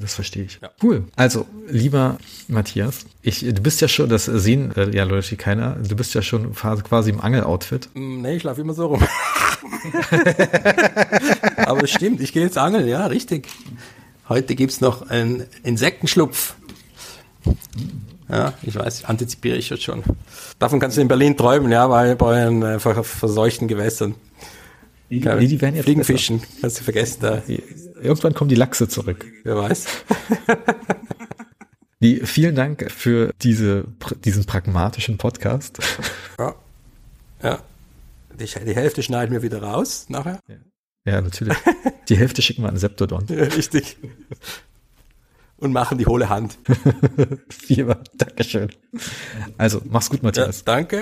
Das 0.01 0.15
verstehe 0.15 0.43
ich. 0.43 0.59
Ja. 0.61 0.71
Cool. 0.83 1.05
Also, 1.15 1.45
lieber 1.67 2.17
Matthias, 2.47 3.05
ich, 3.21 3.39
du 3.39 3.61
bist 3.61 3.79
ja 3.81 3.87
schon, 3.87 4.09
das 4.09 4.25
sehen 4.25 4.73
äh, 4.75 4.89
ja 4.95 5.03
Leute 5.05 5.31
wie 5.31 5.37
keiner, 5.37 5.75
du 5.75 5.95
bist 5.95 6.13
ja 6.13 6.21
schon 6.21 6.53
quasi 6.53 7.09
im 7.09 7.21
Angel-Outfit. 7.21 7.89
Mm, 7.93 8.21
nee, 8.21 8.35
ich 8.35 8.43
laufe 8.43 8.61
immer 8.61 8.73
so 8.73 8.87
rum. 8.87 9.01
Aber 11.57 11.83
es 11.83 11.91
stimmt, 11.91 12.21
ich 12.21 12.33
gehe 12.33 12.43
jetzt 12.43 12.57
angeln, 12.57 12.87
ja, 12.87 13.05
richtig. 13.07 13.47
Heute 14.29 14.55
gibt's 14.55 14.81
noch 14.81 15.09
einen 15.09 15.45
Insektenschlupf. 15.63 16.55
Ja, 18.29 18.53
ich 18.61 18.75
weiß, 18.75 19.05
antizipiere 19.05 19.55
ich 19.55 19.69
jetzt 19.69 19.83
schon. 19.83 20.03
Davon 20.59 20.81
kannst 20.81 20.97
du 20.97 21.01
in 21.01 21.07
Berlin 21.07 21.37
träumen, 21.37 21.71
ja, 21.71 21.87
bei, 21.87 22.15
bei 22.15 22.47
einfach 22.47 23.05
verseuchten 23.05 23.69
Gewässern. 23.69 24.15
Die, 25.09 25.21
die, 25.21 25.47
die 25.47 25.61
werden 25.61 25.75
jetzt 25.75 25.85
Fliegenfischen, 25.85 26.41
kannst 26.59 26.79
du 26.79 26.83
vergessen. 26.83 27.19
Da. 27.21 27.41
Irgendwann 28.01 28.33
kommen 28.33 28.49
die 28.49 28.55
Lachse 28.55 28.87
zurück. 28.89 29.25
Wer 29.43 29.55
weiß. 29.55 29.85
Die, 31.99 32.17
vielen 32.17 32.53
Dank 32.53 32.91
für 32.91 33.33
diese, 33.41 33.85
diesen 34.23 34.45
pragmatischen 34.45 35.17
Podcast. 35.17 35.79
Ja. 36.37 36.55
Ja. 37.41 37.59
Die, 38.39 38.45
die 38.45 38.75
Hälfte 38.75 39.01
schneiden 39.01 39.33
wir 39.33 39.41
wieder 39.41 39.63
raus 39.63 40.05
nachher. 40.09 40.39
Ja, 40.47 41.13
ja 41.13 41.21
natürlich. 41.21 41.57
Die 42.07 42.15
Hälfte 42.15 42.43
schicken 42.43 42.61
wir 42.61 42.69
an 42.69 42.77
Septodon. 42.77 43.25
Ja, 43.29 43.43
richtig. 43.45 43.97
Und 45.57 45.73
machen 45.73 45.97
die 45.97 46.05
hohle 46.05 46.29
Hand. 46.29 46.59
Fieber. 47.49 48.03
Dankeschön. 48.15 48.69
Also, 49.57 49.81
mach's 49.85 50.11
gut, 50.11 50.21
Matthias. 50.21 50.59
Ja, 50.59 50.65
danke. 50.65 50.95